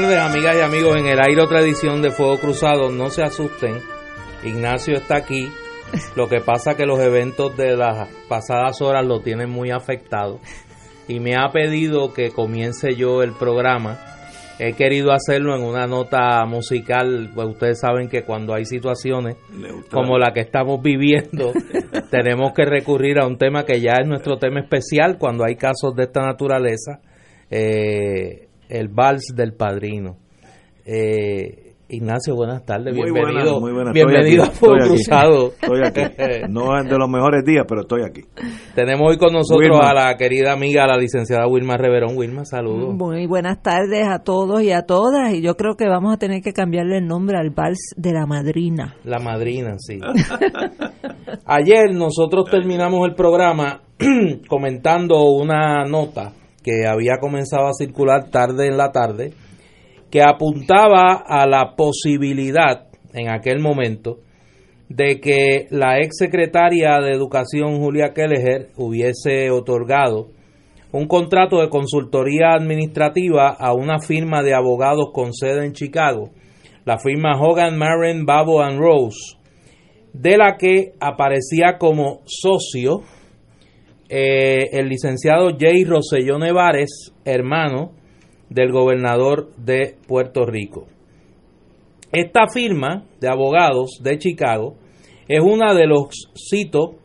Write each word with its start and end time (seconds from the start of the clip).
Tardes, 0.00 0.18
amigas 0.18 0.56
y 0.56 0.60
amigos. 0.60 0.96
En 0.98 1.06
el 1.06 1.20
aire 1.20 1.40
otra 1.40 1.60
edición 1.60 2.02
de 2.02 2.10
Fuego 2.10 2.36
Cruzado. 2.38 2.90
No 2.90 3.10
se 3.10 3.22
asusten, 3.22 3.76
Ignacio 4.42 4.96
está 4.96 5.18
aquí. 5.18 5.48
Lo 6.16 6.28
que 6.28 6.40
pasa 6.40 6.76
que 6.76 6.84
los 6.84 6.98
eventos 6.98 7.56
de 7.56 7.76
las 7.76 8.08
pasadas 8.28 8.82
horas 8.82 9.06
lo 9.06 9.20
tienen 9.20 9.50
muy 9.50 9.70
afectado. 9.70 10.40
Y 11.06 11.20
me 11.20 11.36
ha 11.36 11.52
pedido 11.52 12.12
que 12.12 12.30
comience 12.30 12.96
yo 12.96 13.22
el 13.22 13.34
programa. 13.34 14.00
He 14.58 14.72
querido 14.72 15.12
hacerlo 15.12 15.54
en 15.54 15.62
una 15.62 15.86
nota 15.86 16.44
musical. 16.44 17.30
Pues 17.32 17.50
ustedes 17.50 17.78
saben 17.78 18.08
que 18.08 18.24
cuando 18.24 18.52
hay 18.52 18.64
situaciones 18.64 19.36
como 19.92 20.18
la 20.18 20.32
que 20.32 20.40
estamos 20.40 20.82
viviendo, 20.82 21.52
tenemos 22.10 22.52
que 22.52 22.64
recurrir 22.64 23.20
a 23.20 23.28
un 23.28 23.38
tema 23.38 23.64
que 23.64 23.80
ya 23.80 23.92
es 24.02 24.08
nuestro 24.08 24.38
tema 24.38 24.58
especial 24.58 25.18
cuando 25.18 25.44
hay 25.44 25.54
casos 25.54 25.94
de 25.94 26.02
esta 26.02 26.22
naturaleza. 26.22 26.98
Eh, 27.48 28.48
el 28.68 28.88
vals 28.88 29.32
del 29.34 29.54
padrino. 29.54 30.16
Eh, 30.86 31.64
Ignacio, 31.86 32.34
buenas 32.34 32.64
tardes, 32.64 32.94
bienvenido, 32.94 33.60
bienvenido 33.92 34.44
a 34.44 34.46
Fuego 34.46 34.86
Cruzado. 34.88 35.52
Estoy 35.60 35.82
aquí. 35.84 36.00
No 36.48 36.78
es 36.78 36.88
de 36.88 36.96
los 36.96 37.10
mejores 37.10 37.44
días, 37.44 37.66
pero 37.68 37.82
estoy 37.82 38.02
aquí. 38.02 38.22
Tenemos 38.74 39.06
hoy 39.06 39.18
con 39.18 39.34
nosotros 39.34 39.78
a 39.82 39.92
la 39.92 40.16
querida 40.16 40.52
amiga, 40.52 40.86
la 40.86 40.96
licenciada 40.96 41.46
Wilma 41.46 41.76
Reverón. 41.76 42.16
Wilma, 42.16 42.46
saludos. 42.46 42.94
Muy 42.94 43.26
buenas 43.26 43.62
tardes 43.62 44.06
a 44.08 44.20
todos 44.20 44.62
y 44.62 44.72
a 44.72 44.82
todas. 44.82 45.34
Y 45.34 45.42
yo 45.42 45.56
creo 45.56 45.76
que 45.76 45.86
vamos 45.86 46.14
a 46.14 46.16
tener 46.16 46.40
que 46.40 46.54
cambiarle 46.54 46.98
el 46.98 47.06
nombre 47.06 47.36
al 47.38 47.50
vals 47.50 47.94
de 47.96 48.12
la 48.12 48.24
madrina. 48.26 48.96
La 49.04 49.18
madrina, 49.18 49.74
sí. 49.78 50.00
Ayer 51.44 51.94
nosotros 51.94 52.50
terminamos 52.50 53.06
el 53.06 53.14
programa 53.14 53.82
comentando 54.48 55.22
una 55.24 55.84
nota 55.84 56.32
que 56.64 56.86
había 56.88 57.18
comenzado 57.20 57.68
a 57.68 57.74
circular 57.74 58.30
tarde 58.30 58.66
en 58.66 58.76
la 58.78 58.90
tarde, 58.90 59.34
que 60.10 60.22
apuntaba 60.22 61.22
a 61.24 61.46
la 61.46 61.76
posibilidad 61.76 62.88
en 63.12 63.28
aquel 63.28 63.60
momento 63.60 64.18
de 64.88 65.20
que 65.20 65.66
la 65.70 65.98
ex 65.98 66.16
secretaria 66.18 66.98
de 67.00 67.12
Educación 67.12 67.78
Julia 67.78 68.12
Kelleher 68.14 68.70
hubiese 68.76 69.50
otorgado 69.50 70.28
un 70.92 71.08
contrato 71.08 71.60
de 71.60 71.68
consultoría 71.68 72.52
administrativa 72.52 73.48
a 73.48 73.74
una 73.74 73.98
firma 73.98 74.42
de 74.42 74.54
abogados 74.54 75.10
con 75.12 75.32
sede 75.32 75.66
en 75.66 75.72
Chicago, 75.72 76.30
la 76.84 76.98
firma 76.98 77.40
Hogan, 77.40 77.76
Marin, 77.76 78.24
Babo 78.24 78.62
and 78.62 78.78
Rose, 78.78 79.36
de 80.12 80.36
la 80.36 80.56
que 80.56 80.92
aparecía 81.00 81.78
como 81.78 82.20
socio 82.26 83.02
eh, 84.08 84.68
el 84.72 84.88
licenciado 84.88 85.50
Jay 85.58 85.84
Roselló 85.84 86.38
Nevares, 86.38 87.12
hermano 87.24 87.92
del 88.50 88.70
gobernador 88.70 89.54
de 89.56 89.96
Puerto 90.06 90.44
Rico. 90.46 90.86
Esta 92.12 92.46
firma 92.52 93.06
de 93.20 93.28
abogados 93.28 93.98
de 94.02 94.18
Chicago 94.18 94.76
es 95.26 95.40
una 95.40 95.74
de 95.74 95.86
los, 95.86 96.30
cito, 96.48 96.96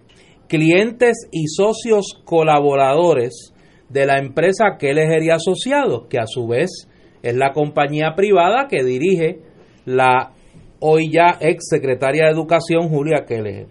clientes 0.47 1.27
y 1.31 1.47
socios 1.47 2.21
colaboradores 2.25 3.53
de 3.89 4.05
la 4.05 4.19
empresa 4.19 4.77
Keller 4.77 5.23
y 5.23 5.29
Asociados, 5.29 6.07
que 6.09 6.19
a 6.19 6.27
su 6.27 6.47
vez 6.47 6.87
es 7.23 7.35
la 7.35 7.53
compañía 7.53 8.13
privada 8.15 8.67
que 8.69 8.83
dirige 8.83 9.39
la 9.85 10.33
hoy 10.79 11.11
ya 11.11 11.37
ex 11.39 11.67
secretaria 11.69 12.25
de 12.25 12.31
Educación 12.31 12.89
Julia 12.89 13.25
Keller. 13.27 13.67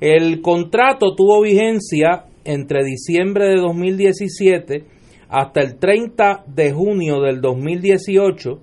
El 0.00 0.40
contrato 0.42 1.14
tuvo 1.14 1.42
vigencia 1.42 2.26
entre 2.46 2.84
diciembre 2.84 3.46
de 3.48 3.56
2017 3.56 4.84
hasta 5.28 5.60
el 5.60 5.78
30 5.78 6.44
de 6.46 6.72
junio 6.72 7.20
del 7.20 7.40
2018 7.40 8.60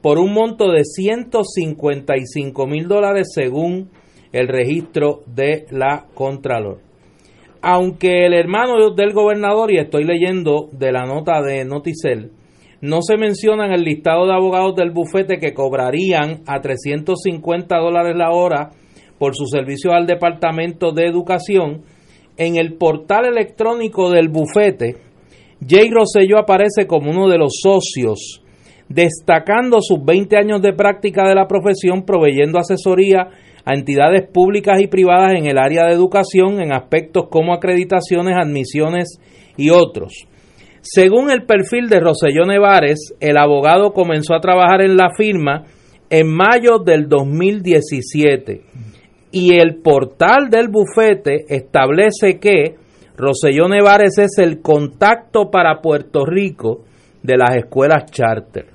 por 0.00 0.18
un 0.18 0.32
monto 0.32 0.70
de 0.70 0.84
155 0.84 2.66
mil 2.66 2.88
dólares 2.88 3.28
según 3.34 3.90
el 4.32 4.48
registro 4.48 5.22
de 5.26 5.66
la 5.70 6.06
Contralor. 6.14 6.80
Aunque 7.62 8.26
el 8.26 8.34
hermano 8.34 8.90
del 8.94 9.14
gobernador, 9.14 9.72
y 9.72 9.78
estoy 9.78 10.04
leyendo 10.04 10.68
de 10.72 10.92
la 10.92 11.06
nota 11.06 11.40
de 11.40 11.64
Noticel, 11.64 12.32
no 12.82 13.00
se 13.00 13.16
menciona 13.16 13.64
en 13.64 13.72
el 13.72 13.84
listado 13.84 14.26
de 14.26 14.34
abogados 14.34 14.76
del 14.76 14.90
bufete 14.90 15.38
que 15.38 15.54
cobrarían 15.54 16.42
a 16.46 16.60
350 16.60 17.78
dólares 17.78 18.14
la 18.14 18.32
hora 18.32 18.70
por 19.18 19.34
su 19.34 19.46
servicio 19.46 19.92
al 19.92 20.06
Departamento 20.06 20.92
de 20.92 21.06
Educación, 21.06 21.84
en 22.36 22.56
el 22.56 22.74
portal 22.74 23.26
electrónico 23.26 24.10
del 24.10 24.28
bufete, 24.28 24.96
Jay 25.66 25.90
Rosselló 25.90 26.38
aparece 26.38 26.86
como 26.86 27.10
uno 27.10 27.28
de 27.28 27.38
los 27.38 27.60
socios, 27.62 28.42
destacando 28.88 29.78
sus 29.80 30.04
20 30.04 30.36
años 30.36 30.60
de 30.60 30.72
práctica 30.72 31.26
de 31.28 31.34
la 31.34 31.46
profesión, 31.46 32.04
proveyendo 32.04 32.58
asesoría 32.58 33.28
a 33.64 33.74
entidades 33.74 34.28
públicas 34.28 34.80
y 34.80 34.88
privadas 34.88 35.32
en 35.34 35.46
el 35.46 35.58
área 35.58 35.86
de 35.86 35.94
educación 35.94 36.60
en 36.60 36.72
aspectos 36.72 37.28
como 37.30 37.54
acreditaciones, 37.54 38.34
admisiones 38.36 39.18
y 39.56 39.70
otros. 39.70 40.26
Según 40.82 41.30
el 41.30 41.46
perfil 41.46 41.88
de 41.88 42.00
Roselló 42.00 42.44
Nevares, 42.44 43.14
el 43.20 43.38
abogado 43.38 43.92
comenzó 43.92 44.34
a 44.34 44.40
trabajar 44.40 44.82
en 44.82 44.98
la 44.98 45.08
firma 45.16 45.64
en 46.10 46.28
mayo 46.28 46.78
del 46.78 47.08
2017 47.08 48.60
y 49.34 49.58
el 49.58 49.82
portal 49.82 50.48
del 50.48 50.68
bufete 50.68 51.44
establece 51.48 52.38
que 52.38 52.76
Roselló 53.16 53.68
Nevares 53.68 54.16
es 54.18 54.38
el 54.38 54.62
contacto 54.62 55.50
para 55.50 55.80
Puerto 55.80 56.24
Rico 56.24 56.84
de 57.20 57.36
las 57.36 57.56
escuelas 57.56 58.08
charter. 58.12 58.66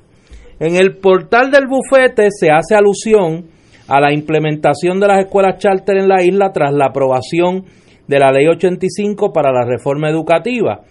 En 0.60 0.76
el 0.76 0.98
portal 0.98 1.50
del 1.50 1.66
bufete 1.66 2.28
se 2.30 2.52
hace 2.52 2.76
alusión 2.76 3.46
a 3.88 4.02
la 4.02 4.14
implementación 4.14 5.00
de 5.00 5.08
las 5.08 5.20
escuelas 5.20 5.60
charter 5.60 5.98
en 5.98 6.10
la 6.10 6.22
isla 6.22 6.52
tras 6.52 6.74
la 6.74 6.88
aprobación 6.88 7.64
de 8.06 8.20
la 8.20 8.30
ley 8.30 8.48
85 8.48 9.32
para 9.32 9.54
la 9.54 9.66
reforma 9.66 10.10
educativa. 10.10 10.82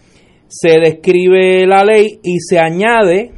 Se 0.47 0.81
describe 0.81 1.67
la 1.67 1.85
ley 1.85 2.21
y 2.23 2.39
se 2.41 2.59
añade 2.59 3.33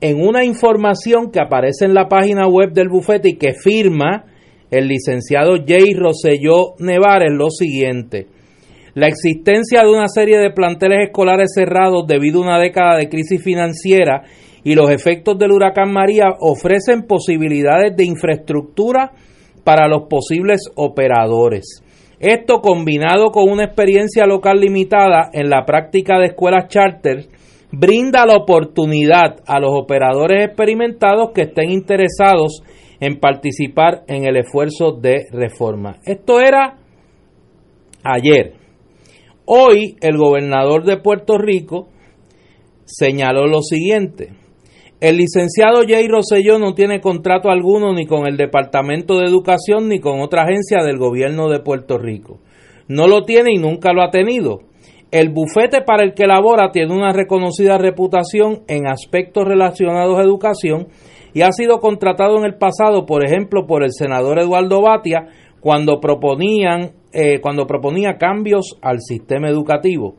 en 0.00 0.20
una 0.20 0.44
información 0.44 1.32
que 1.32 1.40
aparece 1.40 1.86
en 1.86 1.94
la 1.94 2.06
página 2.06 2.46
web 2.46 2.72
del 2.72 2.88
bufete 2.88 3.30
y 3.30 3.36
que 3.36 3.54
firma 3.54 4.26
el 4.70 4.88
licenciado 4.88 5.56
Jay 5.66 5.94
Rosselló 5.94 6.74
Nevares 6.78 7.32
lo 7.32 7.50
siguiente. 7.50 8.26
La 8.94 9.06
existencia 9.06 9.82
de 9.82 9.90
una 9.90 10.08
serie 10.08 10.38
de 10.38 10.50
planteles 10.50 11.06
escolares 11.06 11.52
cerrados 11.54 12.06
debido 12.06 12.40
a 12.40 12.46
una 12.46 12.58
década 12.58 12.96
de 12.96 13.08
crisis 13.08 13.42
financiera 13.42 14.22
y 14.64 14.74
los 14.74 14.90
efectos 14.90 15.38
del 15.38 15.52
huracán 15.52 15.92
María 15.92 16.34
ofrecen 16.40 17.06
posibilidades 17.06 17.96
de 17.96 18.04
infraestructura 18.04 19.12
para 19.64 19.88
los 19.88 20.08
posibles 20.08 20.62
operadores. 20.74 21.82
Esto 22.18 22.60
combinado 22.60 23.30
con 23.30 23.48
una 23.50 23.64
experiencia 23.64 24.26
local 24.26 24.60
limitada 24.60 25.30
en 25.32 25.48
la 25.48 25.64
práctica 25.64 26.18
de 26.18 26.26
escuelas 26.26 26.68
charter 26.68 27.26
brinda 27.72 28.26
la 28.26 28.34
oportunidad 28.34 29.36
a 29.46 29.60
los 29.60 29.70
operadores 29.72 30.44
experimentados 30.44 31.30
que 31.32 31.42
estén 31.42 31.70
interesados 31.70 32.62
en 32.62 32.79
participar 33.18 34.04
en 34.06 34.24
el 34.24 34.36
esfuerzo 34.36 34.92
de 34.92 35.26
reforma. 35.32 35.96
Esto 36.04 36.40
era 36.40 36.76
ayer. 38.04 38.54
Hoy 39.46 39.96
el 40.00 40.16
gobernador 40.16 40.84
de 40.84 40.98
Puerto 40.98 41.38
Rico 41.38 41.88
señaló 42.84 43.46
lo 43.46 43.62
siguiente. 43.62 44.34
El 45.00 45.16
licenciado 45.16 45.80
Jay 45.88 46.06
Rosselló 46.08 46.58
no 46.58 46.74
tiene 46.74 47.00
contrato 47.00 47.48
alguno 47.48 47.94
ni 47.94 48.04
con 48.04 48.26
el 48.26 48.36
Departamento 48.36 49.18
de 49.18 49.24
Educación 49.24 49.88
ni 49.88 49.98
con 49.98 50.20
otra 50.20 50.42
agencia 50.42 50.82
del 50.84 50.98
gobierno 50.98 51.48
de 51.48 51.60
Puerto 51.60 51.96
Rico. 51.96 52.38
No 52.86 53.06
lo 53.06 53.22
tiene 53.22 53.50
y 53.52 53.58
nunca 53.58 53.94
lo 53.94 54.02
ha 54.02 54.10
tenido. 54.10 54.60
El 55.10 55.30
bufete 55.30 55.80
para 55.80 56.04
el 56.04 56.12
que 56.12 56.26
labora 56.26 56.70
tiene 56.70 56.94
una 56.94 57.12
reconocida 57.12 57.78
reputación 57.78 58.60
en 58.68 58.86
aspectos 58.86 59.48
relacionados 59.48 60.18
a 60.18 60.22
educación 60.22 60.88
y 61.32 61.42
ha 61.42 61.52
sido 61.52 61.80
contratado 61.80 62.38
en 62.38 62.44
el 62.44 62.54
pasado, 62.54 63.06
por 63.06 63.24
ejemplo, 63.24 63.66
por 63.66 63.82
el 63.82 63.92
senador 63.92 64.38
Eduardo 64.38 64.82
Batia 64.82 65.28
cuando 65.60 66.00
proponían 66.00 66.92
eh, 67.12 67.40
cuando 67.40 67.66
proponía 67.66 68.18
cambios 68.18 68.78
al 68.82 69.00
sistema 69.00 69.48
educativo. 69.48 70.14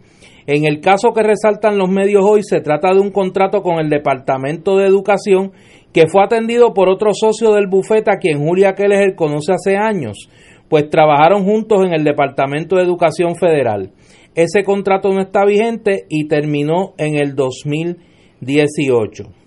En 0.46 0.66
el 0.66 0.82
caso 0.82 1.14
que 1.14 1.24
resaltan 1.24 1.78
los 1.78 1.90
medios 1.90 2.24
hoy, 2.26 2.42
se 2.44 2.60
trata 2.60 2.94
de 2.94 3.00
un 3.00 3.12
contrato 3.12 3.62
con 3.62 3.80
el 3.80 3.90
Departamento 3.90 4.78
de 4.78 4.88
Educación 4.88 5.54
que 5.94 6.08
fue 6.08 6.24
atendido 6.24 6.74
por 6.74 6.90
otro 6.90 7.12
socio 7.14 7.54
del 7.54 7.68
bufete 7.68 8.12
a 8.12 8.18
quien 8.18 8.40
Julia 8.40 8.74
Keller 8.74 9.16
conoce 9.16 9.54
hace 9.54 9.78
años, 9.78 10.30
pues 10.70 10.90
trabajaron 10.90 11.46
juntos 11.46 11.86
en 11.86 11.94
el 11.94 12.04
Departamento 12.04 12.76
de 12.76 12.84
Educación 12.84 13.36
Federal. 13.36 13.92
Ese 14.36 14.64
contrato 14.64 15.14
no 15.14 15.22
está 15.22 15.46
vigente 15.46 16.06
y 16.10 16.28
terminó 16.28 16.94
en 16.98 17.16
el 17.16 17.36
2018. 17.36 19.41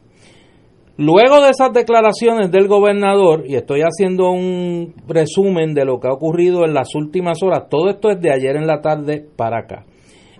Luego 0.96 1.42
de 1.42 1.50
esas 1.50 1.72
declaraciones 1.72 2.52
del 2.52 2.68
gobernador, 2.68 3.44
y 3.48 3.56
estoy 3.56 3.80
haciendo 3.80 4.30
un 4.30 4.94
resumen 5.08 5.74
de 5.74 5.84
lo 5.84 5.98
que 5.98 6.06
ha 6.06 6.12
ocurrido 6.12 6.64
en 6.64 6.72
las 6.72 6.94
últimas 6.94 7.42
horas, 7.42 7.68
todo 7.68 7.90
esto 7.90 8.10
es 8.10 8.20
de 8.20 8.32
ayer 8.32 8.54
en 8.54 8.68
la 8.68 8.80
tarde 8.80 9.26
para 9.36 9.60
acá. 9.60 9.86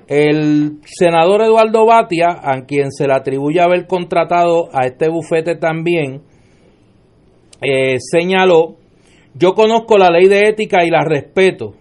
El 0.07 0.79
senador 0.85 1.43
Eduardo 1.43 1.87
Batia, 1.87 2.39
a 2.41 2.67
quien 2.67 2.93
se 2.93 3.09
le 3.09 3.15
atribuye 3.15 3.61
haber 3.61 3.89
contratado 3.89 4.69
a 4.73 4.87
este 4.87 5.09
bufete 5.09 5.57
también, 5.57 6.23
eh, 7.61 7.97
señaló, 7.99 8.77
yo 9.35 9.55
conozco 9.55 9.99
la 9.99 10.11
ley 10.11 10.29
de 10.29 10.49
ética 10.49 10.85
y 10.85 10.91
la 10.91 11.05
respeto. 11.05 11.75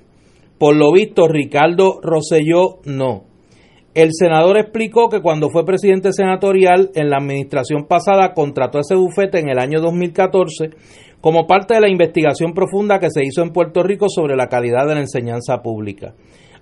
Por 0.57 0.75
lo 0.75 0.91
visto, 0.91 1.27
Ricardo 1.27 1.99
Rosselló 2.01 2.79
no. 2.85 3.25
El 3.93 4.09
senador 4.11 4.57
explicó 4.57 5.07
que 5.07 5.21
cuando 5.21 5.49
fue 5.51 5.65
presidente 5.65 6.13
senatorial 6.13 6.89
en 6.95 7.11
la 7.11 7.17
administración 7.17 7.85
pasada 7.85 8.33
contrató 8.33 8.79
a 8.79 8.81
ese 8.81 8.95
bufete 8.95 9.39
en 9.39 9.49
el 9.49 9.59
año 9.59 9.81
2014 9.81 10.71
como 11.21 11.45
parte 11.45 11.75
de 11.75 11.81
la 11.81 11.91
investigación 11.91 12.53
profunda 12.53 12.97
que 12.99 13.11
se 13.11 13.23
hizo 13.23 13.43
en 13.43 13.53
Puerto 13.53 13.83
Rico 13.83 14.07
sobre 14.09 14.35
la 14.35 14.47
calidad 14.47 14.87
de 14.87 14.95
la 14.95 15.01
enseñanza 15.01 15.61
pública. 15.61 16.15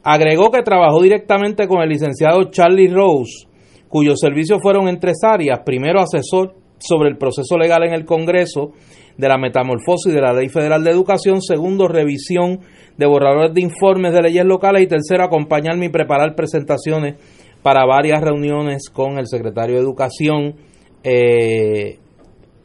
Agregó 0.03 0.51
que 0.51 0.61
trabajó 0.61 1.01
directamente 1.01 1.69
con 1.69 1.81
el 1.81 1.89
licenciado 1.89 2.51
Charlie 2.51 2.89
Rose, 2.89 3.47
cuyos 3.87 4.19
servicios 4.19 4.59
fueron 4.61 4.89
en 4.89 4.99
tres 4.99 5.19
áreas. 5.23 5.61
Primero, 5.65 6.01
asesor 6.01 6.55
sobre 6.79 7.09
el 7.09 7.17
proceso 7.17 7.57
legal 7.57 7.83
en 7.83 7.93
el 7.93 8.03
Congreso 8.03 8.71
de 9.17 9.29
la 9.29 9.37
metamorfosis 9.37 10.13
de 10.13 10.21
la 10.21 10.33
Ley 10.33 10.49
Federal 10.49 10.83
de 10.83 10.91
Educación. 10.91 11.41
Segundo, 11.41 11.87
revisión 11.87 12.59
de 12.97 13.05
borradores 13.05 13.53
de 13.53 13.61
informes 13.61 14.13
de 14.13 14.21
leyes 14.21 14.45
locales 14.45 14.83
y 14.83 14.87
tercero, 14.87 15.23
acompañarme 15.23 15.85
y 15.85 15.89
preparar 15.89 16.35
presentaciones 16.35 17.15
para 17.61 17.85
varias 17.85 18.21
reuniones 18.21 18.89
con 18.89 19.17
el 19.17 19.27
secretario 19.27 19.75
de 19.75 19.81
Educación, 19.81 20.55
eh, 21.03 21.99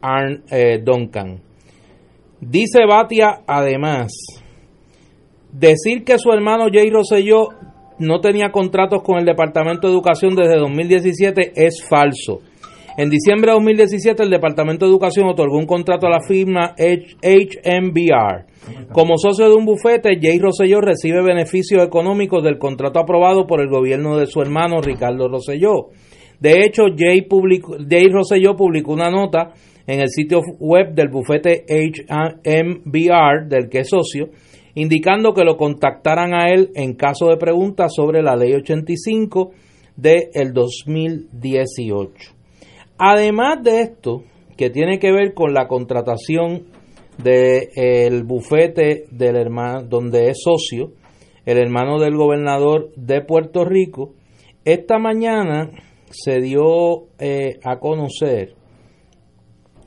Arn 0.00 0.44
eh, 0.50 0.80
Duncan. 0.82 1.40
Dice 2.40 2.80
Batia, 2.86 3.42
además, 3.46 4.12
decir 5.52 6.04
que 6.04 6.18
su 6.18 6.30
hermano 6.32 6.66
Jay 6.72 6.90
Rosselló 6.90 7.48
no 7.98 8.20
tenía 8.20 8.50
contratos 8.50 9.02
con 9.02 9.18
el 9.18 9.24
Departamento 9.24 9.86
de 9.86 9.94
Educación 9.94 10.34
desde 10.34 10.58
2017 10.58 11.52
es 11.56 11.82
falso. 11.88 12.40
En 12.98 13.10
diciembre 13.10 13.50
de 13.50 13.56
2017, 13.56 14.22
el 14.22 14.30
Departamento 14.30 14.86
de 14.86 14.90
Educación 14.90 15.28
otorgó 15.28 15.58
un 15.58 15.66
contrato 15.66 16.06
a 16.06 16.10
la 16.10 16.22
firma 16.22 16.74
HMBR. 16.78 18.46
Como 18.90 19.18
socio 19.18 19.50
de 19.50 19.54
un 19.54 19.66
bufete, 19.66 20.18
Jay 20.18 20.38
Rosselló 20.38 20.80
recibe 20.80 21.22
beneficios 21.22 21.84
económicos 21.84 22.42
del 22.42 22.56
contrato 22.56 22.98
aprobado 22.98 23.46
por 23.46 23.60
el 23.60 23.68
gobierno 23.68 24.16
de 24.16 24.24
su 24.24 24.40
hermano 24.40 24.80
Ricardo 24.80 25.28
Rosselló. 25.28 25.90
De 26.40 26.60
hecho, 26.64 26.84
Jay, 26.96 27.20
publicó, 27.20 27.76
Jay 27.86 28.08
Rosselló 28.08 28.56
publicó 28.56 28.94
una 28.94 29.10
nota 29.10 29.52
en 29.86 30.00
el 30.00 30.08
sitio 30.08 30.40
web 30.58 30.94
del 30.94 31.08
bufete 31.08 31.66
HMBR, 31.68 33.46
del 33.46 33.68
que 33.68 33.80
es 33.80 33.90
socio, 33.90 34.30
indicando 34.74 35.34
que 35.34 35.44
lo 35.44 35.58
contactaran 35.58 36.32
a 36.32 36.48
él 36.48 36.70
en 36.74 36.94
caso 36.94 37.26
de 37.26 37.36
preguntas 37.36 37.92
sobre 37.94 38.22
la 38.22 38.36
ley 38.36 38.54
85 38.54 39.50
del 39.96 40.30
el 40.32 40.54
2018. 40.54 42.35
Además 42.98 43.62
de 43.62 43.82
esto, 43.82 44.22
que 44.56 44.70
tiene 44.70 44.98
que 44.98 45.12
ver 45.12 45.34
con 45.34 45.52
la 45.52 45.68
contratación 45.68 46.66
del 47.22 48.24
bufete 48.24 49.04
del 49.10 49.36
hermano, 49.36 49.82
donde 49.82 50.30
es 50.30 50.38
socio, 50.42 50.92
el 51.44 51.58
hermano 51.58 51.98
del 51.98 52.16
gobernador 52.16 52.92
de 52.96 53.22
Puerto 53.22 53.64
Rico, 53.64 54.14
esta 54.64 54.98
mañana 54.98 55.70
se 56.10 56.40
dio 56.40 57.08
eh, 57.18 57.58
a 57.64 57.78
conocer 57.78 58.54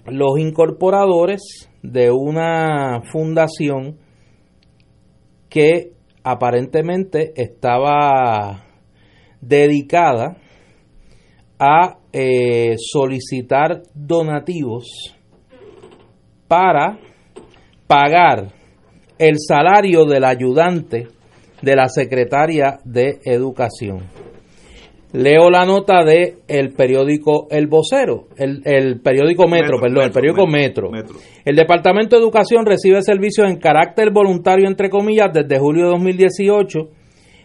los 0.05 0.39
incorporadores 0.39 1.69
de 1.83 2.11
una 2.11 3.01
fundación 3.11 3.97
que 5.49 5.93
aparentemente 6.23 7.33
estaba 7.35 8.65
dedicada 9.41 10.37
a 11.59 11.98
eh, 12.11 12.75
solicitar 12.77 13.81
donativos 13.93 15.15
para 16.47 16.97
pagar 17.87 18.47
el 19.17 19.35
salario 19.37 20.05
del 20.05 20.23
ayudante 20.23 21.07
de 21.61 21.75
la 21.75 21.87
secretaria 21.87 22.79
de 22.83 23.19
Educación. 23.23 23.99
Leo 25.11 25.49
la 25.49 25.65
nota 25.65 26.03
de 26.03 26.37
el 26.47 26.73
periódico 26.73 27.47
El 27.49 27.67
Vocero, 27.67 28.27
el, 28.37 28.61
el 28.63 29.01
periódico 29.01 29.47
Metro, 29.47 29.79
perdón, 29.79 30.03
el 30.03 30.11
periódico 30.11 30.45
Metro. 30.45 30.91
El 31.43 31.55
Departamento 31.55 32.15
de 32.15 32.21
Educación 32.21 32.65
recibe 32.65 33.01
servicios 33.01 33.49
en 33.49 33.57
carácter 33.57 34.11
voluntario, 34.11 34.67
entre 34.67 34.89
comillas, 34.89 35.33
desde 35.33 35.57
julio 35.59 35.85
de 35.85 35.91
2018 35.91 36.79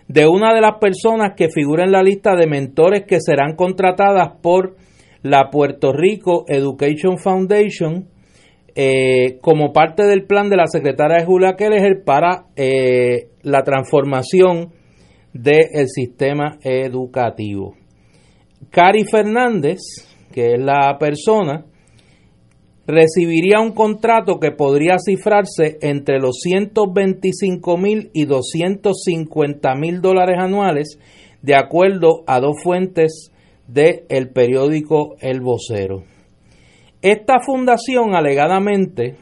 de 0.09 0.27
una 0.27 0.55
de 0.55 0.61
las 0.61 0.79
personas 0.81 1.33
que 1.37 1.49
figura 1.49 1.85
en 1.85 1.93
la 1.93 2.03
lista 2.03 2.37
de 2.37 2.47
mentores 2.47 3.05
que 3.07 3.19
serán 3.21 3.57
contratadas 3.57 4.39
por 4.43 4.77
la 5.23 5.49
Puerto 5.51 5.93
Rico 5.93 6.45
Education 6.49 7.19
Foundation 7.19 8.09
eh, 8.75 9.39
como 9.41 9.73
parte 9.73 10.05
del 10.05 10.27
plan 10.27 10.51
de 10.51 10.57
la 10.57 10.67
secretaria 10.67 11.25
Julia 11.25 11.55
Keller 11.57 12.03
para 12.05 12.47
eh, 12.57 13.29
la 13.43 13.63
transformación 13.63 14.73
del 15.33 15.89
sistema 15.89 16.59
educativo. 16.63 17.75
Cari 18.71 19.05
Fernández, 19.05 19.79
que 20.33 20.55
es 20.55 20.61
la 20.61 20.97
persona, 20.99 21.65
recibiría 22.87 23.61
un 23.61 23.73
contrato 23.73 24.39
que 24.39 24.51
podría 24.51 24.97
cifrarse 24.99 25.79
entre 25.81 26.19
los 26.19 26.37
125 26.43 27.77
mil 27.79 28.11
y 28.13 28.27
250 28.27 29.75
mil 29.75 30.01
dólares 30.01 30.37
anuales, 30.39 30.99
de 31.43 31.57
acuerdo 31.57 32.25
a 32.27 32.41
dos 32.41 32.57
fuentes 32.63 33.31
del 33.67 34.03
el 34.09 34.31
periódico 34.31 35.17
El 35.21 35.41
Vocero. 35.41 36.05
Esta 37.01 37.41
fundación 37.45 38.15
alegadamente 38.15 39.17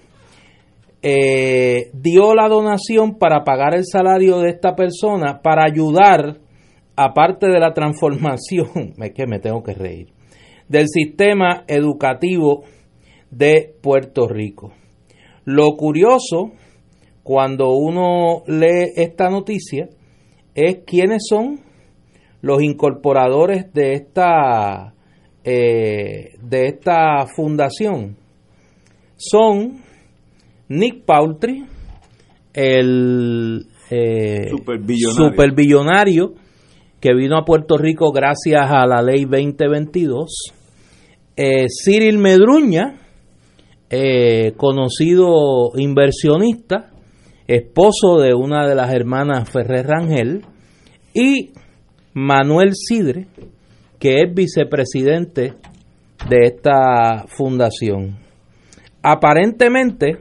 eh, 1.02 1.90
dio 1.92 2.34
la 2.34 2.48
donación 2.48 3.18
para 3.18 3.42
pagar 3.42 3.74
el 3.74 3.84
salario 3.84 4.38
de 4.38 4.50
esta 4.50 4.76
persona 4.76 5.40
para 5.42 5.64
ayudar, 5.64 6.38
aparte 6.94 7.48
de 7.48 7.58
la 7.58 7.72
transformación, 7.72 8.94
es 9.02 9.12
que 9.12 9.26
me 9.26 9.40
tengo 9.40 9.62
que 9.62 9.74
reír, 9.74 10.08
del 10.68 10.86
sistema 10.88 11.64
educativo 11.66 12.62
de 13.32 13.74
Puerto 13.80 14.28
Rico. 14.28 14.72
Lo 15.44 15.72
curioso 15.72 16.52
cuando 17.24 17.70
uno 17.70 18.42
lee 18.46 18.92
esta 18.94 19.28
noticia 19.28 19.88
es 20.54 20.80
quiénes 20.86 21.24
son 21.28 21.60
los 22.42 22.62
incorporadores 22.62 23.72
de 23.72 23.94
esta 23.94 24.94
eh, 25.44 26.34
de 26.40 26.66
esta 26.66 27.26
fundación. 27.34 28.16
Son 29.16 29.80
Nick 30.68 31.04
Paultry, 31.04 31.64
el 32.52 33.66
eh, 33.90 34.50
superbillonario. 35.16 36.34
que 37.00 37.14
vino 37.14 37.36
a 37.36 37.44
Puerto 37.44 37.76
Rico 37.76 38.12
gracias 38.12 38.62
a 38.62 38.86
la 38.86 39.02
ley 39.02 39.24
2022, 39.24 40.52
eh, 41.36 41.66
Cyril 41.84 42.18
Medruña, 42.18 43.01
eh, 43.94 44.54
conocido 44.56 45.72
inversionista, 45.76 46.90
esposo 47.46 48.18
de 48.20 48.32
una 48.32 48.66
de 48.66 48.74
las 48.74 48.90
hermanas 48.90 49.50
Ferrer 49.50 49.86
Rangel, 49.86 50.46
y 51.12 51.50
Manuel 52.14 52.70
Sidre, 52.74 53.26
que 53.98 54.22
es 54.22 54.34
vicepresidente 54.34 55.52
de 56.26 56.46
esta 56.46 57.26
fundación. 57.28 58.18
Aparentemente, 59.02 60.16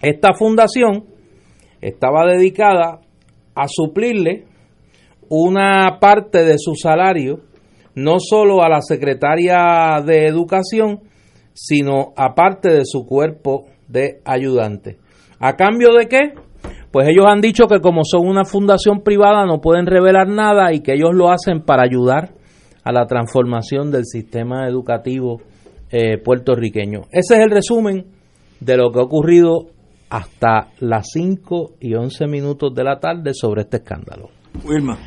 esta 0.00 0.32
fundación 0.32 1.04
estaba 1.82 2.24
dedicada 2.24 3.00
a 3.54 3.66
suplirle 3.68 4.46
una 5.28 5.98
parte 6.00 6.44
de 6.44 6.56
su 6.56 6.74
salario, 6.76 7.40
no 7.94 8.16
solo 8.20 8.62
a 8.62 8.70
la 8.70 8.80
secretaria 8.80 10.00
de 10.02 10.26
Educación, 10.26 11.00
sino 11.54 12.12
aparte 12.16 12.68
de 12.68 12.84
su 12.84 13.06
cuerpo 13.06 13.66
de 13.88 14.20
ayudante. 14.24 14.98
¿A 15.38 15.54
cambio 15.54 15.92
de 15.94 16.08
qué? 16.08 16.34
Pues 16.90 17.08
ellos 17.08 17.24
han 17.28 17.40
dicho 17.40 17.66
que 17.66 17.80
como 17.80 18.02
son 18.04 18.26
una 18.26 18.44
fundación 18.44 19.00
privada 19.02 19.46
no 19.46 19.60
pueden 19.60 19.86
revelar 19.86 20.28
nada 20.28 20.72
y 20.72 20.80
que 20.80 20.92
ellos 20.92 21.10
lo 21.12 21.30
hacen 21.30 21.62
para 21.62 21.82
ayudar 21.82 22.34
a 22.84 22.92
la 22.92 23.06
transformación 23.06 23.90
del 23.90 24.04
sistema 24.04 24.68
educativo 24.68 25.40
eh, 25.90 26.18
puertorriqueño. 26.18 27.02
Ese 27.10 27.36
es 27.36 27.40
el 27.40 27.50
resumen 27.50 28.06
de 28.60 28.76
lo 28.76 28.92
que 28.92 29.00
ha 29.00 29.02
ocurrido 29.02 29.70
hasta 30.10 30.68
las 30.80 31.08
5 31.12 31.76
y 31.80 31.94
11 31.94 32.26
minutos 32.26 32.74
de 32.74 32.84
la 32.84 33.00
tarde 33.00 33.32
sobre 33.34 33.62
este 33.62 33.78
escándalo. 33.78 34.30
Wilma. 34.64 34.98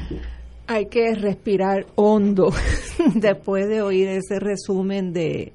Hay 0.67 0.87
que 0.87 1.13
respirar 1.15 1.85
hondo 1.95 2.49
después 3.15 3.69
de 3.69 3.81
oír 3.81 4.09
ese 4.09 4.39
resumen 4.39 5.13
de, 5.13 5.53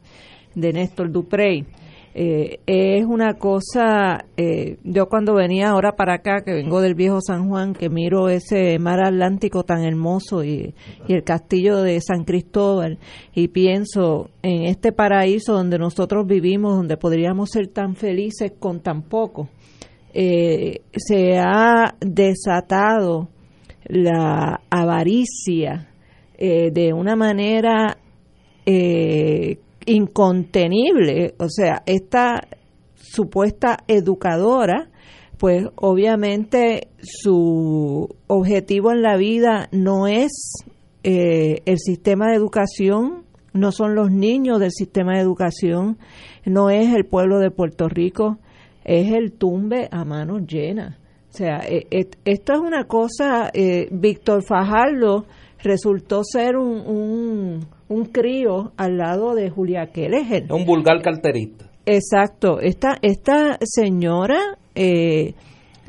de 0.54 0.72
Néstor 0.72 1.10
Duprey. 1.10 1.66
Eh, 2.14 2.60
es 2.66 3.06
una 3.06 3.34
cosa, 3.34 4.26
eh, 4.36 4.76
yo 4.84 5.08
cuando 5.08 5.34
venía 5.34 5.70
ahora 5.70 5.92
para 5.92 6.16
acá, 6.16 6.42
que 6.44 6.52
vengo 6.52 6.82
del 6.82 6.94
viejo 6.94 7.22
San 7.22 7.48
Juan, 7.48 7.72
que 7.72 7.88
miro 7.88 8.28
ese 8.28 8.78
mar 8.78 9.02
Atlántico 9.02 9.64
tan 9.64 9.82
hermoso 9.82 10.44
y, 10.44 10.74
el 11.08 11.24
castillo 11.24 11.80
de 11.80 12.00
San 12.02 12.24
Cristóbal, 12.24 12.98
y 13.34 13.48
pienso 13.48 14.28
en 14.42 14.64
este 14.64 14.92
paraíso 14.92 15.54
donde 15.54 15.78
nosotros 15.78 16.26
vivimos, 16.26 16.76
donde 16.76 16.98
podríamos 16.98 17.50
ser 17.50 17.68
tan 17.68 17.96
felices 17.96 18.52
con 18.58 18.80
tan 18.80 19.02
poco, 19.02 19.48
eh, 20.12 20.82
se 20.94 21.38
ha 21.38 21.94
desatado 22.00 23.30
la 23.86 24.60
avaricia 24.68 25.88
de 26.38 26.92
una 26.92 27.14
manera 27.14 27.98
incontenible. 29.86 31.34
O 31.38 31.48
sea, 31.48 31.82
esta 31.86 32.46
supuesta 32.94 33.78
educadora, 33.88 34.88
pues 35.38 35.66
obviamente 35.76 36.88
su 37.02 38.08
objetivo 38.26 38.92
en 38.92 39.02
la 39.02 39.16
vida 39.16 39.68
no 39.72 40.06
es 40.06 40.64
eh, 41.02 41.62
el 41.66 41.78
sistema 41.78 42.28
de 42.28 42.36
educación, 42.36 43.24
no 43.52 43.72
son 43.72 43.94
los 43.94 44.10
niños 44.10 44.60
del 44.60 44.70
sistema 44.70 45.14
de 45.14 45.20
educación, 45.20 45.98
no 46.44 46.70
es 46.70 46.94
el 46.94 47.04
pueblo 47.04 47.38
de 47.38 47.50
Puerto 47.50 47.88
Rico, 47.88 48.38
es 48.84 49.12
el 49.12 49.32
tumbe 49.32 49.88
a 49.90 50.04
manos 50.04 50.42
llenas. 50.46 50.96
O 51.30 51.36
sea, 51.36 51.60
e, 51.66 51.86
e, 51.90 52.08
esto 52.24 52.52
es 52.52 52.60
una 52.60 52.84
cosa, 52.84 53.50
eh, 53.52 53.88
Víctor 53.90 54.42
Fajardo 54.44 55.26
resultó 55.62 56.22
ser 56.24 56.56
un 56.56 56.72
un 56.86 57.66
crío 58.04 58.72
al 58.76 58.96
lado 58.96 59.34
de 59.34 59.50
Julia 59.50 59.86
Keller. 59.92 60.52
Un 60.52 60.64
vulgar 60.64 61.00
carterista. 61.02 61.70
Exacto. 61.86 62.60
Esta, 62.60 62.98
esta 63.02 63.58
señora 63.62 64.58
eh, 64.74 65.34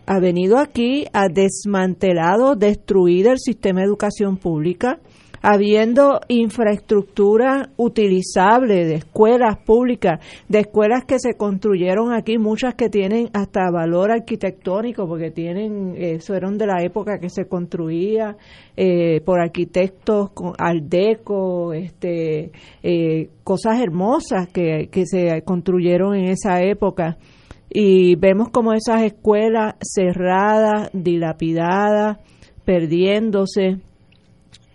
ha 0.05 0.19
venido 0.19 0.57
aquí, 0.57 1.05
ha 1.13 1.27
desmantelado, 1.27 2.55
destruido 2.55 3.31
el 3.31 3.39
sistema 3.39 3.81
de 3.81 3.88
educación 3.88 4.38
pública, 4.38 5.00
habiendo 5.43 6.21
infraestructura 6.29 7.69
utilizable 7.75 8.85
de 8.85 8.95
escuelas 8.95 9.57
públicas, 9.57 10.21
de 10.47 10.62
escuelas 10.62 11.03
que 11.03 11.19
se 11.19 11.35
construyeron 11.35 12.13
aquí, 12.13 12.38
muchas 12.38 12.75
que 12.75 12.89
tienen 12.89 13.29
hasta 13.33 13.69
valor 13.69 14.09
arquitectónico, 14.09 15.05
porque 15.05 15.31
tienen, 15.31 15.95
eso 15.97 16.33
eran 16.33 16.57
de 16.57 16.65
la 16.65 16.81
época 16.81 17.19
que 17.19 17.29
se 17.29 17.45
construía 17.45 18.38
eh, 18.77 19.19
por 19.25 19.41
arquitectos 19.41 20.29
aldeco, 20.57 21.73
este, 21.73 22.51
eh, 22.81 23.29
cosas 23.43 23.81
hermosas 23.81 24.47
que, 24.47 24.88
que 24.89 25.05
se 25.05 25.41
construyeron 25.41 26.15
en 26.15 26.29
esa 26.29 26.62
época. 26.62 27.17
Y 27.69 28.15
vemos 28.15 28.47
como 28.47 28.71
esas 28.71 29.01
escuelas 29.01 29.75
cerradas, 29.81 30.89
dilapidadas, 30.93 32.19
perdiéndose, 32.63 33.81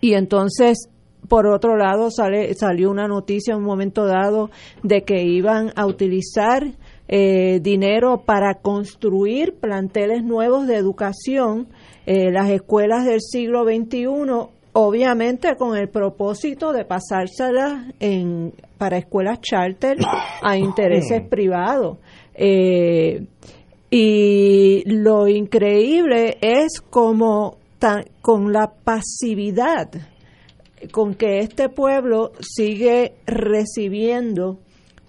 y 0.01 0.13
entonces, 0.13 0.89
por 1.27 1.47
otro 1.47 1.77
lado, 1.77 2.09
sale, 2.11 2.53
salió 2.53 2.89
una 2.89 3.07
noticia 3.07 3.53
en 3.53 3.59
un 3.59 3.65
momento 3.65 4.05
dado 4.05 4.49
de 4.83 5.03
que 5.03 5.23
iban 5.23 5.71
a 5.75 5.85
utilizar 5.85 6.63
eh, 7.07 7.59
dinero 7.61 8.21
para 8.25 8.55
construir 8.55 9.55
planteles 9.59 10.23
nuevos 10.23 10.67
de 10.67 10.75
educación, 10.75 11.67
eh, 12.05 12.31
las 12.31 12.49
escuelas 12.49 13.05
del 13.05 13.19
siglo 13.21 13.63
XXI, 13.63 14.05
obviamente 14.73 15.55
con 15.55 15.75
el 15.75 15.89
propósito 15.89 16.71
de 16.71 16.85
pasárselas 16.85 17.93
en, 17.99 18.53
para 18.77 18.97
escuelas 18.97 19.41
charter 19.41 19.97
a 20.41 20.57
intereses 20.57 21.21
privados. 21.27 21.97
Eh, 22.35 23.25
y 23.91 24.83
lo 24.85 25.27
increíble 25.27 26.37
es 26.41 26.79
como 26.79 27.57
con 28.21 28.51
la 28.51 28.71
pasividad 28.83 29.89
con 30.91 31.13
que 31.13 31.39
este 31.39 31.69
pueblo 31.69 32.31
sigue 32.39 33.15
recibiendo 33.25 34.59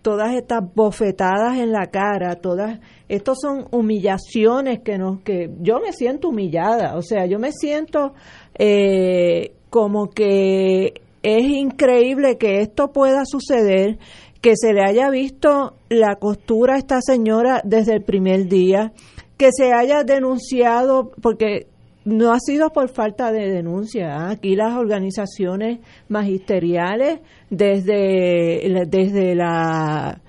todas 0.02 0.34
estas 0.34 0.62
bofetadas 0.74 1.58
en 1.58 1.72
la 1.72 1.86
cara, 1.90 2.36
todas 2.36 2.80
estos 3.08 3.38
son 3.40 3.66
humillaciones 3.70 4.80
que 4.80 4.98
nos 4.98 5.20
que 5.22 5.50
yo 5.60 5.78
me 5.80 5.92
siento 5.92 6.28
humillada, 6.28 6.96
o 6.96 7.02
sea, 7.02 7.26
yo 7.26 7.38
me 7.38 7.52
siento 7.52 8.14
eh, 8.58 9.52
como 9.68 10.08
que 10.08 11.02
es 11.22 11.44
increíble 11.44 12.38
que 12.38 12.60
esto 12.60 12.92
pueda 12.92 13.24
suceder, 13.24 13.98
que 14.40 14.54
se 14.56 14.72
le 14.72 14.82
haya 14.82 15.10
visto 15.10 15.74
la 15.90 16.16
costura 16.16 16.74
a 16.74 16.78
esta 16.78 17.00
señora 17.02 17.60
desde 17.62 17.94
el 17.94 18.02
primer 18.02 18.48
día, 18.48 18.92
que 19.36 19.50
se 19.52 19.72
haya 19.72 20.02
denunciado, 20.02 21.10
porque 21.20 21.66
no 22.04 22.32
ha 22.32 22.38
sido 22.40 22.70
por 22.70 22.88
falta 22.88 23.30
de 23.32 23.50
denuncia. 23.50 24.28
Aquí 24.28 24.56
las 24.56 24.76
organizaciones 24.76 25.80
magisteriales, 26.08 27.20
desde, 27.50 28.86
desde 28.88 29.34
la, 29.34 30.20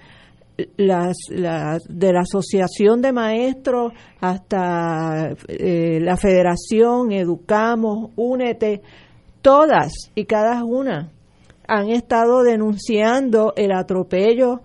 las, 0.77 1.15
de 1.29 2.13
la 2.13 2.19
Asociación 2.19 3.01
de 3.01 3.11
Maestros 3.11 3.93
hasta 4.19 5.33
eh, 5.47 5.99
la 6.01 6.17
Federación, 6.17 7.11
Educamos, 7.11 8.11
Únete, 8.15 8.81
todas 9.41 9.91
y 10.15 10.25
cada 10.25 10.63
una 10.63 11.11
han 11.67 11.89
estado 11.89 12.43
denunciando 12.43 13.53
el 13.55 13.71
atropello 13.71 14.61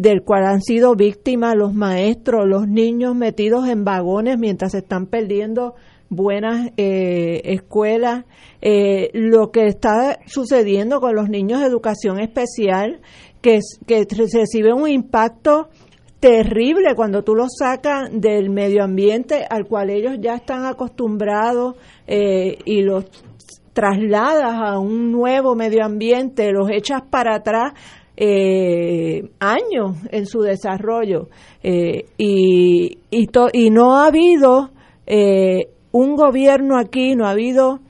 del 0.00 0.22
cual 0.22 0.44
han 0.44 0.60
sido 0.60 0.94
víctimas 0.94 1.56
los 1.56 1.72
maestros, 1.72 2.46
los 2.46 2.68
niños 2.68 3.14
metidos 3.14 3.66
en 3.66 3.84
vagones 3.84 4.38
mientras 4.38 4.72
se 4.72 4.78
están 4.78 5.06
perdiendo 5.06 5.74
buenas 6.10 6.70
eh, 6.76 7.40
escuelas, 7.44 8.26
eh, 8.60 9.10
lo 9.14 9.50
que 9.50 9.66
está 9.66 10.18
sucediendo 10.26 11.00
con 11.00 11.14
los 11.14 11.30
niños 11.30 11.60
de 11.60 11.66
educación 11.66 12.20
especial, 12.20 13.00
que, 13.40 13.60
que 13.86 14.06
reciben 14.10 14.74
un 14.74 14.88
impacto 14.88 15.68
terrible 16.20 16.94
cuando 16.94 17.24
tú 17.24 17.34
los 17.34 17.56
sacas 17.58 18.10
del 18.12 18.50
medio 18.50 18.84
ambiente 18.84 19.46
al 19.48 19.66
cual 19.66 19.90
ellos 19.90 20.18
ya 20.20 20.34
están 20.34 20.66
acostumbrados 20.66 21.76
eh, 22.06 22.58
y 22.64 22.82
los 22.82 23.06
trasladas 23.72 24.54
a 24.54 24.78
un 24.78 25.10
nuevo 25.10 25.54
medio 25.54 25.84
ambiente, 25.84 26.50
los 26.52 26.70
echas 26.70 27.02
para 27.02 27.36
atrás 27.36 27.72
eh, 28.18 29.28
años 29.40 29.98
en 30.10 30.24
su 30.24 30.40
desarrollo 30.40 31.28
eh, 31.62 32.06
y, 32.16 32.98
y, 33.10 33.70
no 33.70 33.98
ha 33.98 34.06
habido 34.06 34.70
eh, 35.06 35.68
un 35.92 36.16
gobierno 36.16 36.78
aquí, 36.78 37.14
no 37.14 37.26
ha 37.26 37.32
habido 37.32 37.80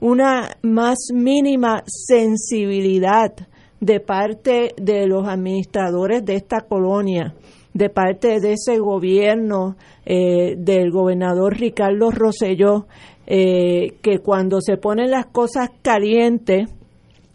una 0.00 0.56
más 0.62 0.96
mínima 1.14 1.84
sensibilidad 1.86 3.32
de 3.78 4.00
parte 4.00 4.74
de 4.76 5.06
los 5.06 5.28
administradores 5.28 6.24
de 6.24 6.34
esta 6.34 6.62
colonia, 6.62 7.34
de 7.72 7.88
parte 7.88 8.40
de 8.40 8.54
ese 8.54 8.78
gobierno 8.78 9.76
del 10.04 10.90
gobernador 10.90 11.56
Ricardo 11.56 12.10
Rosselló, 12.10 12.86
que 13.26 14.18
cuando 14.22 14.60
se 14.60 14.76
ponen 14.76 15.10
las 15.10 15.26
cosas 15.26 15.70
calientes, 15.82 16.68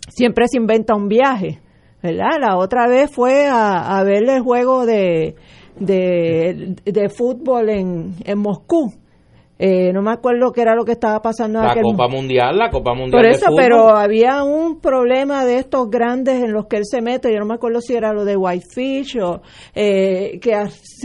siempre 0.09 0.45
se 0.47 0.57
inventa 0.57 0.95
un 0.95 1.07
viaje 1.07 1.59
¿verdad? 2.01 2.37
La 2.39 2.57
otra 2.57 2.87
vez 2.87 3.09
fue 3.11 3.47
a, 3.47 3.97
a 3.97 4.03
ver 4.03 4.23
el 4.29 4.41
juego 4.41 4.85
de, 4.85 5.35
de, 5.79 6.75
de 6.85 7.09
fútbol 7.09 7.69
en, 7.69 8.15
en 8.23 8.37
Moscú. 8.39 8.93
Eh, 9.63 9.93
no 9.93 10.01
me 10.01 10.11
acuerdo 10.11 10.51
qué 10.51 10.63
era 10.63 10.73
lo 10.73 10.83
que 10.85 10.93
estaba 10.93 11.21
pasando. 11.21 11.61
La 11.61 11.73
aquel- 11.73 11.83
Copa 11.83 12.07
Mundial, 12.07 12.57
la 12.57 12.71
Copa 12.71 12.95
Mundial 12.95 13.11
Por 13.21 13.21
de 13.29 13.29
eso, 13.37 13.45
fútbol. 13.45 13.61
pero 13.61 13.89
había 13.89 14.43
un 14.43 14.79
problema 14.79 15.45
de 15.45 15.59
estos 15.59 15.87
grandes 15.87 16.41
en 16.41 16.51
los 16.51 16.65
que 16.65 16.77
él 16.77 16.85
se 16.85 16.99
mete. 17.03 17.31
Yo 17.31 17.37
no 17.37 17.45
me 17.45 17.53
acuerdo 17.53 17.79
si 17.79 17.93
era 17.93 18.11
lo 18.11 18.25
de 18.25 18.35
Whitefish 18.37 19.19
o 19.19 19.41
eh, 19.75 20.39
que 20.41 20.59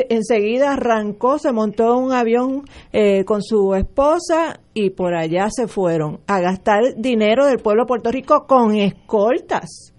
enseguida 0.08 0.72
arrancó, 0.72 1.38
se 1.38 1.52
montó 1.52 1.98
un 1.98 2.12
avión 2.14 2.62
eh, 2.94 3.24
con 3.26 3.42
su 3.42 3.74
esposa 3.74 4.60
y 4.72 4.88
por 4.88 5.14
allá 5.14 5.48
se 5.50 5.68
fueron 5.68 6.20
a 6.26 6.40
gastar 6.40 6.80
dinero 6.96 7.44
del 7.44 7.58
pueblo 7.58 7.82
de 7.82 7.88
Puerto 7.88 8.10
Rico 8.10 8.46
con 8.46 8.74
escoltas. 8.74 9.92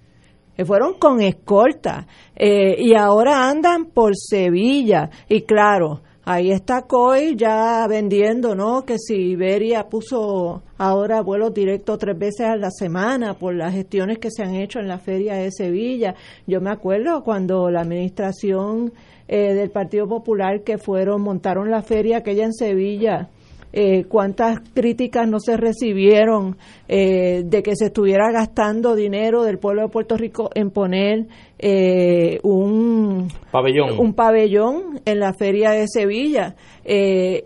Fueron 0.65 0.95
con 0.95 1.21
escolta 1.21 2.07
eh, 2.35 2.75
y 2.79 2.95
ahora 2.95 3.49
andan 3.49 3.85
por 3.85 4.15
Sevilla 4.15 5.09
y 5.29 5.41
claro, 5.41 6.01
ahí 6.25 6.51
está 6.51 6.81
Coy 6.81 7.35
ya 7.35 7.85
vendiendo, 7.87 8.55
¿no? 8.55 8.83
Que 8.83 8.97
si 8.97 9.15
Iberia 9.31 9.87
puso 9.87 10.63
ahora 10.77 11.21
vuelos 11.21 11.53
directos 11.53 11.99
tres 11.99 12.17
veces 12.17 12.47
a 12.47 12.55
la 12.55 12.71
semana 12.71 13.35
por 13.35 13.55
las 13.55 13.73
gestiones 13.73 14.17
que 14.17 14.31
se 14.31 14.43
han 14.43 14.55
hecho 14.55 14.79
en 14.79 14.87
la 14.87 14.97
feria 14.97 15.35
de 15.35 15.51
Sevilla. 15.51 16.15
Yo 16.45 16.59
me 16.59 16.71
acuerdo 16.71 17.23
cuando 17.23 17.69
la 17.69 17.81
administración 17.81 18.91
eh, 19.27 19.53
del 19.53 19.69
Partido 19.69 20.07
Popular 20.07 20.63
que 20.63 20.77
fueron, 20.77 21.21
montaron 21.21 21.69
la 21.69 21.81
feria 21.81 22.17
aquella 22.17 22.45
en 22.45 22.53
Sevilla 22.53 23.29
eh, 23.73 24.05
cuántas 24.05 24.59
críticas 24.73 25.27
no 25.27 25.39
se 25.39 25.57
recibieron 25.57 26.57
eh, 26.87 27.43
de 27.45 27.63
que 27.63 27.75
se 27.75 27.87
estuviera 27.87 28.31
gastando 28.31 28.95
dinero 28.95 29.43
del 29.43 29.59
pueblo 29.59 29.83
de 29.83 29.89
Puerto 29.89 30.17
Rico 30.17 30.49
en 30.55 30.71
poner 30.71 31.27
eh, 31.59 32.39
un, 32.43 33.27
Pabellón. 33.51 33.99
un 33.99 34.13
pabellón 34.13 35.01
en 35.05 35.19
la 35.19 35.33
feria 35.33 35.71
de 35.71 35.85
Sevilla. 35.87 36.55
Eh, 36.85 37.45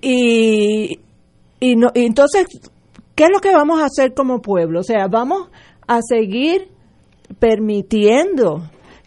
y, 0.00 0.98
y, 1.60 1.76
no, 1.76 1.90
y 1.94 2.04
entonces, 2.04 2.46
¿qué 3.14 3.24
es 3.24 3.30
lo 3.32 3.40
que 3.40 3.52
vamos 3.52 3.80
a 3.80 3.86
hacer 3.86 4.14
como 4.14 4.42
pueblo? 4.42 4.80
O 4.80 4.84
sea, 4.84 5.06
vamos 5.08 5.48
a 5.86 6.00
seguir 6.02 6.68
permitiendo 7.38 8.62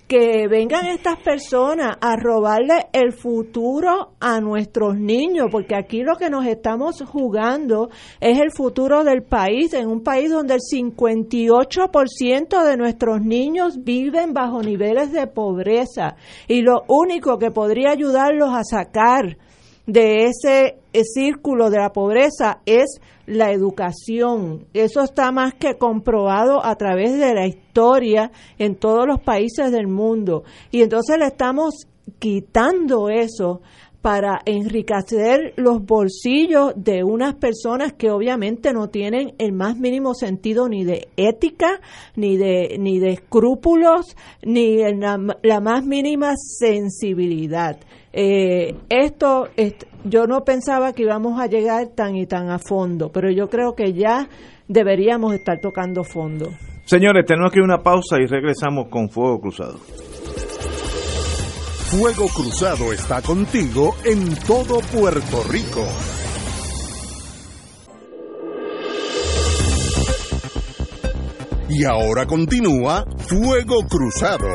que 0.08 0.48
vengan 0.48 0.86
estas 0.86 1.20
personas 1.20 1.98
a 2.00 2.16
robarle 2.16 2.86
el 2.94 3.12
futuro 3.12 4.12
a 4.20 4.40
nuestros 4.40 4.98
niños, 4.98 5.48
porque 5.52 5.76
aquí 5.76 6.04
lo 6.04 6.16
que 6.16 6.30
nos 6.30 6.46
estamos 6.46 7.04
jugando 7.08 7.90
es 8.20 8.40
el 8.40 8.52
futuro 8.52 9.04
del 9.04 9.24
país, 9.24 9.74
en 9.74 9.88
un 9.88 10.04
país 10.04 10.30
donde 10.30 10.54
el 10.56 10.60
58% 10.60 12.64
de 12.64 12.78
nuestros 12.78 13.22
niños 13.22 13.84
viven 13.84 14.34
bajo 14.34 14.62
niveles 14.62 15.12
de 15.12 15.26
pobreza 15.26 16.18
y 16.48 16.62
lo 16.62 16.84
único 16.88 17.40
que 17.40 17.50
podría 17.50 17.90
ayudarlos 17.90 18.54
a 18.54 18.64
sacar 18.64 19.38
de 19.86 20.26
ese 20.26 20.80
eh, 20.94 21.04
círculo 21.04 21.70
de 21.70 21.78
la 21.78 21.92
pobreza 21.92 22.62
es 22.66 23.00
la 23.26 23.52
educación. 23.52 24.66
Eso 24.74 25.02
está 25.02 25.32
más 25.32 25.54
que 25.54 25.78
comprobado 25.78 26.64
a 26.66 26.76
través 26.76 27.18
de 27.18 27.34
la 27.34 27.48
historia 27.48 28.32
en 28.58 28.76
todos 28.76 29.08
los 29.08 29.20
países 29.20 29.72
del 29.72 29.88
mundo. 29.88 30.44
Y 30.72 30.82
entonces 30.82 31.18
le 31.18 31.28
estamos 31.28 31.88
quitando 32.20 33.10
eso 33.10 33.62
para 34.06 34.42
enriquecer 34.46 35.54
los 35.56 35.84
bolsillos 35.84 36.74
de 36.76 37.04
unas 37.04 37.34
personas 37.34 37.94
que 37.94 38.12
obviamente 38.12 38.72
no 38.72 38.90
tienen 38.90 39.34
el 39.40 39.52
más 39.52 39.78
mínimo 39.78 40.14
sentido 40.14 40.70
ni 40.70 40.84
de 40.84 41.08
ética, 41.18 41.82
ni 42.16 42.38
de, 42.38 42.78
ni 42.78 43.00
de 43.00 43.14
escrúpulos, 43.14 44.16
ni 44.44 44.78
la, 44.78 45.18
la 45.42 45.60
más 45.60 45.84
mínima 45.88 46.36
sensibilidad. 46.38 47.80
Eh, 48.18 48.74
esto, 48.88 49.50
est- 49.58 49.84
yo 50.06 50.26
no 50.26 50.46
pensaba 50.46 50.94
que 50.94 51.04
íbamos 51.04 51.38
a 51.40 51.48
llegar 51.48 51.88
tan 51.88 52.16
y 52.16 52.26
tan 52.26 52.50
a 52.50 52.60
fondo, 52.60 53.12
pero 53.12 53.30
yo 53.30 53.50
creo 53.50 53.76
que 53.76 53.92
ya 53.92 54.30
deberíamos 54.70 55.34
estar 55.34 55.60
tocando 55.60 56.04
fondo. 56.06 56.50
Señores, 56.86 57.26
tenemos 57.26 57.52
que 57.52 57.60
ir 57.60 57.64
a 57.64 57.66
una 57.66 57.84
pausa 57.84 58.18
y 58.18 58.26
regresamos 58.26 58.88
con 58.90 59.10
Fuego 59.10 59.42
Cruzado. 59.42 59.78
Fuego 61.90 62.26
Cruzado 62.34 62.94
está 62.94 63.22
contigo 63.22 63.96
en 64.06 64.34
todo 64.48 64.80
Puerto 64.94 65.44
Rico. 65.50 65.84
Y 71.70 71.84
ahora 71.84 72.26
continúa 72.26 73.06
Fuego 73.28 73.82
Cruzado. 73.90 74.48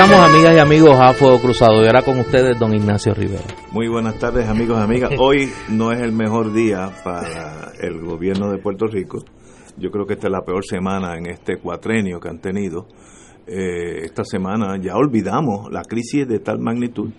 Regresamos, 0.00 0.30
amigas 0.30 0.54
y 0.54 0.58
amigos, 0.58 0.98
a 0.98 1.12
Fuego 1.12 1.38
Cruzado. 1.42 1.82
Y 1.82 1.86
ahora 1.86 2.00
con 2.00 2.18
ustedes, 2.18 2.58
don 2.58 2.72
Ignacio 2.72 3.12
Rivera. 3.12 3.44
Muy 3.70 3.86
buenas 3.86 4.18
tardes, 4.18 4.48
amigos 4.48 4.78
y 4.78 4.82
amigas. 4.82 5.10
Hoy 5.18 5.50
no 5.68 5.92
es 5.92 6.00
el 6.00 6.12
mejor 6.12 6.54
día 6.54 6.90
para 7.04 7.72
el 7.82 8.00
gobierno 8.00 8.50
de 8.50 8.56
Puerto 8.56 8.86
Rico. 8.86 9.18
Yo 9.76 9.90
creo 9.90 10.06
que 10.06 10.14
esta 10.14 10.28
es 10.28 10.32
la 10.32 10.40
peor 10.40 10.64
semana 10.64 11.18
en 11.18 11.26
este 11.26 11.58
cuatrenio 11.58 12.18
que 12.18 12.30
han 12.30 12.38
tenido. 12.38 12.86
Eh, 13.46 14.04
esta 14.04 14.24
semana 14.24 14.78
ya 14.80 14.96
olvidamos 14.96 15.70
la 15.70 15.82
crisis 15.82 16.26
de 16.26 16.38
tal 16.38 16.60
magnitud 16.60 17.10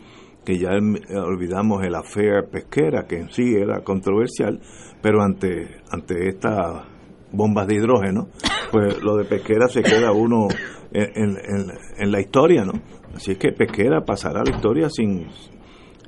que 0.44 0.58
ya 0.58 0.70
em- 0.72 0.98
olvidamos 1.24 1.84
el 1.84 1.94
affair 1.94 2.50
pesquera, 2.52 3.06
que 3.08 3.18
en 3.18 3.30
sí 3.30 3.44
era 3.54 3.84
controversial, 3.84 4.60
pero 5.04 5.22
ante, 5.22 5.82
ante 5.92 6.30
estas 6.30 6.84
bombas 7.32 7.68
de 7.68 7.76
hidrógeno, 7.76 8.30
pues 8.72 9.04
lo 9.04 9.18
de 9.18 9.26
pesquera 9.26 9.68
se 9.68 9.84
queda 9.84 10.12
uno 10.12 10.48
en, 10.94 12.12
la 12.12 12.20
historia, 12.20 12.66
¿no? 12.66 12.74
Así 13.16 13.32
es 13.32 13.38
que 13.38 13.52
pesquera 13.52 14.04
pasará 14.06 14.44
la 14.44 14.56
historia 14.56 14.90
sin, 14.90 15.28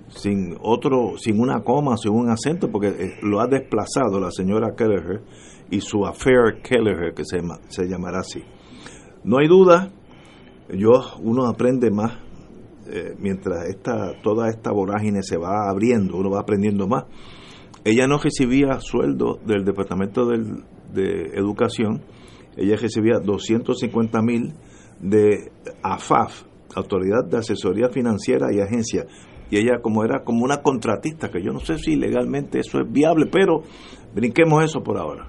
sin 0.10 0.56
otro, 0.62 1.14
sin 1.18 1.40
una 1.40 1.62
coma, 1.64 1.98
sin 1.98 2.12
un 2.12 2.30
acento, 2.30 2.70
porque 2.72 2.88
eh, 2.90 3.16
lo 3.22 3.40
ha 3.42 3.48
desplazado 3.48 4.20
la 4.20 4.32
señora 4.32 4.76
Kelleher 4.76 5.22
y 5.70 5.82
su 5.82 6.06
affair 6.06 6.62
Kelleher, 6.64 7.14
que 7.14 7.24
se, 7.26 7.40
se 7.70 7.88
llamará 7.88 8.20
así. 8.20 8.44
No 9.24 9.38
hay 9.40 9.48
duda, 9.48 9.92
yo 10.70 10.92
uno 11.22 11.46
aprende 11.48 11.90
más 11.92 12.18
eh, 12.88 13.16
mientras 13.20 13.68
esta, 13.70 14.22
toda 14.22 14.50
esta 14.50 14.72
vorágine 14.72 15.24
se 15.24 15.38
va 15.38 15.70
abriendo, 15.70 16.18
uno 16.18 16.30
va 16.30 16.42
aprendiendo 16.42 16.88
más. 16.88 17.06
Ella 17.86 18.08
no 18.08 18.18
recibía 18.18 18.80
sueldo 18.80 19.40
del 19.46 19.64
Departamento 19.66 20.26
del- 20.26 20.64
de 20.94 21.32
Educación, 21.36 22.02
ella 22.56 22.76
recibía 22.76 23.20
250 23.20 24.22
mil 24.22 24.54
de 25.04 25.52
AFAF, 25.84 26.44
Autoridad 26.76 27.26
de 27.30 27.38
Asesoría 27.38 27.90
Financiera 27.90 28.48
y 28.52 28.62
Agencia, 28.62 29.06
y 29.52 29.58
ella 29.58 29.82
como 29.82 30.04
era 30.04 30.24
como 30.24 30.44
una 30.44 30.64
contratista, 30.64 31.30
que 31.30 31.44
yo 31.44 31.52
no 31.52 31.60
sé 31.60 31.78
si 31.78 31.96
legalmente 31.96 32.60
eso 32.60 32.80
es 32.80 32.92
viable, 32.92 33.28
pero 33.28 33.62
brinquemos 34.16 34.64
eso 34.64 34.82
por 34.82 34.98
ahora. 34.98 35.28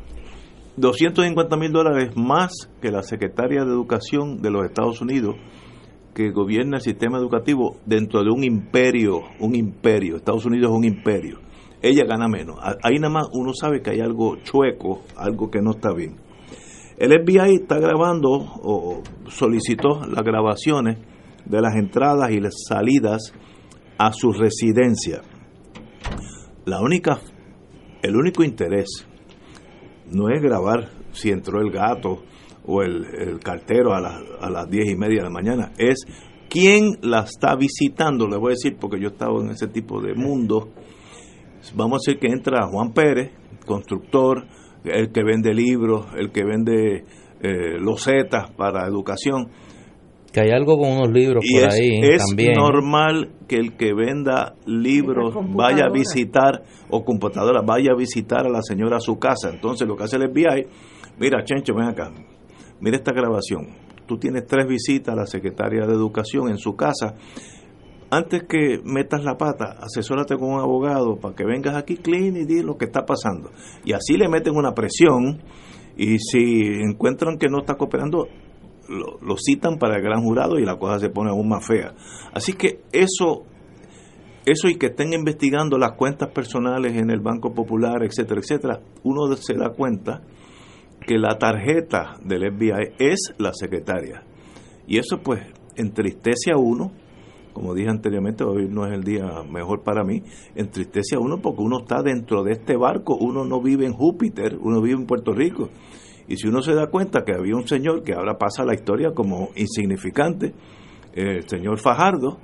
250 0.77 1.57
mil 1.57 1.73
dólares 1.73 2.17
más 2.17 2.53
que 2.81 2.91
la 2.91 3.03
secretaria 3.03 3.65
de 3.65 3.71
Educación 3.71 4.41
de 4.41 4.51
los 4.51 4.65
Estados 4.65 5.01
Unidos, 5.01 5.37
que 6.15 6.31
gobierna 6.31 6.79
el 6.79 6.83
sistema 6.83 7.19
educativo 7.19 7.77
dentro 7.85 8.23
de 8.23 8.31
un 8.31 8.45
imperio, 8.45 9.21
un 9.41 9.55
imperio. 9.55 10.17
Estados 10.17 10.47
Unidos 10.47 10.71
es 10.71 10.77
un 10.77 10.85
imperio. 10.85 11.41
Ella 11.83 12.05
gana 12.07 12.29
menos. 12.29 12.57
Ahí 12.83 12.99
nada 12.99 13.13
más 13.13 13.29
uno 13.33 13.53
sabe 13.53 13.83
que 13.83 13.91
hay 13.91 14.01
algo 14.01 14.37
chueco, 14.37 15.03
algo 15.17 15.51
que 15.51 15.61
no 15.61 15.73
está 15.73 15.93
bien. 15.93 16.17
El 16.97 17.11
FBI 17.11 17.57
está 17.63 17.79
grabando 17.79 18.31
o 18.31 19.03
solicitó 19.29 20.01
las 20.07 20.23
grabaciones 20.25 20.99
de 21.45 21.61
las 21.61 21.75
entradas 21.77 22.31
y 22.31 22.41
las 22.41 22.55
salidas 22.69 23.33
a 23.99 24.13
su 24.13 24.33
residencia. 24.33 25.23
La 26.65 26.81
única 26.81 27.21
el 28.05 28.17
único 28.17 28.45
interés 28.45 29.07
no 30.13 30.29
es 30.29 30.43
grabar 30.43 30.91
si 31.13 31.31
entró 31.31 31.63
el 31.63 31.71
gato 31.71 32.23
o 32.67 32.83
el, 32.83 33.41
cartero 33.43 33.95
a, 33.95 33.99
a 34.41 34.51
las 34.51 34.69
diez 34.69 34.91
y 34.91 34.95
media 34.95 35.19
de 35.19 35.25
la 35.25 35.31
mañana, 35.31 35.73
es 35.79 36.05
quién 36.51 36.99
la 37.01 37.21
está 37.21 37.57
visitando, 37.57 38.29
le 38.29 38.37
voy 38.37 38.49
a 38.53 38.57
decir 38.57 38.77
porque 38.79 39.01
yo 39.01 39.09
he 39.09 39.13
estado 39.13 39.41
en 39.41 39.51
ese 39.51 39.69
tipo 39.69 40.03
de 40.03 40.15
mundo. 40.15 40.69
Vamos 41.75 41.97
a 41.97 42.11
decir 42.11 42.21
que 42.21 42.31
entra 42.31 42.67
Juan 42.67 42.93
Pérez, 42.93 43.33
constructor, 43.65 44.45
el 44.85 45.11
que 45.13 45.23
vende 45.23 45.55
libros, 45.55 46.07
el 46.17 46.31
que 46.31 46.45
vende 46.45 47.05
eh, 47.43 47.79
losetas 47.79 48.51
para 48.53 48.87
educación. 48.87 49.49
Que 50.33 50.41
hay 50.41 50.51
algo 50.51 50.77
con 50.77 50.91
unos 50.91 51.11
libros 51.11 51.45
por 51.51 51.71
ahí 51.71 52.01
también. 52.17 52.53
Es 52.53 52.59
normal 52.59 53.31
que 53.47 53.57
el 53.57 53.77
que 53.77 53.95
venda 53.95 54.55
libros 54.67 55.35
vaya 55.55 55.87
a 55.87 55.91
visitar, 55.93 56.63
o 56.91 57.05
computadora, 57.05 57.63
vaya 57.63 57.93
a 57.93 57.97
visitar 57.97 58.47
a 58.47 58.51
la 58.51 58.63
señora 58.63 58.97
a 58.97 59.01
su 59.01 59.19
casa. 59.19 59.51
Entonces 59.51 59.87
lo 59.87 59.97
que 59.97 60.05
hace 60.05 60.17
el 60.17 60.31
FBI, 60.31 60.67
mira, 61.19 61.45
Chencho, 61.45 61.75
ven 61.75 61.89
acá, 61.89 62.11
mira 62.81 62.97
esta 62.97 63.13
grabación. 63.13 63.69
Tú 64.07 64.19
tienes 64.19 64.47
tres 64.47 64.67
visitas 64.67 65.15
a 65.15 65.17
la 65.17 65.27
secretaria 65.27 65.87
de 65.87 65.95
Educación 65.95 66.49
en 66.51 66.59
su 66.59 66.75
casa. 66.75 67.15
Antes 68.15 68.45
que 68.45 68.81
metas 68.85 69.25
la 69.25 69.37
pata, 69.37 69.77
asesórate 69.81 70.37
con 70.37 70.53
un 70.53 70.61
abogado 70.61 71.17
para 71.17 71.35
que 71.35 71.45
vengas 71.45 71.75
aquí 71.75 71.97
clean 71.97 72.37
y 72.37 72.45
di 72.45 72.63
lo 72.63 72.77
que 72.77 72.85
está 72.85 73.05
pasando. 73.05 73.51
Y 73.85 73.93
así 73.93 74.17
le 74.17 74.29
meten 74.29 74.55
una 74.55 74.73
presión 74.73 75.43
y 75.97 76.21
si 76.21 76.63
encuentran 76.89 77.39
que 77.39 77.49
no 77.49 77.59
está 77.59 77.75
cooperando, 77.75 78.29
lo, 78.89 79.37
citan 79.37 79.79
para 79.79 79.97
el 79.97 80.03
gran 80.03 80.23
jurado 80.23 80.61
y 80.61 80.65
la 80.65 80.77
cosa 80.77 81.01
se 81.01 81.11
pone 81.11 81.31
aún 81.31 81.49
más 81.49 81.67
fea. 81.67 81.93
Así 82.33 82.53
que 82.53 82.83
eso, 82.93 83.43
eso 84.47 84.69
y 84.69 84.77
que 84.77 84.87
estén 84.87 85.13
investigando 85.13 85.77
las 85.77 85.97
cuentas 85.97 86.31
personales 86.31 86.97
en 86.97 87.11
el 87.11 87.19
Banco 87.19 87.53
Popular, 87.53 88.05
etcétera, 88.05 88.41
etcétera, 88.41 88.81
uno 89.03 89.35
se 89.35 89.55
da 89.55 89.71
cuenta 89.71 90.23
que 91.05 91.19
la 91.19 91.37
tarjeta 91.37 92.17
del 92.23 92.53
FBI 92.53 92.95
es 93.01 93.35
la 93.39 93.53
secretaria. 93.53 94.23
Y 94.87 94.99
eso 94.99 95.19
pues 95.19 95.43
entristece 95.75 96.53
a 96.53 96.57
uno, 96.57 96.93
como 97.55 97.73
dije 97.73 97.89
anteriormente, 97.89 98.45
hoy 98.45 98.69
no 98.69 98.87
es 98.87 98.93
el 98.93 99.05
día 99.05 99.43
mejor 99.51 99.83
para 99.83 100.05
mí, 100.05 100.23
entristece 100.55 101.17
a 101.17 101.21
uno 101.21 101.39
porque 101.41 101.63
uno 101.63 101.79
está 101.79 102.03
dentro 102.03 102.43
de 102.43 102.53
este 102.53 102.77
barco, 102.77 103.17
uno 103.17 103.47
no 103.47 103.63
vive 103.63 103.87
en 103.87 103.95
Júpiter, 103.95 104.59
uno 104.61 104.83
vive 104.83 105.01
en 105.01 105.07
Puerto 105.07 105.33
Rico. 105.33 105.71
Y 106.27 106.37
si 106.37 106.49
uno 106.49 106.61
se 106.61 106.75
da 106.75 106.89
cuenta 106.89 107.25
que 107.25 107.33
había 107.33 107.55
un 107.55 107.67
señor 107.67 108.03
que 108.03 108.13
ahora 108.13 108.37
pasa 108.37 108.65
la 108.65 108.75
historia 108.75 109.13
como 109.15 109.51
insignificante, 109.57 110.53
el 111.15 111.49
señor 111.49 111.79
Fajardo, 111.79 112.39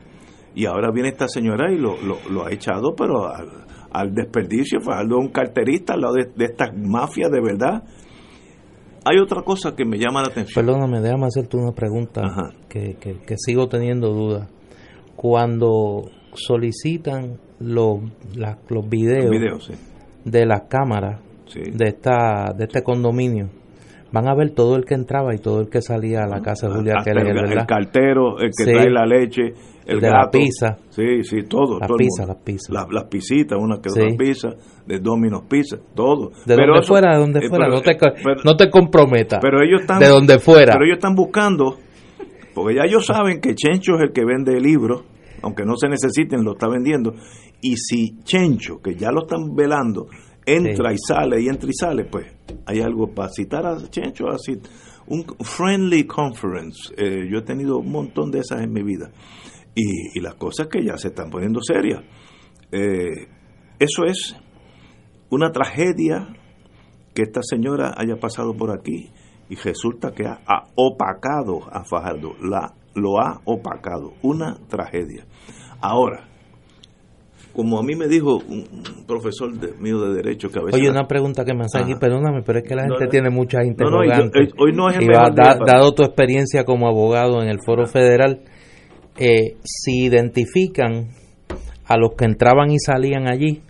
y 0.55 0.67
ahora 0.67 0.91
viene 0.93 1.11
esta 1.11 1.29
señora 1.29 1.73
y 1.73 1.79
lo, 1.79 1.97
lo, 2.03 2.47
ha 2.47 2.53
echado, 2.53 2.95
pero 2.97 3.27
al, 3.91 4.15
desperdicio, 4.15 4.81
Fajardo 4.81 5.19
es 5.19 5.27
un 5.27 5.33
carterista 5.33 5.95
al 5.95 6.01
lado 6.01 6.15
de, 6.15 6.31
de 6.37 6.45
estas 6.45 6.71
mafias 6.77 7.31
de 7.31 7.41
verdad. 7.41 7.83
Hay 9.05 9.19
otra 9.19 9.43
cosa 9.43 9.75
que 9.75 9.85
me 9.85 9.99
llama 9.99 10.23
la 10.23 10.29
atención. 10.29 10.65
Perdóname, 10.65 11.01
déjame 11.01 11.27
hacerte 11.27 11.57
una 11.57 11.73
pregunta 11.73 12.23
que, 12.69 12.97
que, 12.97 13.35
sigo 13.37 13.69
teniendo 13.69 14.13
dudas. 14.13 14.49
Cuando 15.21 16.05
solicitan 16.33 17.37
los, 17.59 18.01
los 18.71 18.89
videos, 18.89 19.71
de 20.25 20.47
las 20.47 20.63
cámaras 20.63 21.21
de, 21.55 21.89
esta, 21.89 22.55
de 22.57 22.65
este 22.65 22.83
condominio, 22.83 23.51
van 24.13 24.29
a 24.29 24.35
ver 24.35 24.55
todo 24.55 24.77
el 24.77 24.87
que 24.87 24.95
entraba 24.95 25.35
y 25.35 25.39
todo 25.39 25.61
el 25.61 25.69
que 25.69 25.83
salía 25.83 26.21
a 26.23 26.27
la 26.27 26.41
casa 26.41 26.69
de 26.69 26.75
Julia 26.75 27.03
Keller, 27.05 27.27
el, 27.27 27.53
el, 27.53 27.67
cartero, 27.67 28.39
el 28.39 28.51
que 28.57 28.73
trae 28.73 28.91
la 28.91 29.05
leche, 29.05 29.53
el 29.85 30.01
de 30.01 30.09
la 30.09 30.31
pizza. 30.31 30.79
Sí, 30.89 31.23
sí, 31.23 31.43
todo. 31.43 31.79
Las 31.79 31.91
pizzas, 31.99 32.27
las 32.27 32.37
pizzas. 32.39 32.89
las 32.91 33.05
pisitas, 33.05 33.59
una 33.61 33.77
que 33.77 33.91
dos 33.91 34.17
pizzas, 34.17 34.55
de 34.87 35.01
Domino's 35.01 35.45
Pizza, 35.51 35.77
todo. 35.95 36.31
De 36.47 36.57
donde 36.57 36.83
fuera, 36.83 37.13
de 37.13 37.21
donde 37.21 37.41
eh, 37.41 37.49
fuera, 37.51 37.69
no, 37.69 37.83
te, 37.83 37.99
no 38.43 38.57
te 38.57 38.71
comprometas. 38.71 39.41
Pero 39.43 39.63
ellos 39.63 39.83
están, 39.83 39.99
de 39.99 40.09
donde 40.09 40.39
fuera. 40.39 40.73
Pero 40.73 40.87
ellos 40.87 40.97
están 40.97 41.15
buscando, 41.15 41.77
porque 42.55 42.77
ya 42.77 42.83
ellos 42.85 43.07
saben 43.07 43.41
que 43.41 43.55
Chencho 43.55 43.97
es 43.97 44.03
el 44.03 44.13
que 44.13 44.25
vende 44.25 44.61
libros, 44.61 45.05
aunque 45.43 45.65
no 45.65 45.77
se 45.77 45.89
necesiten, 45.89 46.45
lo 46.45 46.53
está 46.53 46.69
vendiendo. 46.69 47.15
Y 47.61 47.77
si 47.77 48.23
Chencho, 48.25 48.81
que 48.81 48.95
ya 48.95 49.11
lo 49.11 49.23
están 49.23 49.55
velando, 49.55 50.09
entra 50.45 50.93
y 50.93 50.99
sale 50.99 51.41
y 51.41 51.49
entra 51.49 51.69
y 51.69 51.75
sale, 51.75 52.05
pues 52.05 52.27
hay 52.67 52.81
algo 52.81 53.15
para 53.15 53.31
citar 53.31 53.67
a 53.67 53.77
Chencho, 53.89 54.29
así, 54.29 54.59
un 55.07 55.25
friendly 55.41 56.05
conference. 56.05 56.93
Eh, 56.97 57.29
yo 57.31 57.39
he 57.39 57.43
tenido 57.43 57.79
un 57.79 57.91
montón 57.91 58.31
de 58.31 58.41
esas 58.41 58.63
en 58.63 58.73
mi 58.73 58.83
vida. 58.83 59.11
Y, 59.75 60.19
y 60.19 60.21
las 60.21 60.35
cosas 60.35 60.67
que 60.67 60.85
ya 60.85 60.97
se 60.99 61.09
están 61.09 61.31
poniendo 61.31 61.61
serias. 61.63 62.03
Eh, 62.73 63.29
eso 63.79 64.05
es 64.05 64.37
una 65.31 65.53
tragedia 65.53 66.29
que 67.15 67.23
esta 67.23 67.41
señora 67.43 67.95
haya 67.97 68.17
pasado 68.17 68.55
por 68.55 68.71
aquí 68.71 69.11
y 69.51 69.57
resulta 69.57 70.13
que 70.13 70.27
ha, 70.27 70.41
ha 70.47 70.69
opacado 70.77 71.61
a 71.71 71.85
Fajardo, 71.85 72.35
la, 72.41 72.73
lo 72.95 73.21
ha 73.21 73.41
opacado, 73.45 74.15
una 74.23 74.57
tragedia. 74.69 75.25
Ahora, 75.81 76.29
como 77.53 77.81
a 77.81 77.83
mí 77.83 77.97
me 77.97 78.07
dijo 78.07 78.37
un 78.37 78.65
profesor 79.07 79.53
de, 79.59 79.75
mío 79.81 80.01
de 80.03 80.15
Derecho 80.15 80.51
que 80.51 80.61
a 80.61 80.63
veces... 80.63 80.81
Oye, 80.81 80.89
una 80.89 81.09
pregunta 81.09 81.45
que 81.45 81.53
me 81.53 81.65
hace 81.65 81.79
aquí, 81.79 81.95
perdóname, 81.97 82.43
pero 82.47 82.61
es 82.61 82.65
que 82.69 82.77
la 82.77 82.85
gente 82.85 83.09
tiene 83.09 83.31
muchas 83.31 83.67
interrogantes. 83.67 84.53
hoy 84.57 84.73
no 84.73 84.89
es 84.89 84.97
el 84.97 85.05
y 85.05 85.09
dado 85.09 85.93
tu 85.95 86.05
experiencia 86.05 86.65
como 86.65 86.87
abogado 86.87 87.43
en 87.43 87.49
el 87.49 87.59
Foro 87.65 87.87
Federal, 87.87 88.43
eh, 89.19 89.57
si 89.65 90.05
identifican 90.05 91.09
a 91.87 91.97
los 91.97 92.13
que 92.17 92.25
entraban 92.25 92.71
y 92.71 92.79
salían 92.79 93.27
allí, 93.29 93.63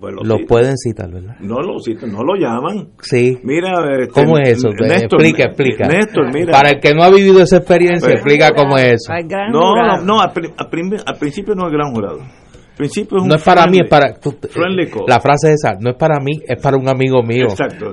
pues 0.00 0.14
los 0.22 0.42
pueden 0.46 0.76
citar, 0.76 1.10
¿verdad? 1.10 1.36
No 1.40 1.60
lo 1.60 1.78
citan, 1.78 2.12
no 2.12 2.22
lo 2.22 2.34
llaman. 2.36 2.90
Sí. 3.00 3.38
Mira, 3.42 3.72
este, 4.00 4.12
¿cómo 4.12 4.38
es 4.38 4.58
eso? 4.58 4.68
explica, 4.68 5.44
explica. 5.44 5.88
Néstor, 5.88 6.32
mira. 6.32 6.52
Para 6.52 6.70
el 6.70 6.80
que 6.80 6.92
no 6.94 7.02
ha 7.02 7.10
vivido 7.10 7.40
esa 7.42 7.58
experiencia, 7.58 8.06
pues, 8.06 8.16
explica 8.16 8.50
cómo 8.54 8.76
es 8.76 8.94
eso. 8.94 9.12
No, 9.50 9.74
no, 9.74 10.00
no, 10.02 10.20
al, 10.20 10.32
principio 10.32 11.54
no 11.54 11.66
es 11.66 11.72
gran 11.72 11.92
jurado 11.92 12.20
no 12.78 13.34
es 13.36 13.42
para 13.42 13.66
mí, 13.66 13.78
es 13.80 13.88
para. 13.88 14.14
la 15.06 15.20
frase 15.20 15.52
es 15.52 15.64
esa, 15.64 15.74
no 15.80 15.90
es 15.90 15.96
para 15.96 16.18
mí, 16.20 16.40
es 16.46 16.60
para 16.60 16.76
un 16.76 16.88
amigo 16.88 17.22
mío 17.22 17.46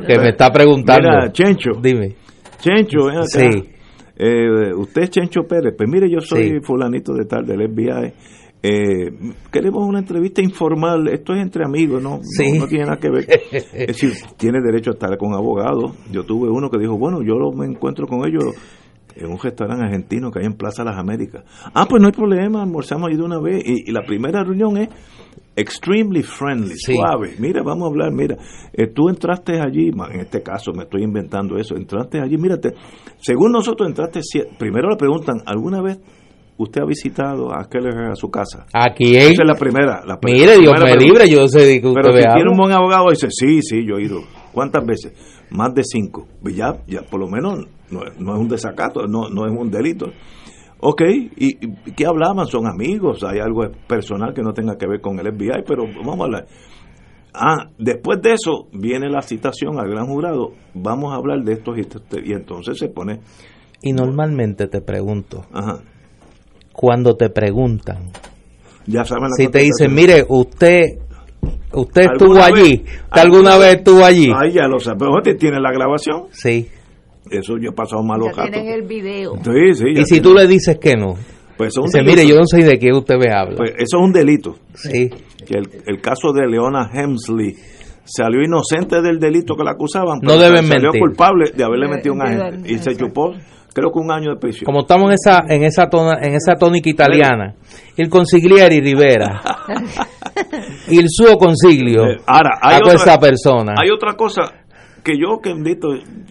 que 0.07 0.17
me 0.17 0.29
está 0.29 0.49
preguntando. 0.51 1.07
Mira, 1.07 1.31
Chencho. 1.31 1.71
Dime. 1.81 2.15
Chencho, 2.59 3.05
ven 3.05 3.17
acá. 3.17 3.25
Sí. 3.27 3.69
Eh, 4.17 4.73
usted 4.75 5.03
es 5.03 5.09
Chencho 5.11 5.41
Pérez. 5.47 5.73
Pues 5.77 5.89
mire, 5.89 6.09
yo 6.09 6.19
soy 6.19 6.59
fulanito 6.61 7.13
de 7.13 7.25
tal, 7.25 7.45
del 7.45 7.69
FBI. 7.69 8.13
Eh, 8.63 9.34
queremos 9.52 9.88
una 9.88 10.00
entrevista 10.00 10.41
informal. 10.41 11.08
Esto 11.08 11.34
es 11.34 11.41
entre 11.41 11.65
amigos, 11.65 12.02
¿no? 12.02 12.19
No, 12.19 12.67
tiene 12.67 12.86
nada 12.86 12.97
que 12.97 13.10
ver. 13.10 13.26
es 13.52 13.88
decir, 13.88 14.13
tiene 14.38 14.60
derecho 14.62 14.91
a 14.91 14.93
estar 14.93 15.17
con 15.17 15.34
abogados. 15.34 15.93
Yo 16.12 16.24
tuve 16.24 16.50
uno 16.50 16.69
que 16.69 16.78
dijo, 16.78 16.97
bueno, 16.97 17.21
yo 17.24 17.36
me 17.56 17.65
encuentro 17.65 18.06
con 18.08 18.28
ellos 18.28 18.43
en 19.15 19.32
un 19.32 19.38
restaurante 19.38 19.86
argentino 19.86 20.32
que 20.32 20.39
hay 20.39 20.45
en 20.45 20.54
Plaza 20.54 20.84
Las 20.84 20.97
Américas. 20.97 21.43
Ah, 21.74 21.86
pues 21.89 22.02
no 22.02 22.08
hay 22.08 22.13
problema, 22.13 22.62
almorzamos 22.62 23.10
ahí 23.10 23.17
de 23.17 23.24
una 23.24 23.39
vez. 23.39 23.63
Y, 23.65 23.91
la 23.91 24.04
primera 24.04 24.43
reunión 24.43 24.78
es 24.78 24.89
extremely 25.56 26.24
friendly, 26.24 26.76
suave. 26.78 27.36
Mira, 27.39 27.62
vamos 27.63 27.84
a 27.84 27.88
hablar, 27.88 28.12
mira, 28.12 28.38
eh, 28.74 28.88
tú 28.88 29.10
entraste 29.10 29.60
allí, 29.60 29.89
en 29.89 30.19
este 30.19 30.41
caso 30.41 30.71
me 30.71 30.84
estoy 30.84 31.04
inventando 31.04 31.58
eso, 31.58 31.76
entraste 31.76 32.21
allí, 32.21 32.38
mírate, 32.38 32.74
según 33.17 33.52
nosotros 33.52 33.89
entraste, 33.89 34.21
primero 34.58 34.89
le 34.89 34.95
preguntan, 34.95 35.41
¿alguna 35.45 35.82
vez 35.82 36.00
usted 36.63 36.82
ha 36.82 36.86
visitado 36.86 37.54
a 37.54 37.67
Keller 37.69 38.12
a 38.12 38.15
su 38.15 38.30
casa? 38.30 38.65
Aquí 38.74 39.15
Esa 39.15 39.41
es 39.43 39.47
la 39.47 39.56
primera. 39.56 40.04
La 40.06 40.19
Mire, 40.24 40.58
Dios 40.58 40.74
me 40.84 40.95
libre, 40.95 41.30
yo 41.30 41.47
sé 41.47 41.80
que 41.82 41.88
usted 41.88 42.02
Pero 42.02 42.17
si 42.17 42.24
tiene 42.36 42.50
un 42.52 42.58
buen 42.58 42.71
abogado, 42.71 43.10
dice, 43.10 43.28
sí, 43.30 43.62
sí, 43.62 43.86
yo 43.86 43.97
he 43.97 44.04
ido. 44.04 44.21
¿Cuántas 44.52 44.86
veces? 44.86 45.13
Más 45.50 45.74
de 45.74 45.84
cinco. 45.84 46.28
Ya, 46.43 46.78
ya 46.88 47.02
por 47.02 47.19
lo 47.19 47.28
menos 47.28 47.65
no, 47.89 48.04
es 48.04 48.39
un 48.39 48.47
desacato, 48.47 49.08
no, 49.08 49.30
no 49.30 49.45
es 49.45 49.52
un 49.52 49.69
delito. 49.69 50.08
Ok, 50.80 51.02
¿y 51.36 51.91
qué 51.93 52.06
hablaban? 52.06 52.47
¿Son 52.47 52.65
amigos? 52.65 53.24
¿Hay 53.24 53.39
algo 53.39 53.62
personal 53.88 54.34
que 54.34 54.41
no 54.41 54.52
tenga 54.52 54.78
que 54.78 54.88
ver 54.88 55.00
con 55.00 55.19
el 55.19 55.32
FBI? 55.32 55.63
Pero 55.67 55.84
vamos 56.04 56.21
a 56.21 56.24
hablar. 56.24 56.47
Ah, 57.34 57.69
después 57.78 58.21
de 58.21 58.34
eso 58.34 58.67
viene 58.74 59.10
la 59.10 59.21
citación 59.21 59.80
al 59.80 59.89
gran 59.89 60.08
jurado. 60.08 60.54
Vamos 60.74 61.13
a 61.13 61.15
hablar 61.15 61.43
de 61.43 61.54
estos 61.54 61.78
y, 61.78 62.34
entonces 62.34 62.78
se 62.78 62.89
pone. 62.89 63.19
Y 63.82 63.93
normalmente 63.93 64.67
te 64.67 64.82
pregunto, 64.82 65.45
cuando 66.73 67.15
te 67.15 67.29
preguntan, 67.29 68.10
ya 68.88 69.05
saben 69.05 69.31
si 69.31 69.47
te 69.47 69.60
dicen, 69.60 69.93
mire, 69.93 70.25
usted 70.27 70.99
usted 71.73 72.01
estuvo 72.13 72.41
allí, 72.41 72.84
¿alguna 73.10 73.57
vez 73.57 73.77
estuvo 73.77 74.03
allí? 74.03 74.29
Ahí 74.36 74.53
ya 74.53 74.67
lo 74.67 74.79
sabe, 74.79 74.99
pero 74.99 75.38
tiene 75.38 75.60
la 75.60 75.71
grabación. 75.71 76.27
Sí. 76.31 76.67
Eso 77.29 77.57
yo 77.57 77.69
he 77.69 77.73
pasado 77.73 78.03
malos 78.03 78.36
ya 78.36 78.43
tienen 78.43 78.67
el 78.67 78.81
video. 78.84 79.36
Sí, 79.36 79.73
sí, 79.75 79.86
y 79.95 80.05
si 80.05 80.19
tú 80.19 80.34
le 80.34 80.47
dices 80.47 80.77
que 80.79 80.95
no, 80.95 81.15
pues 81.55 81.73
dice, 81.75 82.01
mire, 82.03 82.27
yo 82.27 82.36
no 82.38 82.45
sé 82.45 82.63
de 82.63 82.79
qué 82.79 82.91
usted 82.91 83.15
me 83.17 83.31
habla. 83.31 83.57
Pues 83.57 83.71
eso 83.77 83.97
es 83.97 84.03
un 84.03 84.12
delito. 84.12 84.55
Sí. 84.73 85.10
Que 85.45 85.60
el, 85.86 86.01
caso 86.01 86.34
de 86.34 86.47
Leona 86.47 86.89
Hemsley 86.91 87.55
salió 88.03 88.41
inocente 88.41 89.01
del 89.01 89.19
delito 89.19 89.55
que 89.55 89.63
la 89.63 89.71
acusaban, 89.71 90.19
no 90.21 90.38
deben 90.38 90.65
salió 90.65 90.91
culpable 90.91 91.51
de 91.55 91.63
haberle 91.63 91.88
metido 91.88 92.15
un 92.15 92.21
agente 92.21 92.71
y 92.71 92.77
se 92.79 92.95
chupó 92.95 93.34
creo 93.73 93.91
que 93.91 93.99
un 93.99 94.12
año 94.12 94.31
de 94.31 94.38
prisión. 94.39 94.65
Como 94.65 94.81
estamos 94.81 95.10
en 95.10 95.13
esa 95.13 95.43
en 95.47 95.63
esa 95.63 95.88
tona, 95.89 96.19
en 96.21 96.34
esa 96.36 96.55
tónica 96.55 96.89
italiana, 96.89 97.55
el 97.97 98.10
consigliere 98.10 98.79
Rivera 98.79 99.41
il 100.89 101.05
suo 101.10 101.38
consiglio 101.38 102.03
Eh, 102.05 102.17
ahora, 102.25 102.60
hay 102.62 102.75
a 102.75 102.77
otra- 102.79 102.91
questa 102.91 103.19
persona. 103.19 103.73
Hay 103.81 103.89
otra 103.89 104.13
cosa 104.15 104.41
que 105.03 105.17
yo 105.17 105.39
que 105.41 105.49
invito, 105.49 105.88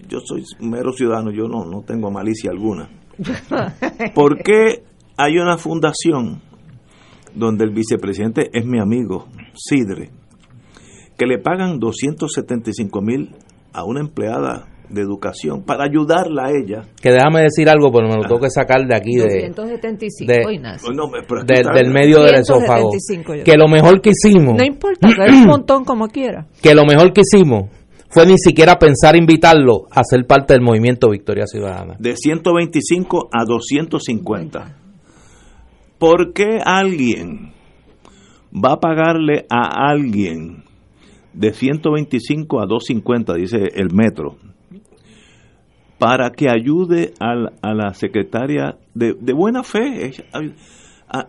yo 0.09 0.19
soy 0.25 0.45
mero 0.61 0.93
ciudadano, 0.93 1.31
yo 1.33 1.49
no, 1.49 1.65
no 1.65 1.83
tengo 1.83 2.11
malicia 2.11 2.51
alguna. 2.51 2.89
¿Por 4.15 4.39
qué 4.43 4.83
hay 5.17 5.39
una 5.39 5.59
fundación 5.59 6.41
donde 7.35 7.65
el 7.65 7.71
vicepresidente 7.71 8.51
es 8.53 8.65
mi 8.65 8.79
amigo, 8.81 9.27
Sidre, 9.55 10.11
que 11.19 11.27
le 11.27 11.39
pagan 11.39 11.79
275 11.79 13.01
mil 13.03 13.35
a 13.73 13.85
una 13.85 14.01
empleada 14.01 14.67
de 14.91 15.03
educación 15.03 15.63
para 15.65 15.85
ayudarla 15.85 16.47
a 16.47 16.51
ella? 16.51 16.85
Que 17.01 17.11
déjame 17.11 17.43
decir 17.43 17.69
algo, 17.69 17.91
pero 17.93 18.09
me 18.09 18.17
lo 18.17 18.23
tengo 18.23 18.41
que 18.41 18.51
sacar 18.51 18.87
de 18.87 18.95
aquí, 18.97 19.15
de, 19.17 19.51
275, 19.51 20.33
de-. 20.33 20.95
No, 20.95 21.11
pero 21.29 21.43
aquí 21.43 21.63
del- 21.75 21.91
medio 21.93 22.23
del 22.23 22.35
esófago. 22.37 22.91
175 22.91 23.35
yo 23.37 23.45
Que 23.45 23.57
lo 23.57 23.69
mejor 23.69 24.01
que 24.01 24.11
hicimos, 24.11 24.57
No 24.57 24.65
importa, 24.65 25.09
que 25.09 25.33
un 25.33 25.47
montón 25.47 25.85
como 25.85 26.09
quiera. 26.09 26.47
que 26.63 26.75
lo 26.75 26.85
mejor 26.85 27.13
que 27.13 27.23
hicimos 27.23 27.71
fue 28.09 28.27
ni 28.27 28.37
siquiera 28.39 28.79
pensar 28.79 29.15
invitarlo 29.15 29.87
a 29.93 30.03
ser 30.03 30.27
parte 30.27 30.55
del 30.55 30.63
movimiento 30.63 31.09
Victoria 31.11 31.47
Ciudadana. 31.47 31.95
de 32.01 32.17
125 32.17 33.29
a 33.33 33.45
250. 33.45 34.77
¿Por 35.99 36.33
qué 36.33 36.59
alguien 36.65 37.53
va 38.53 38.73
a 38.73 38.81
pagarle 38.81 39.47
a 39.51 39.91
alguien 39.91 40.65
de 41.33 41.53
125 41.53 42.61
a 42.61 42.67
250, 42.67 43.35
dice 43.35 43.59
el 43.75 43.91
metro, 43.93 44.37
para 46.01 46.31
que 46.31 46.49
ayude 46.51 47.13
al- 47.21 47.53
a, 47.63 47.75
la 47.75 47.95
secretaria 47.95 48.77
de, 48.95 49.15
de 49.21 49.33
buena 49.33 49.63
fe? 49.63 50.13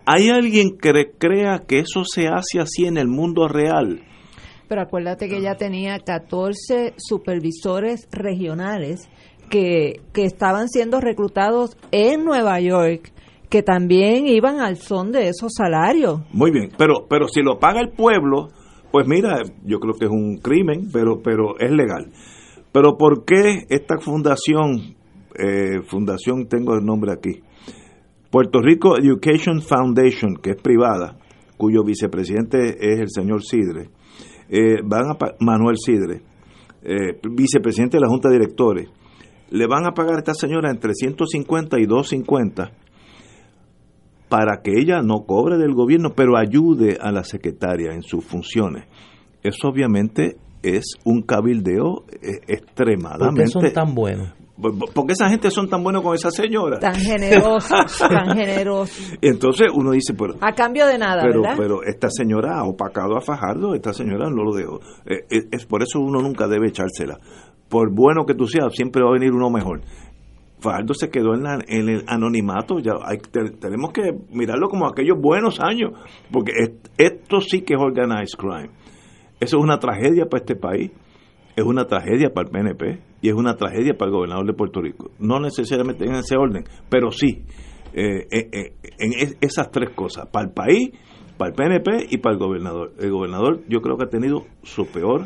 ¿Hay 0.05 0.29
alguien 0.29 0.77
que 0.77 1.11
crea 1.17 1.59
que 1.67 1.79
eso 1.79 2.03
se 2.05 2.27
hace 2.27 2.59
así 2.59 2.85
en 2.85 2.97
el 2.97 3.07
mundo 3.07 3.47
real? 3.47 4.01
Pero 4.67 4.81
acuérdate 4.81 5.27
que 5.27 5.37
ella 5.37 5.55
tenía 5.55 5.99
14 5.99 6.93
supervisores 6.97 8.07
regionales 8.11 9.09
que, 9.49 9.99
que 10.13 10.23
estaban 10.23 10.69
siendo 10.69 11.01
reclutados 11.01 11.75
en 11.91 12.23
Nueva 12.23 12.59
York, 12.61 13.11
que 13.49 13.63
también 13.63 14.27
iban 14.27 14.61
al 14.61 14.77
son 14.77 15.11
de 15.11 15.27
esos 15.27 15.51
salarios. 15.57 16.21
Muy 16.31 16.51
bien, 16.51 16.69
pero 16.77 17.05
pero 17.09 17.27
si 17.27 17.41
lo 17.41 17.59
paga 17.59 17.81
el 17.81 17.89
pueblo, 17.89 18.47
pues 18.91 19.07
mira, 19.07 19.41
yo 19.65 19.79
creo 19.79 19.95
que 19.95 20.05
es 20.05 20.11
un 20.11 20.37
crimen, 20.37 20.87
pero 20.93 21.21
pero 21.21 21.59
es 21.59 21.71
legal. 21.71 22.11
Pero 22.71 22.97
¿por 22.97 23.25
qué 23.25 23.65
esta 23.69 23.99
fundación, 23.99 24.95
eh, 25.37 25.81
fundación, 25.87 26.47
tengo 26.47 26.73
el 26.75 26.85
nombre 26.85 27.11
aquí, 27.11 27.41
Puerto 28.29 28.61
Rico 28.61 28.97
Education 28.97 29.61
Foundation, 29.61 30.37
que 30.41 30.51
es 30.51 30.61
privada, 30.61 31.17
cuyo 31.57 31.83
vicepresidente 31.83 32.77
es 32.79 32.99
el 32.99 33.09
señor 33.09 33.43
Sidre, 33.43 33.89
eh, 34.49 34.81
van 34.83 35.11
a 35.11 35.17
Manuel 35.39 35.75
Sidre, 35.77 36.21
eh, 36.83 37.19
vicepresidente 37.29 37.97
de 37.97 38.01
la 38.01 38.07
Junta 38.07 38.29
de 38.29 38.35
Directores, 38.35 38.89
le 39.49 39.67
van 39.67 39.85
a 39.85 39.91
pagar 39.91 40.15
a 40.15 40.19
esta 40.19 40.33
señora 40.33 40.71
entre 40.71 40.93
150 40.93 41.77
y 41.77 41.85
250 41.85 42.71
para 44.29 44.61
que 44.61 44.79
ella 44.79 45.01
no 45.01 45.25
cobre 45.25 45.57
del 45.57 45.73
gobierno, 45.73 46.13
pero 46.15 46.37
ayude 46.37 46.97
a 47.01 47.11
la 47.11 47.25
secretaria 47.25 47.91
en 47.91 48.01
sus 48.01 48.23
funciones. 48.23 48.85
Eso 49.43 49.67
obviamente 49.67 50.37
es 50.63 50.95
un 51.05 51.21
cabildeo 51.23 52.03
eh, 52.11 52.17
¿Por 52.19 52.45
qué 52.45 52.53
extremadamente... 52.53 53.47
son 53.47 53.73
tan 53.73 53.93
buenos? 53.95 54.33
¿Por 54.93 55.07
qué 55.07 55.13
esa 55.13 55.27
gente 55.27 55.49
son 55.49 55.67
tan 55.69 55.81
buenos 55.83 56.03
con 56.03 56.13
esa 56.13 56.29
señora? 56.29 56.77
Tan 56.77 56.93
generosos, 56.93 57.97
tan 57.97 58.37
generosos. 58.37 59.13
Y 59.19 59.27
entonces 59.27 59.69
uno 59.73 59.89
dice, 59.91 60.13
pero, 60.13 60.35
A 60.39 60.51
cambio 60.53 60.85
de 60.85 60.99
nada, 60.99 61.23
pero, 61.23 61.41
¿verdad? 61.41 61.55
pero 61.57 61.83
esta 61.83 62.09
señora 62.11 62.59
ha 62.59 62.63
opacado 62.65 63.17
a 63.17 63.21
Fajardo, 63.21 63.73
esta 63.73 63.91
señora 63.91 64.29
no 64.29 64.43
lo 64.43 64.53
dejó. 64.53 64.79
Eh, 65.07 65.25
eh, 65.31 65.47
es 65.51 65.65
por 65.65 65.81
eso 65.81 65.99
uno 65.99 66.21
nunca 66.21 66.47
debe 66.47 66.67
echársela. 66.67 67.17
Por 67.69 67.91
bueno 67.91 68.25
que 68.27 68.35
tú 68.35 68.45
seas, 68.45 68.71
siempre 68.75 69.01
va 69.01 69.09
a 69.09 69.13
venir 69.13 69.31
uno 69.31 69.49
mejor. 69.49 69.81
Fajardo 70.59 70.93
se 70.93 71.09
quedó 71.09 71.33
en, 71.33 71.41
la- 71.41 71.59
en 71.67 71.89
el 71.89 72.03
anonimato, 72.05 72.77
ya 72.77 72.91
hay, 73.03 73.17
te- 73.17 73.57
tenemos 73.59 73.91
que 73.91 74.11
mirarlo 74.31 74.67
como 74.69 74.85
aquellos 74.87 75.17
buenos 75.19 75.59
años, 75.59 75.93
porque 76.31 76.51
es- 76.61 76.71
esto 76.99 77.41
sí 77.41 77.61
que 77.61 77.73
es 77.73 77.79
organized 77.81 78.37
crime. 78.37 78.69
Eso 79.41 79.57
es 79.57 79.63
una 79.63 79.77
tragedia 79.79 80.27
para 80.27 80.39
este 80.41 80.55
país, 80.55 80.91
es 81.55 81.65
una 81.65 81.85
tragedia 81.85 82.29
para 82.33 82.47
el 82.47 82.51
PNP 82.53 82.99
y 83.21 83.27
es 83.29 83.33
una 83.35 83.55
tragedia 83.57 83.93
para 83.97 84.09
el 84.09 84.15
gobernador 84.15 84.45
de 84.45 84.53
Puerto 84.53 84.81
Rico. 84.81 85.11
No 85.19 85.39
necesariamente 85.41 86.05
en 86.05 86.13
ese 86.15 86.37
orden, 86.37 86.63
pero 86.89 87.11
sí 87.11 87.43
eh, 87.93 88.25
eh, 88.31 88.49
eh, 88.53 88.73
en 88.99 89.11
es- 89.13 89.37
esas 89.41 89.69
tres 89.69 89.89
cosas, 89.89 90.27
para 90.31 90.45
el 90.45 90.53
país, 90.53 90.91
para 91.37 91.49
el 91.49 91.55
PNP 91.55 92.07
y 92.11 92.19
para 92.19 92.35
el 92.35 92.39
gobernador. 92.39 92.93
El 92.99 93.11
gobernador 93.11 93.63
yo 93.67 93.81
creo 93.81 93.97
que 93.97 94.05
ha 94.05 94.09
tenido 94.09 94.45
su 94.63 94.85
peor 94.85 95.25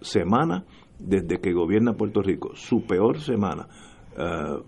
semana 0.00 0.64
desde 0.98 1.38
que 1.40 1.52
gobierna 1.52 1.92
Puerto 1.92 2.20
Rico, 2.22 2.50
su 2.56 2.82
peor 2.86 3.20
semana. 3.20 3.68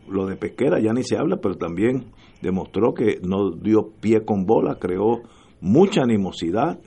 Lo 0.08 0.26
de 0.26 0.36
Pesquera 0.36 0.78
ya 0.80 0.92
ni 0.92 1.02
se 1.02 1.16
habla, 1.18 1.38
pero 1.42 1.56
también 1.56 2.12
demostró 2.42 2.94
que 2.94 3.18
no 3.22 3.50
dio 3.50 3.90
pie 4.00 4.24
con 4.24 4.44
bola, 4.46 4.76
creó 4.78 5.22
mucha 5.60 6.02
animosidad 6.02 6.78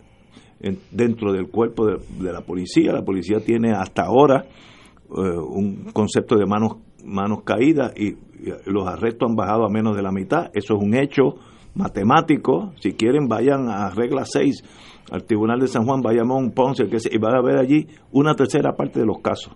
en- 0.65 0.79
dentro 0.91 1.31
del 1.31 1.47
cuerpo 1.47 1.85
de, 1.85 2.31
la 2.31 2.41
policía. 2.41 2.91
La 2.91 3.05
policía 3.05 3.39
tiene 3.39 3.71
hasta 3.71 4.03
ahora 4.03 4.45
eh, 4.45 5.37
un 5.37 5.91
concepto 5.93 6.35
de 6.35 6.45
manos 6.45 6.77
manos 7.05 7.43
caídas 7.43 7.93
y, 7.95 8.17
los 8.65 8.87
arrestos 8.87 9.29
han 9.29 9.35
bajado 9.35 9.65
a 9.65 9.69
menos 9.69 9.95
de 9.95 10.03
la 10.03 10.11
mitad. 10.11 10.51
Eso 10.53 10.75
es 10.75 10.83
un 10.83 10.93
hecho 10.93 11.35
matemático. 11.73 12.73
Si 12.79 12.93
quieren, 12.93 13.27
vayan 13.27 13.69
a 13.69 13.89
regla 13.89 14.23
6 14.25 14.61
al 15.09 15.23
Tribunal 15.23 15.59
de 15.59 15.67
San 15.67 15.85
Juan, 15.85 16.01
Bayamón, 16.01 16.51
Ponce, 16.51 16.87
que 16.87 16.99
sea, 16.99 17.11
y 17.13 17.17
van 17.17 17.35
a 17.35 17.41
ver 17.41 17.57
allí 17.57 17.87
una 18.11 18.35
tercera 18.35 18.75
parte 18.75 18.99
de 18.99 19.05
los 19.05 19.19
casos. 19.19 19.55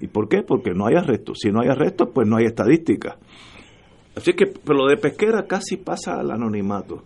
¿Y 0.00 0.06
por 0.06 0.28
qué? 0.28 0.42
Porque 0.42 0.70
no 0.72 0.86
hay 0.86 0.94
arrestos. 0.94 1.38
Si 1.42 1.50
no 1.50 1.60
hay 1.60 1.68
arrestos, 1.68 2.08
pues 2.14 2.26
no 2.26 2.36
hay 2.36 2.44
estadística. 2.46 3.18
Así 4.16 4.32
que, 4.32 4.46
pero 4.46 4.78
lo 4.78 4.86
de 4.86 4.96
pesquera 4.96 5.44
casi 5.46 5.76
pasa 5.76 6.18
al 6.18 6.30
anonimato. 6.30 7.04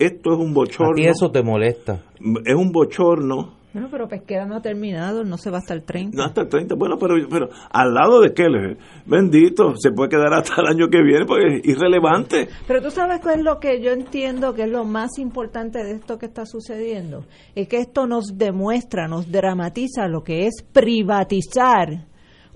Esto 0.00 0.32
es 0.32 0.38
un 0.38 0.50
A 0.50 0.54
bochorno. 0.54 0.94
ti 0.94 1.04
eso 1.06 1.30
te 1.30 1.42
molesta. 1.42 2.00
Es 2.44 2.54
un 2.54 2.72
bochorno. 2.72 3.60
Bueno, 3.72 3.86
pero 3.88 4.08
Pesquera 4.08 4.46
no 4.46 4.56
ha 4.56 4.62
terminado, 4.62 5.22
no 5.22 5.38
se 5.38 5.48
va 5.48 5.58
hasta 5.58 5.74
el 5.74 5.84
30. 5.84 6.16
No 6.16 6.24
hasta 6.24 6.40
el 6.40 6.48
30. 6.48 6.74
Bueno, 6.74 6.96
pero, 6.98 7.14
pero 7.30 7.50
al 7.70 7.94
lado 7.94 8.20
de 8.20 8.32
Keller, 8.34 8.76
bendito, 9.06 9.74
se 9.76 9.92
puede 9.92 10.08
quedar 10.08 10.32
hasta 10.34 10.60
el 10.60 10.66
año 10.66 10.88
que 10.90 11.00
viene 11.02 11.24
porque 11.24 11.58
es 11.58 11.64
irrelevante. 11.68 12.48
Pero 12.66 12.82
tú 12.82 12.90
sabes 12.90 13.20
cuál 13.20 13.38
es 13.38 13.44
lo 13.44 13.60
que 13.60 13.80
yo 13.80 13.92
entiendo 13.92 14.54
que 14.54 14.62
es 14.62 14.70
lo 14.70 14.84
más 14.84 15.18
importante 15.18 15.84
de 15.84 15.92
esto 15.92 16.18
que 16.18 16.26
está 16.26 16.46
sucediendo. 16.46 17.26
Es 17.54 17.68
que 17.68 17.76
esto 17.76 18.08
nos 18.08 18.36
demuestra, 18.36 19.06
nos 19.06 19.30
dramatiza 19.30 20.08
lo 20.08 20.22
que 20.24 20.46
es 20.46 20.64
privatizar 20.72 22.09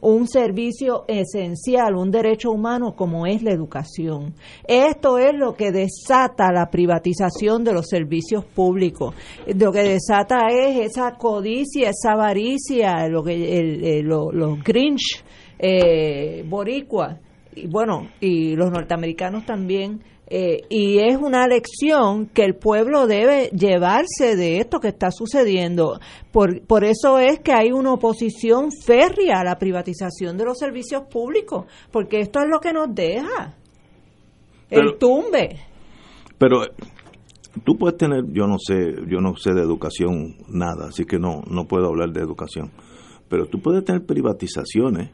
un 0.05 0.29
servicio 0.29 1.05
esencial, 1.09 1.97
un 1.97 2.11
derecho 2.11 2.51
humano 2.51 2.95
como 2.95 3.27
es 3.27 3.43
la 3.43 3.53
educación. 3.53 4.35
Esto 4.67 5.19
es 5.19 5.35
lo 5.35 5.55
que 5.55 5.73
desata 5.73 6.53
la 6.53 6.71
privatización 6.71 7.64
de 7.64 7.73
los 7.73 7.87
servicios 7.88 8.45
públicos. 8.45 9.14
Lo 9.47 9.73
que 9.73 9.83
desata 9.83 10.49
es 10.51 10.90
esa 10.90 11.12
codicia, 11.17 11.90
esa 11.90 12.12
avaricia, 12.12 13.09
lo 13.09 13.23
que 13.23 13.59
el, 13.59 13.85
el- 13.85 14.05
lo- 14.07 14.31
los 14.33 14.62
Grinch 14.62 15.25
eh, 15.59 16.45
boricua 16.49 17.19
y 17.57 17.67
bueno, 17.69 18.09
y 18.21 18.57
los 18.57 18.71
norteamericanos 18.71 19.47
también. 19.47 20.01
Eh, 20.37 20.62
y 20.68 20.99
es 20.99 21.16
una 21.16 21.47
lección 21.47 22.27
que 22.27 22.42
el 22.42 22.57
pueblo 22.57 23.07
debe 23.07 23.51
llevarse 23.51 24.35
de 24.35 24.59
esto 24.59 24.81
que 24.81 24.88
está 24.88 25.12
sucediendo. 25.12 26.01
Por, 26.33 26.61
por 26.66 26.83
eso 26.83 27.20
es 27.20 27.38
que 27.38 27.53
hay 27.53 27.70
una 27.70 27.92
oposición 27.92 28.70
férrea 28.73 29.38
a 29.38 29.44
la 29.44 29.61
privatización 29.61 30.37
de 30.37 30.44
los 30.44 30.59
servicios 30.59 31.05
públicos, 31.09 31.66
porque 31.92 32.18
esto 32.18 32.40
es 32.40 32.49
lo 32.49 32.59
que 32.59 32.73
nos 32.73 32.92
deja. 32.92 33.55
Pero- 34.68 34.90
el 34.90 34.99
tumbe. 34.99 35.61
Pero 36.37 36.64
eh, 36.64 36.70
tú 37.64 37.79
puedes 37.79 37.97
tener, 37.97 38.25
yo 38.33 38.49
no 38.49 38.57
sé, 38.59 38.75
yo 39.07 39.20
no 39.20 39.37
sé 39.37 39.55
de 39.55 39.62
educación 39.62 40.35
nada, 40.49 40.88
así 40.88 41.05
que 41.05 41.20
no, 41.20 41.42
no 41.49 41.68
puedo 41.68 41.87
hablar 41.87 42.11
de 42.11 42.20
educación. 42.20 42.73
Pero 43.29 43.47
tú 43.47 43.61
puedes 43.61 43.85
tener 43.85 44.05
privatizaciones 44.05 45.11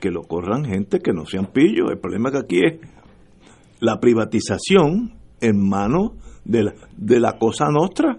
que 0.00 0.10
lo 0.10 0.22
corran 0.22 0.64
gente 0.64 1.00
que 1.00 1.12
no 1.12 1.26
sean 1.26 1.52
pillos. 1.52 1.90
El 1.90 1.98
problema 1.98 2.30
que 2.30 2.38
aquí 2.38 2.60
es 2.64 2.80
la 3.82 3.98
privatización 3.98 5.12
en 5.40 5.68
manos 5.68 6.12
de 6.44 6.62
la, 6.62 6.74
de 6.96 7.18
la 7.18 7.36
cosa 7.36 7.66
nuestra. 7.68 8.16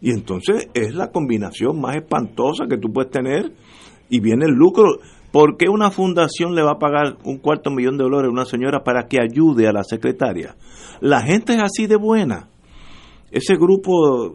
Y 0.00 0.10
entonces 0.10 0.68
es 0.74 0.94
la 0.96 1.12
combinación 1.12 1.80
más 1.80 1.94
espantosa 1.94 2.66
que 2.68 2.76
tú 2.76 2.92
puedes 2.92 3.12
tener 3.12 3.52
y 4.10 4.18
viene 4.20 4.46
el 4.46 4.54
lucro. 4.54 4.98
¿Por 5.30 5.56
qué 5.56 5.68
una 5.68 5.92
fundación 5.92 6.56
le 6.56 6.62
va 6.62 6.72
a 6.72 6.78
pagar 6.78 7.18
un 7.24 7.38
cuarto 7.38 7.70
millón 7.70 7.96
de 7.96 8.02
dólares 8.02 8.28
a 8.28 8.32
una 8.32 8.44
señora 8.44 8.82
para 8.82 9.06
que 9.06 9.18
ayude 9.20 9.68
a 9.68 9.72
la 9.72 9.84
secretaria? 9.84 10.56
La 11.00 11.22
gente 11.22 11.54
es 11.54 11.62
así 11.62 11.86
de 11.86 11.96
buena. 11.96 12.48
Ese 13.30 13.54
grupo, 13.54 14.34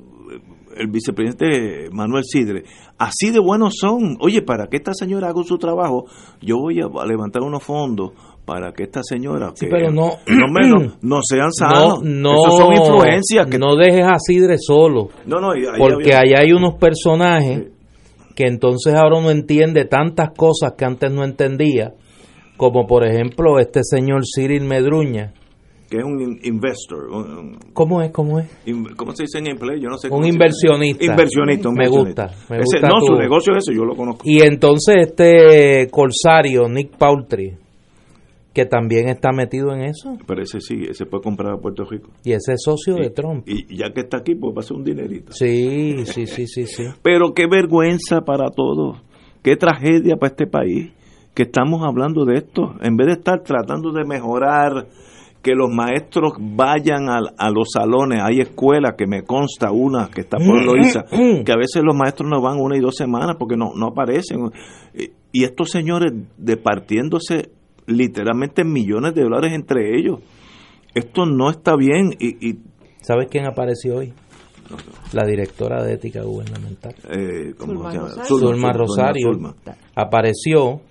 el 0.78 0.88
vicepresidente 0.88 1.90
Manuel 1.92 2.24
Sidre, 2.24 2.64
así 2.98 3.30
de 3.30 3.42
buenos 3.42 3.74
son. 3.78 4.16
Oye, 4.22 4.42
para 4.42 4.68
que 4.68 4.78
esta 4.78 4.94
señora 4.94 5.30
haga 5.30 5.44
su 5.44 5.58
trabajo, 5.58 6.06
yo 6.42 6.58
voy 6.60 6.80
a 6.80 7.06
levantar 7.06 7.42
unos 7.42 7.62
fondos 7.62 8.12
para 8.46 8.72
que 8.74 8.84
esta 8.84 9.02
señora 9.04 9.52
sí, 9.56 9.68
pero 9.70 9.92
no, 9.92 10.18
no, 10.28 10.48
menos, 10.52 10.98
no 11.02 11.20
sean 11.24 11.52
sanos. 11.52 12.02
No, 12.04 12.34
no, 12.34 12.52
son 12.52 12.74
influencias. 12.74 13.48
Que... 13.48 13.58
No 13.58 13.76
dejes 13.76 14.06
a 14.06 14.18
Sidre 14.20 14.56
solo. 14.58 15.10
No, 15.26 15.40
no, 15.40 15.52
ahí 15.52 15.62
porque 15.78 16.14
allá 16.14 16.42
hay 16.42 16.52
unos 16.52 16.76
personajes 16.76 17.68
que 18.36 18.46
entonces 18.46 18.94
ahora 18.94 19.20
uno 19.20 19.32
entiende 19.32 19.86
tantas 19.86 20.30
cosas 20.36 20.74
que 20.78 20.86
antes 20.86 21.12
no 21.12 21.24
entendía, 21.24 21.94
como 22.58 22.88
por 22.88 23.06
ejemplo 23.06 23.60
este 23.60 23.82
señor 23.84 24.22
Cyril 24.36 24.64
Medruña, 24.64 25.34
que 25.92 25.98
es 25.98 26.06
un 26.06 26.40
investor. 26.44 27.10
¿Cómo 27.74 28.02
es? 28.02 28.12
¿Cómo 28.12 28.40
es? 28.40 28.48
¿Cómo 28.96 29.14
se 29.14 29.24
dice 29.24 29.40
en 29.40 29.48
empleo? 29.48 29.78
Yo 29.78 29.90
no 29.90 29.98
sé. 29.98 30.08
Un 30.10 30.26
inversionista. 30.26 31.04
Inversionista, 31.04 31.70
Me 31.70 31.90
gusta. 31.90 32.32
Me 32.50 32.60
gusta 32.60 32.88
no, 32.88 33.02
su 33.06 33.14
negocio 33.16 33.54
es 33.58 33.68
eso, 33.68 33.74
yo 33.76 33.84
lo 33.84 33.94
conozco. 33.94 34.22
Y 34.24 34.42
entonces 34.42 35.08
este 35.10 35.90
corsario, 35.92 36.70
Nick 36.70 36.96
Poultry, 36.98 37.58
que 38.54 38.66
también 38.66 39.08
está 39.08 39.32
metido 39.32 39.74
en 39.74 39.84
eso. 39.84 40.18
Pero 40.28 40.42
ese 40.42 40.60
sí, 40.60 40.84
ese 40.90 41.06
puede 41.06 41.24
comprar 41.24 41.54
a 41.54 41.58
Puerto 41.58 41.86
Rico. 41.86 42.10
Y 42.24 42.34
ese 42.34 42.54
es 42.54 42.64
socio 42.64 42.96
de 42.96 43.10
Trump. 43.10 43.48
Y 43.48 43.78
ya 43.78 43.92
que 43.94 44.02
está 44.02 44.18
aquí, 44.18 44.36
pues 44.36 44.54
va 44.56 44.60
a 44.60 44.64
ser 44.64 44.78
un 44.78 44.84
dinerito. 44.84 45.32
Sí, 45.32 46.06
sí, 46.06 46.28
sí, 46.28 46.48
sí, 46.48 46.66
sí. 46.66 46.84
Pero 47.02 47.34
qué 47.34 47.48
vergüenza 47.50 48.22
para 48.22 48.50
todos. 48.50 49.02
Qué 49.42 49.56
tragedia 49.56 50.18
para 50.18 50.32
este 50.32 50.48
país 50.48 50.92
que 51.34 51.44
estamos 51.44 51.82
hablando 51.84 52.26
de 52.26 52.40
esto. 52.40 52.76
En 52.82 52.98
vez 52.98 53.08
de 53.08 53.14
estar 53.14 53.42
tratando 53.42 53.92
de 53.94 54.04
mejorar 54.06 54.88
que 55.42 55.56
los 55.56 55.70
maestros 55.72 56.34
vayan 56.40 57.10
a, 57.10 57.50
los 57.50 57.70
salones. 57.74 58.22
Hay 58.22 58.42
escuelas 58.42 58.94
que 58.96 59.08
me 59.08 59.24
consta 59.24 59.72
una 59.72 60.10
que 60.10 60.22
está 60.22 60.38
por 60.38 60.64
Loiza, 60.64 61.04
que 61.10 61.52
a 61.52 61.58
veces 61.58 61.82
los 61.84 61.96
maestros 61.96 62.30
no 62.30 62.42
van 62.42 62.60
una 62.60 62.78
y 62.78 62.80
dos 62.80 62.96
semanas 62.96 63.38
porque 63.40 63.58
no, 63.58 63.72
no 63.76 63.88
aparecen. 63.88 64.52
Y 65.32 65.44
estos 65.44 65.72
señores 65.72 66.12
departiéndose 66.38 67.50
literalmente 67.88 68.64
millones 68.64 69.14
de 69.16 69.24
dólares 69.24 69.54
entre 69.54 69.98
ellos. 69.98 70.20
Esto 70.94 71.26
no 71.26 71.50
está 71.50 71.76
bien. 71.76 72.16
Y, 72.20 72.50
y 72.50 72.60
¿Sabes 73.02 73.28
quién 73.30 73.46
apareció 73.46 73.98
hoy? 73.98 74.14
La 75.14 75.26
directora 75.26 75.84
de 75.84 75.94
ética 75.94 76.22
gubernamental. 76.24 76.96
Eh, 77.10 77.54
¿cómo 77.58 77.90
se 77.90 77.98
llama? 77.98 78.10
Zulma 78.26 78.72
Rosario. 78.74 79.32
Apareció. 79.96 80.82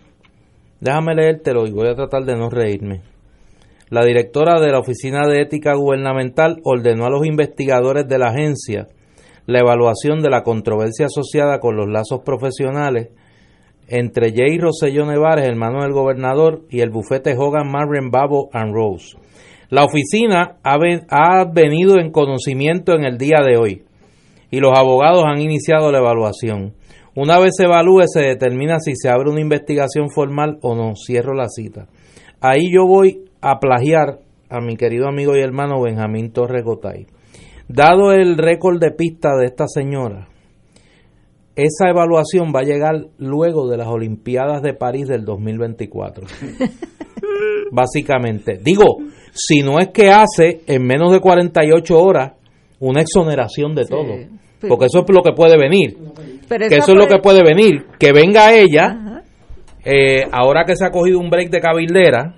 Déjame 0.80 1.14
leértelo 1.14 1.66
y 1.66 1.72
voy 1.72 1.88
a 1.88 1.94
tratar 1.94 2.24
de 2.24 2.36
no 2.36 2.48
reírme 2.48 3.02
la 3.90 4.04
directora 4.04 4.60
de 4.60 4.70
la 4.70 4.78
Oficina 4.78 5.26
de 5.26 5.42
Ética 5.42 5.74
Gubernamental 5.74 6.60
ordenó 6.62 7.06
a 7.06 7.10
los 7.10 7.26
investigadores 7.26 8.06
de 8.06 8.18
la 8.18 8.28
agencia 8.28 8.88
la 9.46 9.58
evaluación 9.58 10.22
de 10.22 10.30
la 10.30 10.44
controversia 10.44 11.06
asociada 11.06 11.58
con 11.58 11.76
los 11.76 11.88
lazos 11.88 12.20
profesionales 12.24 13.08
entre 13.90 14.32
Jay 14.32 14.56
Rosselló 14.58 15.04
Nevares, 15.04 15.46
hermano 15.46 15.82
del 15.82 15.92
gobernador, 15.92 16.62
y 16.70 16.80
el 16.80 16.90
bufete 16.90 17.34
Hogan 17.36 17.70
Marren 17.70 18.10
Babo 18.10 18.48
and 18.52 18.72
Rose. 18.72 19.16
La 19.68 19.84
oficina 19.84 20.56
ha, 20.62 21.44
venido 21.52 21.98
en 21.98 22.10
conocimiento 22.10 22.94
en 22.94 23.04
el 23.04 23.18
día 23.18 23.38
de 23.44 23.56
hoy 23.56 23.82
y 24.50 24.58
los 24.58 24.76
abogados 24.76 25.24
han 25.24 25.40
iniciado 25.40 25.92
la 25.92 25.98
evaluación. 25.98 26.74
Una 27.14 27.38
vez 27.38 27.52
se 27.56 27.64
evalúe, 27.64 28.02
se 28.06 28.20
determina 28.20 28.80
si 28.80 28.94
se 28.96 29.08
abre 29.08 29.30
una 29.30 29.40
investigación 29.40 30.10
formal 30.10 30.58
o 30.62 30.74
no. 30.74 30.94
Cierro 30.96 31.34
la 31.34 31.48
cita. 31.48 31.86
Ahí 32.40 32.72
yo 32.72 32.84
voy 32.86 33.24
a 33.40 33.60
plagiar 33.60 34.18
a 34.48 34.60
mi 34.60 34.76
querido 34.76 35.06
amigo 35.06 35.36
y 35.36 35.40
hermano 35.40 35.80
Benjamín 35.80 36.32
Torres 36.32 36.64
Gotay. 36.64 37.06
Dado 37.68 38.12
el 38.12 38.38
récord 38.38 38.80
de 38.80 38.90
pista 38.90 39.36
de 39.36 39.46
esta 39.46 39.66
señora, 39.68 40.29
esa 41.64 41.88
evaluación 41.88 42.52
va 42.54 42.60
a 42.60 42.64
llegar 42.64 43.06
luego 43.18 43.68
de 43.68 43.76
las 43.76 43.88
Olimpiadas 43.88 44.62
de 44.62 44.74
París 44.74 45.08
del 45.08 45.24
2024. 45.24 46.26
Básicamente. 47.72 48.58
Digo, 48.62 48.98
si 49.32 49.62
no 49.62 49.78
es 49.78 49.88
que 49.88 50.10
hace 50.10 50.62
en 50.66 50.84
menos 50.84 51.12
de 51.12 51.20
48 51.20 51.98
horas 51.98 52.32
una 52.80 53.02
exoneración 53.02 53.74
de 53.74 53.84
todo. 53.84 54.14
Porque 54.68 54.86
eso 54.86 55.00
es 55.00 55.14
lo 55.14 55.22
que 55.22 55.32
puede 55.32 55.56
venir. 55.56 55.96
que 56.48 56.76
eso 56.76 56.92
es 56.92 56.98
lo 56.98 57.06
que 57.06 57.18
puede 57.18 57.42
venir. 57.42 57.86
Que 57.98 58.12
venga 58.12 58.52
ella, 58.52 59.22
eh, 59.84 60.24
ahora 60.32 60.64
que 60.64 60.76
se 60.76 60.84
ha 60.84 60.90
cogido 60.90 61.18
un 61.18 61.30
break 61.30 61.50
de 61.50 61.60
cabildera, 61.60 62.34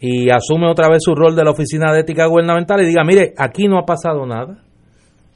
y 0.00 0.30
asume 0.30 0.70
otra 0.70 0.88
vez 0.88 1.00
su 1.02 1.14
rol 1.14 1.34
de 1.34 1.44
la 1.44 1.50
Oficina 1.50 1.92
de 1.92 2.00
Ética 2.00 2.26
Gubernamental 2.26 2.80
y 2.82 2.86
diga, 2.86 3.02
mire, 3.04 3.34
aquí 3.36 3.66
no 3.66 3.78
ha 3.78 3.84
pasado 3.84 4.26
nada. 4.26 4.62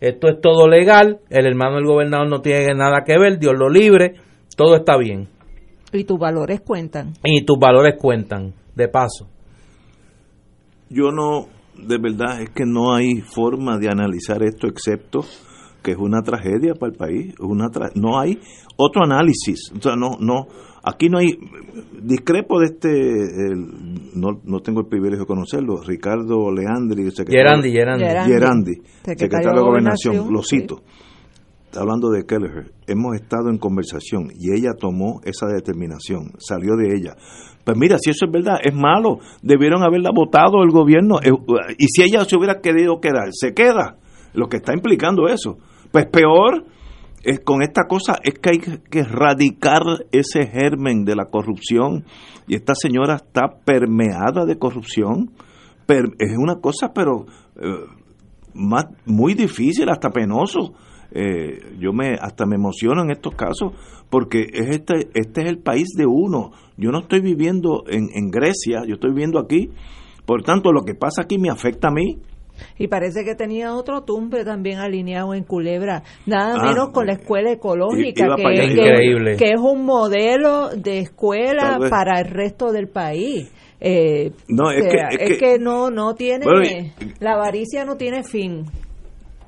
Esto 0.02 0.26
es 0.26 0.40
todo 0.40 0.66
legal, 0.66 1.20
el 1.30 1.46
hermano 1.46 1.76
del 1.76 1.86
gobernador 1.86 2.28
no 2.28 2.40
tiene 2.40 2.74
nada 2.74 3.04
que 3.06 3.16
ver, 3.16 3.38
Dios 3.38 3.54
lo 3.56 3.70
libre, 3.70 4.16
todo 4.56 4.74
está 4.74 4.96
bien. 4.98 5.28
Y 5.92 6.02
tus 6.02 6.18
valores 6.18 6.60
cuentan. 6.60 7.12
Y 7.22 7.44
tus 7.44 7.56
valores 7.56 7.94
cuentan, 8.00 8.52
de 8.74 8.88
paso. 8.88 9.28
Yo 10.90 11.12
no, 11.12 11.46
de 11.76 11.98
verdad, 11.98 12.42
es 12.42 12.50
que 12.50 12.64
no 12.66 12.92
hay 12.92 13.20
forma 13.20 13.78
de 13.78 13.90
analizar 13.90 14.42
esto 14.42 14.66
excepto 14.66 15.20
que 15.84 15.92
es 15.92 15.98
una 15.98 16.20
tragedia 16.22 16.74
para 16.74 16.90
el 16.90 16.98
país, 16.98 17.34
una 17.38 17.68
no 17.94 18.18
hay 18.18 18.40
otro 18.76 19.04
análisis, 19.04 19.70
o 19.76 19.80
sea, 19.80 19.94
no, 19.94 20.16
no, 20.18 20.48
Aquí 20.84 21.08
no 21.08 21.18
hay, 21.18 21.38
discrepo 22.02 22.58
de 22.58 22.66
este, 22.66 22.90
no, 24.14 24.40
no 24.42 24.60
tengo 24.60 24.80
el 24.80 24.86
privilegio 24.86 25.20
de 25.20 25.26
conocerlo, 25.26 25.80
Ricardo 25.80 26.50
Leandri, 26.50 27.08
secretario, 27.12 27.62
Gerandi, 27.72 28.04
Gerandi, 28.26 28.72
secretario, 29.04 29.52
de 29.52 29.60
Gobernación, 29.60 30.32
lo 30.32 30.42
cito. 30.42 30.82
Está 31.66 31.80
hablando 31.82 32.10
de 32.10 32.26
Kelleher, 32.26 32.72
hemos 32.86 33.14
estado 33.14 33.48
en 33.48 33.58
conversación 33.58 34.30
y 34.38 34.52
ella 34.52 34.72
tomó 34.78 35.20
esa 35.24 35.46
determinación, 35.46 36.32
salió 36.38 36.76
de 36.76 36.96
ella. 36.96 37.14
Pues 37.64 37.78
mira, 37.78 37.96
si 37.98 38.10
eso 38.10 38.26
es 38.26 38.32
verdad, 38.32 38.56
es 38.62 38.74
malo, 38.74 39.20
debieron 39.40 39.84
haberla 39.84 40.10
votado 40.12 40.64
el 40.64 40.70
gobierno 40.70 41.20
eh, 41.22 41.30
y 41.78 41.86
si 41.86 42.02
ella 42.02 42.24
se 42.24 42.36
hubiera 42.36 42.60
querido 42.60 43.00
quedar, 43.00 43.28
se 43.30 43.54
queda, 43.54 43.98
lo 44.34 44.48
que 44.48 44.56
está 44.56 44.74
implicando 44.74 45.28
eso. 45.28 45.58
Pues 45.92 46.06
peor, 46.06 46.64
es, 47.22 47.40
con 47.40 47.62
esta 47.62 47.84
cosa 47.88 48.18
es 48.22 48.38
que 48.38 48.50
hay 48.50 48.58
que 48.58 48.98
erradicar 49.00 49.82
ese 50.10 50.46
germen 50.46 51.04
de 51.04 51.16
la 51.16 51.26
corrupción 51.26 52.04
y 52.46 52.54
esta 52.54 52.74
señora 52.74 53.16
está 53.16 53.58
permeada 53.64 54.44
de 54.46 54.58
corrupción. 54.58 55.30
es 55.88 56.36
una 56.36 56.56
cosa, 56.60 56.92
pero 56.92 57.26
eh, 57.56 57.86
más, 58.54 58.86
muy 59.06 59.34
difícil, 59.34 59.88
hasta 59.88 60.10
penoso. 60.10 60.74
Eh, 61.14 61.76
yo 61.78 61.92
me 61.92 62.14
hasta 62.14 62.46
me 62.46 62.56
emociono 62.56 63.02
en 63.02 63.10
estos 63.10 63.34
casos 63.34 63.74
porque 64.08 64.46
es 64.50 64.68
este 64.70 65.10
este 65.12 65.42
es 65.42 65.48
el 65.48 65.58
país 65.58 65.88
de 65.96 66.06
uno. 66.06 66.52
Yo 66.78 66.90
no 66.90 67.00
estoy 67.00 67.20
viviendo 67.20 67.84
en, 67.86 68.08
en 68.14 68.30
Grecia, 68.30 68.82
yo 68.86 68.94
estoy 68.94 69.10
viviendo 69.10 69.38
aquí. 69.38 69.70
Por 70.24 70.42
tanto, 70.42 70.72
lo 70.72 70.84
que 70.84 70.94
pasa 70.94 71.22
aquí 71.22 71.38
me 71.38 71.50
afecta 71.50 71.88
a 71.88 71.92
mí 71.92 72.18
y 72.78 72.88
parece 72.88 73.24
que 73.24 73.34
tenía 73.34 73.74
otro 73.74 74.02
tumbe 74.02 74.44
también 74.44 74.78
alineado 74.78 75.34
en 75.34 75.44
Culebra, 75.44 76.02
nada 76.26 76.56
ah, 76.58 76.66
menos 76.68 76.90
con 76.90 77.06
la 77.06 77.14
escuela 77.14 77.52
ecológica, 77.52 78.36
que, 78.36 79.36
que, 79.38 79.50
es 79.50 79.60
un 79.60 79.84
modelo 79.84 80.70
de 80.70 80.98
escuela 80.98 81.78
para 81.90 82.20
el 82.20 82.26
resto 82.26 82.72
del 82.72 82.88
país. 82.88 83.50
Eh, 83.84 84.30
no, 84.48 84.70
es, 84.70 85.38
que, 85.38 85.58
no, 85.58 85.90
no 85.90 86.14
tiene, 86.14 86.46
la 87.18 87.32
avaricia 87.32 87.84
no 87.84 87.96
tiene 87.96 88.22
fin. 88.22 88.64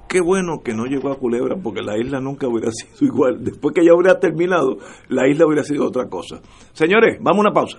Qué 0.09 0.20
bueno 0.20 0.61
que 0.64 0.74
no 0.74 0.87
llegó 0.87 1.11
a 1.11 1.18
Culebra 1.18 1.57
porque 1.62 1.83
la 1.83 1.98
isla 1.98 2.20
nunca 2.20 2.48
hubiera 2.48 2.70
sido 2.72 3.12
igual. 3.12 3.42
Después 3.42 3.74
que 3.74 3.85
ya 3.85 3.94
hubiera 3.94 4.18
terminado, 4.18 4.77
la 5.09 5.29
isla 5.29 5.46
hubiera 5.46 5.64
sido 5.64 5.87
otra 5.87 6.09
cosa. 6.09 6.40
Señores, 6.72 7.18
vamos 7.20 7.38
a 7.38 7.48
una 7.48 7.53
pausa. 7.53 7.79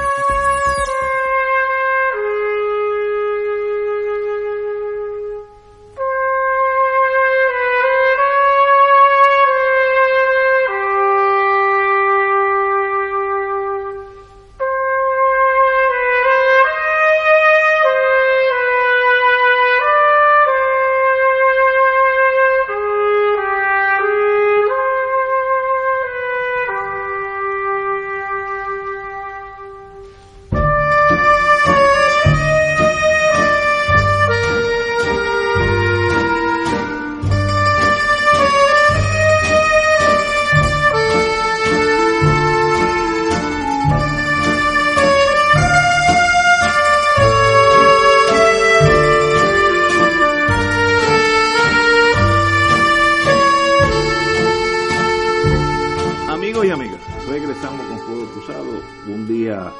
regresamos 57.41 57.87
con 57.87 57.97
Fuego 57.97 58.25
Cruzado. 58.33 58.71
Un 59.07 59.27
día 59.27 59.71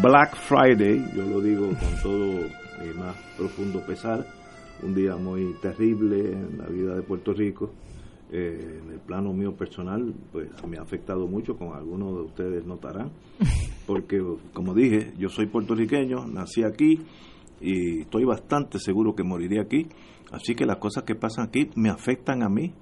Black 0.00 0.34
Friday, 0.34 1.04
yo 1.14 1.26
lo 1.26 1.42
digo 1.42 1.66
con 1.68 2.02
todo 2.02 2.40
eh, 2.40 2.94
más 2.98 3.14
profundo 3.36 3.84
pesar, 3.84 4.26
un 4.82 4.94
día 4.94 5.16
muy 5.16 5.52
terrible 5.60 6.32
en 6.32 6.56
la 6.56 6.66
vida 6.68 6.94
de 6.94 7.02
Puerto 7.02 7.34
Rico. 7.34 7.70
Eh, 8.30 8.80
en 8.82 8.92
el 8.92 8.98
plano 9.00 9.34
mío 9.34 9.54
personal, 9.54 10.14
pues 10.32 10.48
me 10.66 10.78
ha 10.78 10.82
afectado 10.82 11.26
mucho, 11.26 11.54
como 11.54 11.74
algunos 11.74 12.14
de 12.14 12.22
ustedes 12.22 12.64
notarán, 12.64 13.10
porque 13.86 14.22
como 14.54 14.72
dije, 14.72 15.12
yo 15.18 15.28
soy 15.28 15.48
puertorriqueño, 15.48 16.26
nací 16.28 16.64
aquí 16.64 16.98
y 17.60 18.00
estoy 18.00 18.24
bastante 18.24 18.78
seguro 18.78 19.14
que 19.14 19.22
moriré 19.22 19.60
aquí, 19.60 19.86
así 20.30 20.54
que 20.54 20.64
las 20.64 20.78
cosas 20.78 21.04
que 21.04 21.14
pasan 21.14 21.48
aquí 21.48 21.68
me 21.76 21.90
afectan 21.90 22.42
a 22.42 22.48
mí 22.48 22.72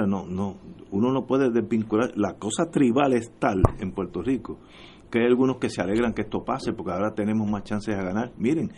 no, 0.00 0.26
no, 0.26 0.56
uno 0.90 1.12
no 1.12 1.26
puede 1.26 1.50
desvincular, 1.50 2.12
la 2.16 2.34
cosa 2.34 2.70
tribal 2.70 3.12
es 3.12 3.30
tal 3.38 3.62
en 3.78 3.92
Puerto 3.92 4.22
Rico, 4.22 4.58
que 5.10 5.18
hay 5.20 5.26
algunos 5.26 5.58
que 5.58 5.68
se 5.68 5.82
alegran 5.82 6.14
que 6.14 6.22
esto 6.22 6.44
pase 6.44 6.72
porque 6.72 6.92
ahora 6.92 7.12
tenemos 7.14 7.48
más 7.50 7.64
chances 7.64 7.94
de 7.94 8.02
ganar. 8.02 8.32
Miren, 8.38 8.70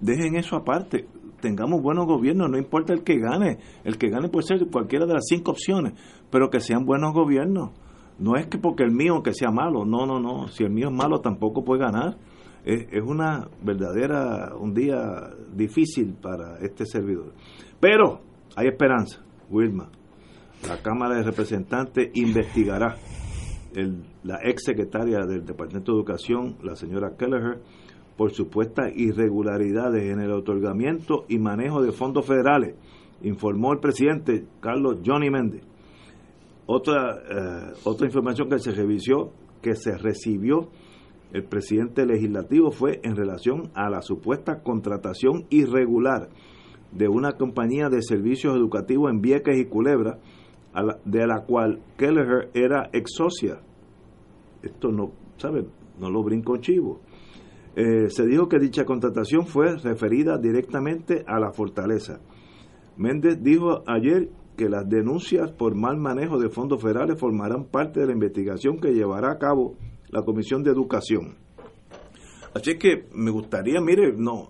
dejen 0.00 0.36
eso 0.36 0.56
aparte, 0.56 1.06
tengamos 1.40 1.82
buenos 1.82 2.06
gobiernos, 2.06 2.50
no 2.50 2.58
importa 2.58 2.94
el 2.94 3.02
que 3.02 3.18
gane, 3.18 3.58
el 3.84 3.98
que 3.98 4.08
gane 4.08 4.28
puede 4.28 4.46
ser 4.46 4.66
cualquiera 4.70 5.04
de 5.04 5.14
las 5.14 5.26
cinco 5.28 5.50
opciones, 5.50 5.92
pero 6.30 6.48
que 6.48 6.60
sean 6.60 6.86
buenos 6.86 7.12
gobiernos. 7.12 7.70
No 8.18 8.36
es 8.36 8.46
que 8.46 8.58
porque 8.58 8.82
el 8.82 8.92
mío 8.92 9.22
que 9.22 9.34
sea 9.34 9.50
malo, 9.50 9.84
no, 9.84 10.06
no, 10.06 10.20
no, 10.20 10.48
si 10.48 10.64
el 10.64 10.70
mío 10.70 10.88
es 10.88 10.94
malo 10.94 11.20
tampoco 11.20 11.64
puede 11.64 11.82
ganar. 11.82 12.16
Es, 12.64 12.86
es 12.90 13.02
una 13.02 13.48
verdadera, 13.62 14.54
un 14.58 14.74
día 14.74 15.30
difícil 15.54 16.14
para 16.20 16.58
este 16.58 16.84
servidor. 16.84 17.32
Pero 17.80 18.20
hay 18.56 18.68
esperanza, 18.68 19.22
Wilma. 19.48 19.88
La 20.66 20.82
Cámara 20.82 21.16
de 21.16 21.22
Representantes 21.22 22.10
investigará 22.14 22.96
la 24.24 24.38
ex 24.42 24.64
secretaria 24.64 25.20
del 25.26 25.44
Departamento 25.44 25.92
de 25.92 25.98
Educación, 25.98 26.56
la 26.62 26.76
señora 26.76 27.16
Kelleher, 27.16 27.60
por 28.16 28.32
supuestas 28.32 28.92
irregularidades 28.94 30.10
en 30.10 30.20
el 30.20 30.32
otorgamiento 30.32 31.24
y 31.28 31.38
manejo 31.38 31.82
de 31.82 31.92
fondos 31.92 32.26
federales, 32.26 32.74
informó 33.22 33.72
el 33.72 33.78
presidente 33.78 34.46
Carlos 34.60 34.98
Johnny 35.04 35.30
Méndez. 35.30 35.62
Otra, 36.66 37.16
eh, 37.16 37.72
otra 37.84 38.06
información 38.06 38.48
que 38.48 38.58
se 38.58 38.72
revisó, 38.72 39.32
que 39.62 39.74
se 39.74 39.96
recibió 39.96 40.68
el 41.32 41.44
presidente 41.44 42.06
legislativo 42.06 42.72
fue 42.72 43.00
en 43.04 43.14
relación 43.14 43.70
a 43.74 43.88
la 43.88 44.02
supuesta 44.02 44.62
contratación 44.62 45.46
irregular 45.48 46.28
de 46.92 47.08
una 47.08 47.32
compañía 47.32 47.88
de 47.88 48.02
servicios 48.02 48.56
educativos 48.56 49.10
en 49.10 49.20
Vieques 49.20 49.56
y 49.58 49.66
Culebra, 49.66 50.18
de 51.04 51.26
la 51.26 51.44
cual 51.44 51.80
Kelleher 51.96 52.50
era 52.54 52.90
ex 52.92 53.12
socia. 53.16 53.60
Esto 54.62 54.90
no, 54.90 55.12
¿saben? 55.36 55.68
No 55.98 56.10
lo 56.10 56.22
brinco 56.22 56.56
chivo. 56.58 57.00
Eh, 57.76 58.08
se 58.08 58.26
dijo 58.26 58.48
que 58.48 58.58
dicha 58.58 58.84
contratación 58.84 59.46
fue 59.46 59.76
referida 59.76 60.38
directamente 60.38 61.24
a 61.26 61.38
la 61.38 61.52
fortaleza. 61.52 62.20
Méndez 62.96 63.42
dijo 63.42 63.82
ayer 63.86 64.30
que 64.56 64.68
las 64.68 64.88
denuncias 64.88 65.52
por 65.52 65.74
mal 65.74 65.96
manejo 65.96 66.38
de 66.38 66.50
fondos 66.50 66.82
federales 66.82 67.18
formarán 67.18 67.64
parte 67.64 68.00
de 68.00 68.06
la 68.06 68.12
investigación 68.12 68.78
que 68.78 68.92
llevará 68.92 69.32
a 69.32 69.38
cabo 69.38 69.76
la 70.08 70.22
Comisión 70.22 70.62
de 70.62 70.70
Educación. 70.70 71.36
Así 72.54 72.76
que 72.76 73.08
me 73.14 73.30
gustaría, 73.30 73.80
mire, 73.80 74.12
no, 74.16 74.48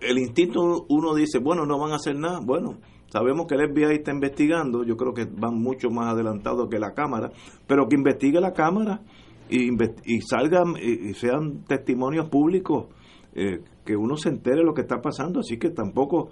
el 0.00 0.18
instinto 0.18 0.86
uno 0.88 1.14
dice, 1.14 1.38
bueno, 1.38 1.66
no 1.66 1.78
van 1.78 1.92
a 1.92 1.96
hacer 1.96 2.16
nada, 2.16 2.40
bueno, 2.40 2.78
sabemos 3.12 3.46
que 3.46 3.56
el 3.56 3.70
FBI 3.70 3.96
está 3.96 4.10
investigando, 4.10 4.84
yo 4.84 4.96
creo 4.96 5.12
que 5.12 5.26
van 5.26 5.60
mucho 5.60 5.90
más 5.90 6.14
adelantados 6.14 6.68
que 6.70 6.78
la 6.78 6.94
Cámara, 6.94 7.30
pero 7.66 7.86
que 7.86 7.96
investigue 7.96 8.40
la 8.40 8.54
Cámara 8.54 9.02
y, 9.50 9.68
salgan 10.22 10.76
y, 10.80 11.12
sean 11.12 11.64
testimonios 11.64 12.30
públicos, 12.30 12.86
eh, 13.34 13.60
que 13.84 13.96
uno 13.96 14.16
se 14.16 14.30
entere 14.30 14.64
lo 14.64 14.72
que 14.72 14.80
está 14.80 15.02
pasando, 15.02 15.40
así 15.40 15.58
que 15.58 15.68
tampoco 15.70 16.30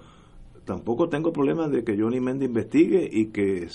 tampoco 0.65 1.07
tengo 1.07 1.31
problema 1.31 1.67
de 1.67 1.83
que 1.83 1.95
Johnny 1.97 2.19
Mendes 2.19 2.47
investigue 2.47 3.07
y 3.11 3.27
que 3.27 3.67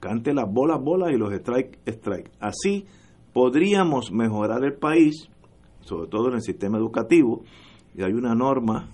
cante 0.00 0.32
las 0.34 0.52
bolas, 0.52 0.80
bolas 0.82 1.10
y 1.12 1.18
los 1.18 1.32
strike, 1.32 1.78
strike. 1.86 2.30
Así 2.40 2.86
podríamos 3.32 4.10
mejorar 4.10 4.64
el 4.64 4.74
país, 4.74 5.28
sobre 5.80 6.08
todo 6.08 6.28
en 6.28 6.34
el 6.34 6.42
sistema 6.42 6.78
educativo, 6.78 7.44
y 7.94 8.02
hay 8.02 8.12
una 8.12 8.34
norma 8.34 8.90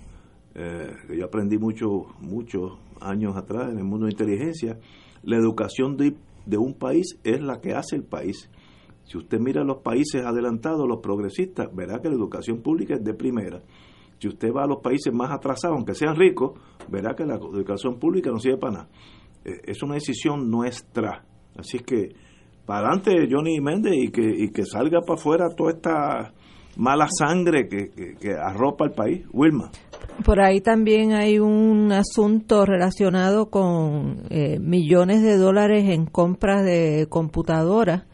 eh, 0.55 0.93
que 1.07 1.17
yo 1.17 1.27
aprendí 1.27 1.57
mucho, 1.57 2.07
muchos 2.21 2.79
años 3.01 3.37
atrás 3.37 3.71
en 3.71 3.79
el 3.79 3.85
mundo 3.85 4.07
de 4.07 4.13
inteligencia, 4.13 4.79
la 5.23 5.37
educación 5.37 5.97
de, 5.97 6.15
de 6.47 6.59
un 6.59 6.75
país 6.75 7.19
es 7.25 7.41
la 7.41 7.61
que 7.61 7.73
hace 7.73 7.97
el 7.97 8.05
país. 8.05 8.51
Si 9.05 9.17
usted 9.17 9.39
mira 9.41 9.65
los 9.65 9.79
países 9.79 10.25
adelantados, 10.25 10.87
los 10.87 11.01
progresistas, 11.01 11.75
verá 11.75 12.01
que 12.01 12.09
la 12.09 12.17
educación 12.17 12.63
pública 12.63 12.95
es 12.95 13.05
de 13.05 13.15
primera. 13.15 13.63
Si 14.19 14.29
usted 14.29 14.49
va 14.53 14.65
a 14.65 14.67
los 14.67 14.81
países 14.83 15.13
más 15.13 15.31
atrasados, 15.31 15.77
aunque 15.77 15.95
sean 15.95 16.17
ricos, 16.17 16.59
verá 16.91 17.15
que 17.15 17.25
la 17.25 17.37
educación 17.37 17.99
pública 17.99 18.31
no 18.31 18.39
sirve 18.39 18.59
para 18.59 18.73
nada. 18.73 18.89
Eh, 19.45 19.61
es 19.65 19.83
una 19.83 19.95
decisión 19.95 20.51
nuestra. 20.51 21.25
Así 21.57 21.79
que, 21.79 22.11
para 22.67 22.89
adelante 22.89 23.29
Johnny 23.31 23.61
Méndez 23.61 23.95
y 23.97 24.11
que, 24.11 24.23
y 24.23 24.51
que 24.51 24.65
salga 24.65 25.01
para 25.01 25.19
afuera 25.19 25.49
toda 25.57 25.71
esta 25.71 26.35
mala 26.79 27.09
sangre 27.11 27.69
que, 27.69 27.91
que, 28.19 28.33
arropa 28.33 28.87
el 28.87 28.93
país. 28.93 29.27
Wilma. 29.33 29.71
Por 30.25 30.41
ahí 30.41 30.61
también 30.61 31.13
hay 31.13 31.39
un 31.39 31.93
asunto 31.93 32.65
relacionado 32.65 33.51
con 33.51 34.23
eh, 34.31 34.59
millones 34.59 35.23
de 35.23 35.37
dólares 35.37 35.91
en 35.91 36.07
compras 36.07 36.65
de 36.65 37.07
computadoras 37.11 38.05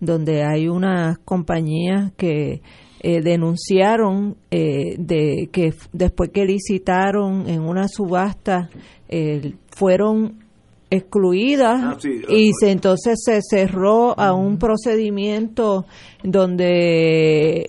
donde 0.00 0.44
hay 0.44 0.68
unas 0.68 1.18
compañías 1.18 2.12
que 2.16 2.62
eh, 3.00 3.20
denunciaron 3.22 4.36
eh, 4.50 4.96
de 4.98 5.48
que 5.52 5.74
después 5.92 6.30
que 6.32 6.44
licitaron 6.44 7.48
en 7.48 7.60
una 7.62 7.88
subasta 7.88 8.70
eh, 9.08 9.54
fueron 9.76 10.43
excluidas 10.94 11.80
ah, 11.82 11.98
y 12.28 12.52
se, 12.58 12.70
entonces 12.70 13.22
se 13.24 13.40
cerró 13.42 14.18
a 14.18 14.34
un 14.34 14.58
procedimiento 14.58 15.86
donde 16.22 17.66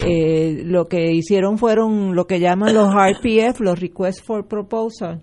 lo 0.66 0.88
que 0.88 1.12
hicieron 1.12 1.58
fueron 1.58 2.16
lo 2.16 2.26
que 2.26 2.40
llaman 2.40 2.74
los 2.74 2.90
RPF, 2.94 3.60
los 3.60 3.80
Requests 3.80 4.24
for 4.26 4.48
Proposal, 4.48 5.22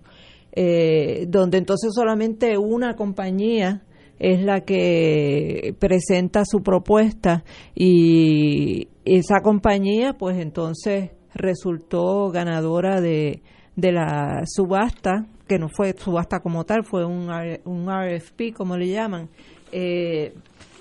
donde 1.28 1.58
entonces 1.58 1.90
solamente 1.94 2.58
una 2.58 2.94
compañía 2.94 3.82
es 4.22 4.40
la 4.40 4.60
que 4.60 5.74
presenta 5.80 6.44
su 6.44 6.62
propuesta 6.62 7.42
y 7.74 8.88
esa 9.04 9.40
compañía 9.42 10.14
pues 10.16 10.38
entonces 10.38 11.10
resultó 11.34 12.30
ganadora 12.30 13.00
de, 13.00 13.42
de 13.74 13.92
la 13.92 14.42
subasta, 14.46 15.26
que 15.46 15.58
no 15.58 15.68
fue 15.68 15.94
subasta 15.96 16.40
como 16.40 16.64
tal, 16.64 16.84
fue 16.84 17.04
un, 17.04 17.30
un 17.64 17.88
RFP 17.88 18.54
como 18.56 18.76
le 18.76 18.88
llaman. 18.88 19.28
Eh, 19.70 20.34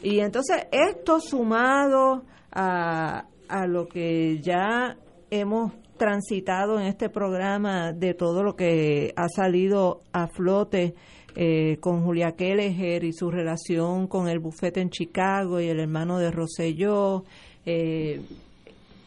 y 0.03 0.19
entonces 0.19 0.67
esto 0.71 1.19
sumado 1.19 2.23
a, 2.51 3.25
a 3.47 3.67
lo 3.67 3.87
que 3.87 4.39
ya 4.41 4.97
hemos 5.29 5.73
transitado 5.97 6.79
en 6.79 6.87
este 6.87 7.09
programa 7.09 7.93
de 7.93 8.13
todo 8.13 8.43
lo 8.43 8.55
que 8.55 9.13
ha 9.15 9.27
salido 9.29 10.01
a 10.11 10.27
flote 10.27 10.95
eh, 11.35 11.77
con 11.79 12.03
Julia 12.03 12.33
Kelleher 12.33 13.03
y 13.03 13.13
su 13.13 13.31
relación 13.31 14.07
con 14.07 14.27
el 14.27 14.39
bufete 14.39 14.81
en 14.81 14.89
Chicago 14.89 15.61
y 15.61 15.67
el 15.67 15.79
hermano 15.79 16.17
de 16.17 16.31
Rosselló. 16.31 17.23
Eh, 17.65 18.21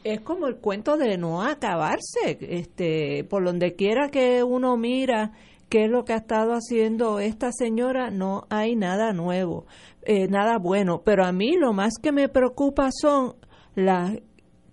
es 0.04 0.20
como 0.20 0.46
el 0.46 0.56
cuento 0.56 0.96
de 0.96 1.18
no 1.18 1.42
acabarse. 1.42 2.38
Este, 2.40 3.24
por 3.24 3.44
donde 3.44 3.74
quiera 3.74 4.10
que 4.10 4.42
uno 4.42 4.76
mira 4.76 5.32
qué 5.68 5.86
es 5.86 5.90
lo 5.90 6.04
que 6.04 6.12
ha 6.12 6.18
estado 6.18 6.52
haciendo 6.52 7.18
esta 7.18 7.50
señora, 7.50 8.10
no 8.10 8.46
hay 8.50 8.76
nada 8.76 9.12
nuevo, 9.12 9.66
eh, 10.02 10.28
nada 10.28 10.58
bueno. 10.58 11.02
Pero 11.04 11.24
a 11.24 11.32
mí 11.32 11.56
lo 11.56 11.72
más 11.72 11.94
que 12.00 12.12
me 12.12 12.28
preocupa 12.28 12.90
son 12.92 13.34
las 13.74 14.12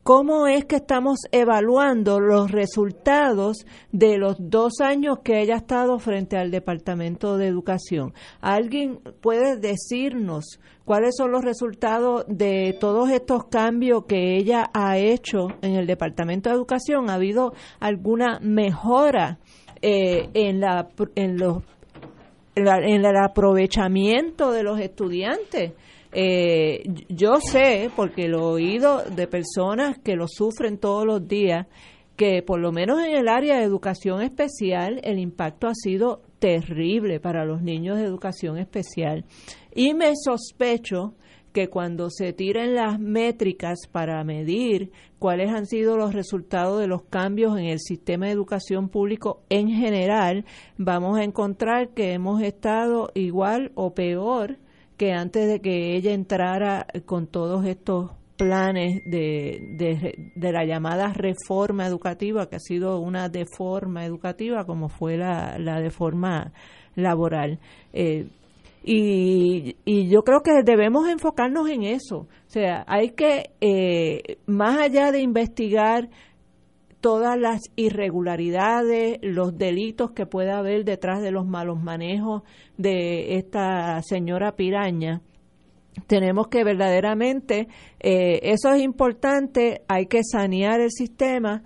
¿Cómo 0.03 0.47
es 0.47 0.65
que 0.65 0.77
estamos 0.77 1.19
evaluando 1.31 2.19
los 2.19 2.49
resultados 2.49 3.67
de 3.91 4.17
los 4.17 4.35
dos 4.39 4.81
años 4.81 5.19
que 5.23 5.41
ella 5.41 5.53
ha 5.53 5.57
estado 5.57 5.99
frente 5.99 6.37
al 6.37 6.49
Departamento 6.49 7.37
de 7.37 7.45
Educación? 7.45 8.11
¿Alguien 8.41 8.99
puede 9.21 9.57
decirnos 9.57 10.59
cuáles 10.85 11.15
son 11.15 11.31
los 11.31 11.43
resultados 11.43 12.25
de 12.27 12.75
todos 12.79 13.11
estos 13.11 13.43
cambios 13.45 14.05
que 14.05 14.37
ella 14.37 14.71
ha 14.73 14.97
hecho 14.97 15.49
en 15.61 15.75
el 15.75 15.85
Departamento 15.85 16.49
de 16.49 16.55
Educación? 16.55 17.11
¿Ha 17.11 17.13
habido 17.13 17.53
alguna 17.79 18.39
mejora 18.41 19.37
eh, 19.83 20.29
en, 20.33 20.61
la, 20.61 20.89
en, 21.13 21.37
los, 21.37 21.61
en 22.55 23.05
el 23.05 23.17
aprovechamiento 23.17 24.51
de 24.51 24.63
los 24.63 24.79
estudiantes? 24.79 25.73
Eh, 26.11 26.83
yo 27.07 27.39
sé, 27.39 27.89
porque 27.95 28.27
lo 28.27 28.39
he 28.39 28.53
oído 28.53 29.03
de 29.03 29.27
personas 29.27 29.97
que 29.99 30.15
lo 30.15 30.27
sufren 30.27 30.77
todos 30.77 31.05
los 31.05 31.27
días, 31.27 31.67
que 32.17 32.43
por 32.43 32.59
lo 32.59 32.71
menos 32.71 32.99
en 33.03 33.15
el 33.15 33.27
área 33.27 33.57
de 33.57 33.63
educación 33.63 34.21
especial 34.21 34.99
el 35.03 35.19
impacto 35.19 35.67
ha 35.67 35.73
sido 35.73 36.21
terrible 36.39 37.19
para 37.19 37.45
los 37.45 37.61
niños 37.61 37.97
de 37.97 38.03
educación 38.03 38.57
especial. 38.57 39.25
Y 39.73 39.93
me 39.93 40.13
sospecho 40.15 41.13
que 41.53 41.69
cuando 41.69 42.09
se 42.09 42.33
tiren 42.33 42.75
las 42.75 42.99
métricas 42.99 43.79
para 43.91 44.23
medir 44.23 44.91
cuáles 45.19 45.49
han 45.49 45.65
sido 45.65 45.97
los 45.97 46.13
resultados 46.13 46.79
de 46.79 46.87
los 46.87 47.03
cambios 47.03 47.57
en 47.57 47.65
el 47.65 47.79
sistema 47.79 48.25
de 48.25 48.31
educación 48.31 48.89
público 48.89 49.41
en 49.49 49.69
general, 49.69 50.45
vamos 50.77 51.19
a 51.19 51.23
encontrar 51.23 51.89
que 51.89 52.13
hemos 52.13 52.41
estado 52.41 53.11
igual 53.13 53.71
o 53.75 53.93
peor 53.93 54.57
que 55.01 55.13
antes 55.13 55.47
de 55.47 55.61
que 55.61 55.95
ella 55.95 56.11
entrara 56.13 56.85
con 57.07 57.25
todos 57.25 57.65
estos 57.65 58.11
planes 58.37 59.01
de, 59.03 60.13
de, 60.35 60.51
la 60.51 60.63
llamada 60.63 61.11
reforma 61.11 61.87
educativa, 61.87 62.47
que 62.47 62.57
ha 62.57 62.59
sido 62.59 62.99
una 62.99 63.27
deforma 63.27 64.05
educativa, 64.05 64.63
como 64.63 64.89
fue 64.89 65.17
la, 65.17 65.57
la 65.57 65.81
deforma 65.81 66.53
laboral. 66.93 67.57
Eh, 67.93 68.27
y, 68.83 69.75
y, 69.85 70.07
yo 70.07 70.21
creo 70.21 70.41
que 70.43 70.61
debemos 70.63 71.09
enfocarnos 71.09 71.67
en 71.67 71.81
eso. 71.81 72.17
O 72.17 72.49
sea, 72.49 72.85
hay 72.85 73.09
que, 73.13 73.49
eh, 73.59 74.37
más 74.45 74.79
allá 74.81 75.11
de 75.11 75.21
investigar 75.21 76.09
todas 77.01 77.37
las 77.37 77.61
irregularidades, 77.75 79.17
los 79.21 79.57
delitos 79.57 80.11
que 80.11 80.25
pueda 80.25 80.59
haber 80.59 80.85
detrás 80.85 81.21
de 81.21 81.31
los 81.31 81.45
malos 81.45 81.81
manejos 81.81 82.43
de 82.77 83.35
esta 83.35 84.01
señora 84.03 84.55
piraña, 84.55 85.21
tenemos 86.07 86.47
que 86.47 86.63
verdaderamente, 86.63 87.67
eh, 87.99 88.39
eso 88.43 88.71
es 88.71 88.81
importante, 88.81 89.81
hay 89.87 90.05
que 90.05 90.21
sanear 90.23 90.79
el 90.79 90.91
sistema, 90.91 91.63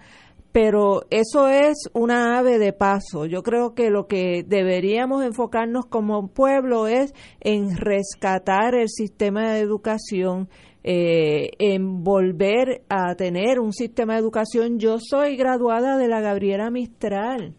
pero 0.52 1.04
eso 1.10 1.50
es 1.50 1.90
una 1.94 2.38
ave 2.40 2.58
de 2.58 2.72
paso. 2.72 3.26
Yo 3.26 3.44
creo 3.44 3.74
que 3.74 3.90
lo 3.90 4.08
que 4.08 4.44
deberíamos 4.48 5.24
enfocarnos 5.24 5.86
como 5.86 6.30
pueblo 6.30 6.88
es 6.88 7.14
en 7.42 7.76
rescatar 7.76 8.74
el 8.74 8.88
sistema 8.88 9.52
de 9.52 9.60
educación, 9.60 10.48
eh, 10.88 11.50
en 11.58 12.04
volver 12.04 12.84
a 12.90 13.16
tener 13.16 13.60
un 13.60 13.74
sistema 13.74 14.14
de 14.14 14.20
educación. 14.20 14.78
Yo 14.78 15.00
soy 15.00 15.36
graduada 15.36 15.98
de 15.98 16.08
la 16.08 16.22
Gabriela 16.22 16.70
Mistral. 16.70 17.56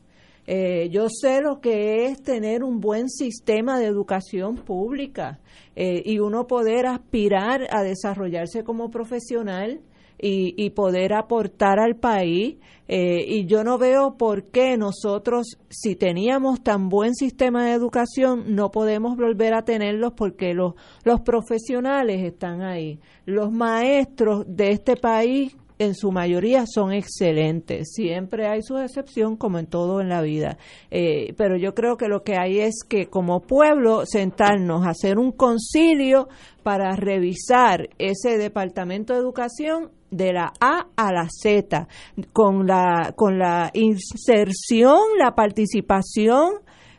Eh, 0.46 0.90
yo 0.92 1.08
sé 1.08 1.40
lo 1.40 1.60
que 1.60 2.06
es 2.06 2.22
tener 2.22 2.62
un 2.62 2.78
buen 2.78 3.08
sistema 3.08 3.80
de 3.80 3.86
educación 3.86 4.54
pública 4.54 5.40
eh, 5.74 6.02
y 6.04 6.20
uno 6.20 6.46
poder 6.46 6.86
aspirar 6.86 7.66
a 7.72 7.82
desarrollarse 7.82 8.62
como 8.62 8.92
profesional 8.92 9.80
y, 10.18 10.70
poder 10.70 11.14
aportar 11.14 11.78
al 11.78 11.96
país. 11.96 12.56
Eh, 12.88 13.24
y 13.26 13.46
yo 13.46 13.64
no 13.64 13.78
veo 13.78 14.16
por 14.16 14.44
qué 14.44 14.76
nosotros, 14.76 15.58
si 15.68 15.96
teníamos 15.96 16.62
tan 16.62 16.88
buen 16.88 17.14
sistema 17.14 17.66
de 17.66 17.72
educación, 17.72 18.54
no 18.54 18.70
podemos 18.70 19.16
volver 19.16 19.54
a 19.54 19.62
tenerlos 19.62 20.12
porque 20.12 20.54
los, 20.54 20.74
los 21.04 21.20
profesionales 21.20 22.22
están 22.22 22.62
ahí. 22.62 23.00
Los 23.24 23.50
maestros 23.50 24.44
de 24.46 24.70
este 24.70 24.96
país 24.96 25.56
en 25.78 25.94
su 25.94 26.10
mayoría 26.10 26.64
son 26.66 26.92
excelentes. 26.92 27.92
Siempre 27.92 28.46
hay 28.46 28.62
su 28.62 28.78
excepción, 28.78 29.36
como 29.36 29.58
en 29.58 29.66
todo 29.66 30.00
en 30.00 30.08
la 30.08 30.22
vida. 30.22 30.58
Eh, 30.90 31.34
pero 31.36 31.56
yo 31.56 31.74
creo 31.74 31.96
que 31.96 32.08
lo 32.08 32.22
que 32.22 32.36
hay 32.36 32.60
es 32.60 32.82
que 32.88 33.06
como 33.06 33.40
pueblo 33.40 34.04
sentarnos, 34.06 34.86
hacer 34.86 35.18
un 35.18 35.32
concilio 35.32 36.28
para 36.62 36.96
revisar 36.96 37.90
ese 37.98 38.38
departamento 38.38 39.12
de 39.12 39.20
educación 39.20 39.90
de 40.16 40.32
la 40.32 40.52
A 40.60 40.88
a 40.96 41.12
la 41.12 41.28
Z, 41.28 41.88
con 42.32 42.66
la, 42.66 43.12
con 43.16 43.38
la 43.38 43.70
inserción, 43.74 44.98
la 45.18 45.34
participación 45.34 46.54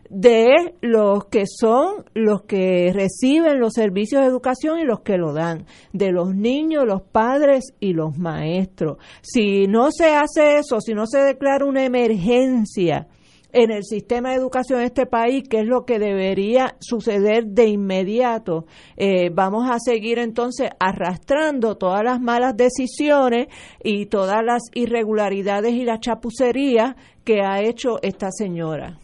de 0.09 0.75
los 0.81 1.25
que 1.25 1.43
son 1.47 2.05
los 2.13 2.43
que 2.43 2.91
reciben 2.93 3.59
los 3.59 3.73
servicios 3.73 4.21
de 4.21 4.27
educación 4.27 4.79
y 4.79 4.85
los 4.85 5.01
que 5.01 5.17
lo 5.17 5.33
dan, 5.33 5.65
de 5.91 6.11
los 6.11 6.33
niños, 6.33 6.85
los 6.85 7.01
padres 7.01 7.73
y 7.79 7.93
los 7.93 8.17
maestros. 8.17 8.97
Si 9.21 9.67
no 9.67 9.89
se 9.91 10.13
hace 10.15 10.59
eso, 10.59 10.79
si 10.79 10.93
no 10.93 11.05
se 11.07 11.19
declara 11.19 11.65
una 11.65 11.83
emergencia 11.83 13.07
en 13.53 13.71
el 13.71 13.83
sistema 13.83 14.29
de 14.29 14.35
educación 14.35 14.79
de 14.79 14.85
este 14.85 15.05
país, 15.05 15.43
que 15.49 15.61
es 15.61 15.65
lo 15.65 15.85
que 15.85 15.99
debería 15.99 16.75
suceder 16.79 17.45
de 17.47 17.67
inmediato, 17.67 18.65
eh, 18.95 19.29
vamos 19.33 19.69
a 19.69 19.79
seguir 19.79 20.19
entonces 20.19 20.69
arrastrando 20.79 21.75
todas 21.75 22.03
las 22.03 22.21
malas 22.21 22.55
decisiones 22.55 23.47
y 23.83 24.07
todas 24.07 24.43
las 24.43 24.63
irregularidades 24.73 25.73
y 25.73 25.83
la 25.83 25.99
chapucería 25.99 26.95
que 27.23 27.41
ha 27.41 27.61
hecho 27.61 27.99
esta 28.01 28.31
señora 28.31 28.99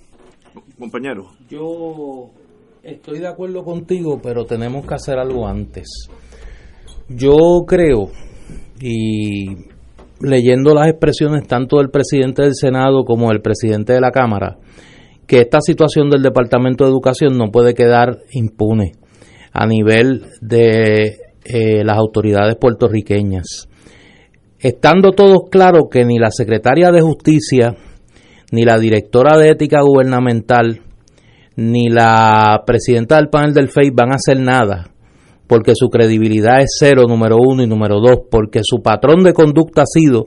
compañero. 0.77 1.31
Yo 1.49 2.29
estoy 2.83 3.19
de 3.19 3.27
acuerdo 3.27 3.63
contigo, 3.63 4.19
pero 4.21 4.45
tenemos 4.45 4.85
que 4.85 4.95
hacer 4.95 5.17
algo 5.17 5.47
antes. 5.47 5.87
Yo 7.09 7.63
creo, 7.67 8.09
y 8.79 9.72
leyendo 10.23 10.73
las 10.73 10.87
expresiones 10.87 11.45
tanto 11.47 11.77
del 11.77 11.89
presidente 11.89 12.43
del 12.43 12.55
Senado 12.55 13.03
como 13.03 13.29
del 13.29 13.41
presidente 13.41 13.93
de 13.93 14.01
la 14.01 14.11
Cámara, 14.11 14.57
que 15.27 15.41
esta 15.41 15.59
situación 15.61 16.09
del 16.09 16.23
Departamento 16.23 16.83
de 16.83 16.89
Educación 16.91 17.37
no 17.37 17.51
puede 17.51 17.73
quedar 17.73 18.19
impune 18.31 18.93
a 19.51 19.67
nivel 19.67 20.23
de 20.41 21.17
eh, 21.43 21.83
las 21.83 21.97
autoridades 21.97 22.55
puertorriqueñas. 22.55 23.67
Estando 24.59 25.11
todos 25.11 25.49
claros 25.51 25.83
que 25.91 26.05
ni 26.05 26.17
la 26.17 26.31
secretaria 26.31 26.89
de 26.91 27.01
Justicia 27.01 27.75
ni 28.51 28.63
la 28.63 28.77
directora 28.77 29.37
de 29.37 29.49
ética 29.49 29.81
gubernamental, 29.81 30.81
ni 31.55 31.89
la 31.89 32.61
presidenta 32.65 33.15
del 33.17 33.29
panel 33.29 33.53
del 33.53 33.69
FEI 33.69 33.89
van 33.89 34.11
a 34.11 34.15
hacer 34.15 34.39
nada, 34.39 34.92
porque 35.47 35.73
su 35.75 35.89
credibilidad 35.89 36.61
es 36.61 36.75
cero, 36.79 37.03
número 37.07 37.37
uno, 37.37 37.63
y 37.63 37.67
número 37.67 37.99
dos, 37.99 38.19
porque 38.29 38.61
su 38.63 38.81
patrón 38.81 39.23
de 39.23 39.33
conducta 39.33 39.83
ha 39.83 39.85
sido 39.85 40.25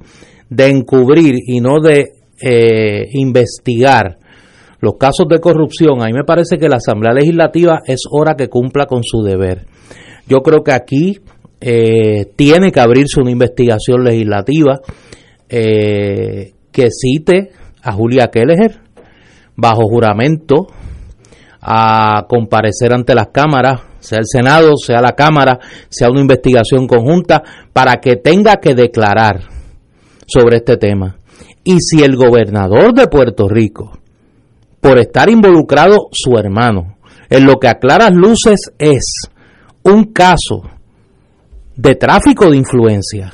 de 0.48 0.68
encubrir 0.68 1.34
y 1.46 1.60
no 1.60 1.80
de 1.80 2.12
eh, 2.40 3.06
investigar 3.12 4.18
los 4.80 4.96
casos 4.98 5.26
de 5.28 5.40
corrupción. 5.40 6.02
A 6.02 6.06
me 6.12 6.24
parece 6.24 6.58
que 6.58 6.68
la 6.68 6.76
Asamblea 6.76 7.14
Legislativa 7.14 7.80
es 7.86 8.02
hora 8.10 8.34
que 8.36 8.48
cumpla 8.48 8.86
con 8.86 9.02
su 9.02 9.22
deber. 9.22 9.66
Yo 10.28 10.38
creo 10.38 10.62
que 10.62 10.72
aquí 10.72 11.18
eh, 11.60 12.26
tiene 12.36 12.70
que 12.70 12.80
abrirse 12.80 13.20
una 13.20 13.30
investigación 13.30 14.04
legislativa 14.04 14.80
eh, 15.48 16.52
que 16.70 16.88
cite 16.90 17.50
a 17.82 17.92
Julia 17.92 18.28
Kelleher 18.28 18.80
bajo 19.56 19.82
juramento 19.88 20.66
a 21.60 22.26
comparecer 22.28 22.92
ante 22.92 23.14
las 23.14 23.28
cámaras, 23.28 23.80
sea 24.06 24.18
el 24.18 24.26
Senado, 24.26 24.76
sea 24.76 25.00
la 25.00 25.12
Cámara, 25.12 25.58
sea 25.88 26.10
una 26.10 26.20
investigación 26.20 26.86
conjunta, 26.86 27.42
para 27.72 27.96
que 27.96 28.16
tenga 28.16 28.56
que 28.56 28.74
declarar 28.74 29.40
sobre 30.26 30.56
este 30.56 30.76
tema. 30.76 31.16
Y 31.64 31.80
si 31.80 32.02
el 32.02 32.16
gobernador 32.16 32.94
de 32.94 33.08
Puerto 33.08 33.48
Rico, 33.48 33.98
por 34.80 34.98
estar 34.98 35.28
involucrado 35.28 36.08
su 36.12 36.38
hermano, 36.38 36.96
en 37.28 37.44
lo 37.44 37.56
que 37.56 37.68
a 37.68 37.78
claras 37.78 38.12
luces 38.12 38.72
es 38.78 39.28
un 39.82 40.12
caso 40.12 40.62
de 41.74 41.96
tráfico 41.96 42.48
de 42.50 42.56
influencia, 42.56 43.32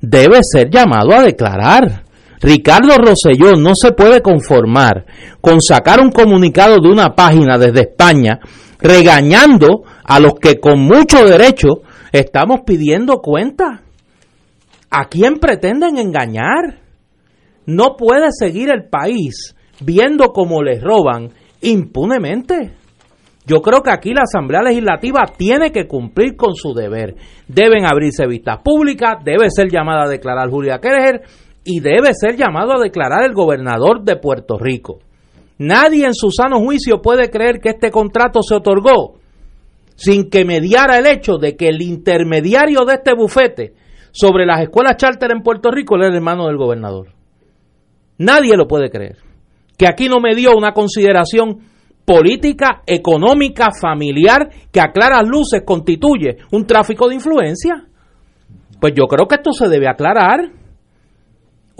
debe 0.00 0.40
ser 0.42 0.70
llamado 0.70 1.12
a 1.12 1.22
declarar 1.22 2.04
Ricardo 2.40 2.96
Rosselló 2.96 3.52
no 3.56 3.72
se 3.74 3.92
puede 3.92 4.22
conformar 4.22 5.04
con 5.40 5.60
sacar 5.60 6.00
un 6.00 6.10
comunicado 6.10 6.76
de 6.82 6.88
una 6.88 7.14
página 7.14 7.58
desde 7.58 7.80
España 7.80 8.40
regañando 8.82 9.82
a 10.04 10.20
los 10.20 10.34
que 10.34 10.60
con 10.60 10.80
mucho 10.80 11.24
derecho 11.24 11.82
estamos 12.12 12.60
pidiendo 12.66 13.18
cuenta. 13.18 13.82
¿A 14.90 15.08
quién 15.08 15.38
pretenden 15.38 15.98
engañar? 15.98 16.80
No 17.66 17.96
puede 17.96 18.28
seguir 18.32 18.70
el 18.70 18.88
país 18.88 19.54
viendo 19.80 20.32
cómo 20.32 20.62
les 20.62 20.82
roban 20.82 21.30
impunemente. 21.60 22.72
Yo 23.46 23.62
creo 23.62 23.82
que 23.82 23.90
aquí 23.90 24.12
la 24.12 24.22
Asamblea 24.22 24.62
Legislativa 24.62 25.24
tiene 25.36 25.72
que 25.72 25.86
cumplir 25.86 26.36
con 26.36 26.54
su 26.54 26.74
deber. 26.74 27.14
Deben 27.48 27.84
abrirse 27.84 28.26
vistas 28.26 28.58
públicas, 28.62 29.18
debe 29.24 29.50
ser 29.50 29.70
llamada 29.70 30.04
a 30.04 30.08
declarar 30.08 30.50
Julia 30.50 30.78
Kereger 30.78 31.22
y 31.64 31.80
debe 31.80 32.12
ser 32.12 32.36
llamado 32.36 32.74
a 32.74 32.82
declarar 32.82 33.24
el 33.24 33.32
gobernador 33.32 34.02
de 34.02 34.16
Puerto 34.16 34.58
Rico. 34.58 34.98
Nadie 35.60 36.06
en 36.06 36.14
su 36.14 36.30
sano 36.30 36.58
juicio 36.58 37.02
puede 37.02 37.28
creer 37.28 37.60
que 37.60 37.68
este 37.68 37.90
contrato 37.90 38.40
se 38.42 38.54
otorgó 38.54 39.18
sin 39.94 40.30
que 40.30 40.46
mediara 40.46 40.96
el 40.96 41.06
hecho 41.06 41.36
de 41.36 41.54
que 41.54 41.68
el 41.68 41.82
intermediario 41.82 42.86
de 42.86 42.94
este 42.94 43.12
bufete 43.12 43.74
sobre 44.10 44.46
las 44.46 44.62
escuelas 44.62 44.96
charter 44.96 45.30
en 45.32 45.42
Puerto 45.42 45.70
Rico 45.70 45.96
era 45.96 46.06
el 46.06 46.14
hermano 46.14 46.46
del 46.46 46.56
gobernador. 46.56 47.08
Nadie 48.16 48.56
lo 48.56 48.66
puede 48.66 48.88
creer. 48.88 49.18
Que 49.76 49.86
aquí 49.86 50.08
no 50.08 50.18
me 50.18 50.34
dio 50.34 50.56
una 50.56 50.72
consideración 50.72 51.58
política, 52.06 52.80
económica, 52.86 53.68
familiar, 53.78 54.48
que 54.72 54.80
a 54.80 54.92
claras 54.92 55.24
luces 55.28 55.60
constituye 55.66 56.38
un 56.52 56.64
tráfico 56.66 57.06
de 57.06 57.16
influencia. 57.16 57.84
Pues 58.80 58.94
yo 58.96 59.04
creo 59.04 59.28
que 59.28 59.34
esto 59.34 59.52
se 59.52 59.68
debe 59.68 59.90
aclarar. 59.90 60.40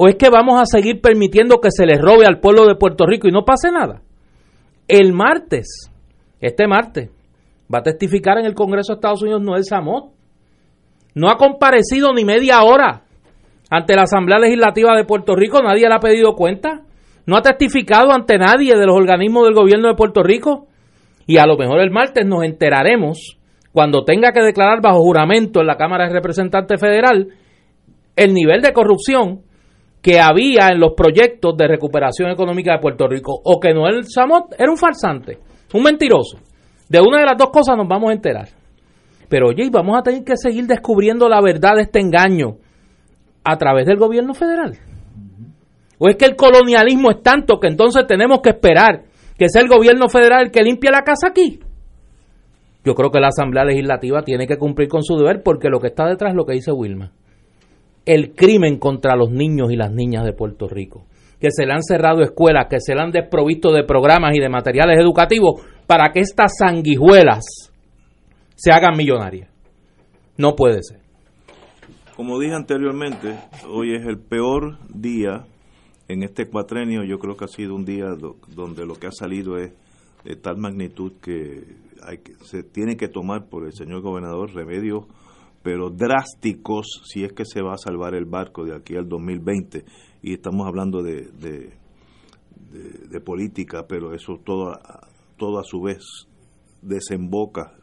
¿O 0.03 0.09
es 0.09 0.15
que 0.15 0.31
vamos 0.31 0.59
a 0.59 0.65
seguir 0.65 1.03
permitiendo 1.03 1.61
que 1.61 1.69
se 1.71 1.85
les 1.85 2.01
robe 2.01 2.25
al 2.27 2.41
pueblo 2.41 2.67
de 2.67 2.75
Puerto 2.75 3.05
Rico 3.05 3.29
y 3.29 3.33
no 3.33 3.45
pase 3.45 3.71
nada? 3.71 4.01
El 4.89 5.13
martes, 5.13 5.91
este 6.41 6.67
martes, 6.67 7.11
va 7.73 7.81
a 7.81 7.83
testificar 7.83 8.39
en 8.39 8.47
el 8.47 8.55
Congreso 8.55 8.95
de 8.95 8.97
Estados 8.97 9.21
Unidos 9.21 9.43
Noel 9.43 9.63
Samot. 9.63 10.07
No 11.15 11.29
ha 11.29 11.37
comparecido 11.37 12.15
ni 12.15 12.25
media 12.25 12.63
hora 12.63 13.03
ante 13.69 13.95
la 13.95 14.05
Asamblea 14.05 14.39
Legislativa 14.39 14.97
de 14.97 15.05
Puerto 15.05 15.37
Rico, 15.37 15.63
nadie 15.63 15.87
le 15.87 15.95
ha 15.95 16.01
pedido 16.01 16.35
cuenta. 16.35 16.81
No 17.27 17.37
ha 17.37 17.43
testificado 17.43 18.11
ante 18.11 18.39
nadie 18.39 18.79
de 18.79 18.87
los 18.87 18.97
organismos 18.97 19.45
del 19.45 19.55
gobierno 19.55 19.89
de 19.89 19.97
Puerto 19.97 20.23
Rico. 20.23 20.67
Y 21.27 21.37
a 21.37 21.45
lo 21.45 21.59
mejor 21.59 21.79
el 21.79 21.91
martes 21.91 22.25
nos 22.25 22.43
enteraremos, 22.45 23.37
cuando 23.71 24.07
tenga 24.07 24.33
que 24.33 24.41
declarar 24.41 24.81
bajo 24.81 25.03
juramento 25.03 25.61
en 25.61 25.67
la 25.67 25.77
Cámara 25.77 26.07
de 26.07 26.15
Representantes 26.15 26.81
Federal, 26.81 27.29
el 28.17 28.33
nivel 28.33 28.63
de 28.63 28.73
corrupción 28.73 29.43
que 30.03 30.19
había 30.19 30.69
en 30.73 30.81
los 30.81 30.93
proyectos 30.97 31.57
de 31.57 31.69
recuperación 31.69 32.31
económica 32.31 32.73
de 32.73 32.79
Puerto 32.79 33.07
Rico, 33.07 33.39
o 33.45 33.61
que 33.61 33.75
Noel 33.75 34.05
Samot 34.07 34.55
era 34.59 34.71
un 34.71 34.79
farsante, 34.79 35.39
un 35.75 35.83
mentiroso. 35.83 36.39
De 36.89 37.01
una 37.01 37.21
de 37.21 37.27
las 37.27 37.37
dos 37.37 37.51
cosas 37.51 37.77
nos 37.77 37.87
vamos 37.87 38.11
a 38.11 38.15
enterar. 38.15 38.49
Pero 39.29 39.49
oye, 39.49 39.69
vamos 39.71 39.97
a 39.99 40.03
tener 40.03 40.25
que 40.25 40.37
seguir 40.37 40.67
descubriendo 40.67 41.29
la 41.29 41.41
verdad 41.41 41.77
de 41.77 41.83
este 41.83 42.01
engaño 42.01 42.57
a 43.45 43.57
través 43.57 43.87
del 43.87 43.97
gobierno 43.97 44.35
federal. 44.35 44.77
¿O 45.99 46.09
es 46.09 46.17
que 46.17 46.25
el 46.25 46.35
colonialismo 46.35 47.11
es 47.11 47.23
tanto 47.23 47.61
que 47.61 47.69
entonces 47.69 48.07
tenemos 48.09 48.41
que 48.41 48.51
esperar 48.51 49.05
que 49.39 49.49
sea 49.49 49.63
el 49.63 49.69
gobierno 49.69 50.09
federal 50.09 50.47
el 50.47 50.51
que 50.51 50.63
limpie 50.63 50.91
la 50.91 51.03
casa 51.03 51.29
aquí? 51.29 51.61
Yo 52.85 52.95
creo 52.95 53.11
que 53.11 53.21
la 53.21 53.29
Asamblea 53.29 53.65
Legislativa 53.65 54.23
tiene 54.23 54.47
que 54.47 54.57
cumplir 54.57 54.89
con 54.89 55.03
su 55.03 55.17
deber 55.17 55.43
porque 55.43 55.69
lo 55.69 55.79
que 55.79 55.89
está 55.89 56.07
detrás 56.07 56.33
es 56.33 56.37
lo 56.37 56.47
que 56.47 56.55
dice 56.55 56.73
Wilma 56.73 57.13
el 58.13 58.35
crimen 58.35 58.79
contra 58.81 59.15
los 59.15 59.31
niños 59.31 59.71
y 59.71 59.77
las 59.77 59.93
niñas 59.93 60.25
de 60.25 60.33
Puerto 60.33 60.67
Rico, 60.67 61.05
que 61.41 61.53
se 61.53 61.65
le 61.65 61.73
han 61.73 61.85
cerrado 61.85 62.23
escuelas, 62.23 62.67
que 62.69 62.81
se 62.81 62.93
le 62.93 63.03
han 63.03 63.13
desprovisto 63.13 63.73
de 63.73 63.85
programas 63.85 64.35
y 64.35 64.41
de 64.41 64.49
materiales 64.49 64.99
educativos 64.99 65.63
para 65.87 66.11
que 66.13 66.19
estas 66.19 66.51
sanguijuelas 66.59 67.45
se 68.57 68.73
hagan 68.73 68.97
millonarias. 68.97 69.49
No 70.37 70.57
puede 70.57 70.83
ser. 70.83 70.99
Como 72.17 72.41
dije 72.41 72.55
anteriormente, 72.55 73.37
hoy 73.69 73.95
es 73.95 74.05
el 74.05 74.19
peor 74.19 74.79
día 74.89 75.45
en 76.09 76.25
este 76.25 76.49
cuatrenio. 76.49 77.05
Yo 77.05 77.21
creo 77.21 77.37
que 77.37 77.45
ha 77.45 77.49
sido 77.49 77.77
un 77.77 77.85
día 77.85 78.07
donde 78.49 78.87
lo 78.87 78.95
que 78.95 79.07
ha 79.07 79.13
salido 79.13 79.57
es 79.57 79.73
de 80.25 80.35
tal 80.35 80.57
magnitud 80.57 81.13
que, 81.23 81.63
hay 82.03 82.19
que 82.19 82.35
se 82.43 82.65
tiene 82.65 82.97
que 82.97 83.07
tomar 83.07 83.47
por 83.47 83.67
el 83.67 83.73
señor 83.73 84.01
gobernador 84.03 84.53
remedios 84.53 85.05
pero 85.63 85.91
drásticos 85.91 87.03
si 87.05 87.25
es 87.25 87.33
que 87.33 87.45
se 87.45 87.63
va 87.63 87.75
a 87.75 87.79
salvar 87.79 88.15
el 88.15 88.25
barco 88.25 88.65
de 88.65 88.75
aquí 88.75 88.97
al 88.97 89.09
2020 89.09 89.85
y 90.23 90.35
estamos 90.35 90.67
hablando 90.67 91.03
de, 91.03 91.31
de, 91.33 93.21
política, 93.21 93.87
pero 93.87 94.15
eso 94.15 94.41
todo, 94.45 94.79
todo 95.37 95.59
a 95.59 95.65
su 95.65 95.83
vez 95.83 95.99
desemboca 96.81 97.75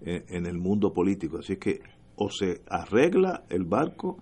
en, 0.00 0.46
el 0.46 0.58
mundo 0.58 0.92
político. 0.92 1.38
Así 1.38 1.56
que 1.56 1.80
o 2.16 2.30
se 2.30 2.62
arregla 2.68 3.44
el 3.48 3.64
barco 3.64 4.18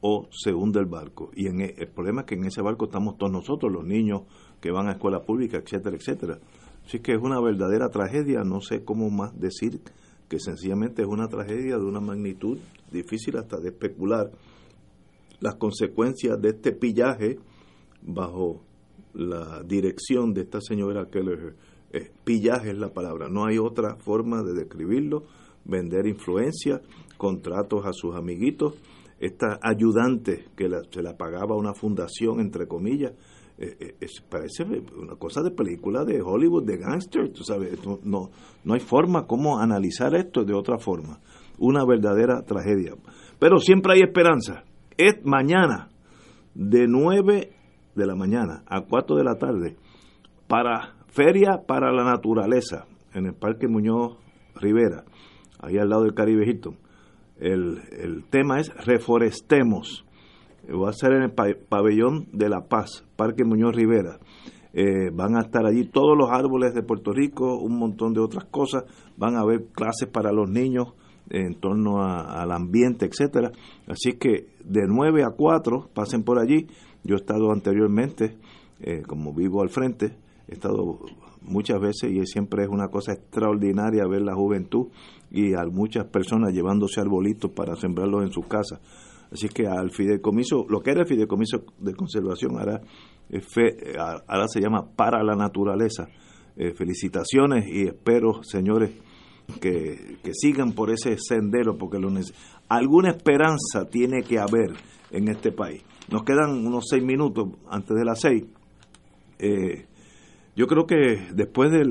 o 0.00 0.28
se 0.30 0.52
hunde 0.52 0.80
el 0.80 0.86
barco. 0.86 1.30
Y 1.34 1.48
en, 1.48 1.60
e, 1.60 1.74
el 1.76 1.88
problema 1.88 2.22
es 2.22 2.26
que 2.26 2.34
en 2.36 2.44
ese 2.44 2.62
barco 2.62 2.86
estamos 2.86 3.18
todos 3.18 3.32
nosotros, 3.32 3.72
los 3.72 3.84
niños 3.84 4.22
que 4.60 4.70
van 4.70 4.88
a 4.88 4.92
escuela 4.92 5.24
pública, 5.24 5.58
etcétera, 5.58 5.96
etcétera. 5.96 6.38
Así 6.84 7.00
que 7.00 7.12
es 7.12 7.18
una 7.20 7.40
verdadera 7.40 7.90
tragedia, 7.90 8.42
no 8.44 8.60
sé 8.60 8.84
cómo 8.84 9.10
más 9.10 9.38
decir 9.38 9.80
que 10.28 10.38
sencillamente 10.38 11.02
es 11.02 11.08
una 11.08 11.28
tragedia 11.28 11.76
de 11.76 11.84
una 11.84 12.00
magnitud 12.00 12.58
difícil 12.90 13.36
hasta 13.36 13.58
de 13.58 13.68
especular. 13.68 14.30
Las 15.40 15.56
consecuencias 15.56 16.40
de 16.40 16.50
este 16.50 16.72
pillaje 16.72 17.38
bajo 18.02 18.62
la 19.14 19.62
dirección 19.62 20.34
de 20.34 20.42
esta 20.42 20.60
señora 20.60 21.08
Keller. 21.10 21.54
pillaje 22.24 22.70
es 22.70 22.78
la 22.78 22.92
palabra, 22.92 23.28
no 23.28 23.46
hay 23.46 23.58
otra 23.58 23.96
forma 23.96 24.42
de 24.42 24.52
describirlo, 24.54 25.24
vender 25.64 26.06
influencia, 26.06 26.80
contratos 27.16 27.86
a 27.86 27.92
sus 27.92 28.14
amiguitos, 28.14 28.74
esta 29.18 29.58
ayudante 29.62 30.44
que 30.56 30.68
se 30.90 31.02
la 31.02 31.16
pagaba 31.16 31.56
una 31.56 31.72
fundación, 31.72 32.40
entre 32.40 32.66
comillas, 32.66 33.12
eh, 33.58 33.96
eh, 34.00 34.06
parece 34.28 34.64
una 34.64 35.16
cosa 35.16 35.42
de 35.42 35.50
película 35.50 36.04
de 36.04 36.20
Hollywood, 36.20 36.64
de 36.66 36.76
gangster, 36.76 37.32
tú 37.32 37.42
sabes, 37.42 37.78
no, 38.04 38.30
no, 38.64 38.74
hay 38.74 38.80
forma 38.80 39.26
como 39.26 39.58
analizar 39.58 40.14
esto 40.14 40.44
de 40.44 40.54
otra 40.54 40.78
forma. 40.78 41.20
Una 41.58 41.84
verdadera 41.86 42.42
tragedia. 42.42 42.92
Pero 43.38 43.58
siempre 43.58 43.94
hay 43.94 44.02
esperanza. 44.02 44.64
Es 44.98 45.24
mañana, 45.24 45.88
de 46.54 46.86
9 46.86 47.52
de 47.94 48.06
la 48.06 48.14
mañana 48.14 48.62
a 48.66 48.82
4 48.82 49.16
de 49.16 49.24
la 49.24 49.36
tarde, 49.36 49.76
para 50.48 50.94
Feria 51.08 51.62
para 51.66 51.92
la 51.92 52.04
Naturaleza, 52.04 52.86
en 53.14 53.26
el 53.26 53.34
Parque 53.34 53.68
Muñoz 53.68 54.18
Rivera, 54.54 55.04
ahí 55.58 55.78
al 55.78 55.88
lado 55.88 56.02
del 56.02 56.14
Caribe 56.14 56.46
Hilton. 56.46 56.76
El, 57.38 57.80
el 57.90 58.24
tema 58.28 58.60
es 58.60 58.68
Reforestemos 58.84 60.05
va 60.72 60.90
a 60.90 60.92
ser 60.92 61.12
en 61.12 61.22
el 61.22 61.32
pabellón 61.32 62.26
de 62.32 62.48
La 62.48 62.68
Paz, 62.68 63.04
Parque 63.16 63.44
Muñoz 63.44 63.74
Rivera. 63.74 64.18
Eh, 64.72 65.10
van 65.10 65.36
a 65.36 65.40
estar 65.40 65.64
allí 65.64 65.86
todos 65.86 66.16
los 66.18 66.30
árboles 66.30 66.74
de 66.74 66.82
Puerto 66.82 67.12
Rico, 67.12 67.58
un 67.58 67.78
montón 67.78 68.12
de 68.12 68.20
otras 68.20 68.44
cosas, 68.44 68.84
van 69.16 69.36
a 69.36 69.40
haber 69.40 69.68
clases 69.72 70.08
para 70.08 70.32
los 70.32 70.50
niños 70.50 70.88
en 71.30 71.58
torno 71.58 72.02
al 72.02 72.52
ambiente, 72.52 73.06
etcétera. 73.06 73.52
Así 73.86 74.18
que 74.18 74.48
de 74.64 74.82
9 74.86 75.24
a 75.24 75.30
4 75.30 75.90
pasen 75.94 76.22
por 76.22 76.38
allí. 76.38 76.66
Yo 77.04 77.14
he 77.14 77.18
estado 77.18 77.52
anteriormente, 77.52 78.36
eh, 78.80 79.02
como 79.06 79.32
vivo 79.32 79.62
al 79.62 79.70
frente, 79.70 80.16
he 80.48 80.54
estado 80.54 80.98
muchas 81.40 81.80
veces 81.80 82.10
y 82.10 82.24
siempre 82.26 82.64
es 82.64 82.68
una 82.68 82.88
cosa 82.88 83.12
extraordinaria 83.12 84.06
ver 84.06 84.22
la 84.22 84.34
juventud 84.34 84.88
y 85.30 85.54
a 85.54 85.64
muchas 85.64 86.06
personas 86.06 86.52
llevándose 86.52 87.00
arbolitos 87.00 87.50
para 87.52 87.76
sembrarlos 87.76 88.24
en 88.24 88.32
sus 88.32 88.46
casas. 88.46 88.80
Así 89.30 89.48
que 89.48 89.66
al 89.66 89.90
fideicomiso, 89.90 90.66
lo 90.68 90.80
que 90.80 90.90
era 90.90 91.00
el 91.00 91.06
fideicomiso 91.06 91.64
de 91.78 91.94
conservación, 91.94 92.58
ahora, 92.58 92.80
ahora 94.28 94.48
se 94.48 94.60
llama 94.60 94.88
para 94.94 95.22
la 95.22 95.34
naturaleza. 95.34 96.08
Eh, 96.58 96.72
felicitaciones 96.72 97.66
y 97.68 97.82
espero, 97.82 98.42
señores, 98.42 98.90
que, 99.60 100.16
sigan 100.32 100.72
por 100.72 100.90
ese 100.90 101.18
sendero, 101.18 101.76
porque 101.76 101.98
lo 101.98 102.10
alguna 102.70 103.10
esperanza 103.10 103.90
tiene 103.90 104.22
que 104.22 104.38
haber 104.38 104.72
en 105.10 105.28
este 105.28 105.52
país. 105.52 105.82
Nos 106.10 106.24
quedan 106.24 106.66
unos 106.66 106.86
seis 106.88 107.04
minutos 107.04 107.48
antes 107.68 107.94
de 107.94 108.04
las 108.06 108.20
seis. 108.20 108.44
Eh, 109.38 109.86
yo 110.56 110.66
creo 110.66 110.86
que 110.86 111.28
después 111.34 111.70
de 111.70 111.84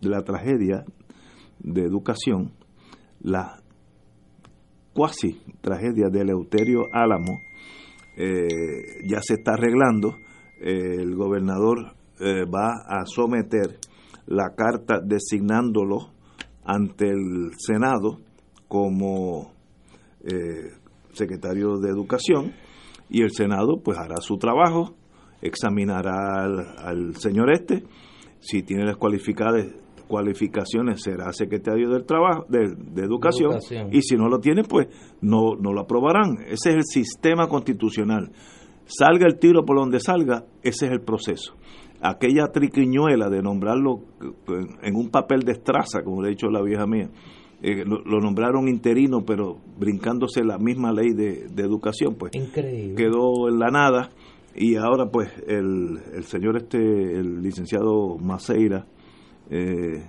la 0.00 0.22
tragedia 0.22 0.86
de 1.58 1.82
educación, 1.82 2.52
la 3.20 3.60
cuasi 4.98 5.40
tragedia 5.60 6.08
de 6.10 6.22
Eleuterio 6.22 6.88
Álamo 6.92 7.40
eh, 8.16 8.98
ya 9.06 9.20
se 9.22 9.34
está 9.34 9.52
arreglando. 9.52 10.16
el 10.60 11.14
gobernador 11.14 11.94
eh, 12.18 12.42
va 12.44 12.82
a 12.84 13.06
someter 13.06 13.78
la 14.26 14.56
carta 14.56 14.98
designándolo 15.00 16.10
ante 16.64 17.10
el 17.10 17.52
Senado 17.58 18.18
como 18.66 19.52
eh, 20.24 20.72
secretario 21.12 21.78
de 21.78 21.90
Educación 21.90 22.54
y 23.08 23.22
el 23.22 23.30
Senado 23.30 23.80
pues 23.84 23.96
hará 23.98 24.16
su 24.18 24.36
trabajo, 24.36 24.96
examinará 25.40 26.42
al 26.42 27.14
señor 27.14 27.52
este, 27.52 27.84
si 28.40 28.64
tiene 28.64 28.84
las 28.84 28.96
cualificadas 28.96 29.64
cualificaciones 30.08 31.02
será 31.02 31.32
secretario 31.32 31.90
del 31.90 32.04
trabajo 32.04 32.46
de, 32.48 32.64
educación, 33.02 33.58
y 33.92 34.02
si 34.02 34.16
no 34.16 34.28
lo 34.28 34.40
tiene 34.40 34.62
pues 34.64 34.88
no, 35.20 35.54
no 35.54 35.72
lo 35.72 35.82
aprobarán. 35.82 36.38
Ese 36.46 36.70
es 36.70 36.76
el 36.76 36.84
sistema 36.84 37.46
constitucional. 37.48 38.32
Salga 38.86 39.26
el 39.26 39.38
tiro 39.38 39.64
por 39.64 39.76
donde 39.76 40.00
salga 40.00 40.46
ese 40.62 40.86
es 40.86 40.92
el 40.92 41.02
proceso. 41.02 41.54
Aquella 42.00 42.46
triquiñuela 42.48 43.28
de 43.28 43.42
nombrarlo 43.42 44.00
en 44.82 44.96
un 44.96 45.10
papel 45.10 45.40
de 45.40 45.52
estraza 45.52 46.02
como 46.02 46.22
le 46.22 46.28
ha 46.28 46.30
dicho 46.30 46.48
la 46.48 46.62
vieja 46.62 46.86
mía 46.86 47.10
eh, 47.60 47.84
lo, 47.84 48.20
nombraron 48.20 48.68
interino 48.68 49.24
pero 49.26 49.56
brincándose 49.78 50.44
la 50.44 50.58
misma 50.58 50.92
ley 50.92 51.12
de, 51.12 51.46
educación 51.56 52.14
pues 52.14 52.30
quedó 52.54 53.48
en 53.48 53.58
la 53.58 53.70
nada. 53.70 54.10
Y 54.54 54.76
ahora 54.76 55.10
pues 55.10 55.30
el, 55.46 55.98
el 56.14 56.24
señor 56.24 56.56
este 56.56 56.78
el 56.78 57.42
licenciado 57.42 58.16
Maceira 58.18 58.86
eh, 59.50 60.02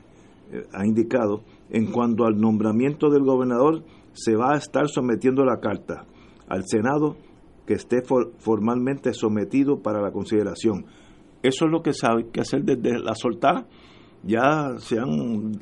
ha 0.74 0.86
indicado, 0.86 1.42
en 1.70 1.92
cuanto 1.92 2.26
al 2.26 2.40
nombramiento 2.40 3.10
del 3.10 3.24
gobernador, 3.24 3.84
se 4.14 4.36
va 4.36 4.54
a 4.54 4.58
estar 4.58 4.88
sometiendo 4.88 5.46
la 5.46 5.60
carta 5.60 6.06
al 6.48 6.64
Senado 6.66 7.16
que 7.66 7.76
esté 7.76 8.02
formalmente 8.40 9.14
sometido 9.14 9.82
para 9.82 10.02
la 10.02 10.12
consideración. 10.12 10.86
Eso 11.44 11.66
es 11.66 11.72
lo 11.72 11.82
que 11.82 11.94
sabe 11.94 12.28
que 12.32 12.42
hacer 12.42 12.64
desde 12.64 13.00
la 13.00 13.14
soltada. 13.14 13.68
Ya 14.24 14.78
se 14.80 14.98
han 14.98 15.62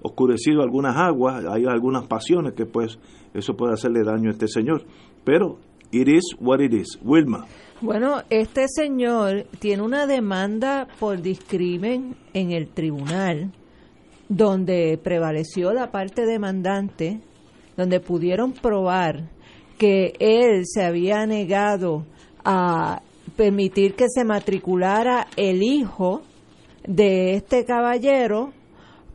oscurecido 0.00 0.62
algunas 0.62 0.96
aguas, 0.96 1.44
hay 1.44 1.64
algunas 1.66 2.06
pasiones 2.06 2.54
que 2.54 2.64
pues 2.66 2.98
eso 3.34 3.54
puede 3.54 3.74
hacerle 3.74 4.04
daño 4.04 4.30
a 4.30 4.32
este 4.32 4.46
señor. 4.46 4.84
Pero 5.24 5.58
it 5.90 6.08
is 6.08 6.36
what 6.40 6.60
it 6.60 6.72
is. 6.72 6.98
Wilma. 7.02 7.44
Bueno, 7.82 8.22
este 8.30 8.68
señor 8.68 9.46
tiene 9.58 9.82
una 9.82 10.06
demanda 10.06 10.86
por 11.00 11.20
discrimen 11.20 12.14
en 12.32 12.52
el 12.52 12.68
tribunal 12.68 13.50
donde 14.28 15.00
prevaleció 15.02 15.72
la 15.72 15.90
parte 15.90 16.24
demandante, 16.24 17.18
donde 17.76 17.98
pudieron 17.98 18.52
probar 18.52 19.28
que 19.78 20.12
él 20.20 20.62
se 20.64 20.84
había 20.84 21.26
negado 21.26 22.06
a 22.44 23.02
permitir 23.36 23.94
que 23.96 24.06
se 24.08 24.22
matriculara 24.22 25.26
el 25.36 25.64
hijo 25.64 26.22
de 26.86 27.34
este 27.34 27.64
caballero 27.64 28.52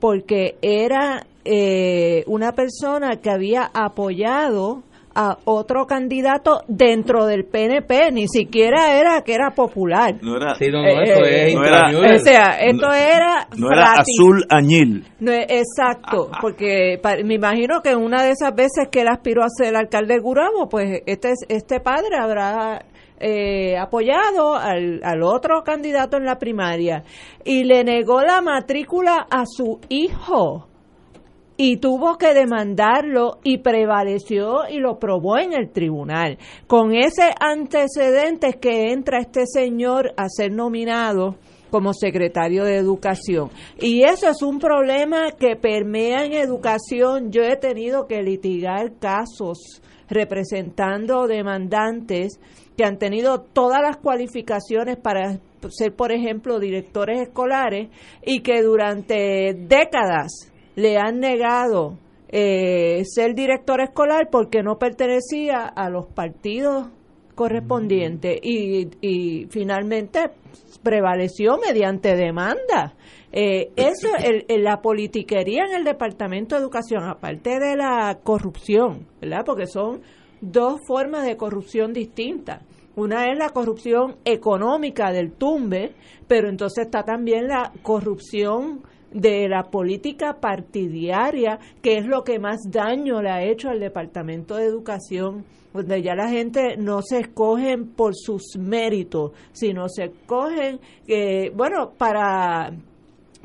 porque 0.02 0.58
era 0.62 1.26
eh, 1.46 2.26
una 2.28 2.52
persona 2.52 3.22
que 3.22 3.30
había 3.30 3.72
apoyado 3.74 4.84
a 5.20 5.36
otro 5.46 5.88
candidato 5.88 6.62
dentro 6.68 7.26
del 7.26 7.44
PNP, 7.46 8.12
ni 8.12 8.28
siquiera 8.28 9.00
era 9.00 9.24
que 9.24 9.34
era 9.34 9.50
popular. 9.50 10.14
No 10.22 10.36
era, 10.38 10.54
Sí, 10.56 10.68
no, 10.70 10.84
no, 10.84 10.88
eso 11.02 11.24
Eh, 11.26 11.48
es 11.48 11.56
no 11.56 11.64
era- 11.66 11.78
intramural. 11.90 12.16
o 12.16 12.20
sea, 12.20 12.50
esto 12.60 12.92
era 12.94 13.48
no 13.58 13.72
era 13.72 13.82
fratis- 13.96 14.00
azul 14.02 14.46
añil. 14.50 15.06
no 15.20 15.32
exacto, 15.34 16.30
porque 16.40 17.00
pa- 17.02 17.16
me 17.26 17.34
imagino 17.34 17.82
que 17.82 17.96
una 17.96 18.22
de 18.22 18.30
esas 18.32 18.54
veces 18.54 18.90
que 18.92 19.02
él 19.02 19.08
aspiró 19.08 19.44
a 19.44 19.48
ser 19.50 19.76
alcalde 19.76 20.14
de 20.14 20.20
Gurabo, 20.20 20.70
pues 20.70 21.02
este 21.08 21.30
es- 21.32 21.46
este 21.50 21.80
padre 21.80 22.16
habrá 22.22 22.86
eh, 23.20 23.76
apoyado 23.80 24.54
al, 24.54 25.02
al 25.04 25.24
otro 25.24 25.64
candidato 25.64 26.18
en 26.18 26.26
la 26.26 26.38
primaria 26.38 27.04
y 27.44 27.64
le 27.64 27.84
negó 27.84 28.22
la 28.22 28.42
matrícula 28.42 29.26
a 29.32 29.44
su 29.48 29.80
hijo 29.90 30.68
y 31.58 31.78
tuvo 31.78 32.18
que 32.18 32.34
demandarlo 32.34 33.40
y 33.44 33.58
prevaleció 33.58 34.70
y 34.70 34.78
lo 34.78 35.00
probó 35.00 35.40
en 35.40 35.54
el 35.54 35.72
tribunal. 35.72 36.38
Con 36.68 36.94
ese 36.96 37.34
antecedente 37.40 38.54
que 38.54 38.92
entra 38.92 39.20
este 39.20 39.46
señor 39.48 40.14
a 40.16 40.30
ser 40.30 40.52
nominado 40.52 41.36
como 41.72 41.94
secretario 41.94 42.64
de 42.64 42.78
educación. 42.78 43.50
Y 43.80 44.04
eso 44.04 44.30
es 44.30 44.42
un 44.42 44.60
problema 44.60 45.32
que 45.32 45.56
permea 45.56 46.24
en 46.24 46.34
educación. 46.34 47.32
Yo 47.32 47.42
he 47.42 47.58
tenido 47.58 48.08
que 48.08 48.22
litigar 48.22 48.94
casos 49.00 49.82
representando 50.10 51.28
demandantes 51.28 52.40
que 52.78 52.86
han 52.86 52.98
tenido 52.98 53.42
todas 53.42 53.82
las 53.82 53.98
cualificaciones 53.98 54.98
para 54.98 55.40
ser, 55.70 55.94
por 55.96 56.12
ejemplo, 56.12 56.60
directores 56.60 57.22
escolares 57.22 57.90
y 58.24 58.42
que 58.42 58.62
durante 58.62 59.54
décadas 59.54 60.54
le 60.78 60.98
han 60.98 61.20
negado 61.20 61.98
eh, 62.30 63.04
ser 63.06 63.36
director 63.36 63.82
escolar 63.82 64.30
porque 64.32 64.64
no 64.64 64.78
pertenecía 64.80 65.66
a 65.66 65.90
los 65.90 66.06
partidos 66.08 66.88
correspondientes 67.36 68.40
y, 68.42 68.88
y 69.02 69.46
finalmente 69.50 70.32
prevaleció 70.84 71.58
mediante 71.58 72.16
demanda. 72.16 72.96
Eh, 73.32 73.72
eso, 73.76 74.10
el, 74.24 74.46
el- 74.48 74.64
la 74.64 74.82
politiquería 74.82 75.66
en 75.66 75.76
el 75.76 75.84
Departamento 75.84 76.56
de 76.56 76.62
Educación, 76.62 77.04
aparte 77.04 77.60
de 77.60 77.76
la 77.76 78.20
corrupción, 78.24 79.06
¿verdad? 79.22 79.44
Porque 79.46 79.68
son 79.68 80.02
dos 80.42 80.80
formas 80.88 81.26
de 81.26 81.38
corrupción 81.38 81.94
distintas. 81.94 82.64
Una 82.96 83.32
es 83.32 83.38
la 83.38 83.50
corrupción 83.50 84.16
económica 84.26 85.12
del 85.12 85.32
tumbe, 85.32 85.92
pero 86.28 86.50
entonces 86.50 86.86
está 86.86 87.04
también 87.04 87.48
la 87.48 87.72
corrupción 87.84 88.82
de 89.12 89.48
la 89.48 89.64
política 89.64 90.40
partidaria, 90.40 91.60
que 91.82 91.98
es 91.98 92.06
lo 92.06 92.24
que 92.24 92.40
más 92.40 92.60
daño 92.70 93.22
le 93.22 93.30
ha 93.30 93.44
hecho 93.44 93.70
al 93.70 93.80
Departamento 93.80 94.56
de 94.56 94.66
Educación, 94.66 95.46
donde 95.74 96.02
ya 96.02 96.16
la 96.16 96.30
gente 96.30 96.78
no 96.78 97.02
se 97.02 97.20
escogen 97.20 97.90
por 97.90 98.14
sus 98.16 98.58
méritos, 98.58 99.32
sino 99.52 99.88
se 99.90 100.06
escogen, 100.06 100.80
eh, 101.08 101.52
bueno, 101.56 101.92
para, 101.98 102.72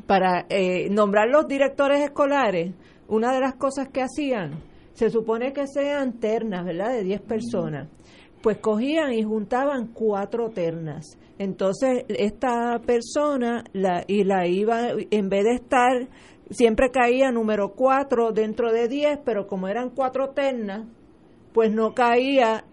para 0.07 0.47
eh, 0.49 0.89
nombrar 0.91 1.29
los 1.29 1.47
directores 1.47 2.01
escolares, 2.01 2.73
una 3.09 3.33
de 3.33 3.41
las 3.41 3.55
cosas 3.55 3.89
que 3.89 4.03
hacían, 4.03 4.53
se 4.95 5.11
supone 5.11 5.53
que 5.53 5.67
sean 5.67 6.21
ternas, 6.21 6.65
¿verdad?, 6.65 6.93
de 6.93 7.03
10 7.03 7.21
personas 7.23 7.89
pues 8.43 8.59
cogían 8.59 9.13
y 9.13 9.23
juntaban 9.23 9.89
cuatro 9.89 10.51
ternas. 10.51 11.19
Entonces, 11.39 12.05
esta 12.09 12.81
persona 12.85 13.65
la, 13.73 14.05
y 14.07 14.25
la 14.25 14.47
iba, 14.47 14.91
en 15.11 15.29
vez 15.29 15.45
de 15.45 15.55
estar, 15.55 16.09
siempre 16.51 16.91
caía 16.91 17.31
número 17.31 17.73
cuatro 17.75 18.33
dentro 18.33 18.73
de 18.73 18.89
diez, 18.89 19.19
pero 19.25 19.47
como 19.47 19.69
eran 19.69 19.91
cuatro 19.91 20.31
ternas, 20.31 20.87
pues 21.53 21.73
no 21.73 21.95
caía 21.95 22.65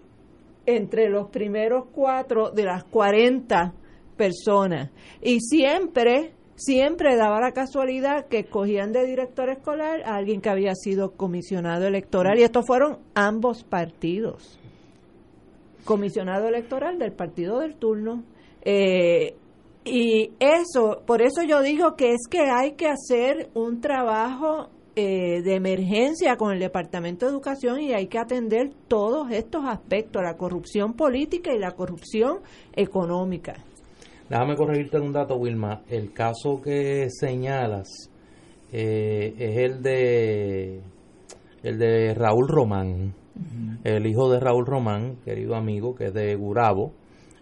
entre 0.65 1.09
los 1.09 1.29
primeros 1.29 1.85
cuatro 1.91 2.51
de 2.51 2.63
las 2.63 2.83
40 2.83 3.73
personas. 4.17 4.91
Y 5.21 5.39
siempre, 5.39 6.33
siempre 6.55 7.15
daba 7.15 7.39
la 7.39 7.51
casualidad 7.51 8.27
que 8.27 8.39
escogían 8.39 8.91
de 8.91 9.05
director 9.05 9.49
escolar 9.49 10.01
a 10.05 10.15
alguien 10.15 10.41
que 10.41 10.49
había 10.49 10.75
sido 10.75 11.13
comisionado 11.13 11.87
electoral. 11.87 12.37
Y 12.37 12.43
estos 12.43 12.65
fueron 12.67 12.99
ambos 13.15 13.63
partidos 13.63 14.58
comisionado 15.89 16.47
electoral 16.47 16.99
del 16.99 17.13
partido 17.13 17.61
del 17.61 17.73
turno. 17.73 18.23
Eh, 18.61 19.33
y 19.83 20.29
eso, 20.39 21.01
por 21.07 21.23
eso 21.23 21.41
yo 21.41 21.63
digo 21.63 21.95
que 21.95 22.11
es 22.11 22.27
que 22.29 22.41
hay 22.41 22.73
que 22.73 22.85
hacer 22.85 23.49
un 23.55 23.81
trabajo 23.81 24.69
eh, 24.95 25.41
de 25.41 25.55
emergencia 25.55 26.37
con 26.37 26.53
el 26.53 26.59
Departamento 26.59 27.25
de 27.25 27.31
Educación 27.31 27.79
y 27.81 27.91
hay 27.93 28.05
que 28.05 28.19
atender 28.19 28.69
todos 28.87 29.31
estos 29.31 29.63
aspectos, 29.65 30.21
la 30.21 30.37
corrupción 30.37 30.93
política 30.93 31.51
y 31.55 31.57
la 31.57 31.71
corrupción 31.71 32.41
económica. 32.75 33.55
Déjame 34.29 34.55
corregirte 34.55 34.99
un 34.99 35.11
dato, 35.11 35.37
Wilma. 35.37 35.81
El 35.89 36.13
caso 36.13 36.61
que 36.63 37.07
señalas 37.09 38.11
eh, 38.71 39.33
es 39.39 39.57
el 39.57 39.81
de 39.81 40.81
el 41.63 41.79
de 41.79 42.13
Raúl 42.13 42.47
Román, 42.47 43.15
el 43.83 44.05
hijo 44.07 44.29
de 44.31 44.39
Raúl 44.39 44.65
Román, 44.65 45.17
querido 45.25 45.55
amigo, 45.55 45.95
que 45.95 46.05
es 46.05 46.13
de 46.13 46.35
Gurabo, 46.35 46.93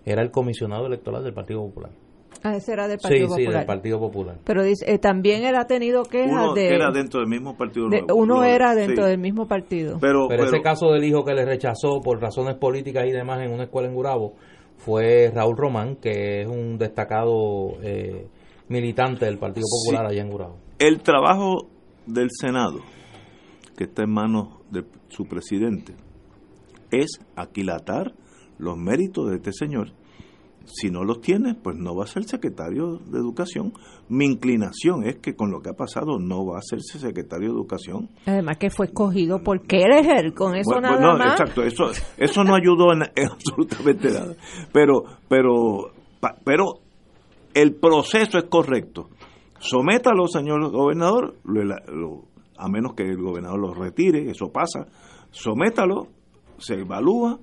era 0.06 0.22
el 0.22 0.32
comisionado 0.32 0.86
electoral 0.88 1.24
del 1.24 1.34
Partido 1.34 1.62
Popular. 1.62 1.92
Ah, 2.44 2.56
ese 2.56 2.74
era 2.74 2.88
del 2.88 3.00
Sí, 3.00 3.04
Partido 3.08 3.28
sí, 3.30 3.32
Popular. 3.42 3.54
del 3.54 3.66
Partido 3.66 4.00
Popular. 4.00 4.38
Pero 4.44 4.64
dice, 4.64 4.86
eh, 4.94 5.00
también 5.00 5.44
él 5.44 5.56
ha 5.56 5.66
tenido 5.66 6.04
quejas 6.04 6.32
Uno 6.32 6.54
de, 6.54 6.68
era 6.76 6.92
dentro 6.92 7.20
del 7.20 7.28
mismo 7.30 7.58
partido. 7.58 7.90
de- 7.90 8.06
uno 8.14 8.44
era 8.44 8.76
dentro 8.76 9.06
sí. 9.06 9.10
del 9.10 9.20
mismo 9.20 9.48
partido. 9.48 9.98
Pero, 10.00 10.28
Pero, 10.28 10.44
ese 10.46 10.62
caso 10.62 10.92
del 10.92 11.04
hijo 11.04 11.26
que 11.26 11.34
le 11.34 11.46
rechazó 11.46 12.00
por 12.02 12.22
razones 12.22 12.56
políticas 12.56 13.06
y 13.08 13.12
demás 13.12 13.42
en 13.42 13.52
una 13.52 13.64
escuela 13.64 13.88
en 13.88 13.96
Gurabo 13.96 14.34
fue 14.78 15.32
Raúl 15.34 15.58
Román, 15.58 15.96
que 15.96 16.42
es 16.42 16.48
un 16.48 16.78
destacado 16.78 17.72
eh, 17.82 18.28
militante 18.70 19.26
del 19.26 19.40
Partido 19.40 19.66
Sí. 19.66 19.90
Popular 19.90 20.12
allá 20.12 20.22
en 20.22 20.30
Gurabo. 20.30 20.58
el 20.78 21.00
trabajo 21.02 21.68
del 22.06 22.28
Senado, 22.32 22.80
que 23.76 23.86
está 23.86 24.04
en 24.04 24.12
manos 24.12 24.50
de 24.70 24.84
su 25.10 25.26
presidente, 25.26 25.94
es 26.92 27.20
aquilatar 27.36 28.14
los 28.58 28.78
méritos 28.78 29.30
de 29.30 29.36
este 29.38 29.52
señor. 29.54 29.92
Si 30.66 30.90
no 30.90 31.06
los 31.06 31.22
tiene, 31.22 31.56
pues 31.56 31.78
no 31.78 31.96
va 31.96 32.04
a 32.04 32.08
ser 32.08 32.26
secretario 32.26 32.98
de 32.98 33.18
Educación. 33.20 33.72
Mi 34.10 34.26
inclinación 34.26 35.06
es 35.06 35.16
que 35.18 35.34
con 35.34 35.50
lo 35.50 35.62
que 35.62 35.70
ha 35.70 35.74
pasado 35.74 36.20
no 36.20 36.46
va 36.46 36.58
a 36.58 36.60
hacerse 36.60 37.00
secretario 37.00 37.48
de 37.50 37.54
Educación. 37.54 38.10
Además 38.26 38.58
que 38.58 38.70
fue 38.70 38.88
escogido 38.88 39.42
es 39.94 40.08
él, 40.08 40.34
con 40.34 40.56
eso 40.56 40.72
Bueno, 40.74 40.90
nada 40.90 41.00
no, 41.14 41.18
más. 41.18 41.40
Exacto, 41.40 41.64
eso, 41.64 41.86
eso 42.18 42.44
no 42.44 42.54
ayudó 42.54 42.92
en, 42.92 43.04
en 43.16 43.32
absolutamente 43.32 44.10
nada. 44.12 44.36
Pero, 44.74 45.04
pero, 45.30 45.92
pero 46.44 46.66
el 47.54 47.74
proceso 47.76 48.38
es 48.38 48.46
correcto. 48.50 49.08
Sométalo, 49.60 50.28
señor 50.28 50.70
gobernador, 50.70 51.36
lo- 51.46 51.64
lo- 51.64 52.24
a 52.58 52.68
menos 52.70 52.94
que 52.94 53.04
el 53.04 53.18
gobernador 53.22 53.60
lo 53.60 53.74
retire, 53.74 54.30
eso 54.30 54.52
pasa. 54.52 54.88
Sométalo, 55.32 56.08
se 56.58 56.76
evalúa, 56.82 57.40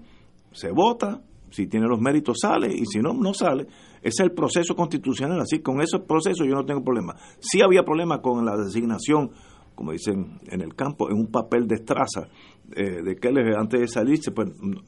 se 0.52 0.70
vota, 0.70 1.22
si 1.50 1.66
tiene 1.68 1.86
los 1.86 2.00
méritos 2.00 2.38
sale 2.40 2.72
y 2.74 2.84
si 2.86 2.98
no, 2.98 3.12
no 3.12 3.32
sale. 3.34 3.66
Es 4.02 4.18
el 4.20 4.32
proceso 4.32 4.74
constitucional, 4.74 5.40
así 5.40 5.60
con 5.60 5.80
ese 5.80 5.98
proceso 6.00 6.44
yo 6.44 6.54
no 6.54 6.64
tengo 6.64 6.82
problema. 6.82 7.14
Sí 7.38 7.62
había 7.62 7.84
problema 7.84 8.20
con 8.20 8.44
la 8.44 8.56
designación, 8.56 9.30
como 9.74 9.92
dicen 9.92 10.40
en 10.46 10.60
el 10.60 10.74
campo, 10.74 11.08
en 11.10 11.16
un 11.16 11.28
papel 11.28 11.66
de 11.66 11.76
estraza 11.76 12.28
eh, 12.74 13.02
de 13.02 13.16
que 13.16 13.28
antes 13.56 13.80
de 13.80 13.88
salirse, 13.88 14.30
pues 14.32 14.48
m- 14.60 14.80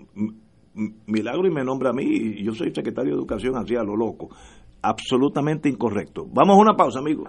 m- 0.74 0.94
milagro 1.06 1.46
y 1.46 1.50
me 1.50 1.64
nombra 1.64 1.90
a 1.90 1.92
mí 1.92 2.04
y 2.04 2.44
yo 2.44 2.52
soy 2.52 2.72
secretario 2.74 3.12
de 3.12 3.18
Educación 3.18 3.56
así 3.56 3.74
a 3.76 3.82
lo 3.82 3.96
loco. 3.96 4.28
Absolutamente 4.82 5.68
incorrecto. 5.68 6.26
Vamos 6.32 6.56
a 6.56 6.60
una 6.60 6.76
pausa, 6.76 6.98
amigos. 7.00 7.28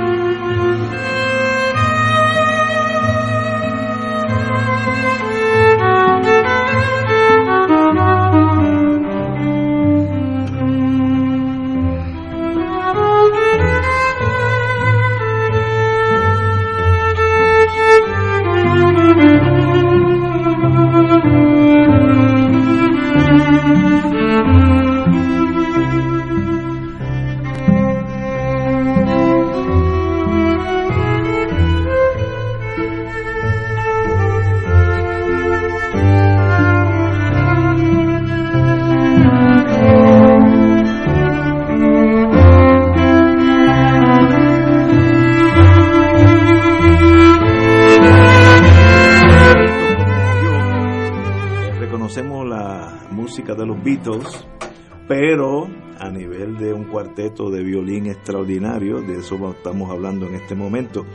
Pero 55.21 55.67
a 55.99 56.09
nivel 56.09 56.57
de 56.57 56.73
un 56.73 56.85
cuarteto 56.85 57.51
de 57.51 57.63
violín 57.63 58.07
extraordinario, 58.07 59.01
de 59.01 59.19
eso 59.19 59.35
estamos 59.51 59.91
hablando 59.91 60.25
en 60.25 60.33
este 60.33 60.55
momento. 60.55 61.05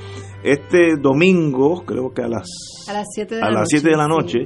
Este 0.44 0.94
domingo, 0.96 1.84
creo 1.84 2.14
que 2.14 2.22
a 2.22 2.28
las, 2.28 2.46
a 2.88 2.92
las 2.92 3.06
7 3.12 3.34
de, 3.34 3.42
a 3.42 3.46
la, 3.46 3.50
las 3.50 3.60
noche, 3.62 3.80
7 3.80 3.88
de 3.90 3.96
la 3.96 4.06
noche, 4.06 4.38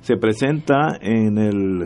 se 0.00 0.16
presenta 0.16 0.98
en 1.00 1.38
el 1.38 1.82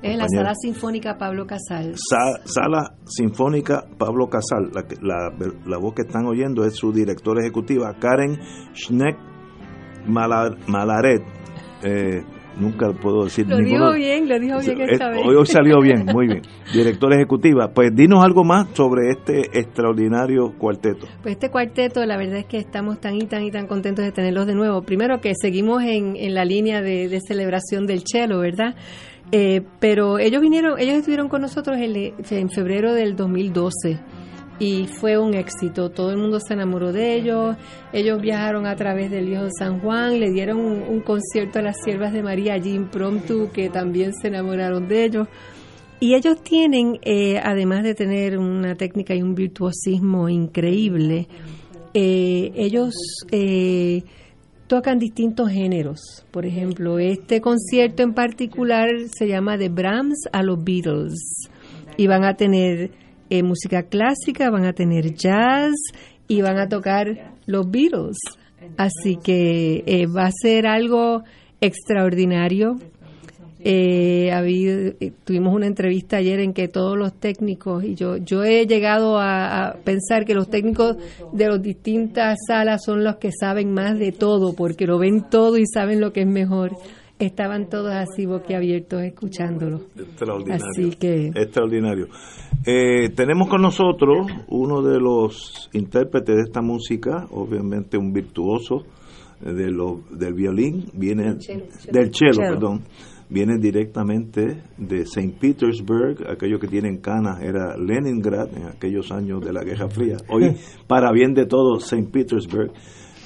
es 0.00 0.16
la 0.16 0.26
Sala 0.26 0.54
Sinfónica 0.54 1.18
Pablo 1.18 1.46
Casal. 1.46 1.92
Sa 1.96 2.40
Sala 2.46 2.94
Sinfónica 3.04 3.84
Pablo 3.98 4.30
Casal. 4.30 4.70
La, 4.72 4.82
la, 5.02 5.30
la, 5.66 5.76
voz 5.76 5.92
que 5.92 6.02
están 6.06 6.24
oyendo 6.24 6.64
es 6.64 6.76
su 6.76 6.94
directora 6.94 7.42
ejecutiva, 7.42 7.92
Karen 8.00 8.40
Schneck 8.72 9.18
Malar, 10.06 10.56
Malaret. 10.66 11.22
Eh, 11.82 12.22
nunca 12.58 12.92
puedo 12.92 13.24
decir 13.24 13.46
Lo 13.48 13.58
dijo 13.58 13.92
bien, 13.92 14.28
lo 14.28 14.38
dijo 14.38 14.58
bien 14.58 14.80
esta 14.82 15.10
vez. 15.10 15.20
Hoy, 15.24 15.34
hoy 15.34 15.46
salió 15.46 15.80
bien, 15.80 16.06
muy 16.06 16.26
bien. 16.26 16.42
Directora 16.72 17.16
ejecutiva. 17.16 17.68
Pues 17.74 17.94
dinos 17.94 18.24
algo 18.24 18.44
más 18.44 18.68
sobre 18.74 19.10
este 19.10 19.58
extraordinario 19.58 20.52
cuarteto. 20.58 21.06
Pues 21.22 21.34
este 21.34 21.50
cuarteto, 21.50 22.04
la 22.06 22.16
verdad 22.16 22.38
es 22.38 22.46
que 22.46 22.58
estamos 22.58 23.00
tan 23.00 23.16
y 23.16 23.26
tan 23.26 23.42
y 23.42 23.50
tan 23.50 23.66
contentos 23.66 24.04
de 24.04 24.12
tenerlos 24.12 24.46
de 24.46 24.54
nuevo. 24.54 24.82
Primero 24.82 25.20
que 25.20 25.32
seguimos 25.40 25.82
en, 25.82 26.16
en 26.16 26.34
la 26.34 26.44
línea 26.44 26.82
de, 26.82 27.08
de 27.08 27.20
celebración 27.20 27.86
del 27.86 28.02
cello, 28.06 28.38
¿verdad? 28.40 28.74
Eh, 29.32 29.62
pero 29.78 30.18
ellos 30.18 30.40
vinieron, 30.42 30.78
ellos 30.78 30.96
estuvieron 30.96 31.28
con 31.28 31.40
nosotros 31.40 31.78
en, 31.78 32.14
en, 32.30 32.50
febrero 32.50 32.94
del 32.94 33.14
2012 33.14 34.00
y 34.60 34.86
fue 34.86 35.18
un 35.18 35.34
éxito. 35.34 35.90
Todo 35.90 36.10
el 36.10 36.18
mundo 36.18 36.38
se 36.38 36.52
enamoró 36.52 36.92
de 36.92 37.14
ellos. 37.16 37.56
Ellos 37.92 38.20
viajaron 38.20 38.66
a 38.66 38.76
través 38.76 39.10
del 39.10 39.26
viejo 39.26 39.48
San 39.58 39.80
Juan, 39.80 40.20
le 40.20 40.30
dieron 40.30 40.58
un, 40.60 41.00
concierto 41.00 41.58
a 41.58 41.62
las 41.62 41.76
siervas 41.82 42.12
de 42.12 42.22
María 42.22 42.54
allí 42.54 42.74
impromptu 42.74 43.50
que 43.52 43.70
también 43.70 44.12
se 44.12 44.28
enamoraron 44.28 44.86
de 44.86 45.04
ellos. 45.06 45.28
Y 45.98 46.14
ellos 46.14 46.42
tienen, 46.42 46.98
eh, 47.02 47.40
además 47.42 47.82
de 47.82 47.94
tener 47.94 48.38
una 48.38 48.74
técnica 48.74 49.14
y 49.14 49.22
un 49.22 49.34
virtuosismo 49.34 50.28
increíble, 50.28 51.26
eh, 51.94 52.52
ellos 52.54 52.94
eh, 53.32 54.02
tocan 54.66 54.98
distintos 54.98 55.50
géneros. 55.50 56.00
Por 56.30 56.44
ejemplo, 56.44 56.98
este 56.98 57.40
concierto 57.40 58.02
en 58.02 58.12
particular 58.12 58.88
se 59.10 59.26
llama 59.26 59.56
The 59.56 59.70
Brahms 59.70 60.28
a 60.32 60.42
los 60.42 60.62
Beatles. 60.62 61.48
Y 61.96 62.06
van 62.06 62.24
a 62.24 62.34
tener 62.34 62.90
eh, 63.30 63.42
música 63.42 63.84
clásica, 63.84 64.50
van 64.50 64.66
a 64.66 64.72
tener 64.72 65.14
jazz 65.14 65.74
y 66.28 66.42
van 66.42 66.58
a 66.58 66.68
tocar 66.68 67.34
los 67.46 67.70
Beatles. 67.70 68.18
Así 68.76 69.16
que 69.22 69.82
eh, 69.86 70.06
va 70.06 70.26
a 70.26 70.32
ser 70.32 70.66
algo 70.66 71.22
extraordinario. 71.60 72.76
Eh, 73.62 74.32
habido, 74.32 74.94
tuvimos 75.24 75.54
una 75.54 75.66
entrevista 75.66 76.16
ayer 76.16 76.40
en 76.40 76.54
que 76.54 76.66
todos 76.66 76.96
los 76.96 77.12
técnicos, 77.12 77.84
y 77.84 77.94
yo, 77.94 78.16
yo 78.16 78.42
he 78.42 78.66
llegado 78.66 79.18
a, 79.18 79.68
a, 79.68 79.74
pensar 79.74 80.24
que 80.24 80.34
los 80.34 80.48
técnicos 80.48 80.96
de 81.32 81.46
las 81.46 81.60
distintas 81.60 82.38
salas 82.46 82.82
son 82.84 83.04
los 83.04 83.16
que 83.16 83.30
saben 83.32 83.72
más 83.72 83.98
de 83.98 84.12
todo, 84.12 84.54
porque 84.54 84.86
lo 84.86 84.98
ven 84.98 85.28
todo 85.28 85.58
y 85.58 85.66
saben 85.66 86.00
lo 86.00 86.12
que 86.12 86.22
es 86.22 86.26
mejor. 86.26 86.72
Estaban 87.20 87.68
todos 87.68 87.92
así 87.92 88.24
boquiabiertos 88.24 89.02
escuchándolo. 89.02 89.82
Extraordinario. 89.94 90.64
Así 90.66 90.90
que. 90.96 91.26
Extraordinario. 91.26 92.08
Eh, 92.64 93.10
tenemos 93.14 93.48
con 93.48 93.60
nosotros 93.60 94.26
uno 94.48 94.80
de 94.80 94.98
los 94.98 95.68
intérpretes 95.74 96.34
de 96.34 96.42
esta 96.42 96.62
música, 96.62 97.26
obviamente 97.30 97.98
un 97.98 98.12
virtuoso 98.12 98.84
de 99.40 99.70
lo, 99.70 100.00
del 100.10 100.34
violín, 100.34 100.86
viene 100.94 101.34
Del 101.34 101.40
cello, 101.40 101.64
del 101.92 102.14
cello, 102.14 102.38
perdón, 102.38 102.82
viene 103.30 103.58
directamente 103.58 104.62
de 104.76 105.02
St. 105.02 105.34
Petersburg, 105.40 106.26
aquello 106.28 106.58
que 106.58 106.68
tienen 106.68 106.98
canas 106.98 107.40
era 107.42 107.76
Leningrad 107.76 108.48
en 108.56 108.66
aquellos 108.66 109.10
años 109.12 109.44
de 109.44 109.52
la 109.52 109.62
Guerra 109.62 109.88
Fría. 109.88 110.16
Hoy, 110.28 110.56
para 110.86 111.12
bien 111.12 111.32
de 111.32 111.46
todo, 111.46 111.78
St. 111.78 112.08
Petersburg. 112.10 112.72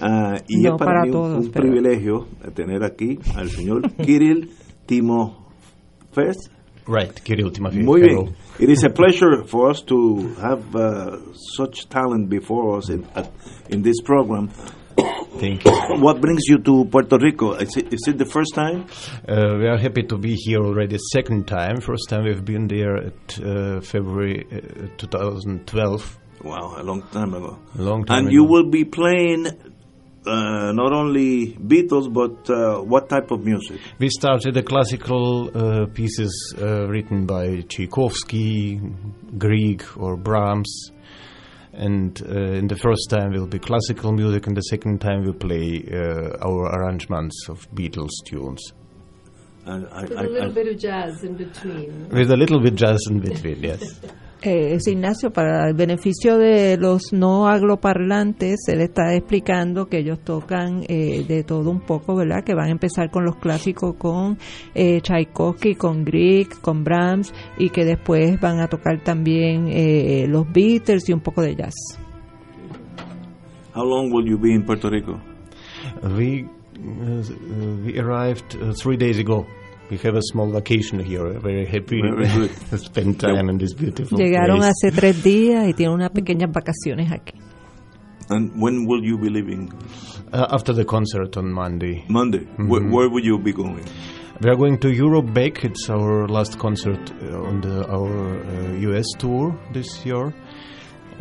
Ah, 0.01 0.36
y 0.49 0.62
No 0.62 0.72
es 0.74 0.78
para, 0.78 0.84
para 0.90 1.03
mí 1.03 1.09
un- 1.09 1.12
todos, 1.12 1.47
un, 1.47 1.53
pero- 1.53 1.62
privilegio 1.66 2.26
tener 2.55 2.82
aquí 2.84 3.18
al 3.36 3.49
señor 3.51 3.90
Kirill 3.92 4.51
Timofeev. 4.86 6.34
Right, 6.86 7.12
Kirill 7.22 7.51
Timofeev. 7.53 7.84
Muy 7.84 8.03
Hello. 8.03 8.24
bien. 8.24 8.36
It 8.59 8.70
is 8.70 8.84
a 8.84 8.90
pleasure 8.90 9.45
for 9.47 9.70
us 9.70 9.82
to 9.82 10.34
have 10.40 10.62
uh, 10.76 11.16
such 11.57 11.88
talent 11.88 12.28
before 12.28 12.76
us 12.78 12.90
in, 12.90 13.05
at, 13.14 13.30
in 13.70 13.82
this 13.82 14.01
program. 14.03 14.49
Thank 15.40 15.64
you. 15.64 15.72
What 16.01 16.20
brings 16.20 16.42
you 16.47 16.59
to 16.59 16.84
Puerto 16.84 17.18
Rico? 17.18 17.55
Is 17.55 17.76
it, 17.76 17.92
is 17.92 18.07
it 18.07 18.18
the 18.18 18.24
first 18.26 18.55
time? 18.55 18.86
Uh, 19.28 19.57
we 19.59 19.66
are 19.66 19.76
happy 19.78 20.05
to 20.05 20.16
be 20.16 20.34
here 20.34 20.61
already 20.62 20.97
second 21.12 21.47
time. 21.49 21.80
First 21.80 22.09
time 22.09 22.24
we've 22.24 22.45
been 22.45 22.68
there 22.68 22.97
at 23.07 23.40
uh, 23.42 23.80
February 23.80 24.47
uh, 24.53 24.86
2012. 24.97 26.18
Wow, 26.45 26.76
a 26.78 26.82
long 26.84 27.03
time 27.11 27.34
ago. 27.34 27.59
A 27.78 27.82
long 27.82 28.05
time 28.05 28.24
and 28.26 28.32
you 28.32 28.45
will 28.45 28.70
be 28.70 28.84
playing 28.84 29.47
uh, 30.27 30.72
not 30.72 30.93
only 30.93 31.53
Beatles, 31.55 32.12
but 32.12 32.49
uh, 32.51 32.81
what 32.83 33.09
type 33.09 33.31
of 33.31 33.45
music? 33.45 33.81
We 33.99 34.09
started 34.09 34.55
the 34.55 34.62
classical 34.62 35.51
uh, 35.55 35.87
pieces 35.87 36.55
uh, 36.61 36.87
written 36.89 37.27
by 37.27 37.62
Tchaikovsky, 37.68 38.81
Grieg, 39.39 39.85
or 39.97 40.16
Brahms. 40.16 40.91
And 41.72 42.20
uh, 42.22 42.53
in 42.61 42.68
the 42.68 42.77
first 42.77 43.11
time 43.11 43.33
will 43.33 43.49
be 43.49 43.59
classical 43.59 44.12
music, 44.12 44.47
and 44.47 44.57
the 44.57 44.61
second 44.62 45.01
time 45.01 45.25
we'll 45.25 45.33
play 45.35 45.85
uh, 45.93 46.37
our 46.47 46.66
arrangements 46.77 47.49
of 47.49 47.68
Beatles 47.75 48.11
tunes. 48.27 48.62
And 49.66 49.89
I, 49.89 50.03
With 50.03 50.12
I- 50.16 50.20
a 50.20 50.29
little 50.29 50.51
I- 50.51 50.55
bit 50.55 50.68
of 50.68 50.79
jazz 50.79 51.25
in 51.25 51.35
between. 51.35 52.09
With 52.11 52.31
a 52.31 52.37
little 52.37 52.61
bit 52.61 52.77
jazz 52.77 53.01
in 53.11 53.18
between, 53.20 53.62
yes. 53.62 54.01
Eh, 54.45 54.74
es 54.74 54.86
Ignacio, 54.86 55.32
para 55.32 55.68
el 55.68 55.74
beneficio 55.74 56.38
de 56.38 56.76
los 56.76 57.12
no 57.12 57.49
agloparlantes, 57.49 58.68
él 58.68 58.82
está 58.82 59.14
explicando 59.14 59.86
que 59.86 59.99
ellos 59.99 60.20
tocan 60.22 60.84
eh, 60.88 61.24
de 61.26 61.45
todo 61.45 61.70
un 61.70 61.80
poco, 61.80 62.14
¿verdad? 62.14 62.45
Que 62.45 62.55
van 62.55 62.68
a 62.68 62.72
empezar 62.72 63.11
con 63.11 63.24
los 63.24 63.36
clásicos 63.36 63.97
con 63.97 64.38
eh, 64.74 65.01
Tchaikovsky, 65.01 65.74
con 65.74 66.05
Grieg, 66.05 66.61
con 66.61 66.84
Brahms 66.84 67.32
y 67.59 67.70
que 67.70 67.84
después 67.84 68.38
van 68.40 68.61
a 68.61 68.68
tocar 68.68 69.03
también 69.03 69.68
eh, 69.68 70.26
los 70.28 70.47
Beatles 70.53 71.09
y 71.09 71.12
un 71.12 71.20
poco 71.20 71.42
de 71.42 71.57
jazz. 71.57 71.74
how 73.74 73.82
long 73.82 74.11
will 74.11 74.24
you 74.24 74.38
be 74.38 74.53
in 74.53 74.62
Puerto 74.62 74.88
Rico? 74.88 75.20
We 76.16 76.45
uh, 76.45 77.22
we 77.84 77.99
arrived 77.99 78.57
uh, 78.57 78.72
three 78.72 78.97
days 78.97 79.18
ago. 79.18 79.47
We 79.91 79.99
have 79.99 80.16
a 80.16 80.22
small 80.22 80.51
vacation 80.51 80.99
here. 80.99 81.39
Very 81.41 81.66
happy 81.66 82.01
Very 82.01 82.26
good. 82.28 82.51
to 82.70 82.78
spend 82.78 83.20
time 83.20 83.49
in 83.51 83.59
this 83.59 83.74
beautiful 83.74 84.18
Llegaron 84.18 84.59
place. 84.59 84.72
hace 84.82 84.93
tres 84.97 85.22
días 85.22 85.68
y 85.68 85.74
tienen 85.74 85.95
unas 85.95 86.11
pequeñas 86.11 86.51
vacaciones 86.53 87.12
aquí. 87.12 87.39
And 88.30 88.53
when 88.61 88.87
will 88.87 89.05
you 89.05 89.18
be 89.18 89.28
leaving? 89.28 89.70
Uh, 90.32 90.47
after 90.51 90.72
the 90.72 90.85
concert 90.85 91.37
on 91.37 91.53
Monday. 91.53 92.05
Monday. 92.09 92.47
Where, 92.57 92.82
where 92.82 93.11
will 93.11 93.22
you 93.24 93.39
be 93.39 93.53
going? 93.53 93.85
We 94.41 94.51
are 94.51 94.57
going 94.57 94.78
to 94.78 94.91
Europe 94.91 95.32
back. 95.35 95.62
It's 95.64 95.89
our 95.91 96.26
last 96.26 96.59
concert 96.59 97.12
uh, 97.22 97.43
on 97.43 97.61
the, 97.61 97.87
our 97.87 98.41
uh, 98.41 98.91
US 98.91 99.07
tour 99.18 99.55
this 99.72 100.05
year. 100.07 100.32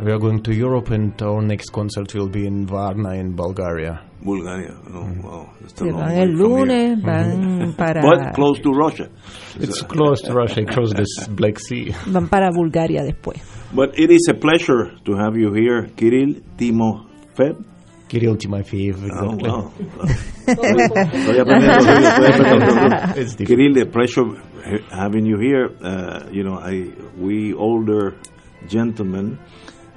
We 0.00 0.10
are 0.10 0.18
going 0.18 0.42
to 0.42 0.52
Europe, 0.54 0.90
and 0.90 1.20
our 1.22 1.40
next 1.40 1.70
concert 1.70 2.12
will 2.14 2.28
be 2.28 2.46
in 2.46 2.66
Varna 2.66 3.14
in 3.14 3.34
Bulgaria. 3.36 4.00
Bulgaria. 4.22 4.74
Oh, 4.92 5.06
wow. 5.22 5.50
That's 5.60 5.80
a 5.80 5.84
long 5.84 5.98
van 6.00 6.08
way 6.08 6.20
el 6.20 6.26
from 6.26 6.36
here. 6.36 6.48
lunes, 6.66 7.02
van 7.04 7.72
para 7.78 8.00
But 8.02 8.34
close 8.34 8.58
to 8.60 8.70
Russia. 8.72 9.08
It's 9.60 9.82
close 9.82 10.20
to 10.22 10.32
Russia, 10.34 10.62
across 10.62 10.92
this 10.94 11.28
Black 11.28 11.58
Sea. 11.60 11.94
van 12.06 12.28
para 12.28 12.50
Bulgaria 12.52 13.02
después. 13.04 13.40
But 13.72 13.98
it 13.98 14.10
is 14.10 14.26
a 14.28 14.34
pleasure 14.34 14.90
to 15.04 15.14
have 15.16 15.36
you 15.36 15.52
here, 15.52 15.86
Kirill 15.96 16.34
Timofev. 16.58 17.64
Kirill 18.08 18.36
Timofeev, 18.36 18.96
Oh, 19.12 19.34
exactly. 19.34 19.48
wow. 19.48 19.72
Estoy 20.46 21.38
aprendiendo 21.38 21.78
ruso, 21.78 22.10
estoy 22.10 22.32
aprendiendo 22.32 22.88
ruso. 22.90 23.20
It's 23.20 23.34
difficult. 23.36 23.48
Kirill, 23.48 23.74
the 23.74 23.86
pleasure 23.86 24.24
having 24.90 25.24
you 25.24 25.38
here. 25.38 25.70
Uh, 25.80 26.28
you 26.32 26.42
know, 26.42 26.58
I 26.58 26.90
we 27.16 27.54
older 27.54 28.16
gentlemen 28.68 29.38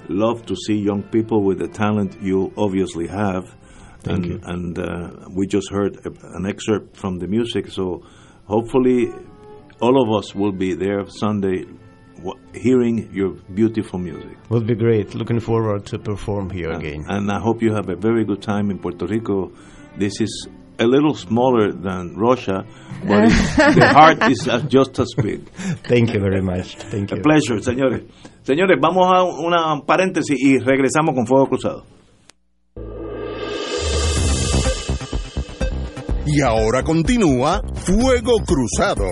love 0.10 0.46
to 0.46 0.56
see 0.56 0.76
young 0.76 1.04
people 1.04 1.44
with 1.44 1.60
the 1.60 1.68
talent 1.68 2.18
you 2.22 2.54
obviously 2.58 3.08
have. 3.08 3.56
Thank 4.04 4.26
and, 4.26 4.26
you. 4.26 4.40
And 4.44 4.80
uh, 4.80 5.30
we 5.36 5.48
just 5.48 5.72
heard 5.72 5.98
a, 6.06 6.12
an 6.36 6.46
excerpt 6.46 6.98
from 6.98 7.20
the 7.20 7.28
music, 7.28 7.72
so 7.72 8.04
hopefully 8.46 9.12
all 9.82 10.02
of 10.02 10.18
us 10.18 10.34
will 10.34 10.52
be 10.52 10.74
there 10.74 11.06
Sunday 11.08 11.66
w- 12.18 12.40
hearing 12.54 13.10
your 13.14 13.34
beautiful 13.54 14.00
music. 14.00 14.38
Will 14.50 14.64
be 14.64 14.76
great. 14.76 15.14
Looking 15.16 15.40
forward 15.40 15.86
to 15.88 16.00
perform 16.00 16.50
here 16.50 16.72
again. 16.72 17.06
And 17.08 17.32
I 17.32 17.40
hope 17.40 17.62
you 17.62 17.74
have 17.74 17.90
a 17.90 17.96
very 17.96 18.26
good 18.26 18.42
time 18.42 18.70
in 18.72 18.80
Puerto 18.80 19.06
Rico. 19.06 19.52
This 19.98 20.22
is 20.22 20.48
a 20.80 20.86
little 20.86 21.16
smaller 21.16 21.72
than 21.72 22.16
Russia, 22.16 22.66
but 23.02 23.30
the 23.76 23.90
heart 23.92 24.32
is 24.32 24.48
just 24.68 25.00
as 25.00 25.14
big. 25.18 25.50
Thank 25.84 26.14
you 26.14 26.20
very 26.20 26.42
much. 26.42 26.76
Thank 26.76 27.12
you. 27.12 27.18
A 27.18 27.22
pleasure, 27.22 27.60
señores. 27.60 28.04
Señores, 28.48 28.78
vamos 28.82 29.06
a 29.14 29.24
una 29.24 29.86
paréntesis 29.86 30.42
y 30.42 30.58
regresamos 30.58 31.14
con 31.14 31.28
Fuego 31.28 31.48
Cruzado. 31.48 31.84
Y 36.26 36.40
ahora 36.40 36.82
continúa 36.82 37.62
Fuego 37.74 38.38
Cruzado. 38.46 39.04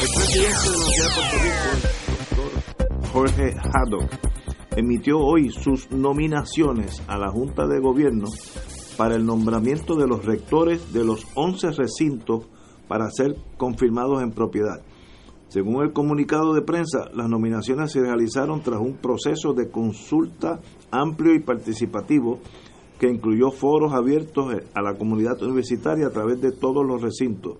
El 0.00 0.08
presidente 0.14 0.70
de 0.70 0.78
la 0.78 0.78
Universidad 0.78 1.10
Pontificia, 1.16 1.72
Doctor 2.36 3.10
Jorge 3.12 3.56
Haddock 3.58 4.08
emitió 4.76 5.18
hoy 5.18 5.50
sus 5.50 5.90
nominaciones 5.90 7.02
a 7.08 7.18
la 7.18 7.28
Junta 7.28 7.66
de 7.66 7.80
Gobierno 7.80 8.28
para 8.96 9.16
el 9.16 9.26
nombramiento 9.26 9.96
de 9.96 10.06
los 10.06 10.24
rectores 10.24 10.92
de 10.92 11.04
los 11.04 11.26
11 11.34 11.72
recintos 11.72 12.53
para 12.88 13.10
ser 13.10 13.36
confirmados 13.56 14.22
en 14.22 14.30
propiedad. 14.30 14.80
Según 15.48 15.84
el 15.84 15.92
comunicado 15.92 16.52
de 16.52 16.62
prensa, 16.62 17.10
las 17.14 17.28
nominaciones 17.28 17.92
se 17.92 18.00
realizaron 18.00 18.62
tras 18.62 18.80
un 18.80 18.96
proceso 18.96 19.52
de 19.52 19.70
consulta 19.70 20.60
amplio 20.90 21.34
y 21.34 21.40
participativo 21.40 22.40
que 22.98 23.08
incluyó 23.08 23.50
foros 23.50 23.92
abiertos 23.92 24.54
a 24.74 24.82
la 24.82 24.94
comunidad 24.94 25.40
universitaria 25.42 26.06
a 26.06 26.10
través 26.10 26.40
de 26.40 26.52
todos 26.52 26.84
los 26.84 27.02
recintos. 27.02 27.58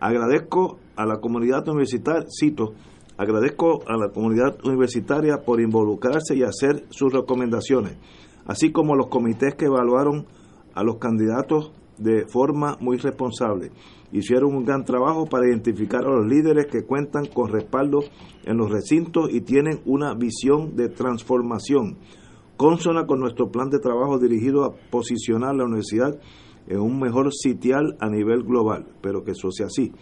Agradezco 0.00 0.78
a 0.96 1.06
la 1.06 1.18
comunidad 1.20 1.66
universitaria, 1.68 2.26
cito, 2.28 2.74
agradezco 3.16 3.82
a 3.86 3.96
la 3.96 4.10
comunidad 4.10 4.58
universitaria 4.64 5.42
por 5.44 5.60
involucrarse 5.60 6.36
y 6.36 6.42
hacer 6.42 6.84
sus 6.90 7.12
recomendaciones, 7.12 7.96
así 8.44 8.72
como 8.72 8.96
los 8.96 9.06
comités 9.06 9.54
que 9.54 9.66
evaluaron 9.66 10.26
a 10.74 10.82
los 10.82 10.96
candidatos 10.96 11.72
de 11.98 12.26
forma 12.26 12.76
muy 12.80 12.96
responsable. 12.96 13.70
Hicieron 14.12 14.54
un 14.54 14.64
gran 14.64 14.84
trabajo 14.84 15.26
para 15.26 15.48
identificar 15.48 16.04
a 16.04 16.10
los 16.10 16.26
líderes 16.26 16.66
que 16.66 16.84
cuentan 16.84 17.26
con 17.26 17.52
respaldo 17.52 18.00
en 18.44 18.56
los 18.56 18.70
recintos 18.70 19.32
y 19.32 19.40
tienen 19.40 19.80
una 19.84 20.14
visión 20.14 20.76
de 20.76 20.88
transformación 20.88 21.98
consona 22.56 23.06
con 23.06 23.20
nuestro 23.20 23.50
plan 23.50 23.68
de 23.68 23.78
trabajo 23.78 24.18
dirigido 24.18 24.64
a 24.64 24.74
posicionar 24.90 25.54
la 25.54 25.64
universidad 25.64 26.18
en 26.66 26.80
un 26.80 26.98
mejor 26.98 27.32
sitial 27.32 27.96
a 28.00 28.08
nivel 28.08 28.42
global, 28.42 28.86
pero 29.02 29.22
que 29.22 29.32
eso 29.32 29.50
sea 29.50 29.66
así. 29.66 29.92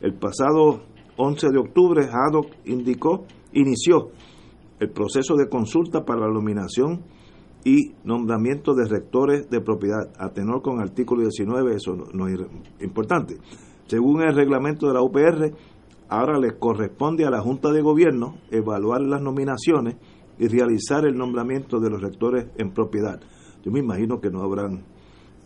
El 0.00 0.14
pasado 0.14 0.82
11 1.16 1.48
de 1.50 1.58
octubre, 1.58 2.06
Haddock 2.06 2.52
indicó, 2.64 3.24
inició 3.52 4.10
el 4.78 4.90
proceso 4.90 5.34
de 5.34 5.48
consulta 5.48 6.04
para 6.04 6.20
la 6.20 6.32
nominación 6.32 7.02
y 7.64 7.92
nombramiento 8.04 8.74
de 8.74 8.86
rectores 8.86 9.50
de 9.50 9.60
propiedad, 9.60 10.10
a 10.18 10.30
tenor 10.30 10.62
con 10.62 10.80
artículo 10.80 11.22
19, 11.22 11.74
eso 11.74 11.96
no, 12.12 12.28
es 12.28 12.40
importante. 12.80 13.36
Según 13.86 14.22
el 14.22 14.34
reglamento 14.34 14.86
de 14.86 14.94
la 14.94 15.02
UPR, 15.02 15.52
ahora 16.08 16.38
le 16.38 16.58
corresponde 16.58 17.24
a 17.24 17.30
la 17.30 17.40
Junta 17.40 17.70
de 17.70 17.82
Gobierno 17.82 18.36
evaluar 18.50 19.00
las 19.02 19.20
nominaciones 19.20 19.96
y 20.38 20.46
realizar 20.46 21.04
el 21.06 21.16
nombramiento 21.16 21.80
de 21.80 21.90
los 21.90 22.00
rectores 22.00 22.46
en 22.56 22.72
propiedad. 22.72 23.20
Yo 23.64 23.72
me 23.72 23.80
imagino 23.80 24.20
que 24.20 24.30
no 24.30 24.42
habrán 24.42 24.84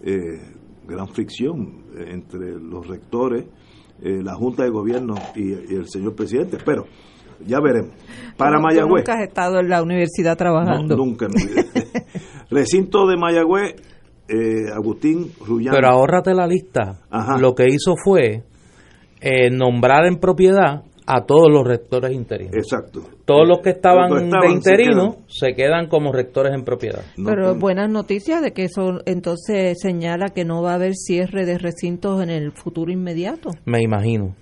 eh, 0.02 0.40
gran 0.86 1.08
fricción 1.08 1.84
entre 1.96 2.58
los 2.58 2.86
rectores, 2.86 3.46
eh, 4.00 4.22
la 4.22 4.34
Junta 4.34 4.64
de 4.64 4.70
Gobierno 4.70 5.14
y, 5.34 5.52
el 5.52 5.88
señor 5.88 6.14
presidente, 6.14 6.58
pero 6.64 6.84
ya 7.46 7.58
veremos. 7.60 7.92
Para 8.36 8.58
Mayagüez. 8.58 9.04
nunca 9.04 9.14
has 9.14 9.28
estado 9.28 9.60
en 9.60 9.68
la 9.68 9.82
universidad 9.82 10.36
trabajando. 10.36 10.96
nunca. 10.96 11.28
Recinto 12.50 13.06
de 13.06 13.16
Mayagüez, 13.16 13.76
eh, 14.28 14.72
Agustín 14.74 15.30
Rullán. 15.44 15.74
Pero 15.74 15.88
ahórrate 15.88 16.34
la 16.34 16.46
lista. 16.46 17.00
Lo 17.38 17.54
que 17.54 17.66
hizo 17.68 17.94
fue 18.02 18.42
nombrar 19.52 20.06
en 20.06 20.18
propiedad 20.18 20.82
a 21.06 21.24
todos 21.24 21.50
los 21.50 21.66
rectores 21.66 22.12
interinos. 22.12 22.54
Exacto. 22.54 23.02
Todos 23.24 23.46
los 23.46 23.60
que 23.60 23.70
estaban, 23.70 24.10
de 24.10 24.50
interino 24.50 25.16
se 25.26 25.54
quedan. 25.54 25.88
como 25.88 26.12
rectores 26.12 26.54
en 26.54 26.64
propiedad. 26.64 27.02
Pero 27.16 27.54
buenas 27.54 27.90
noticias 27.90 28.42
de 28.42 28.52
que 28.52 28.64
eso 28.64 29.00
entonces 29.06 29.78
señala 29.80 30.28
que 30.28 30.44
no 30.44 30.62
va 30.62 30.72
a 30.72 30.74
haber 30.74 30.94
cierre 30.94 31.44
de 31.44 31.58
recintos 31.58 32.22
en 32.22 32.30
el 32.30 32.52
futuro 32.52 32.92
inmediato. 32.92 33.50
Me 33.64 33.82
imagino. 33.82 34.34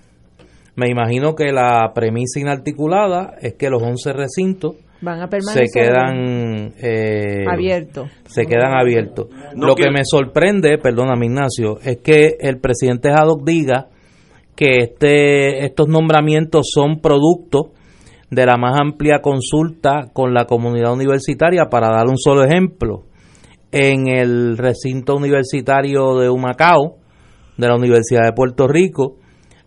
Me 0.76 0.88
imagino 0.88 1.34
que 1.34 1.52
la 1.52 1.92
premisa 1.94 2.40
inarticulada 2.40 3.34
es 3.40 3.54
que 3.54 3.68
los 3.68 3.82
11 3.82 4.12
recintos 4.12 4.76
van 5.00 5.22
a 5.22 5.28
permanecer 5.28 5.68
se 5.68 5.80
quedan 5.80 6.74
eh, 6.80 7.44
abiertos. 7.48 8.10
Se 8.26 8.46
quedan 8.46 8.74
abiertos. 8.74 9.28
Lo 9.54 9.74
que 9.74 9.90
me 9.90 10.02
sorprende, 10.04 10.78
perdóname 10.78 11.26
Ignacio, 11.26 11.78
es 11.82 11.98
que 11.98 12.36
el 12.40 12.58
presidente 12.58 13.10
Haddock 13.10 13.44
diga 13.44 13.88
que 14.54 14.76
este, 14.78 15.64
estos 15.64 15.88
nombramientos 15.88 16.68
son 16.72 17.00
producto 17.00 17.72
de 18.30 18.46
la 18.46 18.56
más 18.56 18.78
amplia 18.80 19.20
consulta 19.20 20.10
con 20.12 20.34
la 20.34 20.44
comunidad 20.44 20.92
universitaria. 20.92 21.66
Para 21.70 21.88
dar 21.88 22.06
un 22.08 22.18
solo 22.18 22.44
ejemplo, 22.44 23.04
en 23.72 24.08
el 24.08 24.58
recinto 24.58 25.16
universitario 25.16 26.16
de 26.18 26.28
Humacao, 26.28 26.96
de 27.56 27.68
la 27.68 27.76
Universidad 27.76 28.24
de 28.24 28.32
Puerto 28.32 28.66
Rico, 28.68 29.16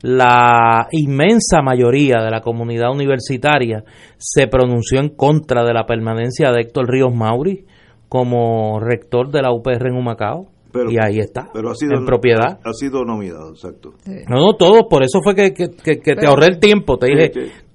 la 0.04 0.88
inmensa 0.92 1.62
mayoría 1.62 2.22
de 2.22 2.30
la 2.30 2.42
comunidad 2.42 2.92
universitaria 2.92 3.86
se 4.18 4.48
pronunció 4.48 5.00
en 5.00 5.10
contra 5.10 5.64
de 5.64 5.74
la 5.74 5.86
permanencia 5.86 6.52
de 6.52 6.62
Héctor 6.62 6.90
Ríos 6.90 7.16
Mauri 7.16 7.66
como 8.10 8.82
rector 8.82 9.32
de 9.32 9.42
la 9.42 9.54
UPR 9.54 9.88
en 9.88 9.96
Humacao 9.96 10.50
y 10.90 10.98
ahí 11.00 11.20
está, 11.20 11.50
pero 11.54 11.70
ha 11.70 11.76
sido, 11.76 11.98
en 11.98 12.06
propiedad. 12.06 12.60
Ha 12.66 12.74
sido 12.74 13.06
nominado, 13.06 13.52
exacto. 13.52 13.94
No, 14.28 14.38
no, 14.38 14.54
todos, 14.54 14.84
por 14.90 15.04
eso 15.04 15.22
fue 15.24 15.36
que, 15.36 15.52
te 15.52 16.26
ahorré 16.26 16.48
el 16.48 16.60
tiempo, 16.60 16.98
te 16.98 17.08
dije, 17.08 17.32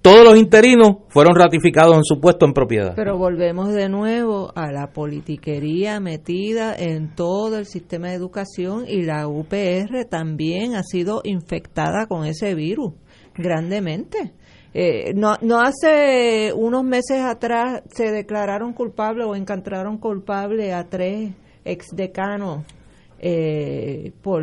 todos 0.09 0.25
los 0.25 0.39
interinos 0.39 0.97
fueron 1.09 1.35
ratificados 1.37 1.95
en 1.95 2.03
su 2.03 2.19
puesto 2.19 2.47
en 2.47 2.55
propiedad. 2.55 2.95
Pero 2.97 3.19
volvemos 3.19 3.75
de 3.75 3.91
nuevo 3.91 4.51
a 4.55 4.73
la 4.73 4.91
politiquería 4.91 6.01
metida 6.01 6.75
en 6.75 7.15
todo 7.15 7.59
el 7.59 7.67
sistema 7.67 8.09
de 8.09 8.15
educación 8.15 8.87
y 8.89 9.03
la 9.03 9.29
UPR 9.29 10.07
también 10.09 10.77
ha 10.77 10.83
sido 10.83 11.21
infectada 11.25 12.07
con 12.07 12.25
ese 12.25 12.55
virus, 12.55 12.95
grandemente. 13.35 14.33
Eh, 14.73 15.13
no, 15.15 15.35
no 15.43 15.61
hace 15.61 16.55
unos 16.57 16.85
meses 16.85 17.21
atrás 17.21 17.83
se 17.91 18.11
declararon 18.11 18.73
culpables 18.73 19.27
o 19.27 19.37
encontraron 19.37 19.99
culpables 19.99 20.73
a 20.73 20.89
tres 20.89 21.35
exdecanos 21.67 22.65
eh, 23.19 24.13
por 24.23 24.43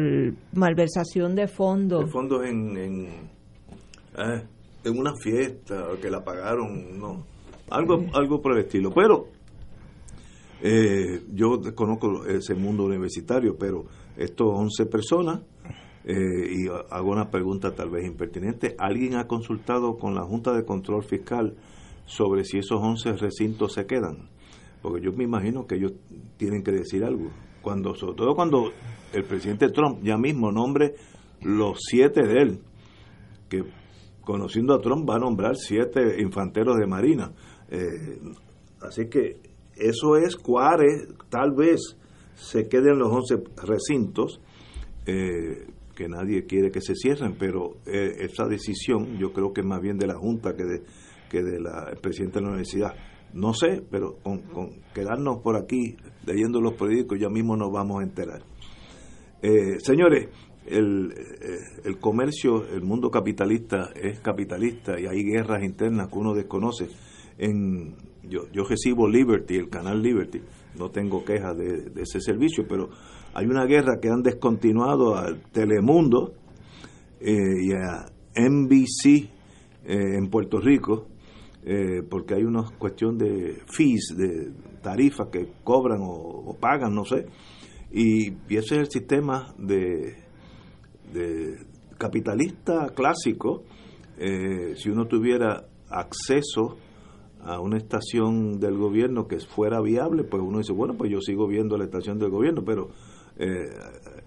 malversación 0.53 1.33
de 1.33 1.47
fondos. 1.47 2.05
De 2.05 2.11
fondos 2.11 2.45
en, 2.45 2.77
en, 2.77 3.05
eh, 4.15 4.43
en, 4.85 4.97
una 4.97 5.15
fiesta 5.15 5.87
que 6.01 6.09
la 6.09 6.23
pagaron, 6.23 6.99
no. 6.99 7.25
Algo, 7.69 8.05
algo 8.13 8.41
por 8.41 8.53
el 8.53 8.65
estilo. 8.65 8.91
Pero 8.93 9.27
eh, 10.61 11.21
yo 11.33 11.57
desconozco 11.57 12.25
ese 12.25 12.55
mundo 12.55 12.83
universitario, 12.83 13.57
pero 13.57 13.85
estos 14.15 14.47
11 14.47 14.85
personas, 14.85 15.41
eh, 16.03 16.13
y 16.13 16.67
hago 16.89 17.11
una 17.11 17.29
pregunta 17.29 17.73
tal 17.73 17.89
vez 17.89 18.05
impertinente, 18.05 18.75
¿alguien 18.77 19.15
ha 19.15 19.27
consultado 19.27 19.97
con 19.97 20.15
la 20.15 20.23
Junta 20.23 20.53
de 20.53 20.63
Control 20.63 21.03
Fiscal 21.03 21.55
sobre 22.05 22.43
si 22.43 22.59
esos 22.59 22.79
11 22.79 23.13
recintos 23.13 23.73
se 23.73 23.85
quedan? 23.85 24.29
Porque 24.81 25.03
yo 25.03 25.11
me 25.11 25.23
imagino 25.23 25.65
que 25.65 25.75
ellos 25.75 25.93
tienen 26.37 26.63
que 26.63 26.71
decir 26.71 27.03
algo 27.03 27.31
cuando 27.65 27.95
sobre 27.95 28.15
todo 28.15 28.35
cuando 28.35 28.71
el 29.11 29.23
presidente 29.23 29.69
Trump 29.69 30.03
ya 30.03 30.17
mismo 30.17 30.51
nombre 30.51 30.93
los 31.41 31.79
siete 31.79 32.21
de 32.21 32.41
él, 32.41 32.59
que 33.49 33.63
conociendo 34.25 34.73
a 34.73 34.81
Trump 34.81 35.09
va 35.09 35.15
a 35.15 35.19
nombrar 35.19 35.55
siete 35.55 36.19
infanteros 36.19 36.75
de 36.77 36.87
marina. 36.87 37.31
Eh, 37.69 38.19
así 38.81 39.07
que 39.07 39.37
eso 39.75 40.17
es 40.17 40.35
cuáles 40.35 41.07
tal 41.29 41.53
vez 41.53 41.97
se 42.33 42.67
queden 42.67 42.99
los 42.99 43.11
once 43.11 43.35
recintos, 43.63 44.41
eh, 45.05 45.67
que 45.95 46.09
nadie 46.09 46.45
quiere 46.45 46.71
que 46.71 46.81
se 46.81 46.95
cierren, 46.95 47.37
pero 47.37 47.75
eh, 47.85 48.11
esa 48.19 48.45
decisión 48.47 49.17
yo 49.17 49.31
creo 49.31 49.53
que 49.53 49.61
es 49.61 49.67
más 49.67 49.79
bien 49.79 49.97
de 49.97 50.07
la 50.07 50.15
Junta 50.15 50.53
que 50.55 50.65
de, 50.65 50.81
que 51.29 51.41
de 51.41 51.61
la, 51.61 51.93
presidente 52.01 52.39
de 52.39 52.41
la 52.41 52.49
universidad. 52.49 52.93
No 53.33 53.53
sé, 53.53 53.81
pero 53.89 54.17
con, 54.23 54.41
quedarnos 54.93 55.41
por 55.41 55.55
aquí 55.55 55.95
leyendo 56.25 56.59
los 56.59 56.73
periódicos 56.73 57.19
ya 57.19 57.29
mismo 57.29 57.55
nos 57.55 57.71
vamos 57.71 58.01
a 58.01 58.03
enterar. 58.03 58.43
Señores, 59.77 60.29
el, 60.67 61.13
eh, 61.15 61.59
el, 61.83 61.99
comercio, 61.99 62.65
el 62.67 62.81
mundo 62.81 63.09
capitalista 63.09 63.91
es 63.95 64.19
capitalista 64.19 64.99
y 64.99 65.05
hay 65.05 65.23
guerras 65.23 65.63
internas 65.63 66.09
que 66.09 66.17
uno 66.17 66.33
desconoce. 66.33 66.87
En, 67.37 67.95
yo, 68.23 68.49
yo 68.51 68.63
recibo 68.63 69.07
Liberty, 69.07 69.55
el 69.55 69.69
canal 69.69 70.01
Liberty, 70.01 70.41
no 70.77 70.89
tengo 70.89 71.23
quejas 71.23 71.57
de, 71.57 71.91
ese 72.01 72.19
servicio, 72.19 72.65
pero 72.67 72.89
hay 73.33 73.45
una 73.45 73.65
guerra 73.65 73.99
que 74.01 74.09
han 74.09 74.21
descontinuado 74.21 75.15
al 75.15 75.41
Telemundo 75.51 76.33
eh, 77.19 77.33
y 77.61 77.71
a 77.73 78.05
NBC 78.35 79.29
en 79.87 80.29
Puerto 80.29 80.59
Rico 80.59 81.07
eh, 81.67 82.03
porque 82.07 82.35
hay 82.35 82.43
una 82.43 82.63
cuestión 82.77 83.17
de 83.17 83.59
fees, 83.65 84.13
de 84.15 84.51
tarifas 84.83 85.29
que 85.31 85.47
cobran 85.63 85.97
o, 86.03 86.55
pagan, 86.59 86.93
no 86.93 87.03
sé. 87.05 87.25
Y, 87.91 88.33
ese 88.49 88.75
es 88.75 88.81
el 88.81 88.91
sistema 88.91 89.55
de, 89.57 90.13
capitalista 91.97 92.89
clásico. 92.95 93.63
Eh, 94.17 94.75
si 94.75 94.89
uno 94.89 95.05
tuviera 95.07 95.65
acceso 95.89 96.77
a 97.41 97.59
una 97.59 97.77
estación 97.77 98.59
del 98.59 98.77
gobierno 98.77 99.27
que 99.27 99.39
fuera 99.39 99.81
viable, 99.81 100.23
pues 100.23 100.41
uno 100.41 100.57
dice, 100.59 100.73
bueno, 100.73 100.95
pues 100.97 101.11
yo 101.11 101.19
sigo 101.21 101.47
viendo 101.47 101.77
la 101.77 101.85
estación 101.85 102.17
del 102.17 102.31
gobierno, 102.31 102.63
pero 102.65 102.89
eh, 103.37 103.69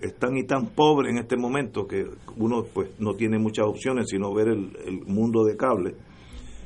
es 0.01 0.14
tan 0.18 0.37
y 0.37 0.45
tan 0.45 0.66
pobre 0.68 1.11
en 1.11 1.18
este 1.18 1.37
momento 1.37 1.87
que 1.87 2.07
uno 2.37 2.64
pues 2.72 2.91
no 3.01 3.14
tiene 3.14 3.39
muchas 3.39 3.66
opciones 3.66 4.09
sino 4.09 4.33
ver 4.35 4.49
el, 4.49 4.76
el 4.87 5.05
mundo 5.07 5.45
de 5.45 5.57
cable. 5.57 5.97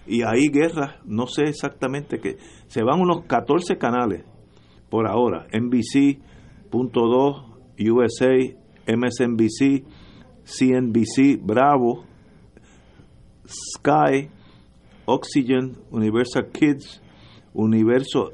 Y 0.07 0.23
hay 0.23 0.49
guerras, 0.49 0.97
no 1.05 1.27
sé 1.27 1.45
exactamente 1.45 2.19
qué, 2.19 2.37
se 2.67 2.83
van 2.83 3.01
unos 3.01 3.25
14 3.27 3.79
canales 3.79 4.25
por 4.91 5.07
ahora, 5.07 5.47
NBC, 5.53 6.19
punto 6.71 7.07
2, 7.07 7.53
USA, 7.89 8.35
MSNBC, 8.87 9.85
CNBC, 10.59 11.41
Bravo, 11.43 12.05
Sky, 13.47 14.29
Oxygen, 15.07 15.77
Universal 15.91 16.51
Kids, 16.53 17.01
Universo 17.55 18.33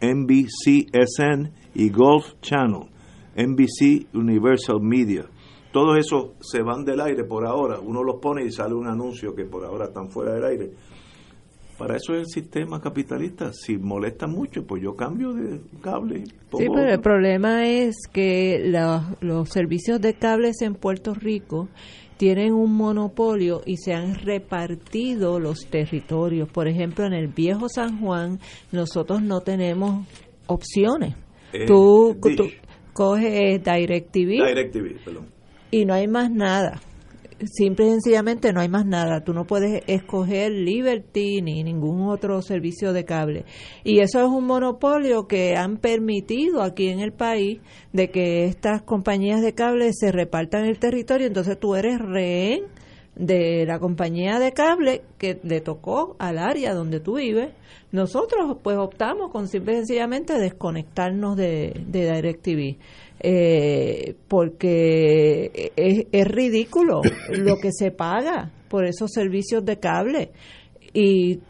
NBCSN 0.00 1.52
y 1.74 1.90
Golf 1.90 2.34
Channel, 2.40 2.88
NBC 3.36 4.14
Universal 4.14 4.80
Media. 4.80 5.24
Todos 5.72 5.98
esos 5.98 6.30
se 6.40 6.62
van 6.62 6.84
del 6.84 7.00
aire 7.00 7.24
por 7.24 7.46
ahora. 7.46 7.78
Uno 7.80 8.02
los 8.02 8.20
pone 8.20 8.44
y 8.44 8.50
sale 8.50 8.74
un 8.74 8.86
anuncio 8.86 9.34
que 9.34 9.44
por 9.44 9.64
ahora 9.64 9.86
están 9.86 10.10
fuera 10.10 10.34
del 10.34 10.44
aire. 10.44 10.70
Para 11.78 11.96
eso 11.96 12.14
es 12.14 12.20
el 12.20 12.26
sistema 12.26 12.80
capitalista. 12.80 13.52
Si 13.52 13.78
molesta 13.78 14.26
mucho, 14.26 14.66
pues 14.66 14.82
yo 14.82 14.96
cambio 14.96 15.32
de 15.32 15.60
cable. 15.80 16.24
Sí, 16.24 16.66
pero 16.74 16.90
el 16.90 17.00
problema 17.00 17.68
es 17.68 17.96
que 18.12 18.72
los 19.20 19.48
servicios 19.48 20.00
de 20.00 20.14
cables 20.14 20.60
en 20.62 20.74
Puerto 20.74 21.14
Rico 21.14 21.68
tienen 22.16 22.52
un 22.52 22.72
monopolio 22.72 23.62
y 23.64 23.76
se 23.76 23.94
han 23.94 24.16
repartido 24.16 25.38
los 25.38 25.66
territorios. 25.70 26.50
Por 26.50 26.66
ejemplo, 26.66 27.06
en 27.06 27.12
el 27.12 27.28
viejo 27.28 27.68
San 27.68 28.00
Juan 28.00 28.40
nosotros 28.72 29.22
no 29.22 29.40
tenemos 29.40 30.06
opciones. 30.46 31.14
Eh, 31.52 31.64
tú, 31.64 32.18
coges 32.92 33.62
DirecTV 33.62 34.44
DirecTV, 34.44 35.04
perdón. 35.04 35.26
y 35.70 35.84
no 35.84 35.94
hay 35.94 36.08
más 36.08 36.30
nada. 36.30 36.80
Simple 37.44 37.86
y 37.86 37.90
sencillamente 37.90 38.52
no 38.52 38.60
hay 38.60 38.68
más 38.68 38.84
nada. 38.84 39.22
Tú 39.22 39.32
no 39.32 39.44
puedes 39.44 39.82
escoger 39.86 40.50
Liberty 40.50 41.40
ni 41.40 41.62
ningún 41.62 42.08
otro 42.08 42.42
servicio 42.42 42.92
de 42.92 43.04
cable. 43.04 43.44
Y 43.84 44.00
eso 44.00 44.20
es 44.20 44.26
un 44.26 44.44
monopolio 44.44 45.28
que 45.28 45.56
han 45.56 45.76
permitido 45.76 46.62
aquí 46.62 46.88
en 46.88 46.98
el 46.98 47.12
país 47.12 47.60
de 47.92 48.10
que 48.10 48.46
estas 48.46 48.82
compañías 48.82 49.40
de 49.40 49.54
cable 49.54 49.92
se 49.92 50.10
repartan 50.10 50.64
el 50.64 50.80
territorio. 50.80 51.28
Entonces 51.28 51.60
tú 51.60 51.76
eres 51.76 52.00
rehén 52.00 52.64
de 53.14 53.64
la 53.66 53.78
compañía 53.78 54.40
de 54.40 54.52
cable 54.52 55.02
que 55.16 55.38
le 55.44 55.60
tocó 55.60 56.16
al 56.18 56.38
área 56.38 56.74
donde 56.74 56.98
tú 56.98 57.18
vives. 57.18 57.50
Nosotros 57.92 58.56
pues 58.62 58.76
optamos 58.76 59.30
con 59.30 59.46
simple 59.46 59.74
y 59.74 59.76
sencillamente 59.76 60.38
desconectarnos 60.38 61.36
de, 61.36 61.84
de 61.86 62.12
DirecTV. 62.12 62.78
Eh, 63.20 64.14
porque 64.28 65.72
es, 65.74 66.06
es 66.12 66.28
ridículo 66.28 67.02
lo 67.30 67.56
que 67.56 67.72
se 67.72 67.90
paga 67.90 68.52
por 68.68 68.84
esos 68.84 69.10
servicios 69.10 69.64
de 69.64 69.78
cable 69.78 70.30
y 70.92 71.40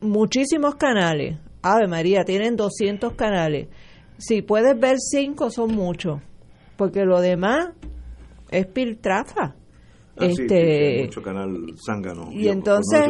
muchísimos 0.00 0.76
canales. 0.76 1.36
Ave 1.62 1.88
María, 1.88 2.24
tienen 2.24 2.56
200 2.56 3.14
canales. 3.14 3.68
Si 4.18 4.42
puedes 4.42 4.78
ver 4.78 4.96
5 4.98 5.50
son 5.50 5.74
muchos, 5.74 6.20
porque 6.76 7.04
lo 7.04 7.20
demás 7.20 7.70
es 8.50 8.66
piltrafa. 8.66 9.54
Ah, 10.16 10.26
este, 10.26 10.96
sí, 10.98 11.02
mucho 11.04 11.22
canal 11.22 11.74
zángano. 11.84 12.28
y 12.30 12.44
yo, 12.44 12.52
entonces- 12.52 13.00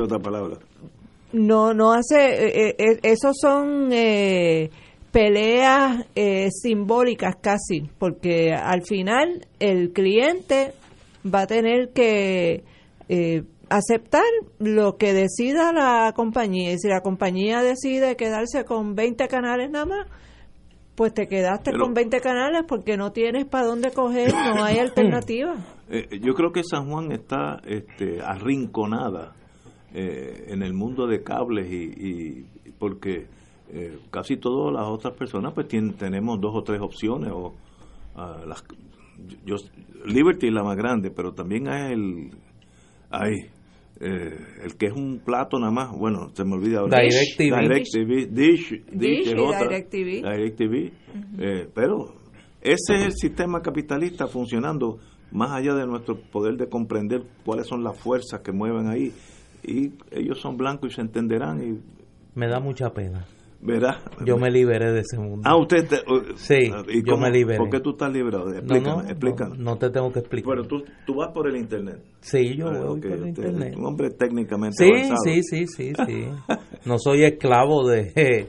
no 1.32 1.74
no 1.74 1.92
hace 1.92 2.16
eh, 2.16 2.76
eh, 2.78 2.98
esos 3.02 3.36
son 3.40 3.90
eh, 3.92 4.70
peleas 5.12 6.06
eh, 6.14 6.48
simbólicas 6.50 7.36
casi 7.40 7.90
porque 7.98 8.52
al 8.54 8.82
final 8.82 9.46
el 9.58 9.92
cliente 9.92 10.72
va 11.26 11.42
a 11.42 11.46
tener 11.46 11.90
que 11.92 12.64
eh, 13.08 13.42
aceptar 13.68 14.22
lo 14.58 14.96
que 14.96 15.12
decida 15.12 15.72
la 15.72 16.12
compañía. 16.14 16.72
Y 16.72 16.78
si 16.78 16.88
la 16.88 17.00
compañía 17.00 17.62
decide 17.62 18.16
quedarse 18.16 18.64
con 18.64 18.94
20 18.94 19.26
canales 19.28 19.70
nada 19.70 19.86
más 19.86 20.06
pues 20.94 21.14
te 21.14 21.26
quedaste 21.28 21.70
Pero- 21.70 21.84
con 21.84 21.94
20 21.94 22.20
canales 22.20 22.62
porque 22.68 22.96
no 22.98 23.10
tienes 23.12 23.46
para 23.46 23.64
dónde 23.66 23.90
coger 23.90 24.32
no 24.34 24.62
hay 24.64 24.78
alternativa. 24.80 25.54
Eh, 25.88 26.20
yo 26.22 26.34
creo 26.34 26.52
que 26.52 26.62
San 26.62 26.88
Juan 26.90 27.10
está 27.10 27.60
este, 27.66 28.20
arrinconada 28.22 29.34
eh, 29.94 30.44
en 30.48 30.62
el 30.62 30.72
mundo 30.74 31.06
de 31.06 31.22
cables 31.22 31.70
y, 31.72 31.74
y- 31.74 32.46
porque 32.78 33.26
eh, 33.72 33.98
casi 34.10 34.36
todas 34.36 34.74
las 34.74 34.88
otras 34.88 35.14
personas 35.14 35.52
pues 35.54 35.68
tienen, 35.68 35.94
tenemos 35.94 36.40
dos 36.40 36.52
o 36.54 36.62
tres 36.62 36.80
opciones 36.80 37.30
o 37.32 37.54
ah, 38.16 38.42
las 38.46 38.64
yo 39.44 39.56
Liberty 40.06 40.48
es 40.48 40.52
la 40.52 40.62
más 40.62 40.76
grande 40.76 41.10
pero 41.10 41.32
también 41.32 41.68
hay 41.68 41.92
el 41.92 42.30
hay 43.10 43.34
eh, 44.00 44.38
el 44.64 44.76
que 44.76 44.86
es 44.86 44.92
un 44.92 45.20
plato 45.24 45.58
nada 45.58 45.72
más 45.72 45.90
bueno 45.96 46.30
se 46.34 46.44
me 46.44 46.54
olvida 46.54 46.80
ahora 46.80 46.98
DirecTV. 47.00 47.60
DirecTV 47.60 48.34
Dish, 48.34 48.70
Dish, 48.70 48.84
Dish 48.92 49.28
es 49.28 49.34
y 49.34 49.38
otra. 49.38 49.68
DirecTV. 49.68 50.22
DirecTV. 50.22 50.92
Eh, 51.38 51.68
pero 51.74 52.14
ese 52.62 52.94
es 52.94 53.04
el 53.04 53.12
sistema 53.12 53.62
capitalista 53.62 54.26
funcionando 54.26 54.98
más 55.32 55.52
allá 55.52 55.74
de 55.74 55.86
nuestro 55.86 56.20
poder 56.20 56.56
de 56.56 56.68
comprender 56.68 57.22
cuáles 57.44 57.66
son 57.66 57.82
las 57.82 57.98
fuerzas 57.98 58.40
que 58.40 58.52
mueven 58.52 58.88
ahí. 58.88 59.12
Y 59.62 59.92
ellos 60.10 60.40
son 60.40 60.56
blancos 60.56 60.92
y 60.92 60.94
se 60.94 61.00
entenderán 61.00 61.62
y 61.62 61.80
Me 62.34 62.48
da 62.48 62.60
mucha 62.60 62.90
pena. 62.90 63.26
Verá. 63.62 64.00
Yo 64.24 64.36
me 64.36 64.50
liberé 64.50 64.92
de 64.92 65.00
ese 65.00 65.18
mundo. 65.18 65.42
Ah, 65.44 65.56
usted. 65.56 65.86
te- 65.88 65.96
uh, 66.10 66.36
Sí, 66.36 66.58
¿y 66.88 67.02
yo 67.06 67.16
me 67.16 67.30
liberé. 67.30 67.58
¿Por 67.58 67.70
qué 67.70 67.80
tú 67.80 67.90
estás 67.90 68.12
liberado? 68.12 68.52
Explícame, 68.52 69.02
no, 69.14 69.48
no, 69.48 69.54
no 69.56 69.78
te 69.78 69.90
tengo 69.90 70.12
que 70.12 70.20
explicar. 70.20 70.50
Pero 70.54 70.66
tú, 70.66 70.82
tú 71.06 71.14
vas 71.16 71.30
por 71.32 71.48
el 71.48 71.56
internet. 71.56 72.02
sí, 72.20 72.56
yo 72.56 72.68
Ah, 72.68 72.78
voy 72.78 73.00
por 73.00 73.10
usted 73.12 73.26
internet. 73.26 73.74
Un 73.76 73.86
hombre 73.86 74.10
técnicamente 74.10 74.76
Sí, 74.84 74.90
avanzado. 74.90 75.20
sí, 75.24 75.42
sí, 75.42 75.66
sí, 75.66 75.92
sí. 76.06 76.24
No 76.86 76.98
soy 76.98 77.24
esclavo 77.24 77.86
de, 77.88 78.48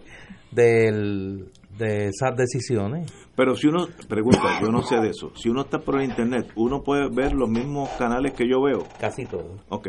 del- 0.51 1.45
de 1.77 2.07
esas 2.07 2.35
decisiones. 2.38 3.11
Pero 3.35 3.55
si 3.55 3.67
uno, 3.67 3.88
pregunta, 4.07 4.59
yo 4.61 4.69
no 4.71 4.81
sé 4.83 4.97
de 4.97 5.09
eso. 5.09 5.31
Si 5.35 5.49
uno 5.49 5.61
está 5.61 5.79
por 5.79 5.99
el 5.99 6.09
internet, 6.09 6.51
uno 6.55 6.83
puede 6.83 7.09
ver 7.09 7.33
los 7.33 7.49
mismos 7.49 7.89
canales 7.97 8.33
que 8.33 8.47
yo 8.47 8.61
veo. 8.61 8.83
Casi 8.99 9.25
todo. 9.25 9.57
Ok. 9.69 9.88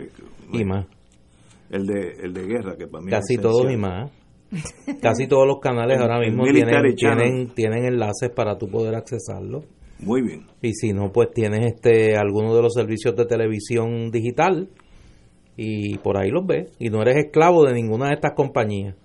Y 0.52 0.64
más. 0.64 0.86
El 1.68 1.86
de, 1.86 2.12
el 2.22 2.32
de 2.32 2.42
guerra, 2.46 2.76
que 2.76 2.86
para 2.86 3.02
mí 3.02 3.10
es 3.12 3.18
Casi 3.18 3.36
todos 3.36 3.70
y 3.70 3.76
más. 3.76 4.10
Casi 5.00 5.26
todos 5.26 5.46
los 5.46 5.58
canales 5.60 5.98
ahora 6.00 6.18
mismo 6.20 6.44
tienen, 6.44 6.94
tienen, 6.94 7.48
tienen 7.54 7.84
enlaces 7.86 8.30
para 8.34 8.58
tú 8.58 8.68
poder 8.68 8.94
accesarlo. 8.94 9.62
Muy 10.00 10.20
bien. 10.22 10.46
Y 10.60 10.72
si 10.74 10.92
no, 10.92 11.12
pues 11.12 11.28
tienes 11.32 11.64
este 11.74 12.16
alguno 12.16 12.54
de 12.54 12.62
los 12.62 12.74
servicios 12.74 13.14
de 13.16 13.24
televisión 13.24 14.10
digital 14.10 14.68
y 15.56 15.96
por 15.98 16.16
ahí 16.18 16.30
los 16.30 16.44
ves. 16.46 16.70
Y 16.78 16.90
no 16.90 17.02
eres 17.02 17.16
esclavo 17.26 17.64
de 17.64 17.72
ninguna 17.74 18.08
de 18.08 18.14
estas 18.14 18.32
compañías 18.34 18.96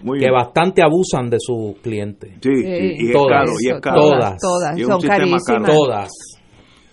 Muy 0.00 0.18
que 0.18 0.26
bien. 0.26 0.32
bastante 0.34 0.82
abusan 0.82 1.28
de 1.28 1.36
sus 1.38 1.76
clientes. 1.82 2.30
Sí, 2.42 2.50
y, 2.50 3.04
y 3.04 3.06
es 3.08 3.12
Todas. 3.12 3.28
caro, 3.44 3.52
y 3.60 3.68
es 3.68 3.80
caro. 3.80 4.00
Todas. 4.00 4.36
todas 4.40 4.78
Y 4.78 4.80
es 4.80 4.86
un 4.86 4.92
son 4.92 5.02
carísimas 5.02 5.44
caro. 5.44 5.64
Todas, 5.66 6.08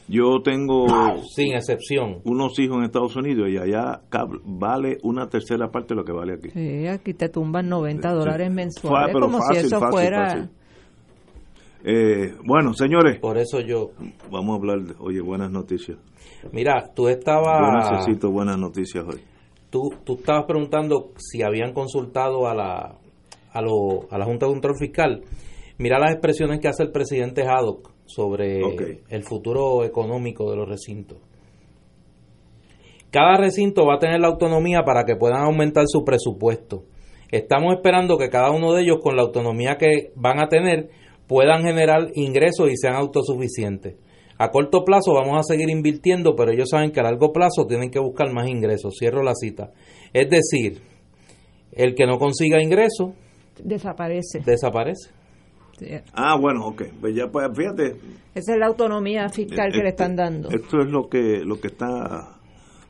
Yo 0.10 0.42
tengo 0.44 0.88
sin 1.36 1.54
excepción. 1.54 2.22
unos 2.26 2.58
hijos 2.58 2.78
en 2.78 2.84
Estados 2.86 3.16
Unidos 3.16 3.48
y 3.50 3.58
allá 3.58 4.02
vale 4.44 4.98
una 5.04 5.28
tercera 5.30 5.70
parte 5.70 5.90
de 5.94 5.96
lo 6.00 6.04
que 6.04 6.12
vale 6.12 6.34
aquí. 6.34 6.50
Sí, 6.50 6.88
aquí 6.88 7.14
te 7.14 7.30
tumban 7.30 7.70
90 7.70 8.12
dólares 8.14 8.48
Sí. 8.50 8.54
mensuales, 8.56 9.10
pero 9.14 9.26
como 9.28 9.38
fácil, 9.38 9.60
si 9.62 9.66
eso 9.68 9.80
fácil, 9.80 9.92
fuera... 9.94 10.28
fácil. 10.30 10.50
Eh, 11.84 12.34
bueno, 12.44 12.74
señores, 12.74 13.20
Por 13.20 13.38
eso 13.38 13.62
yo, 13.62 13.92
vamos 14.30 14.54
a 14.54 14.56
hablar 14.58 14.82
de, 14.82 14.96
oye, 15.00 15.22
buenas 15.22 15.50
noticias. 15.52 15.98
mira, 16.52 16.90
tú 16.94 17.04
Yo 17.04 17.10
estabas, 17.10 17.92
necesito 17.92 18.32
buenas 18.32 18.58
noticias 18.58 19.06
hoy. 19.08 19.22
tú, 19.70 19.90
tú 20.04 20.16
estabas 20.16 20.44
preguntando 20.46 21.12
si 21.18 21.42
habían 21.42 21.72
consultado 21.74 22.48
a 22.48 22.54
la, 22.54 22.96
a, 23.54 23.62
lo, 23.62 24.12
a 24.12 24.18
la 24.18 24.26
Junta 24.26 24.46
de 24.48 24.52
Control 24.52 24.76
Fiscal. 24.78 25.22
Mira 25.78 26.00
las 26.00 26.12
expresiones 26.12 26.60
que 26.60 26.68
hace 26.68 26.84
el 26.84 26.92
presidente 26.92 27.44
Haddock 27.44 27.92
sobre 28.10 28.62
el 29.10 29.24
futuro 29.24 29.84
económico 29.86 30.50
de 30.50 30.58
los 30.58 30.68
recintos. 30.68 31.20
Cada 33.12 33.38
recinto 33.38 33.86
va 33.86 33.96
a 33.96 34.00
tener 34.00 34.20
la 34.20 34.28
autonomía 34.28 34.84
para 34.84 35.04
que 35.04 35.16
puedan 35.16 35.42
aumentar 35.42 35.86
su 35.88 36.04
presupuesto. 36.04 36.84
Estamos 37.32 37.76
esperando 37.76 38.18
que 38.18 38.30
cada 38.30 38.52
uno 38.52 38.74
de 38.74 38.82
ellos, 38.82 38.98
con 39.02 39.16
la 39.16 39.22
autonomía 39.22 39.78
que 39.78 40.12
van 40.16 40.40
a 40.40 40.48
tener, 40.48 40.90
puedan 41.28 41.64
generar 41.64 42.10
ingresos 42.16 42.70
y 42.72 42.78
sean 42.78 42.96
autosuficientes. 42.96 43.96
A 44.40 44.52
corto 44.52 44.84
plazo 44.84 45.14
vamos 45.14 45.38
a 45.40 45.44
seguir 45.44 45.70
invirtiendo, 45.70 46.36
pero 46.36 46.52
ellos 46.52 46.70
saben 46.72 46.92
que 46.92 47.00
a 47.00 47.04
largo 47.04 47.32
plazo 47.32 47.68
tienen 47.68 47.92
que 47.92 48.00
buscar 48.00 48.32
más 48.32 48.48
ingresos. 48.48 48.96
Cierro 48.98 49.22
la 49.22 49.34
cita. 49.36 49.72
Es 50.14 50.30
decir, 50.30 50.82
el 51.72 51.94
que 51.94 52.08
no 52.08 52.18
consiga 52.18 52.62
ingresos 52.62 53.12
Desaparece. 53.64 54.40
desaparece. 54.46 55.12
Sí. 55.80 55.88
Ah, 56.14 56.36
bueno, 56.36 56.66
ok. 56.66 56.84
Pues 57.00 57.16
ya, 57.16 57.32
pues 57.32 57.48
fíjate. 57.56 57.96
Esa 58.36 58.54
es 58.54 58.60
la 58.60 58.68
autonomía 58.68 59.30
fiscal 59.30 59.72
que 59.72 59.80
le 59.80 59.90
están 59.90 60.16
dando. 60.16 60.50
Esto 60.50 60.82
es 60.82 60.92
lo 60.92 61.08
que, 61.08 61.40
lo 61.46 61.60
que 61.60 61.68
está 61.68 62.38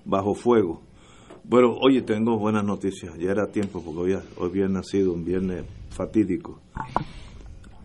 bajo 0.05 0.33
fuego. 0.33 0.81
Pero, 1.49 1.77
oye, 1.79 2.01
tengo 2.01 2.37
buenas 2.37 2.63
noticias. 2.63 3.15
Ya 3.17 3.31
era 3.31 3.47
tiempo 3.47 3.81
porque 3.83 4.13
hoy, 4.13 4.21
hoy 4.37 4.49
viernes 4.49 4.79
ha 4.79 4.83
sido 4.83 5.13
un 5.13 5.23
viernes 5.23 5.65
fatídico. 5.89 6.59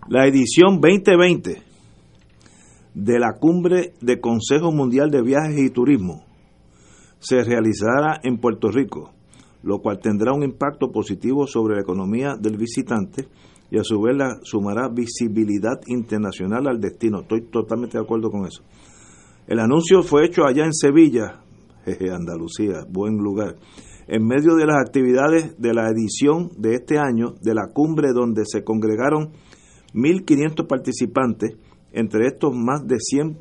La 0.08 0.26
edición 0.26 0.80
2020 0.80 1.62
de 2.94 3.18
la 3.18 3.34
cumbre 3.38 3.92
de 4.00 4.20
Consejo 4.20 4.70
Mundial 4.70 5.10
de 5.10 5.22
Viajes 5.22 5.58
y 5.58 5.70
Turismo 5.70 6.24
se 7.18 7.42
realizará 7.42 8.20
en 8.22 8.38
Puerto 8.38 8.70
Rico, 8.70 9.12
lo 9.62 9.80
cual 9.80 9.98
tendrá 9.98 10.32
un 10.32 10.42
impacto 10.42 10.92
positivo 10.92 11.46
sobre 11.46 11.76
la 11.76 11.80
economía 11.80 12.36
del 12.38 12.58
visitante 12.58 13.28
y 13.74 13.76
a 13.76 13.82
su 13.82 14.00
vez 14.00 14.16
la 14.16 14.38
sumará 14.44 14.88
visibilidad 14.88 15.80
internacional 15.88 16.68
al 16.68 16.80
destino. 16.80 17.22
Estoy 17.22 17.40
totalmente 17.50 17.98
de 17.98 18.04
acuerdo 18.04 18.30
con 18.30 18.46
eso. 18.46 18.62
El 19.48 19.58
anuncio 19.58 20.04
fue 20.04 20.26
hecho 20.26 20.44
allá 20.44 20.64
en 20.64 20.72
Sevilla, 20.72 21.42
jeje, 21.84 22.12
Andalucía, 22.12 22.84
buen 22.88 23.16
lugar, 23.16 23.56
en 24.06 24.24
medio 24.28 24.54
de 24.54 24.66
las 24.66 24.76
actividades 24.76 25.60
de 25.60 25.74
la 25.74 25.88
edición 25.88 26.50
de 26.56 26.76
este 26.76 26.98
año 26.98 27.34
de 27.42 27.52
la 27.52 27.66
cumbre 27.72 28.12
donde 28.12 28.44
se 28.46 28.62
congregaron 28.62 29.32
1.500 29.92 30.68
participantes, 30.68 31.56
entre 31.92 32.28
estos 32.28 32.54
más 32.54 32.86
de 32.86 33.00
100 33.00 33.38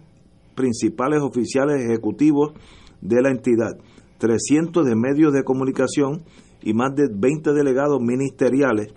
principales 0.56 1.22
oficiales 1.22 1.80
ejecutivos 1.86 2.54
de 3.02 3.22
la 3.22 3.30
entidad, 3.30 3.78
300 4.18 4.84
de 4.84 4.96
medios 4.96 5.32
de 5.32 5.44
comunicación 5.44 6.24
y 6.64 6.74
más 6.74 6.96
de 6.96 7.08
20 7.14 7.54
delegados 7.54 8.02
ministeriales, 8.02 8.96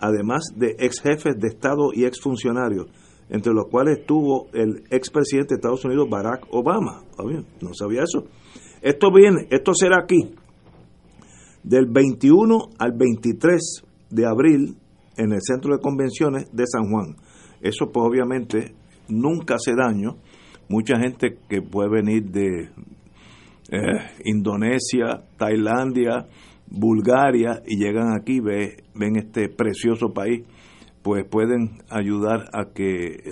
además 0.00 0.52
de 0.56 0.76
ex 0.78 1.00
jefes 1.00 1.38
de 1.38 1.48
Estado 1.48 1.90
y 1.92 2.04
ex 2.04 2.20
funcionarios, 2.20 2.86
entre 3.28 3.52
los 3.52 3.66
cuales 3.68 3.98
estuvo 3.98 4.48
el 4.52 4.84
expresidente 4.90 5.54
de 5.54 5.56
Estados 5.56 5.84
Unidos 5.84 6.08
Barack 6.10 6.46
Obama. 6.50 7.02
No 7.60 7.74
sabía 7.74 8.02
eso. 8.02 8.26
Esto 8.80 9.12
viene, 9.12 9.46
esto 9.50 9.72
será 9.74 9.98
aquí, 10.02 10.34
del 11.62 11.86
21 11.86 12.70
al 12.78 12.92
23 12.92 13.82
de 14.10 14.26
abril 14.26 14.76
en 15.16 15.32
el 15.32 15.40
Centro 15.42 15.74
de 15.74 15.80
Convenciones 15.80 16.48
de 16.52 16.64
San 16.66 16.90
Juan. 16.90 17.16
Eso 17.60 17.90
pues 17.92 18.06
obviamente 18.06 18.74
nunca 19.08 19.56
hace 19.56 19.74
daño. 19.74 20.16
Mucha 20.68 20.98
gente 20.98 21.38
que 21.48 21.60
puede 21.62 21.90
venir 21.90 22.24
de 22.30 22.70
eh, 23.70 24.10
Indonesia, 24.24 25.24
Tailandia, 25.36 26.26
Bulgaria 26.70 27.62
y 27.66 27.76
llegan 27.76 28.14
aquí, 28.14 28.40
ve, 28.40 28.84
ven 28.94 29.16
este 29.16 29.48
precioso 29.48 30.12
país, 30.12 30.44
pues 31.02 31.24
pueden 31.24 31.78
ayudar 31.88 32.50
a 32.52 32.72
que 32.74 33.22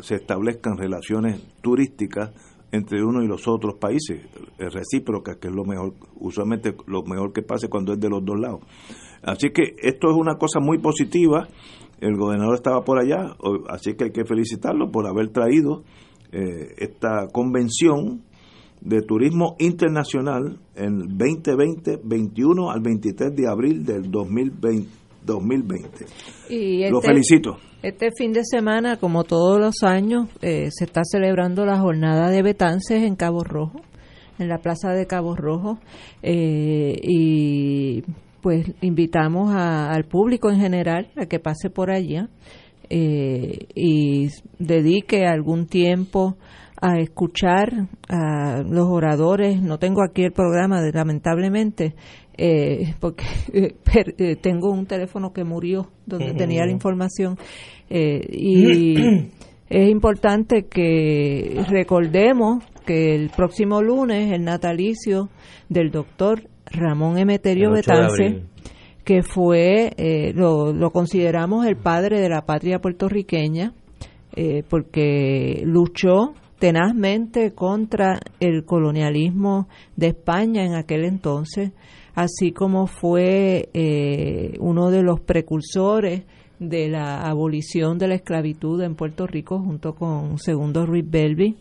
se 0.00 0.14
establezcan 0.16 0.76
relaciones 0.76 1.40
turísticas 1.62 2.32
entre 2.72 3.02
uno 3.02 3.22
y 3.22 3.28
los 3.28 3.46
otros 3.48 3.74
países, 3.78 4.22
recíprocas, 4.58 5.36
que 5.36 5.48
es 5.48 5.54
lo 5.54 5.64
mejor, 5.64 5.94
usualmente 6.16 6.74
lo 6.86 7.02
mejor 7.04 7.32
que 7.32 7.42
pase 7.42 7.68
cuando 7.68 7.92
es 7.92 8.00
de 8.00 8.10
los 8.10 8.24
dos 8.24 8.38
lados. 8.38 8.60
Así 9.22 9.50
que 9.50 9.76
esto 9.78 10.10
es 10.10 10.16
una 10.16 10.34
cosa 10.34 10.60
muy 10.60 10.78
positiva. 10.78 11.48
El 12.00 12.16
gobernador 12.16 12.54
estaba 12.54 12.84
por 12.84 12.98
allá, 12.98 13.36
así 13.68 13.94
que 13.94 14.04
hay 14.04 14.10
que 14.10 14.24
felicitarlo 14.24 14.90
por 14.90 15.06
haber 15.06 15.30
traído 15.30 15.84
eh, 16.32 16.74
esta 16.78 17.28
convención 17.32 18.22
de 18.80 19.02
turismo 19.02 19.56
internacional 19.58 20.58
en 20.74 21.16
2020, 21.16 22.00
21 22.04 22.70
al 22.70 22.80
23 22.80 23.34
de 23.34 23.48
abril 23.48 23.84
del 23.84 24.10
2020. 24.10 25.06
2020. 25.26 26.06
Y 26.48 26.88
Lo 26.88 26.98
este 26.98 27.08
felicito. 27.08 27.58
Este 27.82 28.10
fin 28.16 28.32
de 28.32 28.42
semana, 28.44 28.96
como 28.96 29.24
todos 29.24 29.60
los 29.60 29.82
años, 29.82 30.28
eh, 30.40 30.68
se 30.70 30.84
está 30.84 31.02
celebrando 31.04 31.66
la 31.66 31.78
jornada 31.78 32.30
de 32.30 32.42
Betances 32.42 33.02
en 33.02 33.16
Cabo 33.16 33.44
Rojo, 33.44 33.80
en 34.38 34.48
la 34.48 34.58
plaza 34.58 34.92
de 34.92 35.06
Cabo 35.06 35.34
Rojo. 35.36 35.78
Eh, 36.22 36.96
y 37.02 38.02
pues 38.40 38.72
invitamos 38.80 39.52
al 39.54 40.04
público 40.04 40.50
en 40.50 40.60
general 40.60 41.10
a 41.16 41.26
que 41.26 41.40
pase 41.40 41.68
por 41.68 41.90
allá 41.90 42.28
eh, 42.88 43.66
y 43.74 44.28
dedique 44.58 45.26
algún 45.26 45.66
tiempo 45.66 46.36
a 46.80 46.98
escuchar 46.98 47.88
a 48.08 48.62
los 48.62 48.86
oradores. 48.88 49.60
No 49.60 49.78
tengo 49.78 50.02
aquí 50.02 50.22
el 50.22 50.32
programa, 50.32 50.80
lamentablemente, 50.92 51.94
eh, 52.36 52.94
porque 53.00 53.24
eh, 53.52 54.36
tengo 54.36 54.70
un 54.70 54.86
teléfono 54.86 55.32
que 55.32 55.44
murió 55.44 55.88
donde 56.06 56.34
tenía 56.34 56.64
la 56.64 56.72
información. 56.72 57.36
y 57.88 58.96
es 59.68 59.88
importante 59.88 60.66
que 60.66 61.64
recordemos 61.68 62.64
que 62.86 63.14
el 63.14 63.30
próximo 63.30 63.82
lunes, 63.82 64.32
el 64.32 64.44
natalicio 64.44 65.28
del 65.68 65.90
doctor 65.90 66.48
Ramón 66.70 67.18
Emeterio 67.18 67.72
Betance, 67.72 68.44
que 69.04 69.22
fue, 69.22 69.92
eh, 69.96 70.32
lo, 70.34 70.72
lo, 70.72 70.90
consideramos 70.90 71.66
el 71.66 71.76
padre 71.76 72.20
de 72.20 72.28
la 72.28 72.46
patria 72.46 72.78
puertorriqueña, 72.78 73.72
eh, 74.34 74.62
porque 74.68 75.62
luchó 75.64 76.34
tenazmente 76.58 77.52
contra 77.52 78.20
el 78.40 78.64
colonialismo 78.64 79.68
de 79.96 80.08
España 80.08 80.64
en 80.64 80.74
aquel 80.74 81.04
entonces, 81.04 81.72
así 82.14 82.52
como 82.52 82.86
fue 82.86 83.68
eh, 83.74 84.54
uno 84.60 84.90
de 84.90 85.02
los 85.02 85.20
precursores 85.20 86.22
de 86.58 86.88
la 86.88 87.20
abolición 87.20 87.98
de 87.98 88.08
la 88.08 88.14
esclavitud 88.14 88.80
en 88.82 88.94
Puerto 88.94 89.26
Rico 89.26 89.58
junto 89.58 89.94
con 89.94 90.38
segundo 90.38 90.86
Ruiz 90.86 91.04
Belvi, 91.06 91.56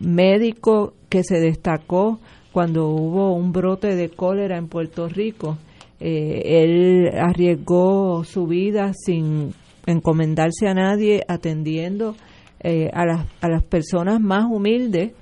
médico 0.00 0.94
que 1.08 1.22
se 1.22 1.38
destacó 1.38 2.18
cuando 2.52 2.88
hubo 2.88 3.34
un 3.34 3.52
brote 3.52 3.94
de 3.94 4.08
cólera 4.08 4.56
en 4.56 4.66
Puerto 4.68 5.08
Rico, 5.08 5.58
eh, 6.00 6.42
él 6.44 7.08
arriesgó 7.16 8.24
su 8.24 8.46
vida 8.46 8.92
sin 8.94 9.52
encomendarse 9.86 10.66
a 10.68 10.74
nadie, 10.74 11.22
atendiendo 11.28 12.14
eh, 12.60 12.90
a, 12.92 13.06
las, 13.06 13.26
a 13.40 13.48
las 13.48 13.62
personas 13.62 14.20
más 14.20 14.44
humildes, 14.50 15.12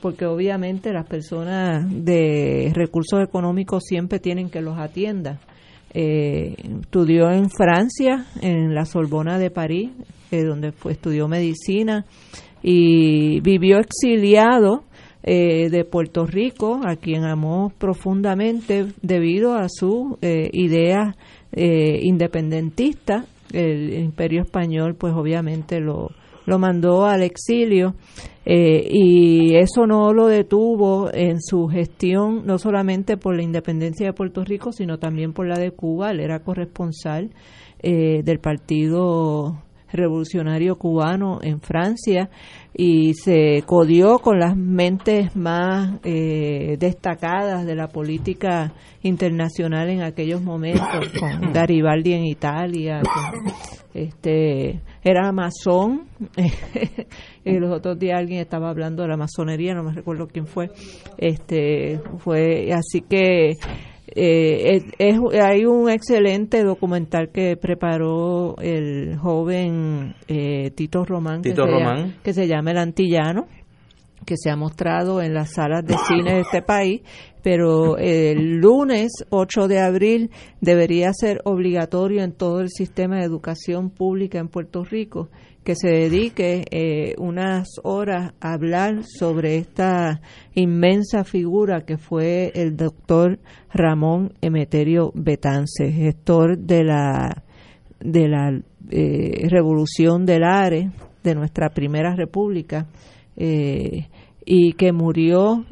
porque 0.00 0.26
obviamente 0.26 0.92
las 0.92 1.06
personas 1.06 1.86
de 1.88 2.72
recursos 2.74 3.22
económicos 3.22 3.84
siempre 3.84 4.18
tienen 4.18 4.50
que 4.50 4.60
los 4.60 4.78
atienda. 4.78 5.40
Eh, 5.92 6.54
estudió 6.82 7.30
en 7.30 7.48
Francia, 7.50 8.26
en 8.42 8.74
la 8.74 8.84
Sorbona 8.84 9.38
de 9.38 9.50
París, 9.50 9.90
donde 10.30 10.72
fue, 10.72 10.92
estudió 10.92 11.28
medicina 11.28 12.04
y 12.60 13.40
vivió 13.40 13.78
exiliado 13.78 14.84
eh, 15.22 15.70
de 15.70 15.84
Puerto 15.84 16.26
Rico, 16.26 16.80
a 16.84 16.96
quien 16.96 17.24
amó 17.24 17.72
profundamente 17.78 18.86
debido 19.00 19.54
a 19.54 19.68
su 19.70 20.18
eh, 20.20 20.50
idea 20.52 21.14
eh, 21.52 22.00
independentista. 22.02 23.24
El 23.52 23.94
imperio 23.94 24.42
español, 24.42 24.96
pues 24.96 25.14
obviamente 25.14 25.80
lo, 25.80 26.10
lo 26.46 26.58
mandó 26.58 27.06
al 27.06 27.22
exilio 27.22 27.94
y 28.46 29.54
eso 29.56 29.86
no 29.86 30.12
lo 30.12 30.26
detuvo 30.26 31.10
en 31.12 31.40
su 31.40 31.66
gestión, 31.68 32.44
no 32.44 32.58
solamente 32.58 33.16
por 33.16 33.34
la 33.34 33.42
independencia 33.42 34.06
de 34.06 34.12
Puerto 34.12 34.44
Rico, 34.44 34.70
sino 34.70 34.98
también 34.98 35.32
por 35.32 35.46
la 35.46 35.58
de 35.58 35.70
Cuba. 35.70 36.10
Él 36.10 36.20
era 36.20 36.40
corresponsal 36.40 37.30
del 37.82 38.38
Partido 38.40 39.63
Revolucionario 39.96 40.76
Cubano 40.76 41.38
en 41.42 41.60
Francia 41.60 42.28
y 42.74 43.14
se 43.14 43.62
codió 43.66 44.18
con 44.18 44.38
las 44.38 44.56
mentes 44.56 45.36
más 45.36 46.00
eh, 46.02 46.76
destacadas 46.78 47.64
de 47.64 47.76
la 47.76 47.88
política 47.88 48.72
internacional 49.02 49.88
en 49.90 50.02
aquellos 50.02 50.42
momentos, 50.42 51.08
con 51.18 51.52
Garibaldi 51.52 52.14
en 52.14 52.24
Italia, 52.24 53.02
este 53.92 54.82
era 55.02 55.30
masón, 55.30 56.08
y 57.44 57.58
los 57.58 57.72
otros 57.72 57.98
días 57.98 58.18
alguien 58.18 58.40
estaba 58.40 58.70
hablando 58.70 59.02
de 59.02 59.08
la 59.08 59.16
masonería, 59.16 59.74
no 59.74 59.84
me 59.84 59.92
recuerdo 59.92 60.26
quién 60.26 60.46
fue, 60.46 60.70
este 61.18 62.00
fue 62.18 62.72
así 62.72 63.02
que 63.02 63.52
eh, 64.16 64.80
es, 64.98 65.18
hay 65.42 65.64
un 65.64 65.90
excelente 65.90 66.62
documental 66.62 67.30
que 67.30 67.56
preparó 67.56 68.56
el 68.58 69.16
joven 69.18 70.14
eh, 70.28 70.70
Tito 70.70 71.04
Román, 71.04 71.42
que, 71.42 71.54
Se 71.54 72.12
que 72.22 72.32
se 72.32 72.46
llama 72.46 72.70
El 72.70 72.78
Antillano, 72.78 73.46
que 74.24 74.36
se 74.36 74.50
ha 74.50 74.56
mostrado 74.56 75.20
en 75.20 75.34
las 75.34 75.54
salas 75.54 75.84
de 75.84 75.96
cine 76.06 76.34
de 76.34 76.40
este 76.40 76.62
país, 76.62 77.02
pero 77.42 77.98
el 77.98 78.58
lunes 78.60 79.10
8 79.30 79.68
de 79.68 79.80
abril 79.80 80.30
debería 80.60 81.12
ser 81.12 81.40
obligatorio 81.44 82.22
en 82.22 82.32
todo 82.32 82.60
el 82.60 82.70
sistema 82.70 83.16
de 83.16 83.24
educación 83.24 83.90
pública 83.90 84.38
en 84.38 84.48
Puerto 84.48 84.84
Rico 84.84 85.28
que 85.64 85.74
se 85.74 85.88
dedique 85.88 86.64
eh, 86.70 87.14
unas 87.18 87.68
horas 87.82 88.34
a 88.40 88.52
hablar 88.52 89.02
sobre 89.02 89.56
esta 89.56 90.20
inmensa 90.54 91.24
figura 91.24 91.86
que 91.86 91.96
fue 91.96 92.52
el 92.54 92.76
doctor 92.76 93.38
Ramón 93.72 94.34
Emeterio 94.42 95.10
Betance, 95.14 95.90
gestor 95.90 96.58
de 96.58 96.84
la 96.84 97.42
de 97.98 98.28
la 98.28 98.60
eh, 98.90 99.48
revolución 99.48 100.26
del 100.26 100.44
ARE 100.44 100.90
de 101.22 101.34
nuestra 101.34 101.70
primera 101.70 102.14
república 102.14 102.86
eh, 103.34 104.08
y 104.44 104.74
que 104.74 104.92
murió 104.92 105.64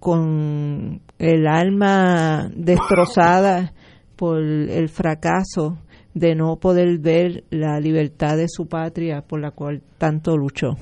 con 0.00 1.02
el 1.18 1.46
alma 1.46 2.50
destrozada 2.56 3.74
por 4.16 4.42
el 4.42 4.88
fracaso 4.88 5.76
de 6.14 6.34
no 6.34 6.56
poder 6.56 6.98
ver 6.98 7.44
la 7.50 7.80
libertad 7.80 8.36
de 8.36 8.46
su 8.48 8.66
patria 8.66 9.22
por 9.22 9.40
la 9.40 9.50
cual 9.50 9.82
tanto 9.98 10.36
luchó. 10.36 10.76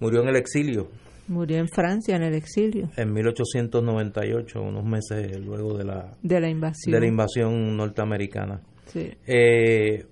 murió 0.00 0.22
en 0.22 0.28
el 0.28 0.36
exilio. 0.36 0.88
Murió 1.28 1.58
en 1.58 1.68
Francia, 1.68 2.16
en 2.16 2.22
el 2.22 2.34
exilio. 2.34 2.88
En 2.96 3.12
1898, 3.12 4.62
unos 4.62 4.84
meses 4.84 5.38
luego 5.44 5.76
de 5.76 5.84
la, 5.84 6.14
de 6.22 6.40
la 6.40 6.48
invasión, 6.48 6.92
de 6.92 7.00
la 7.00 7.06
invasión 7.06 7.76
norteamericana. 7.76 8.62
Sí. 8.86 9.10
Eh, 9.26 10.06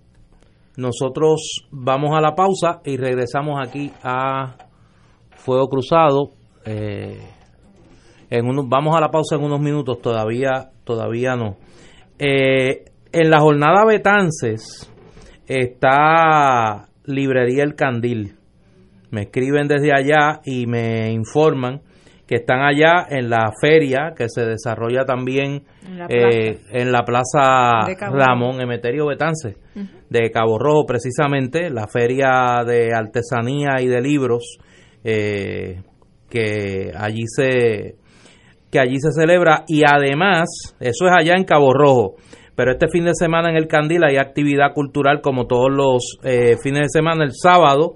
nosotros 0.76 1.66
vamos 1.70 2.10
a 2.14 2.20
la 2.20 2.34
pausa 2.34 2.80
y 2.84 2.98
regresamos 2.98 3.58
aquí 3.66 3.90
a 4.02 4.56
Fuego 5.30 5.68
Cruzado. 5.68 6.32
Eh, 6.66 7.18
en 8.28 8.46
unos, 8.46 8.68
vamos 8.68 8.94
a 8.94 9.00
la 9.00 9.10
pausa 9.10 9.36
en 9.36 9.44
unos 9.44 9.60
minutos, 9.60 10.02
todavía, 10.02 10.70
todavía 10.84 11.34
no. 11.34 11.56
Eh, 12.18 12.84
en 13.12 13.30
la 13.30 13.40
jornada 13.40 13.84
Betances 13.86 14.90
está 15.46 16.88
Librería 17.04 17.62
El 17.64 17.74
Candil. 17.74 18.36
Me 19.10 19.22
escriben 19.22 19.68
desde 19.68 19.92
allá 19.92 20.40
y 20.44 20.66
me 20.66 21.10
informan 21.12 21.80
que 22.26 22.36
están 22.36 22.60
allá 22.60 23.06
en 23.08 23.30
la 23.30 23.52
feria 23.60 24.12
que 24.16 24.28
se 24.28 24.44
desarrolla 24.44 25.04
también 25.04 25.62
En 25.86 25.98
la 25.98 26.06
eh, 26.08 26.58
en 26.72 26.90
la 26.90 27.04
plaza 27.04 27.86
De 27.86 27.94
Cabo 27.94 28.16
Ramón 28.16 28.60
Emeterio 28.60 29.06
Betance 29.06 29.56
de 30.10 30.30
Cabo 30.32 30.58
Rojo 30.58 30.86
precisamente 30.86 31.70
la 31.70 31.86
feria 31.86 32.64
de 32.66 32.92
artesanía 32.92 33.80
y 33.80 33.86
de 33.86 34.00
libros 34.00 34.58
eh, 35.04 35.82
que 36.28 36.90
allí 36.96 37.22
se 37.26 37.94
que 38.70 38.80
allí 38.80 38.98
se 38.98 39.12
celebra. 39.12 39.64
Y 39.68 39.82
además 39.86 40.76
eso 40.80 41.06
es 41.06 41.12
allá 41.16 41.34
en 41.36 41.44
Cabo 41.44 41.72
Rojo 41.72 42.16
pero 42.56 42.72
este 42.72 42.88
fin 42.88 43.04
de 43.04 43.14
semana 43.14 43.50
en 43.50 43.56
el 43.56 43.68
Candil 43.68 44.02
hay 44.02 44.16
actividad 44.16 44.72
cultural 44.74 45.20
como 45.20 45.46
todos 45.46 45.70
los 45.70 46.18
eh, 46.24 46.56
fines 46.60 46.82
de 46.82 46.88
semana 46.88 47.24
el 47.24 47.32
sábado 47.32 47.94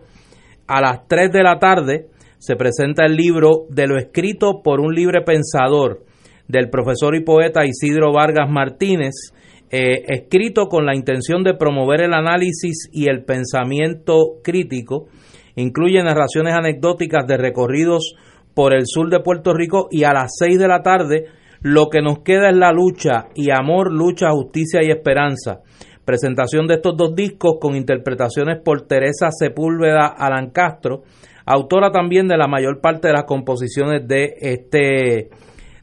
a 0.68 0.80
las 0.80 1.08
3 1.08 1.32
de 1.32 1.42
la 1.42 1.58
tarde 1.58 2.06
se 2.38 2.54
presenta 2.54 3.04
el 3.04 3.16
libro 3.16 3.66
de 3.68 3.86
lo 3.88 3.98
escrito 3.98 4.62
por 4.62 4.80
un 4.80 4.94
libre 4.94 5.22
pensador 5.22 6.04
del 6.46 6.70
profesor 6.70 7.14
y 7.14 7.24
poeta 7.24 7.64
Isidro 7.64 8.12
Vargas 8.12 8.50
Martínez, 8.50 9.32
eh, 9.70 10.02
escrito 10.08 10.66
con 10.66 10.84
la 10.86 10.96
intención 10.96 11.44
de 11.44 11.54
promover 11.54 12.02
el 12.02 12.14
análisis 12.14 12.88
y 12.92 13.08
el 13.08 13.24
pensamiento 13.24 14.40
crítico. 14.42 15.06
Incluye 15.54 16.02
narraciones 16.02 16.54
anecdóticas 16.54 17.26
de 17.26 17.36
recorridos 17.36 18.14
por 18.54 18.74
el 18.74 18.82
sur 18.86 19.10
de 19.10 19.20
Puerto 19.20 19.52
Rico 19.52 19.88
y 19.90 20.04
a 20.04 20.12
las 20.12 20.32
6 20.38 20.58
de 20.58 20.68
la 20.68 20.82
tarde 20.82 21.26
lo 21.62 21.88
que 21.88 22.00
nos 22.00 22.20
queda 22.20 22.50
es 22.50 22.56
la 22.56 22.72
lucha 22.72 23.28
y 23.34 23.50
amor, 23.50 23.92
lucha, 23.92 24.30
justicia 24.30 24.80
y 24.82 24.90
esperanza. 24.90 25.60
Presentación 26.04 26.66
de 26.66 26.74
estos 26.74 26.96
dos 26.96 27.14
discos 27.14 27.58
con 27.60 27.76
interpretaciones 27.76 28.60
por 28.64 28.86
Teresa 28.86 29.28
Sepúlveda 29.30 30.06
Alan 30.06 30.50
Castro, 30.50 31.02
autora 31.44 31.90
también 31.90 32.26
de 32.26 32.36
la 32.36 32.48
mayor 32.48 32.80
parte 32.80 33.08
de 33.08 33.14
las 33.14 33.24
composiciones 33.24 34.06
de 34.08 34.34
este 34.40 35.30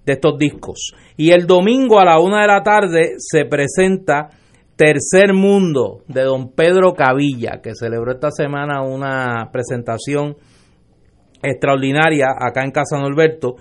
de 0.05 0.13
estos 0.13 0.37
discos. 0.37 0.93
Y 1.17 1.31
el 1.31 1.45
domingo 1.45 1.99
a 1.99 2.05
la 2.05 2.19
una 2.19 2.41
de 2.41 2.47
la 2.47 2.63
tarde 2.63 3.15
se 3.17 3.43
presenta 3.45 4.29
Tercer 4.77 5.33
Mundo 5.33 6.03
de 6.07 6.21
don 6.21 6.53
Pedro 6.53 6.93
Cavilla, 6.93 7.59
que 7.61 7.75
celebró 7.75 8.13
esta 8.13 8.31
semana 8.31 8.83
una 8.83 9.49
presentación 9.51 10.35
extraordinaria 11.43 12.27
acá 12.39 12.63
en 12.63 12.71
Casa 12.71 12.97
Norberto. 12.99 13.55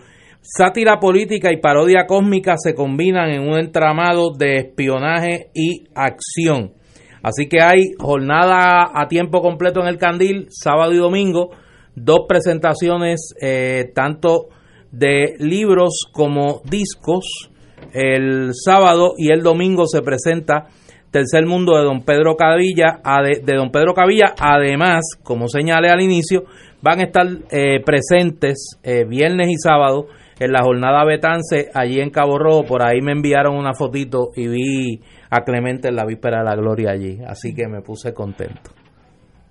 Sátira 0.49 1.01
política 1.01 1.53
y 1.53 1.57
parodia 1.57 2.07
cósmica 2.07 2.55
se 2.57 2.73
combinan 2.73 3.31
en 3.31 3.49
un 3.49 3.59
entramado 3.59 4.31
de 4.31 4.59
espionaje 4.59 5.51
y 5.53 5.89
acción. 5.93 6.73
Así 7.21 7.49
que 7.49 7.61
hay 7.61 7.95
jornada 7.99 8.93
a 8.95 9.09
tiempo 9.09 9.43
completo 9.43 9.81
en 9.81 9.89
el 9.89 9.99
Candil, 9.99 10.47
sábado 10.51 10.93
y 10.93 10.99
domingo, 10.99 11.51
dos 11.97 12.21
presentaciones 12.29 13.35
eh, 13.43 13.91
tanto 13.93 14.47
de 14.93 15.35
libros 15.41 16.07
como 16.13 16.63
discos. 16.65 17.51
El 17.93 18.53
sábado 18.55 19.15
y 19.19 19.33
el 19.33 19.43
domingo 19.43 19.87
se 19.87 20.01
presenta 20.01 20.69
Tercer 21.11 21.45
Mundo 21.45 21.77
de 21.77 21.83
Don 21.83 22.05
Pedro 22.05 22.37
Cavilla, 22.37 23.01
de 23.45 23.57
Don 23.57 23.73
Pedro 23.73 23.95
Cavilla. 23.95 24.33
Además, 24.39 25.07
como 25.25 25.49
señalé 25.49 25.89
al 25.89 26.03
inicio, 26.03 26.45
van 26.83 27.01
a 27.01 27.05
estar 27.05 27.27
eh, 27.51 27.81
presentes 27.85 28.79
eh, 28.85 29.05
viernes 29.09 29.49
y 29.49 29.57
sábado 29.57 30.07
en 30.39 30.53
la 30.53 30.63
jornada 30.63 31.05
Betance 31.05 31.71
allí 31.75 32.01
en 32.01 32.11
Cabo 32.11 32.39
Rojo. 32.39 32.65
Por 32.65 32.83
ahí 32.83 33.01
me 33.01 33.13
enviaron 33.13 33.57
una 33.57 33.75
fotito 33.75 34.31
y 34.35 34.49
vi 34.49 35.03
a 35.31 35.43
Clemente 35.43 35.89
en 35.89 35.97
la 35.97 36.05
víspera 36.05 36.39
de 36.39 36.45
la 36.45 36.57
gloria 36.57 36.91
allí. 36.93 37.19
Así 37.27 37.55
que 37.55 37.69
me 37.69 37.81
puse 37.81 38.13
contento. 38.13 38.71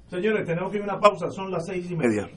Señores, 0.07 0.45
tenemos 0.45 0.71
que 0.71 0.77
ir 0.77 0.83
a 0.83 0.85
una 0.85 0.99
pausa, 0.99 1.29
son 1.29 1.51
las 1.51 1.65
seis 1.65 1.89
y 1.89 1.95
media. 1.95 2.29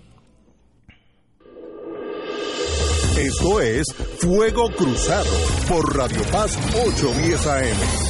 Esto 3.18 3.60
es 3.60 3.92
Fuego 4.20 4.70
Cruzado 4.76 5.30
por 5.68 5.96
Radio 5.96 6.22
Paz 6.30 6.56
810 6.86 7.46
AM. 7.48 8.08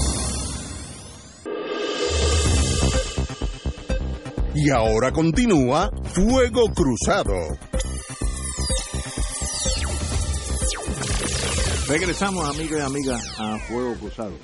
Y 4.54 4.70
ahora 4.70 5.10
continúa 5.12 5.90
Fuego 6.04 6.66
Cruzado. 6.74 7.32
Regresamos, 11.88 12.44
amigas 12.44 12.80
y 12.80 12.82
amigas, 12.82 13.40
a 13.40 13.56
Fuego 13.60 13.94
Cruzado. 13.94 14.34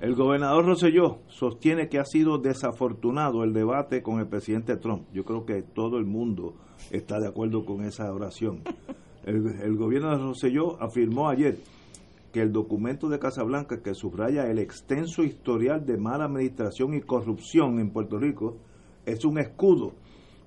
El 0.00 0.16
gobernador 0.16 0.66
Rosselló 0.66 1.20
sostiene 1.28 1.88
que 1.88 2.00
ha 2.00 2.04
sido 2.04 2.38
desafortunado 2.38 3.44
el 3.44 3.52
debate 3.52 4.02
con 4.02 4.18
el 4.18 4.26
presidente 4.26 4.76
Trump. 4.76 5.04
Yo 5.12 5.24
creo 5.24 5.46
que 5.46 5.62
todo 5.62 5.98
el 5.98 6.04
mundo 6.04 6.56
está 6.90 7.20
de 7.20 7.28
acuerdo 7.28 7.64
con 7.64 7.84
esa 7.84 8.12
oración. 8.12 8.62
El, 9.24 9.46
el 9.62 9.76
gobierno 9.76 10.10
de 10.10 10.16
Rosselló 10.16 10.82
afirmó 10.82 11.28
ayer 11.28 11.58
que 12.32 12.42
el 12.42 12.50
documento 12.50 13.08
de 13.08 13.20
Casablanca 13.20 13.80
que 13.80 13.94
subraya 13.94 14.50
el 14.50 14.58
extenso 14.58 15.22
historial 15.22 15.86
de 15.86 15.96
mala 15.96 16.24
administración 16.24 16.94
y 16.94 17.02
corrupción 17.02 17.78
en 17.78 17.90
Puerto 17.90 18.18
Rico 18.18 18.56
es 19.06 19.24
un 19.24 19.38
escudo 19.38 19.92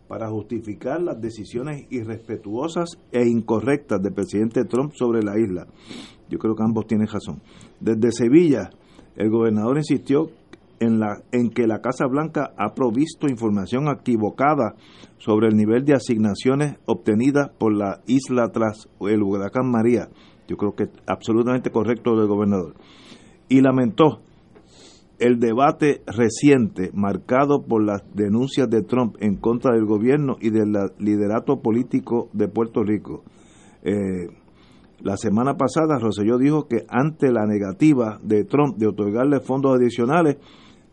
para 0.07 0.29
justificar 0.29 1.01
las 1.01 1.21
decisiones 1.21 1.85
irrespetuosas 1.89 2.97
e 3.11 3.25
incorrectas 3.27 4.01
del 4.01 4.13
presidente 4.13 4.65
Trump 4.65 4.93
sobre 4.93 5.21
la 5.21 5.37
isla. 5.37 5.67
Yo 6.29 6.39
creo 6.39 6.55
que 6.55 6.63
ambos 6.63 6.87
tienen 6.87 7.07
razón. 7.07 7.41
Desde 7.79 8.11
Sevilla, 8.11 8.69
el 9.15 9.29
gobernador 9.29 9.77
insistió 9.77 10.29
en, 10.79 10.99
la, 10.99 11.21
en 11.31 11.49
que 11.49 11.67
la 11.67 11.81
Casa 11.81 12.05
Blanca 12.07 12.53
ha 12.57 12.73
provisto 12.73 13.27
información 13.27 13.87
equivocada 13.87 14.75
sobre 15.17 15.47
el 15.47 15.55
nivel 15.55 15.85
de 15.85 15.93
asignaciones 15.93 16.77
obtenidas 16.85 17.49
por 17.57 17.75
la 17.75 18.01
isla 18.05 18.49
tras 18.51 18.87
el 19.01 19.23
huracán 19.23 19.69
María. 19.69 20.09
Yo 20.47 20.55
creo 20.57 20.75
que 20.75 20.83
es 20.83 20.89
absolutamente 21.07 21.71
correcto 21.71 22.15
del 22.15 22.27
gobernador. 22.27 22.75
Y 23.49 23.61
lamentó 23.61 24.21
el 25.19 25.39
debate 25.39 26.01
reciente 26.05 26.91
marcado 26.93 27.63
por 27.65 27.83
las 27.83 28.03
denuncias 28.13 28.69
de 28.69 28.83
Trump 28.83 29.15
en 29.19 29.35
contra 29.35 29.73
del 29.73 29.85
gobierno 29.85 30.37
y 30.39 30.51
del 30.51 30.73
liderato 30.99 31.61
político 31.61 32.29
de 32.33 32.47
Puerto 32.47 32.83
Rico. 32.83 33.23
Eh, 33.83 34.27
la 34.99 35.15
semana 35.17 35.55
pasada 35.55 35.99
Rosselló 35.99 36.37
dijo 36.37 36.67
que 36.67 36.85
ante 36.89 37.31
la 37.31 37.45
negativa 37.45 38.19
de 38.23 38.43
Trump 38.45 38.77
de 38.77 38.87
otorgarle 38.87 39.39
fondos 39.39 39.75
adicionales, 39.75 40.37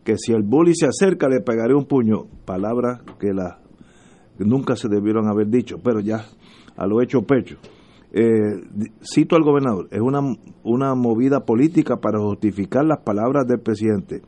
que 0.04 0.18
si 0.18 0.32
el 0.32 0.42
bully 0.42 0.74
se 0.74 0.86
acerca 0.86 1.28
le 1.28 1.40
pegaré 1.40 1.74
un 1.74 1.86
puño, 1.86 2.26
palabras 2.44 3.00
que, 3.18 3.32
la, 3.32 3.60
que 4.36 4.44
nunca 4.44 4.76
se 4.76 4.88
debieron 4.88 5.28
haber 5.28 5.48
dicho, 5.48 5.78
pero 5.82 6.00
ya 6.00 6.26
a 6.76 6.86
lo 6.86 7.00
hecho 7.00 7.22
pecho. 7.22 7.56
Eh, 8.12 8.62
cito 9.02 9.34
al 9.36 9.42
gobernador, 9.42 9.88
es 9.90 10.00
una, 10.00 10.20
una 10.62 10.94
movida 10.94 11.40
política 11.40 11.96
para 11.96 12.20
justificar 12.20 12.84
las 12.84 13.00
palabras 13.02 13.46
del 13.46 13.60
presidente, 13.60 14.22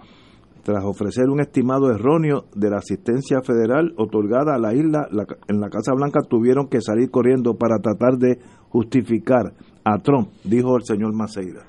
tras 0.66 0.84
ofrecer 0.84 1.30
un 1.30 1.38
estimado 1.38 1.92
erróneo 1.92 2.46
de 2.56 2.70
la 2.70 2.78
asistencia 2.78 3.40
federal 3.40 3.94
otorgada 3.98 4.56
a 4.56 4.58
la 4.58 4.74
isla, 4.74 5.06
la, 5.12 5.24
en 5.46 5.60
la 5.60 5.70
Casa 5.70 5.92
Blanca 5.94 6.22
tuvieron 6.28 6.66
que 6.66 6.80
salir 6.80 7.08
corriendo 7.08 7.54
para 7.54 7.78
tratar 7.78 8.18
de 8.18 8.40
justificar 8.68 9.52
a 9.84 9.98
Trump, 10.00 10.28
dijo 10.42 10.76
el 10.76 10.82
señor 10.82 11.14
Maceira. 11.14 11.62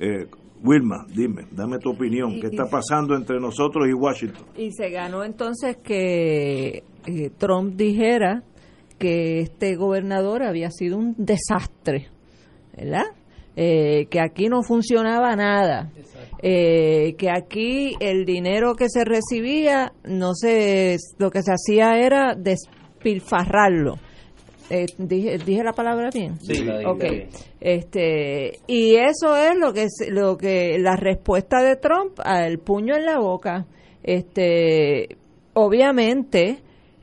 Eh, 0.00 0.28
Wilma, 0.64 1.04
dime, 1.14 1.46
dame 1.50 1.78
tu 1.78 1.90
opinión, 1.90 2.40
¿qué 2.40 2.46
está 2.46 2.64
pasando 2.70 3.14
entre 3.14 3.38
nosotros 3.38 3.86
y 3.86 3.92
Washington? 3.92 4.46
Y 4.56 4.70
se 4.72 4.88
ganó 4.88 5.24
entonces 5.24 5.76
que 5.84 6.84
eh, 7.04 7.30
Trump 7.36 7.74
dijera 7.74 8.44
que 8.98 9.40
este 9.40 9.76
gobernador 9.76 10.42
había 10.42 10.70
sido 10.70 10.96
un 10.96 11.14
desastre, 11.18 12.08
¿verdad? 12.74 13.04
Eh, 13.54 14.06
que 14.10 14.18
aquí 14.20 14.48
no 14.48 14.62
funcionaba 14.62 15.36
nada, 15.36 15.90
eh, 16.42 17.14
que 17.18 17.28
aquí 17.30 17.94
el 18.00 18.24
dinero 18.24 18.74
que 18.74 18.88
se 18.88 19.04
recibía, 19.04 19.92
no 20.04 20.34
se, 20.34 20.96
lo 21.18 21.30
que 21.30 21.42
se 21.42 21.52
hacía 21.52 21.98
era 21.98 22.34
despilfarrarlo. 22.34 23.96
Eh, 24.70 24.86
dije, 24.96 25.36
dije 25.36 25.62
la 25.62 25.74
palabra 25.74 26.08
bien. 26.14 26.40
Sí, 26.40 26.64
la 26.64 26.78
bien. 26.94 27.28
Este 27.60 28.60
y 28.66 28.94
eso 28.94 29.36
es 29.36 29.54
lo 29.58 29.74
que 29.74 29.82
es- 29.82 30.08
lo 30.08 30.38
que 30.38 30.78
la 30.78 30.96
respuesta 30.96 31.62
de 31.62 31.76
Trump 31.76 32.18
al 32.24 32.58
puño 32.58 32.96
en 32.96 33.04
la 33.04 33.18
boca. 33.18 33.66
Este 34.02 35.16
obviamente 35.52 36.60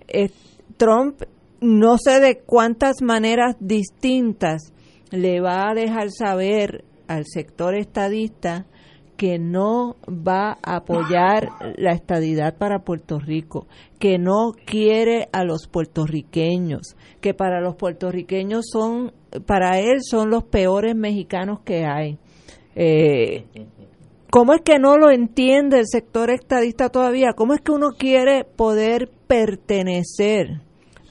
eh, 0.08 0.30
Trump 0.78 1.22
no 1.62 1.98
sé 2.00 2.20
de 2.20 2.40
cuántas 2.40 3.04
maneras 3.04 3.56
distintas 3.60 4.74
le 5.12 5.42
va 5.42 5.70
a 5.70 5.74
dejar 5.74 6.12
saber 6.12 6.84
al 7.08 7.26
sector 7.26 7.76
estadista 7.76 8.66
que 9.20 9.38
no 9.38 9.98
va 10.08 10.58
a 10.64 10.78
apoyar 10.78 11.50
la 11.76 11.92
estadidad 11.92 12.58
para 12.58 12.86
Puerto 12.86 13.20
Rico, 13.20 13.68
que 14.00 14.18
no 14.18 14.54
quiere 14.66 15.28
a 15.34 15.44
los 15.44 15.68
puertorriqueños, 15.68 16.96
que 17.20 17.34
para 17.34 17.60
los 17.60 17.76
puertorriqueños 17.76 18.68
son, 18.72 19.12
para 19.46 19.80
él 19.80 19.98
son 20.02 20.30
los 20.30 20.46
peores 20.46 20.96
mexicanos 20.96 21.60
que 21.66 21.86
hay. 21.86 22.18
Eh, 22.76 23.44
¿Cómo 24.32 24.54
es 24.54 24.62
que 24.62 24.80
no 24.80 24.96
lo 24.98 25.12
entiende 25.12 25.80
el 25.80 25.88
sector 25.88 26.30
estadista 26.30 26.88
todavía? 26.88 27.34
¿Cómo 27.36 27.54
es 27.54 27.60
que 27.60 27.74
uno 27.74 27.90
quiere 27.98 28.46
poder 28.46 29.10
pertenecer 29.28 30.62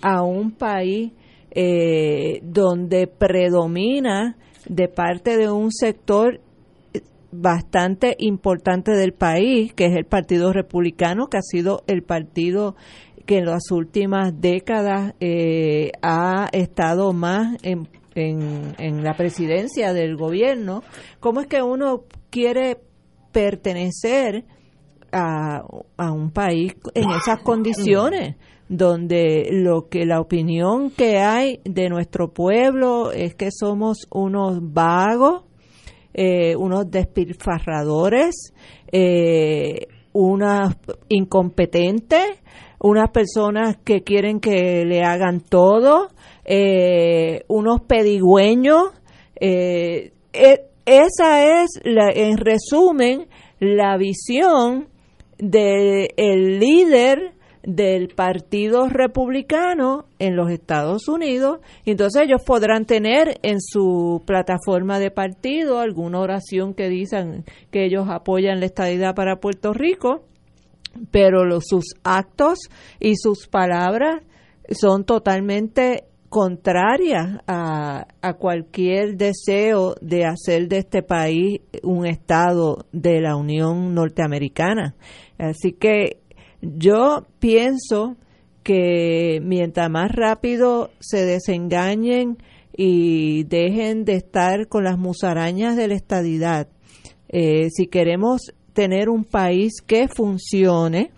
a 0.00 0.22
un 0.22 0.52
país 0.52 1.12
eh, 1.50 2.40
donde 2.42 3.06
predomina 3.06 4.36
de 4.68 4.88
parte 4.88 5.36
de 5.36 5.50
un 5.50 5.72
sector 5.72 6.40
bastante 7.30 8.16
importante 8.18 8.92
del 8.92 9.12
país, 9.12 9.72
que 9.74 9.86
es 9.86 9.96
el 9.96 10.04
Partido 10.04 10.52
Republicano, 10.52 11.28
que 11.28 11.38
ha 11.38 11.42
sido 11.42 11.82
el 11.86 12.02
partido 12.02 12.74
que 13.26 13.38
en 13.38 13.44
las 13.44 13.70
últimas 13.70 14.40
décadas 14.40 15.14
eh, 15.20 15.92
ha 16.00 16.48
estado 16.52 17.12
más 17.12 17.58
en, 17.62 17.86
en, 18.14 19.04
la 19.04 19.14
presidencia 19.14 19.92
del 19.92 20.16
gobierno. 20.16 20.82
¿Cómo 21.20 21.40
es 21.40 21.46
que 21.46 21.62
uno 21.62 22.04
quiere 22.30 22.78
pertenecer 23.30 24.46
a, 25.12 25.62
a 25.98 26.12
un 26.12 26.30
país 26.30 26.74
en 26.94 27.10
esas 27.10 27.40
condiciones? 27.42 28.36
Donde 28.68 29.48
lo 29.50 29.88
que 29.88 30.04
la 30.04 30.20
opinión 30.20 30.90
que 30.90 31.18
hay 31.18 31.60
de 31.64 31.88
nuestro 31.88 32.32
pueblo 32.32 33.12
es 33.12 33.34
que 33.34 33.50
somos 33.50 34.06
unos 34.10 34.58
vagos, 34.60 35.44
eh, 36.12 36.54
unos 36.56 36.90
despilfarradores, 36.90 38.52
eh, 38.92 39.86
unas 40.12 40.76
incompetentes, 41.08 42.26
unas 42.80 43.10
personas 43.10 43.76
que 43.84 44.02
quieren 44.02 44.40
que 44.40 44.84
le 44.84 45.02
hagan 45.02 45.40
todo, 45.40 46.08
eh, 46.44 47.44
unos 47.48 47.80
pedigüeños. 47.82 48.92
E, 49.40 50.12
esa 50.84 51.62
es, 51.62 51.68
la, 51.84 52.10
en 52.10 52.36
resumen, 52.36 53.28
la 53.60 53.96
visión 53.96 54.88
del 55.38 56.58
líder 56.58 57.37
del 57.62 58.08
Partido 58.08 58.88
Republicano 58.88 60.06
en 60.18 60.36
los 60.36 60.50
Estados 60.50 61.08
Unidos. 61.08 61.60
Y 61.84 61.92
entonces 61.92 62.22
ellos 62.22 62.42
podrán 62.44 62.84
tener 62.84 63.38
en 63.42 63.60
su 63.60 64.22
plataforma 64.26 64.98
de 64.98 65.10
partido 65.10 65.80
alguna 65.80 66.20
oración 66.20 66.74
que 66.74 66.88
dicen 66.88 67.44
que 67.70 67.84
ellos 67.84 68.06
apoyan 68.08 68.60
la 68.60 68.66
estadidad 68.66 69.14
para 69.14 69.40
Puerto 69.40 69.72
Rico, 69.72 70.24
pero 71.10 71.44
sus 71.60 71.94
actos 72.04 72.58
y 73.00 73.16
sus 73.16 73.46
palabras 73.46 74.22
son 74.70 75.04
totalmente 75.04 76.04
contrarias 76.28 77.40
a, 77.46 78.06
a 78.20 78.34
cualquier 78.34 79.16
deseo 79.16 79.94
de 80.00 80.26
hacer 80.26 80.68
de 80.68 80.78
este 80.78 81.02
país 81.02 81.62
un 81.82 82.06
estado 82.06 82.86
de 82.92 83.20
la 83.20 83.36
Unión 83.36 83.94
Norteamericana. 83.94 84.94
Así 85.38 85.72
que 85.72 86.20
yo 86.62 87.26
pienso 87.38 88.16
que 88.62 89.40
mientras 89.42 89.90
más 89.90 90.10
rápido 90.12 90.90
se 91.00 91.24
desengañen 91.24 92.38
y 92.76 93.44
dejen 93.44 94.04
de 94.04 94.14
estar 94.14 94.68
con 94.68 94.84
las 94.84 94.98
musarañas 94.98 95.76
de 95.76 95.88
la 95.88 95.94
estadidad, 95.94 96.68
eh, 97.28 97.70
si 97.70 97.86
queremos 97.86 98.52
tener 98.72 99.08
un 99.08 99.24
país 99.24 99.80
que 99.84 100.08
funcione, 100.08 101.10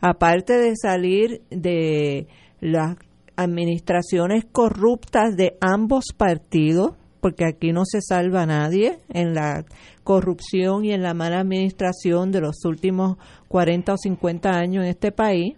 aparte 0.00 0.58
de 0.58 0.74
salir 0.76 1.42
de 1.50 2.26
las 2.60 2.96
administraciones 3.36 4.44
corruptas 4.44 5.36
de 5.36 5.56
ambos 5.60 6.06
partidos, 6.16 6.97
porque 7.20 7.44
aquí 7.44 7.72
no 7.72 7.84
se 7.84 8.00
salva 8.00 8.46
nadie 8.46 8.98
en 9.08 9.34
la 9.34 9.64
corrupción 10.04 10.84
y 10.84 10.92
en 10.92 11.02
la 11.02 11.14
mala 11.14 11.40
administración 11.40 12.32
de 12.32 12.40
los 12.40 12.64
últimos 12.64 13.18
40 13.48 13.92
o 13.92 13.96
50 13.96 14.50
años 14.50 14.84
en 14.84 14.90
este 14.90 15.12
país. 15.12 15.56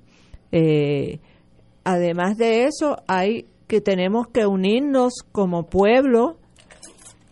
Eh, 0.53 1.21
además 1.85 2.37
de 2.37 2.65
eso, 2.65 2.97
hay 3.07 3.47
que 3.67 3.81
tenemos 3.81 4.27
que 4.29 4.47
unirnos 4.47 5.13
como 5.31 5.67
pueblo 5.67 6.39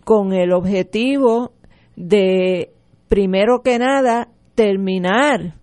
con 0.05 0.33
el 0.33 0.53
objetivo 0.53 1.51
de, 1.95 2.71
primero 3.09 3.61
que 3.61 3.77
nada, 3.77 4.29
terminar 4.55 5.58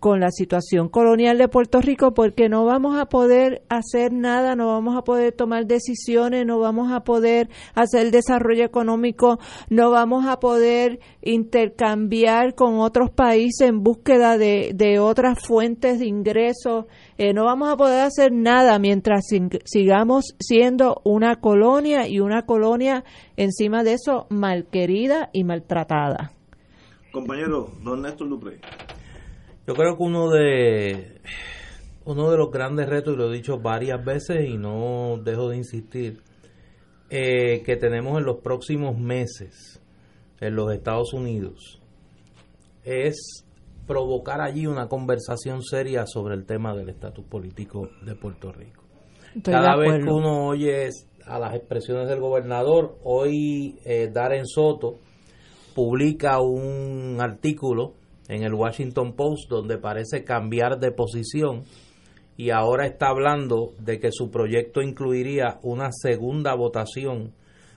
con 0.00 0.18
la 0.18 0.30
situación 0.30 0.88
colonial 0.88 1.38
de 1.38 1.48
Puerto 1.48 1.80
Rico 1.80 2.14
porque 2.14 2.48
no 2.48 2.64
vamos 2.64 2.98
a 2.98 3.06
poder 3.06 3.62
hacer 3.68 4.12
nada, 4.12 4.56
no 4.56 4.68
vamos 4.68 4.96
a 4.96 5.02
poder 5.02 5.32
tomar 5.32 5.66
decisiones, 5.66 6.46
no 6.46 6.58
vamos 6.58 6.90
a 6.90 7.00
poder 7.00 7.50
hacer 7.74 8.10
desarrollo 8.10 8.64
económico, 8.64 9.38
no 9.68 9.90
vamos 9.90 10.26
a 10.26 10.40
poder 10.40 11.00
intercambiar 11.22 12.54
con 12.54 12.80
otros 12.80 13.10
países 13.10 13.68
en 13.68 13.82
búsqueda 13.82 14.38
de, 14.38 14.72
de 14.74 14.98
otras 14.98 15.38
fuentes 15.46 15.98
de 15.98 16.06
ingresos, 16.06 16.86
eh, 17.18 17.34
no 17.34 17.44
vamos 17.44 17.70
a 17.70 17.76
poder 17.76 18.00
hacer 18.00 18.32
nada 18.32 18.78
mientras 18.78 19.26
sigamos 19.64 20.34
siendo 20.40 21.02
una 21.04 21.36
colonia 21.36 22.08
y 22.08 22.20
una 22.20 22.46
colonia 22.46 23.04
encima 23.36 23.84
de 23.84 23.92
eso 23.92 24.26
malquerida 24.30 25.28
y 25.34 25.44
maltratada. 25.44 26.32
Compañero, 27.12 27.72
don 27.82 28.02
Néstor 28.02 28.28
Dupré. 28.28 28.60
Yo 29.70 29.76
creo 29.76 29.96
que 29.96 30.02
uno 30.02 30.30
de 30.30 31.20
uno 32.04 32.28
de 32.32 32.36
los 32.36 32.50
grandes 32.50 32.88
retos, 32.88 33.14
y 33.14 33.16
lo 33.16 33.30
he 33.30 33.36
dicho 33.36 33.60
varias 33.60 34.04
veces 34.04 34.48
y 34.48 34.58
no 34.58 35.16
dejo 35.22 35.48
de 35.50 35.58
insistir, 35.58 36.24
eh, 37.08 37.62
que 37.62 37.76
tenemos 37.76 38.18
en 38.18 38.24
los 38.24 38.38
próximos 38.38 38.98
meses 38.98 39.80
en 40.40 40.56
los 40.56 40.72
Estados 40.72 41.12
Unidos 41.12 41.80
es 42.82 43.46
provocar 43.86 44.40
allí 44.40 44.66
una 44.66 44.88
conversación 44.88 45.62
seria 45.62 46.04
sobre 46.04 46.34
el 46.34 46.46
tema 46.46 46.74
del 46.74 46.88
estatus 46.88 47.24
político 47.26 47.90
de 48.04 48.16
Puerto 48.16 48.50
Rico. 48.50 48.82
Cada 49.44 49.76
vez 49.76 50.04
que 50.04 50.10
uno 50.10 50.48
oye 50.48 50.88
a 51.24 51.38
las 51.38 51.54
expresiones 51.54 52.08
del 52.08 52.18
gobernador, 52.18 52.98
hoy 53.04 53.78
eh, 53.84 54.10
Darren 54.12 54.48
Soto 54.48 54.96
publica 55.76 56.40
un 56.40 57.18
artículo 57.20 57.99
en 58.30 58.44
el 58.44 58.54
Washington 58.54 59.14
Post 59.14 59.50
donde 59.50 59.76
parece 59.76 60.22
cambiar 60.24 60.78
de 60.78 60.92
posición 60.92 61.64
y 62.36 62.50
ahora 62.50 62.86
está 62.86 63.08
hablando 63.08 63.72
de 63.80 63.98
que 63.98 64.12
su 64.12 64.30
proyecto 64.30 64.80
incluiría 64.80 65.58
una 65.62 65.90
segunda 65.92 66.54
votación 66.54 67.34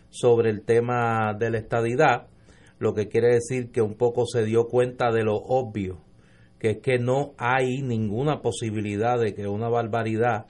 sobre 0.09 0.51
el 0.51 0.61
tema 0.61 1.34
de 1.38 1.49
la 1.49 1.57
estadidad, 1.57 2.27
lo 2.77 2.93
que 2.93 3.09
quiere 3.09 3.34
decir 3.34 3.71
que 3.71 3.81
un 3.81 3.95
poco 3.95 4.25
se 4.27 4.45
dio 4.45 4.67
cuenta 4.67 5.11
de 5.11 5.23
lo 5.23 5.35
obvio, 5.35 5.97
que 6.59 6.69
es 6.69 6.77
que 6.77 6.99
no 6.99 7.34
hay 7.38 7.81
ninguna 7.81 8.41
posibilidad 8.41 9.19
de 9.19 9.34
que 9.34 9.47
una 9.47 9.69
barbaridad 9.69 10.45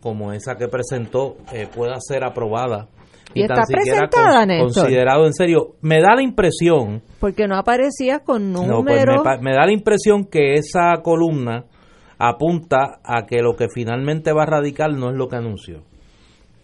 como 0.00 0.32
esa 0.32 0.56
que 0.56 0.66
presentó 0.66 1.36
eh, 1.52 1.68
pueda 1.72 2.00
ser 2.00 2.24
aprobada 2.24 2.88
y, 3.34 3.42
está 3.42 3.62
presentada, 3.66 4.46
considerado 4.58 5.26
en 5.26 5.32
serio. 5.32 5.74
Me 5.80 6.00
da 6.00 6.14
la 6.14 6.22
impresión... 6.22 7.02
Porque 7.20 7.46
no 7.46 7.56
aparecía 7.56 8.20
con 8.20 8.52
pues 8.52 8.68
números... 8.68 9.22
me, 9.40 9.52
da 9.52 9.66
la 9.66 9.72
impresión 9.72 10.24
que 10.24 10.54
esa 10.54 11.00
columna 11.02 11.64
apunta 12.18 13.00
a 13.04 13.26
que 13.26 13.42
lo 13.42 13.56
que 13.56 13.66
finalmente 13.72 14.32
va 14.32 14.42
a 14.44 14.46
radical 14.46 14.98
no 14.98 15.10
es 15.10 15.16
lo 15.16 15.28
que 15.28 15.36
anunció. 15.36 15.82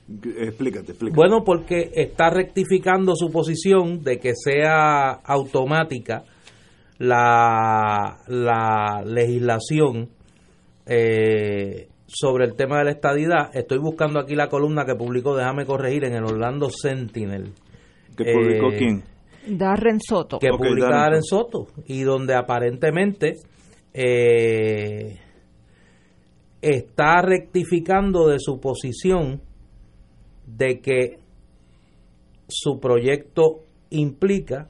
Explícate, 0.09 0.93
explícate. 0.93 1.17
Bueno, 1.17 1.45
porque 1.45 1.91
está 1.95 2.31
rectificando 2.31 3.15
su 3.15 3.31
posición 3.31 4.03
de 4.03 4.19
que 4.19 4.33
sea 4.35 5.11
automática 5.11 6.25
la, 6.99 8.19
la 8.27 9.03
legislación 9.05 10.09
eh, 10.87 11.89
sobre 12.09 12.47
el 12.47 12.55
tema 12.55 12.79
de 12.79 12.85
la 12.85 12.91
estadidad. 12.93 13.55
Estoy 13.55 13.79
buscando 13.79 14.19
aquí 14.19 14.35
la 14.35 14.49
columna 14.49 14.85
que 14.85 14.95
publicó, 14.95 15.37
déjame 15.37 15.67
corregir, 15.67 16.05
en 16.05 16.15
el 16.15 16.25
Orlando 16.25 16.71
Sentinel. 16.71 17.53
¿Que 18.17 18.33
publicó 18.33 18.73
eh, 18.73 18.77
quién? 18.79 19.05
Darren 19.47 20.01
Soto. 20.01 20.39
Que 20.39 20.49
publica 20.49 20.89
Darren 20.89 21.23
Soto. 21.23 21.67
Y 21.87 22.03
donde 22.03 22.35
aparentemente 22.35 23.35
eh, 23.93 25.19
está 26.63 27.21
rectificando 27.23 28.27
de 28.29 28.39
su 28.39 28.59
posición 28.59 29.43
de 30.47 30.81
que 30.81 31.19
su 32.49 32.81
proyecto 32.81 33.65
implica 33.91 34.69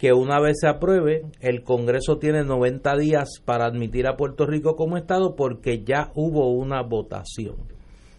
que 0.00 0.14
una 0.14 0.40
vez 0.40 0.56
se 0.60 0.66
apruebe, 0.66 1.26
el 1.40 1.62
Congreso 1.62 2.16
tiene 2.16 2.42
90 2.42 2.96
días 2.96 3.28
para 3.44 3.66
admitir 3.66 4.06
a 4.06 4.16
Puerto 4.16 4.46
Rico 4.46 4.74
como 4.74 4.96
Estado 4.96 5.36
porque 5.36 5.84
ya 5.84 6.10
hubo 6.14 6.50
una 6.54 6.82
votación. 6.82 7.56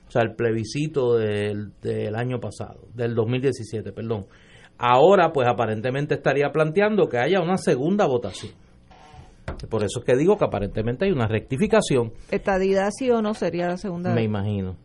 o 0.08 0.12
sea, 0.12 0.22
el 0.22 0.36
plebiscito 0.36 1.16
del, 1.16 1.72
del 1.82 2.16
año 2.16 2.40
pasado, 2.40 2.82
del 2.94 3.16
2017, 3.16 3.94
perdón. 3.94 4.28
Ahora, 4.78 5.32
pues 5.34 5.48
aparentemente 5.48 6.14
estaría 6.14 6.52
planteando 6.52 7.10
que 7.10 7.18
haya 7.18 7.42
una 7.42 7.58
segunda 7.58 8.06
votación. 8.06 8.52
Por 9.68 9.84
eso 9.84 10.02
es 10.02 10.06
que 10.06 10.16
digo 10.16 10.38
que 10.38 10.46
aparentemente 10.46 11.06
hay 11.06 11.12
una 11.12 11.28
rectificación. 11.28 12.14
¿Estadidad 12.30 12.90
sí 12.92 13.10
o 13.10 13.24
no 13.24 13.34
sería 13.34 13.68
la 13.68 13.78
segunda? 13.78 14.14
Me 14.14 14.24
imagino, 14.24 14.78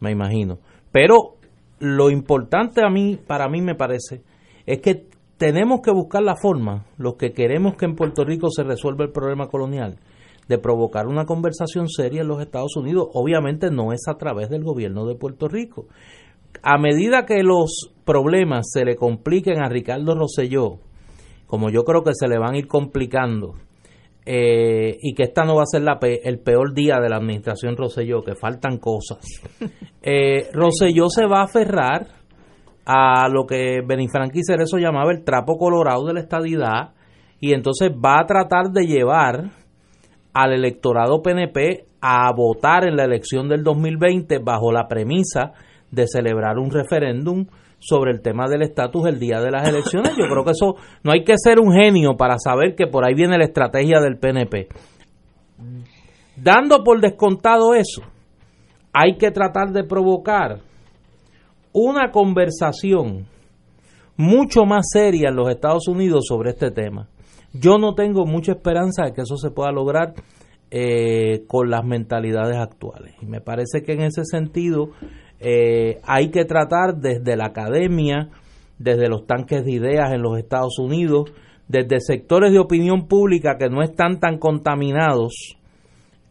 me 0.00 0.12
imagino. 0.12 0.60
Pero 0.90 1.36
lo 1.78 2.08
importante 2.10 2.80
a 2.82 2.88
mí, 2.88 3.18
para 3.18 3.50
mí 3.50 3.60
me 3.60 3.74
parece, 3.74 4.22
es 4.64 4.80
que 4.80 5.11
tenemos 5.42 5.80
que 5.80 5.90
buscar 5.90 6.22
la 6.22 6.36
forma, 6.36 6.86
los 6.98 7.16
que 7.16 7.32
queremos 7.32 7.74
que 7.74 7.84
en 7.84 7.96
Puerto 7.96 8.24
Rico 8.24 8.48
se 8.48 8.62
resuelva 8.62 9.04
el 9.04 9.10
problema 9.10 9.48
colonial, 9.48 9.98
de 10.46 10.56
provocar 10.56 11.08
una 11.08 11.24
conversación 11.24 11.88
seria 11.88 12.20
en 12.20 12.28
los 12.28 12.40
Estados 12.40 12.76
Unidos. 12.76 13.08
Obviamente 13.14 13.68
no 13.68 13.92
es 13.92 14.02
a 14.06 14.14
través 14.14 14.50
del 14.50 14.62
gobierno 14.62 15.04
de 15.04 15.16
Puerto 15.16 15.48
Rico. 15.48 15.86
A 16.62 16.78
medida 16.78 17.26
que 17.26 17.42
los 17.42 17.92
problemas 18.04 18.68
se 18.72 18.84
le 18.84 18.94
compliquen 18.94 19.60
a 19.60 19.68
Ricardo 19.68 20.14
Rosselló, 20.14 20.78
como 21.48 21.70
yo 21.70 21.82
creo 21.82 22.04
que 22.04 22.14
se 22.14 22.28
le 22.28 22.38
van 22.38 22.54
a 22.54 22.58
ir 22.58 22.68
complicando, 22.68 23.54
eh, 24.24 24.96
y 25.02 25.12
que 25.14 25.24
esta 25.24 25.42
no 25.42 25.56
va 25.56 25.62
a 25.62 25.66
ser 25.66 25.82
el 26.22 26.38
peor 26.38 26.72
día 26.72 27.00
de 27.00 27.08
la 27.08 27.16
administración 27.16 27.76
Rosselló, 27.76 28.22
que 28.22 28.36
faltan 28.36 28.78
cosas. 28.78 29.18
Eh, 30.04 30.50
Rosselló 30.52 31.08
se 31.08 31.26
va 31.26 31.42
a 31.42 31.44
aferrar 31.44 32.21
a 32.84 33.28
lo 33.28 33.46
que 33.46 33.80
Benifranqui 33.86 34.42
Cerezo 34.42 34.78
llamaba 34.78 35.12
el 35.12 35.24
trapo 35.24 35.56
colorado 35.56 36.06
de 36.06 36.14
la 36.14 36.20
estadidad 36.20 36.94
y 37.40 37.54
entonces 37.54 37.90
va 37.90 38.20
a 38.20 38.26
tratar 38.26 38.70
de 38.70 38.86
llevar 38.86 39.50
al 40.32 40.52
electorado 40.52 41.22
PNP 41.22 41.86
a 42.00 42.32
votar 42.34 42.84
en 42.84 42.96
la 42.96 43.04
elección 43.04 43.48
del 43.48 43.62
2020 43.62 44.38
bajo 44.38 44.72
la 44.72 44.88
premisa 44.88 45.52
de 45.90 46.06
celebrar 46.06 46.58
un 46.58 46.70
referéndum 46.70 47.46
sobre 47.78 48.12
el 48.12 48.22
tema 48.22 48.48
del 48.48 48.62
estatus 48.62 49.06
el 49.06 49.18
día 49.18 49.40
de 49.40 49.50
las 49.50 49.68
elecciones. 49.68 50.16
Yo 50.16 50.24
creo 50.28 50.44
que 50.44 50.52
eso 50.52 50.76
no 51.02 51.12
hay 51.12 51.24
que 51.24 51.34
ser 51.36 51.58
un 51.60 51.72
genio 51.72 52.16
para 52.16 52.38
saber 52.38 52.74
que 52.74 52.86
por 52.86 53.04
ahí 53.04 53.14
viene 53.14 53.38
la 53.38 53.44
estrategia 53.44 54.00
del 54.00 54.18
PNP. 54.18 54.68
Dando 56.36 56.82
por 56.82 57.00
descontado 57.00 57.74
eso, 57.74 58.02
hay 58.92 59.16
que 59.16 59.30
tratar 59.30 59.70
de 59.72 59.84
provocar 59.84 60.60
una 61.72 62.10
conversación 62.10 63.26
mucho 64.16 64.64
más 64.64 64.86
seria 64.92 65.30
en 65.30 65.36
los 65.36 65.48
Estados 65.48 65.88
Unidos 65.88 66.24
sobre 66.28 66.50
este 66.50 66.70
tema. 66.70 67.08
Yo 67.52 67.78
no 67.78 67.94
tengo 67.94 68.24
mucha 68.24 68.52
esperanza 68.52 69.04
de 69.04 69.12
que 69.12 69.22
eso 69.22 69.36
se 69.36 69.50
pueda 69.50 69.72
lograr 69.72 70.14
eh, 70.70 71.44
con 71.46 71.70
las 71.70 71.84
mentalidades 71.84 72.56
actuales. 72.56 73.14
Y 73.20 73.26
me 73.26 73.40
parece 73.40 73.82
que 73.82 73.92
en 73.92 74.02
ese 74.02 74.24
sentido 74.24 74.90
eh, 75.38 76.00
hay 76.04 76.30
que 76.30 76.44
tratar 76.44 76.96
desde 76.96 77.36
la 77.36 77.46
academia, 77.46 78.30
desde 78.78 79.08
los 79.08 79.26
tanques 79.26 79.64
de 79.64 79.72
ideas 79.72 80.12
en 80.12 80.22
los 80.22 80.38
Estados 80.38 80.78
Unidos, 80.78 81.32
desde 81.68 82.00
sectores 82.00 82.52
de 82.52 82.58
opinión 82.58 83.06
pública 83.06 83.56
que 83.58 83.68
no 83.68 83.82
están 83.82 84.18
tan 84.18 84.38
contaminados, 84.38 85.56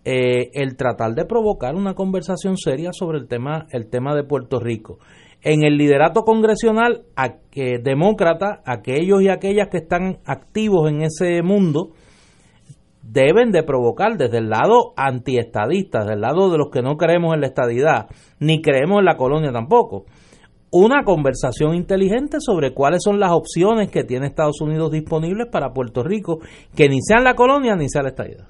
eh, 0.04 0.50
el 0.54 0.76
tratar 0.76 1.14
de 1.14 1.26
provocar 1.26 1.76
una 1.76 1.94
conversación 1.94 2.58
seria 2.58 2.92
sobre 2.92 3.20
el 3.20 3.28
tema, 3.28 3.68
el 3.70 3.88
tema 3.88 4.16
de 4.16 4.24
Puerto 4.24 4.60
Rico. 4.60 4.98
En 5.44 5.64
el 5.64 5.78
liderato 5.78 6.22
congresional, 6.24 7.04
a 7.16 7.36
demócrata, 7.84 8.62
aquellos 8.66 9.22
y 9.22 9.30
aquellas 9.30 9.70
que 9.70 9.78
están 9.78 10.20
activos 10.26 10.90
en 10.90 11.02
ese 11.02 11.42
mundo, 11.42 11.92
deben 13.02 13.52
de 13.52 13.64
provocar 13.64 14.18
desde 14.18 14.38
el 14.38 14.50
lado 14.50 14.94
antiestadista, 14.96 16.00
desde 16.00 16.14
el 16.14 16.22
lado 16.22 16.52
de 16.52 16.58
los 16.58 16.70
que 16.70 16.82
no 16.82 16.96
creemos 16.96 17.34
en 17.34 17.42
la 17.42 17.48
estadidad, 17.48 18.08
ni 18.40 18.62
creemos 18.62 19.00
en 19.00 19.06
la 19.06 19.18
colonia 19.18 19.52
tampoco, 19.52 20.06
una 20.72 21.04
conversación 21.04 21.76
inteligente 21.76 22.38
sobre 22.40 22.74
cuáles 22.74 23.02
son 23.04 23.20
las 23.20 23.32
opciones 23.32 23.92
que 23.92 24.06
tiene 24.06 24.28
Estados 24.28 24.62
Unidos 24.62 24.92
disponibles 24.92 25.48
para 25.52 25.74
Puerto 25.74 26.04
Rico, 26.04 26.40
que 26.76 26.88
ni 26.88 27.02
sean 27.02 27.24
la 27.24 27.36
colonia 27.36 27.76
ni 27.76 27.90
sea 27.90 28.04
la 28.04 28.10
estadidad. 28.10 28.48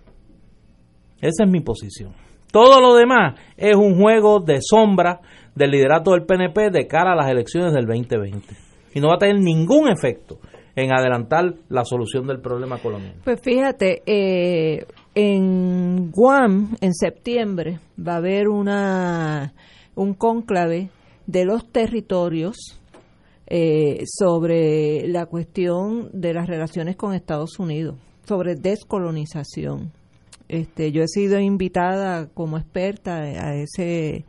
Esa 1.19 1.45
es 1.45 1.49
mi 1.49 1.61
posición. 1.61 2.13
Todo 2.51 2.81
lo 2.81 2.95
demás 2.95 3.39
es 3.57 3.76
un 3.76 3.99
juego 3.99 4.39
de 4.39 4.59
sombra 4.61 5.22
del 5.55 5.71
liderato 5.71 6.11
del 6.11 6.25
PNP 6.25 6.69
de 6.71 6.87
cara 6.87 7.13
a 7.13 7.15
las 7.15 7.29
elecciones 7.29 7.73
del 7.73 7.85
2020. 7.85 8.55
Y 8.93 8.99
no 8.99 9.09
va 9.09 9.15
a 9.15 9.19
tener 9.19 9.39
ningún 9.39 9.89
efecto 9.89 10.39
en 10.75 10.93
adelantar 10.93 11.55
la 11.69 11.83
solución 11.83 12.27
del 12.27 12.39
problema 12.39 12.77
colonial. 12.77 13.15
Pues 13.23 13.39
fíjate, 13.41 14.01
eh, 14.05 14.85
en 15.15 16.11
Guam, 16.11 16.75
en 16.79 16.93
septiembre, 16.93 17.79
va 17.99 18.13
a 18.13 18.17
haber 18.17 18.47
una 18.47 19.53
un 19.95 20.13
cónclave 20.13 20.89
de 21.27 21.45
los 21.45 21.69
territorios 21.71 22.79
eh, 23.47 24.03
sobre 24.05 25.07
la 25.07 25.25
cuestión 25.25 26.09
de 26.13 26.33
las 26.33 26.47
relaciones 26.47 26.95
con 26.95 27.13
Estados 27.13 27.59
Unidos, 27.59 27.97
sobre 28.25 28.55
descolonización. 28.55 29.91
Este, 30.47 30.91
yo 30.91 31.03
he 31.03 31.07
sido 31.07 31.39
invitada 31.39 32.27
como 32.27 32.57
experta 32.57 33.17
a 33.17 33.55
ese 33.55 34.25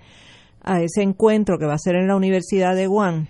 a 0.64 0.80
ese 0.80 1.02
encuentro 1.02 1.58
que 1.58 1.66
va 1.66 1.74
a 1.74 1.78
ser 1.78 1.96
en 1.96 2.08
la 2.08 2.16
Universidad 2.16 2.74
de 2.74 2.86
Guam 2.86 3.26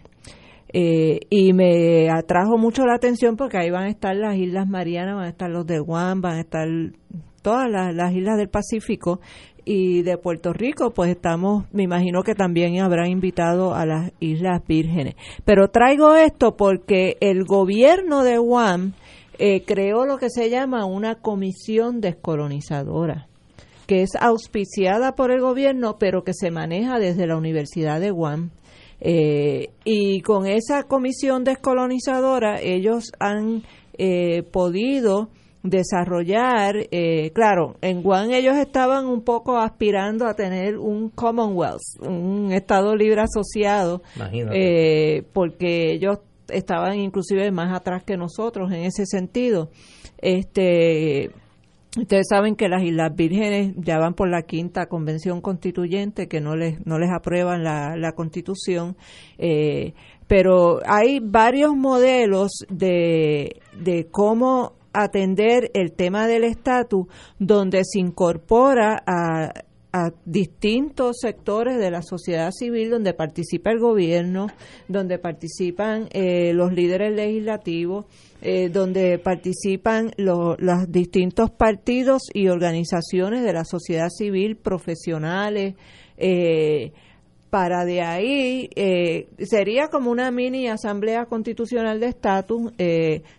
eh, 0.72 1.20
y 1.28 1.52
me 1.52 2.08
atrajo 2.10 2.56
mucho 2.56 2.86
la 2.86 2.94
atención 2.94 3.36
porque 3.36 3.58
ahí 3.58 3.70
van 3.70 3.84
a 3.84 3.90
estar 3.90 4.16
las 4.16 4.36
Islas 4.36 4.66
Marianas, 4.66 5.16
van 5.16 5.24
a 5.24 5.28
estar 5.28 5.50
los 5.50 5.66
de 5.66 5.78
Guam, 5.78 6.22
van 6.22 6.36
a 6.36 6.40
estar 6.40 6.66
todas 7.42 7.70
las, 7.70 8.14
islas 8.14 8.38
del 8.38 8.48
Pacífico 8.48 9.20
y 9.64 10.02
de 10.02 10.16
Puerto 10.16 10.52
Rico, 10.52 10.92
pues 10.92 11.10
estamos, 11.10 11.66
me 11.72 11.82
imagino 11.82 12.22
que 12.22 12.34
también 12.34 12.80
habrán 12.80 13.10
invitado 13.10 13.74
a 13.74 13.84
las 13.84 14.12
Islas 14.18 14.62
Vírgenes. 14.66 15.14
Pero 15.44 15.68
traigo 15.68 16.14
esto 16.14 16.56
porque 16.56 17.18
el 17.20 17.44
gobierno 17.44 18.24
de 18.24 18.38
Guam 18.38 18.94
eh, 19.38 19.62
creó 19.64 20.06
lo 20.06 20.16
que 20.18 20.30
se 20.30 20.48
llama 20.48 20.86
una 20.86 21.16
comisión 21.16 22.00
descolonizadora 22.00 23.28
que 23.86 24.02
es 24.02 24.10
auspiciada 24.20 25.14
por 25.14 25.30
el 25.30 25.40
gobierno, 25.40 25.96
pero 25.98 26.24
que 26.24 26.34
se 26.34 26.50
maneja 26.50 26.98
desde 26.98 27.26
la 27.26 27.36
Universidad 27.36 28.00
de 28.00 28.10
Guam. 28.10 28.50
Eh, 29.00 29.70
y 29.84 30.20
con 30.20 30.46
esa 30.46 30.84
comisión 30.84 31.42
descolonizadora 31.42 32.60
ellos 32.60 33.10
han 33.18 33.64
eh, 33.98 34.44
podido 34.44 35.30
desarrollar, 35.64 36.76
eh, 36.92 37.32
claro, 37.34 37.76
en 37.80 38.02
Guam 38.02 38.30
ellos 38.30 38.56
estaban 38.56 39.06
un 39.06 39.22
poco 39.22 39.58
aspirando 39.58 40.26
a 40.26 40.34
tener 40.34 40.78
un 40.78 41.08
Commonwealth, 41.08 41.82
un 42.00 42.52
Estado 42.52 42.94
libre 42.94 43.22
asociado, 43.22 44.02
porque 45.32 45.92
ellos 45.94 46.18
estaban 46.48 46.98
inclusive 46.98 47.50
más 47.50 47.74
atrás 47.74 48.04
que 48.04 48.16
nosotros 48.16 48.70
en 48.70 48.84
ese 48.84 49.06
sentido. 49.06 49.70
Este, 50.18 51.30
Ustedes 51.98 52.26
saben 52.30 52.56
que 52.56 52.70
las 52.70 52.82
Islas 52.82 53.14
Vírgenes 53.14 53.74
ya 53.76 53.98
van 53.98 54.14
por 54.14 54.30
la 54.30 54.42
quinta 54.42 54.86
convención 54.86 55.42
constituyente 55.42 56.26
que 56.26 56.40
no 56.40 56.56
les 56.56 56.84
no 56.86 56.98
les 56.98 57.10
aprueban 57.10 57.64
la, 57.64 57.96
la 57.98 58.12
constitución, 58.12 58.96
eh, 59.36 59.92
pero 60.26 60.78
hay 60.86 61.20
varios 61.20 61.76
modelos 61.76 62.50
de, 62.70 63.60
de 63.78 64.06
cómo 64.10 64.72
atender 64.94 65.70
el 65.74 65.92
tema 65.92 66.26
del 66.26 66.44
estatus 66.44 67.08
donde 67.38 67.82
se 67.84 68.00
incorpora 68.00 69.02
a, 69.06 69.52
a 69.92 70.10
distintos 70.24 71.18
sectores 71.20 71.78
de 71.78 71.90
la 71.90 72.02
sociedad 72.02 72.50
civil 72.50 72.90
donde 72.90 73.12
participa 73.12 73.70
el 73.70 73.78
gobierno, 73.78 74.46
donde 74.88 75.18
participan 75.18 76.08
eh, 76.12 76.54
los 76.54 76.72
líderes 76.72 77.14
legislativos, 77.14 78.06
eh, 78.44 78.70
donde 78.70 79.18
participan 79.18 80.10
los 80.16 80.56
distintos 80.88 81.52
partidos 81.52 82.22
y 82.34 82.48
organizaciones 82.48 83.44
de 83.44 83.52
la 83.52 83.64
sociedad 83.64 84.08
civil, 84.08 84.56
profesionales, 84.56 85.74
eh, 86.16 86.92
para 87.50 87.84
de 87.84 88.00
ahí 88.00 88.70
eh, 88.74 89.28
sería 89.44 89.88
como 89.88 90.10
una 90.10 90.32
mini 90.32 90.66
asamblea 90.68 91.26
constitucional 91.26 92.00
de 92.00 92.06
estatus. 92.06 92.72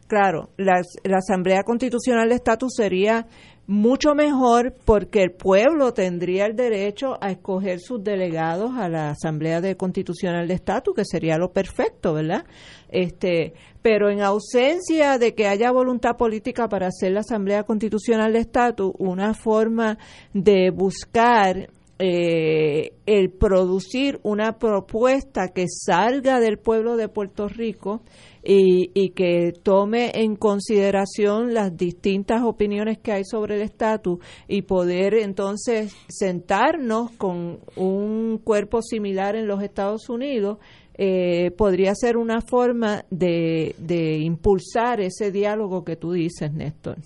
claro, 0.07 0.51
la, 0.55 0.81
la 1.03 1.17
asamblea 1.17 1.63
constitucional 1.63 2.29
de 2.29 2.35
estatus 2.35 2.73
sería 2.77 3.25
mucho 3.65 4.13
mejor 4.13 4.73
porque 4.85 5.21
el 5.23 5.31
pueblo 5.31 5.93
tendría 5.93 6.45
el 6.45 6.55
derecho 6.55 7.17
a 7.21 7.31
escoger 7.31 7.79
sus 7.79 8.03
delegados 8.03 8.71
a 8.75 8.89
la 8.89 9.09
Asamblea 9.09 9.61
de 9.61 9.77
Constitucional 9.77 10.47
de 10.47 10.55
Estatus, 10.55 10.95
que 10.95 11.05
sería 11.05 11.37
lo 11.37 11.51
perfecto, 11.51 12.13
¿verdad? 12.13 12.45
Este, 12.89 13.53
pero 13.81 14.09
en 14.09 14.21
ausencia 14.21 15.17
de 15.17 15.33
que 15.33 15.47
haya 15.47 15.71
voluntad 15.71 16.17
política 16.17 16.67
para 16.67 16.87
hacer 16.87 17.13
la 17.13 17.21
Asamblea 17.21 17.63
Constitucional 17.63 18.33
de 18.33 18.39
Estatus, 18.39 18.93
una 18.97 19.33
forma 19.33 19.97
de 20.33 20.69
buscar 20.69 21.69
eh, 21.99 22.91
el 23.05 23.29
producir 23.29 24.19
una 24.23 24.57
propuesta 24.57 25.49
que 25.53 25.67
salga 25.69 26.39
del 26.39 26.57
pueblo 26.57 26.97
de 26.97 27.07
Puerto 27.07 27.47
Rico 27.47 28.01
y, 28.43 28.91
y, 28.93 29.09
que 29.11 29.53
tome 29.63 30.11
en 30.15 30.35
consideración 30.35 31.53
las 31.53 31.75
distintas 31.77 32.43
opiniones 32.43 32.97
que 32.97 33.13
hay 33.13 33.23
sobre 33.23 33.55
el 33.55 33.61
estatus 33.61 34.19
y 34.47 34.63
poder 34.63 35.13
entonces 35.13 35.95
sentarnos 36.09 37.11
con 37.11 37.59
un 37.75 38.39
cuerpo 38.43 38.81
similar 38.81 39.35
en 39.35 39.47
los 39.47 39.63
Estados 39.63 40.09
Unidos 40.09 40.57
eh, 40.95 41.51
podría 41.57 41.95
ser 41.95 42.17
una 42.17 42.41
forma 42.41 43.05
de, 43.09 43.75
de 43.79 44.19
impulsar 44.19 45.01
ese 45.01 45.31
diálogo 45.31 45.83
que 45.83 45.95
tú 45.95 46.11
dices, 46.11 46.53
Néstor. 46.53 46.97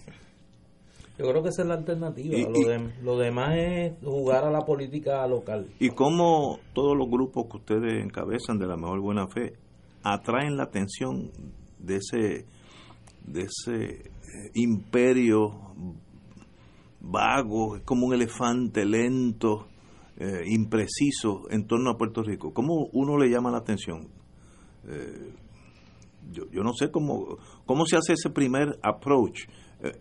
Yo 1.18 1.26
creo 1.26 1.42
que 1.42 1.50
esa 1.50 1.64
es 1.64 1.68
la 1.68 1.76
alternativa. 1.76 2.38
lo, 3.02 3.18
demás 3.18 3.56
es 3.58 3.94
jugar 4.04 4.44
a 4.44 4.52
la 4.52 4.62
política 4.66 5.26
local. 5.28 5.66
¿Y 5.80 5.90
cómo 5.90 6.60
todos 6.74 6.96
los 6.96 7.10
grupos 7.10 7.48
que 7.50 7.58
ustedes 7.58 8.04
encabezan 8.04 8.60
de 8.60 8.68
la 8.68 8.78
mejor 8.78 9.00
buena 9.00 9.28
fe 9.28 9.54
atraen 10.14 10.58
la 10.58 10.64
atención 10.64 11.32
de 11.80 11.98
ese, 11.98 12.46
de 13.26 13.42
ese 13.42 13.76
eh, 13.76 14.52
imperio 14.56 15.74
vago, 17.00 17.80
como 17.86 18.08
un 18.08 18.14
elefante 18.14 18.86
lento, 18.86 19.68
eh, 20.18 20.44
impreciso 20.48 21.50
en 21.50 21.68
torno 21.68 21.92
a 21.92 21.98
Puerto 21.98 22.24
Rico? 22.24 22.54
¿Cómo 22.54 22.88
uno 22.94 23.18
le 23.18 23.30
llama 23.30 23.52
la 23.52 23.60
atención? 23.60 24.10
Eh, 24.88 25.34
yo, 26.32 26.44
yo 26.52 26.64
no 26.64 26.74
sé 26.74 26.92
cómo, 26.92 27.38
cómo 27.66 27.86
se 27.86 27.98
hace 27.98 28.14
ese 28.14 28.30
primer 28.30 28.80
approach 28.84 29.48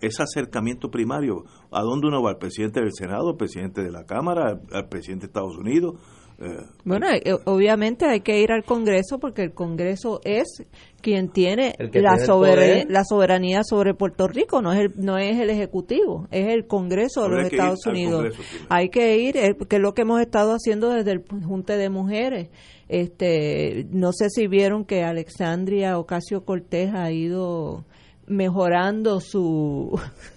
ese 0.00 0.22
acercamiento 0.22 0.90
primario. 0.90 1.44
¿A 1.70 1.82
dónde 1.82 2.08
uno 2.08 2.22
va? 2.22 2.30
¿Al 2.30 2.38
presidente 2.38 2.80
del 2.80 2.92
Senado, 2.92 3.30
al 3.30 3.36
presidente 3.36 3.82
de 3.82 3.90
la 3.90 4.04
Cámara, 4.04 4.60
al, 4.72 4.88
presidente 4.88 5.26
de 5.26 5.30
Estados 5.30 5.56
Unidos? 5.56 6.00
Eh, 6.38 6.66
bueno, 6.84 7.06
eh, 7.10 7.34
obviamente 7.46 8.04
hay 8.04 8.20
que 8.20 8.40
ir 8.40 8.52
al 8.52 8.62
Congreso 8.62 9.18
porque 9.18 9.42
el 9.42 9.54
Congreso 9.54 10.20
es 10.22 10.62
quien 11.00 11.30
tiene 11.30 11.74
la, 11.92 12.18
soberanía, 12.18 12.84
la 12.88 13.04
soberanía 13.04 13.62
sobre 13.64 13.94
Puerto 13.94 14.28
Rico, 14.28 14.60
no 14.60 14.72
es 14.72 14.80
el, 14.80 14.92
no 14.96 15.16
es 15.16 15.38
el 15.38 15.48
Ejecutivo, 15.48 16.28
es 16.30 16.48
el 16.48 16.66
Congreso 16.66 17.22
de 17.22 17.28
los 17.28 17.44
Estados 17.50 17.86
Unidos. 17.86 18.34
hay 18.68 18.90
que 18.90 19.16
ir, 19.18 19.36
eh, 19.38 19.56
que 19.68 19.76
es 19.76 19.82
lo 19.82 19.94
que 19.94 20.02
hemos 20.02 20.20
estado 20.20 20.52
haciendo 20.52 20.90
desde 20.90 21.12
el 21.12 21.24
Junte 21.44 21.76
de 21.76 21.88
Mujeres. 21.88 22.50
Este, 22.88 23.86
no 23.90 24.12
sé 24.12 24.28
si 24.28 24.46
vieron 24.46 24.84
que 24.84 25.04
Alexandria 25.04 25.98
Ocasio 25.98 26.44
Cortés 26.44 26.92
ha 26.94 27.10
ido 27.10 27.84
mejorando 28.26 29.20
su 29.20 29.98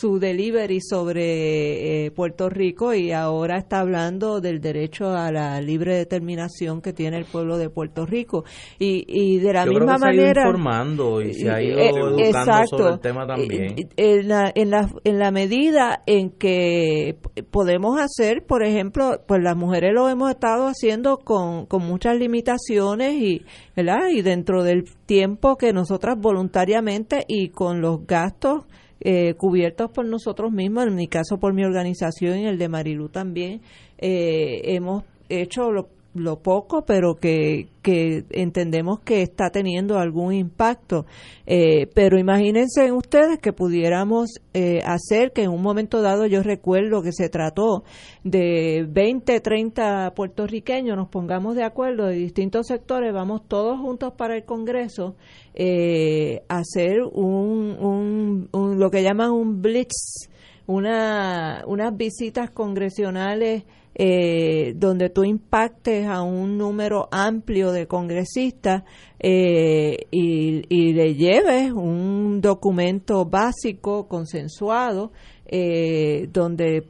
su 0.00 0.18
delivery 0.18 0.80
sobre 0.80 2.06
eh, 2.06 2.10
Puerto 2.10 2.48
Rico 2.48 2.94
y 2.94 3.12
ahora 3.12 3.58
está 3.58 3.80
hablando 3.80 4.40
del 4.40 4.60
derecho 4.60 5.10
a 5.10 5.30
la 5.30 5.60
libre 5.60 5.94
determinación 5.94 6.80
que 6.80 6.94
tiene 6.94 7.18
el 7.18 7.26
pueblo 7.26 7.58
de 7.58 7.68
Puerto 7.68 8.06
Rico. 8.06 8.44
Y, 8.78 9.04
y 9.06 9.38
de 9.40 9.52
la 9.52 9.66
misma 9.66 9.98
manera 9.98 10.00
se 10.00 10.40
ha 10.40 10.42
ido 10.42 10.50
informando 10.50 11.20
y 11.20 11.34
se 11.34 11.50
ha 11.50 11.62
ido 11.62 11.78
eh, 11.78 11.90
educando 11.90 12.66
sobre 12.66 12.92
el 12.94 13.00
tema 13.00 13.26
también. 13.26 13.74
en 13.96 14.28
la, 14.28 14.50
en 14.54 14.70
la 14.70 14.88
en 15.04 15.18
la 15.18 15.30
medida 15.30 16.02
en 16.06 16.30
que 16.30 17.18
podemos 17.50 18.00
hacer 18.00 18.44
por 18.46 18.64
ejemplo 18.64 19.20
pues 19.26 19.42
las 19.42 19.56
mujeres 19.56 19.92
lo 19.92 20.08
hemos 20.08 20.30
estado 20.30 20.66
haciendo 20.66 21.18
con, 21.18 21.66
con 21.66 21.82
muchas 21.82 22.16
limitaciones 22.16 23.14
y 23.14 23.42
¿verdad? 23.76 24.08
y 24.10 24.22
dentro 24.22 24.62
del 24.62 24.84
tiempo 25.04 25.56
que 25.56 25.74
nosotras 25.74 26.16
voluntariamente 26.18 27.24
y 27.28 27.50
con 27.50 27.82
los 27.82 28.06
gastos 28.06 28.64
eh, 29.00 29.34
cubiertos 29.34 29.90
por 29.90 30.04
nosotros 30.04 30.52
mismos, 30.52 30.86
en 30.86 30.94
mi 30.94 31.08
caso 31.08 31.38
por 31.38 31.54
mi 31.54 31.64
organización 31.64 32.38
y 32.38 32.46
el 32.46 32.58
de 32.58 32.68
Marilu 32.68 33.08
también, 33.08 33.60
eh, 33.98 34.60
hemos 34.64 35.04
hecho 35.28 35.70
lo 35.70 35.88
lo 36.14 36.40
poco, 36.40 36.84
pero 36.84 37.14
que, 37.14 37.68
que 37.82 38.24
entendemos 38.30 39.00
que 39.00 39.22
está 39.22 39.50
teniendo 39.50 39.98
algún 39.98 40.32
impacto. 40.32 41.06
Eh, 41.46 41.86
pero 41.94 42.18
imagínense 42.18 42.90
ustedes 42.90 43.38
que 43.38 43.52
pudiéramos 43.52 44.40
eh, 44.52 44.80
hacer 44.84 45.32
que 45.32 45.42
en 45.42 45.50
un 45.50 45.62
momento 45.62 46.02
dado, 46.02 46.26
yo 46.26 46.42
recuerdo 46.42 47.02
que 47.02 47.12
se 47.12 47.28
trató 47.28 47.84
de 48.24 48.86
20, 48.88 49.40
30 49.40 50.12
puertorriqueños, 50.14 50.96
nos 50.96 51.08
pongamos 51.08 51.54
de 51.54 51.62
acuerdo 51.62 52.06
de 52.06 52.16
distintos 52.16 52.66
sectores, 52.66 53.12
vamos 53.12 53.42
todos 53.46 53.78
juntos 53.78 54.12
para 54.16 54.36
el 54.36 54.44
Congreso, 54.44 55.14
eh, 55.54 56.42
hacer 56.48 57.02
un, 57.02 58.48
un, 58.52 58.78
lo 58.78 58.90
que 58.90 59.02
llaman 59.02 59.30
un 59.30 59.62
blitz, 59.62 60.28
una, 60.66 61.62
unas 61.66 61.96
visitas 61.96 62.50
congresionales 62.50 63.64
eh, 64.02 64.72
donde 64.76 65.10
tú 65.10 65.24
impactes 65.24 66.06
a 66.06 66.22
un 66.22 66.56
número 66.56 67.06
amplio 67.12 67.70
de 67.70 67.86
congresistas 67.86 68.84
eh, 69.18 70.06
y, 70.10 70.92
le 70.94 71.14
lleves 71.16 71.70
un 71.70 72.40
documento 72.40 73.26
básico, 73.26 74.08
consensuado, 74.08 75.12
eh, 75.44 76.30
donde, 76.32 76.86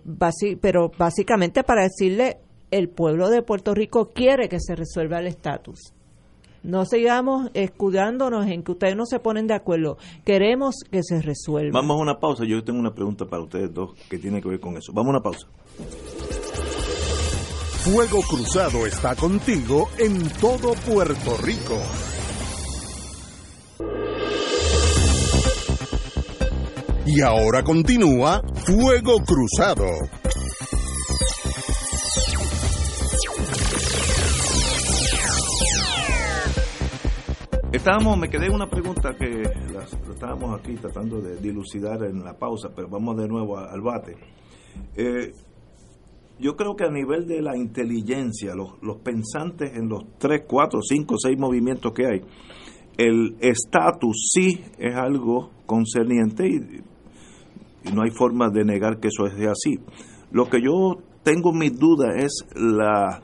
pero 0.61 0.93
básicamente 0.97 1.65
para 1.65 1.83
decirle, 1.83 2.37
el 2.71 2.89
pueblo 2.89 3.29
de 3.29 3.43
Puerto 3.43 3.75
Rico 3.75 4.11
quiere 4.15 4.49
que 4.49 4.61
se 4.61 4.77
resuelva 4.77 5.19
el 5.19 5.27
estatus. 5.27 5.93
No 6.63 6.85
sigamos 6.85 7.51
escudándonos 7.55 8.47
en 8.47 8.63
que 8.63 8.71
ustedes 8.71 8.95
no 8.95 9.05
se 9.05 9.19
ponen 9.19 9.49
de 9.49 9.55
acuerdo. 9.55 9.99
Queremos 10.25 10.77
que 10.89 11.03
se 11.03 11.21
resuelva. 11.21 11.73
Vamos 11.81 11.97
a 11.99 12.03
una 12.03 12.21
pausa. 12.21 12.45
Yo 12.45 12.63
tengo 12.63 12.79
una 12.79 12.95
pregunta 12.95 13.25
para 13.25 13.43
ustedes 13.43 13.75
dos 13.75 13.95
que 14.09 14.19
tiene 14.19 14.41
que 14.41 14.49
ver 14.49 14.61
con 14.61 14.77
eso. 14.77 14.93
Vamos 14.93 15.09
a 15.09 15.17
una 15.17 15.23
pausa. 15.23 15.49
Fuego 17.85 18.21
Cruzado 18.21 18.87
está 18.87 19.17
contigo 19.17 19.89
en 19.97 20.29
todo 20.39 20.75
Puerto 20.87 21.39
Rico. 21.39 21.79
Y 27.07 27.23
ahora 27.23 27.63
continúa 27.63 28.43
Fuego 28.67 29.25
Cruzado. 29.25 29.87
Estábamos, 37.73 38.19
me 38.19 38.29
quedé 38.29 38.51
una 38.51 38.69
pregunta 38.69 39.15
que 39.19 39.43
estábamos 40.13 40.61
aquí 40.61 40.75
tratando 40.75 41.23
de 41.23 41.37
dilucidar 41.37 42.05
en 42.05 42.23
la 42.23 42.35
pausa, 42.35 42.69
pero 42.77 42.89
vamos 42.89 43.17
de 43.17 43.27
nuevo 43.27 43.57
al 43.57 43.81
bate. 43.81 44.19
Eh, 44.97 45.33
yo 46.41 46.57
creo 46.57 46.75
que 46.75 46.85
a 46.85 46.91
nivel 46.91 47.27
de 47.27 47.43
la 47.43 47.57
inteligencia, 47.57 48.55
los, 48.55 48.97
pensantes 49.03 49.77
en 49.77 49.89
los 49.89 50.05
3, 50.19 50.45
4, 50.47 50.81
5, 50.83 51.15
6 51.19 51.39
movimientos 51.39 51.93
que 51.93 52.07
hay, 52.07 52.21
el 52.97 53.37
estatus 53.41 54.31
sí 54.33 54.65
es 54.79 54.95
algo 54.95 55.51
concerniente 55.67 56.49
y, 56.49 56.81
no 57.95 58.03
hay 58.03 58.11
forma 58.11 58.51
de 58.51 58.65
negar 58.65 59.01
que 59.01 59.09
eso 59.09 59.27
es 59.27 59.35
así. 59.47 59.79
Lo 60.31 60.51
que 60.51 60.61
yo 60.63 60.99
tengo 61.23 61.53
mis 61.53 61.79
dudas 61.79 62.15
es 62.17 62.45
la, 62.55 63.23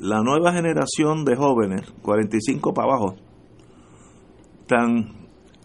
la 0.00 0.20
nueva 0.22 0.52
generación 0.52 1.24
de 1.24 1.36
jóvenes, 1.36 1.92
45 2.02 2.74
para 2.74 2.88
abajo, 2.88 3.14
tan 4.66 5.12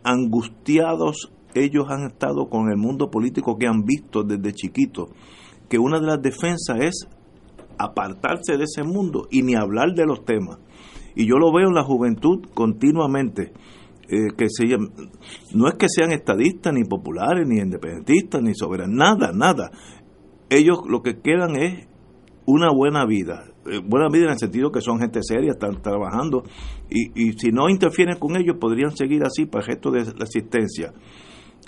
angustiados 0.03 1.31
ellos 1.55 1.87
han 1.89 2.03
estado 2.03 2.49
con 2.49 2.69
el 2.69 2.77
mundo 2.77 3.09
político 3.09 3.57
que 3.57 3.67
han 3.67 3.83
visto 3.83 4.23
desde 4.23 4.53
chiquitos 4.53 5.09
que 5.69 5.79
una 5.79 5.99
de 5.99 6.07
las 6.07 6.21
defensas 6.21 6.79
es 6.79 7.07
apartarse 7.77 8.57
de 8.57 8.63
ese 8.63 8.83
mundo 8.83 9.27
y 9.31 9.43
ni 9.43 9.55
hablar 9.55 9.93
de 9.93 10.05
los 10.05 10.25
temas. 10.25 10.59
Y 11.15 11.27
yo 11.27 11.37
lo 11.37 11.51
veo 11.51 11.67
en 11.69 11.75
la 11.75 11.83
juventud 11.83 12.45
continuamente. 12.53 13.53
Eh, 14.09 14.29
que 14.37 14.47
se, 14.49 14.65
no 15.53 15.67
es 15.67 15.75
que 15.75 15.87
sean 15.89 16.13
estadistas, 16.13 16.73
ni 16.73 16.85
populares, 16.85 17.45
ni 17.45 17.59
independentistas, 17.59 18.41
ni 18.41 18.53
soberanos, 18.53 18.95
nada, 18.95 19.33
nada. 19.33 19.71
Ellos 20.49 20.79
lo 20.87 21.01
que 21.01 21.19
quedan 21.19 21.57
es 21.57 21.87
una 22.45 22.71
buena 22.73 23.05
vida. 23.05 23.43
Eh, 23.69 23.81
buena 23.85 24.07
vida 24.09 24.25
en 24.25 24.31
el 24.31 24.37
sentido 24.37 24.71
que 24.71 24.79
son 24.79 24.99
gente 24.99 25.19
seria, 25.23 25.51
están 25.51 25.81
trabajando. 25.81 26.43
Y, 26.89 27.29
y 27.29 27.33
si 27.33 27.51
no 27.51 27.67
interfieren 27.67 28.17
con 28.17 28.37
ellos, 28.37 28.55
podrían 28.61 28.95
seguir 28.95 29.23
así 29.23 29.45
para 29.45 29.65
el 29.65 29.71
resto 29.71 29.91
de 29.91 30.05
la 30.05 30.23
existencia. 30.23 30.93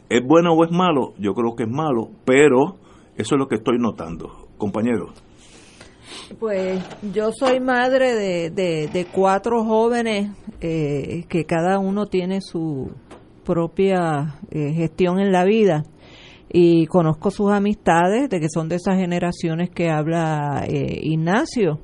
¿Es 0.08 0.22
bueno 0.26 0.54
o 0.54 0.64
es 0.64 0.72
malo? 0.72 1.14
Yo 1.20 1.34
creo 1.34 1.56
que 1.56 1.64
es 1.64 1.70
malo, 1.70 2.12
pero 2.24 2.78
eso 3.20 3.36
es 3.36 3.40
lo 3.40 3.48
que 3.50 3.56
estoy 3.56 3.78
notando, 3.78 4.48
compañero. 4.58 5.10
Pues 6.40 6.82
yo 7.14 7.32
soy 7.34 7.60
madre 7.60 8.14
de, 8.16 8.50
de, 8.88 9.06
cuatro 9.12 9.66
jóvenes 9.66 10.32
eh, 10.62 11.26
que 11.28 11.44
cada 11.44 11.80
uno 11.80 12.06
tiene 12.06 12.40
su 12.40 12.90
propia 13.44 14.40
eh, 14.52 14.72
gestión 14.72 15.20
en 15.20 15.34
la 15.34 15.44
vida 15.44 15.84
y 16.50 16.86
conozco 16.86 17.30
sus 17.30 17.52
amistades 17.52 18.30
de 18.30 18.40
que 18.40 18.48
son 18.50 18.70
de 18.70 18.78
esas 18.78 18.96
generaciones 18.96 19.70
que 19.70 19.90
habla 19.90 20.64
eh, 20.66 21.00
Ignacio 21.02 21.80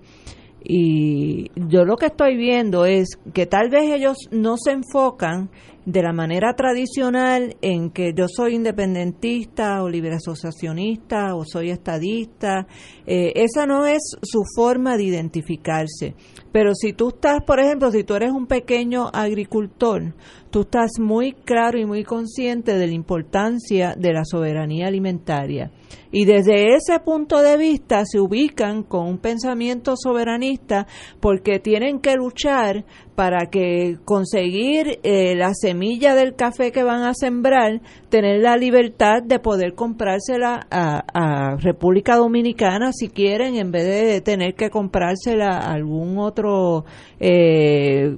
y 0.63 1.51
yo 1.55 1.85
lo 1.85 1.95
que 1.97 2.07
estoy 2.07 2.37
viendo 2.37 2.85
es 2.85 3.19
que 3.33 3.45
tal 3.45 3.69
vez 3.69 3.93
ellos 3.93 4.17
no 4.31 4.55
se 4.57 4.71
enfocan 4.71 5.51
de 5.85 6.01
la 6.01 6.13
manera 6.13 6.53
tradicional 6.55 7.57
en 7.61 7.91
que 7.91 8.13
yo 8.15 8.25
soy 8.27 8.55
independentista 8.55 9.83
o 9.83 9.89
libre 9.89 10.15
asociacionista 10.15 11.35
o 11.35 11.45
soy 11.45 11.69
estadista. 11.69 12.67
Eh, 13.05 13.33
esa 13.35 13.65
no 13.67 13.85
es 13.85 14.01
su 14.21 14.41
forma 14.55 14.97
de 14.97 15.03
identificarse. 15.03 16.15
Pero 16.51 16.73
si 16.73 16.93
tú 16.93 17.09
estás, 17.09 17.43
por 17.45 17.59
ejemplo, 17.59 17.91
si 17.91 18.03
tú 18.03 18.15
eres 18.15 18.31
un 18.31 18.47
pequeño 18.47 19.09
agricultor, 19.13 20.15
tú 20.49 20.61
estás 20.61 20.91
muy 20.99 21.33
claro 21.33 21.77
y 21.77 21.85
muy 21.85 22.03
consciente 22.03 22.77
de 22.77 22.87
la 22.87 22.93
importancia 22.93 23.93
de 23.97 24.13
la 24.13 24.23
soberanía 24.25 24.87
alimentaria. 24.87 25.71
Y 26.11 26.23
desde 26.23 26.75
ese 26.75 26.97
punto 26.99 27.41
de 27.41 27.57
vista 27.57 28.03
se 28.05 28.21
ubican 28.21 28.83
con 28.83 29.05
un 29.05 29.17
pensamiento 29.17 29.95
soberanista 29.97 30.87
porque 31.19 31.59
tienen 31.59 31.99
que 31.99 32.15
luchar 32.15 32.85
para 33.15 33.47
que 33.49 33.97
conseguir 34.03 34.99
eh, 35.03 35.35
la 35.35 35.53
semilla 35.53 36.15
del 36.15 36.35
café 36.35 36.71
que 36.71 36.83
van 36.83 37.03
a 37.03 37.13
sembrar, 37.13 37.81
tener 38.09 38.41
la 38.41 38.57
libertad 38.57 39.23
de 39.23 39.39
poder 39.39 39.73
comprársela 39.73 40.67
a, 40.69 41.55
República 41.57 42.17
Dominicana 42.17 42.91
si 42.91 43.09
quieren, 43.09 43.55
en 43.55 43.71
vez 43.71 43.85
de 43.85 44.21
tener 44.21 44.55
que 44.55 44.69
comprársela 44.69 45.57
a 45.57 45.73
algún 45.73 46.17
otro 46.17 46.85
eh, 47.19 48.15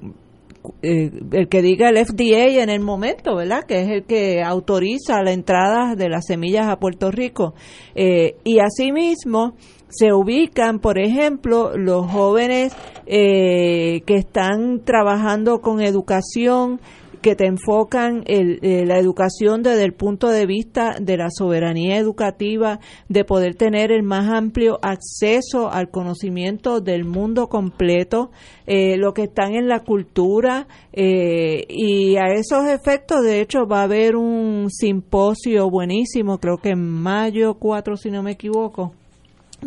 eh, 0.81 1.11
el 1.31 1.47
que 1.47 1.61
diga 1.61 1.89
el 1.89 1.97
FDA 1.97 2.61
en 2.61 2.69
el 2.69 2.81
momento, 2.81 3.35
¿verdad? 3.35 3.63
Que 3.67 3.81
es 3.81 3.89
el 3.89 4.03
que 4.03 4.41
autoriza 4.43 5.21
la 5.23 5.31
entrada 5.31 5.95
de 5.95 6.09
las 6.09 6.25
semillas 6.25 6.67
a 6.67 6.77
Puerto 6.77 7.11
Rico. 7.11 7.53
Eh, 7.95 8.35
y 8.43 8.59
asimismo 8.59 9.55
se 9.89 10.13
ubican, 10.13 10.79
por 10.79 10.99
ejemplo, 10.99 11.77
los 11.77 12.09
jóvenes 12.11 12.75
eh, 13.05 14.01
que 14.05 14.15
están 14.15 14.83
trabajando 14.83 15.61
con 15.61 15.81
educación 15.81 16.79
que 17.21 17.35
te 17.35 17.45
enfocan 17.45 18.23
eh, 18.25 18.85
la 18.85 18.99
educación 18.99 19.63
desde 19.63 19.83
el 19.83 19.93
punto 19.93 20.29
de 20.29 20.45
vista 20.45 20.95
de 20.99 21.17
la 21.17 21.29
soberanía 21.29 21.97
educativa, 21.97 22.79
de 23.09 23.25
poder 23.25 23.55
tener 23.55 23.91
el 23.91 24.03
más 24.03 24.29
amplio 24.29 24.79
acceso 24.81 25.69
al 25.69 25.89
conocimiento 25.89 26.79
del 26.79 27.05
mundo 27.05 27.47
completo, 27.47 28.31
eh, 28.65 28.97
lo 28.97 29.13
que 29.13 29.23
están 29.23 29.55
en 29.55 29.67
la 29.67 29.81
cultura 29.81 30.67
eh, 30.93 31.65
y 31.67 32.15
a 32.17 32.27
esos 32.27 32.65
efectos, 32.67 33.23
de 33.23 33.41
hecho, 33.41 33.67
va 33.67 33.81
a 33.81 33.83
haber 33.83 34.15
un 34.15 34.69
simposio 34.69 35.69
buenísimo, 35.69 36.37
creo 36.39 36.57
que 36.57 36.69
en 36.69 36.79
mayo 36.79 37.55
4, 37.55 37.97
si 37.97 38.11
no 38.11 38.23
me 38.23 38.31
equivoco 38.31 38.93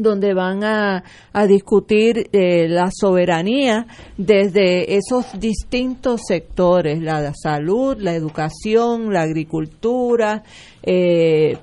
donde 0.03 0.35
van 0.35 0.65
a, 0.65 1.03
discutir 1.47 2.29
eh, 2.33 2.69
la 2.69 2.91
soberanía 2.93 3.87
desde 4.17 4.95
esos 4.95 5.39
distintos 5.39 6.23
sectores, 6.27 7.01
la 7.01 7.33
salud, 7.35 7.97
la 7.99 8.15
educación, 8.15 9.13
la 9.13 9.23
agricultura. 9.23 10.43
Eh, 10.83 11.57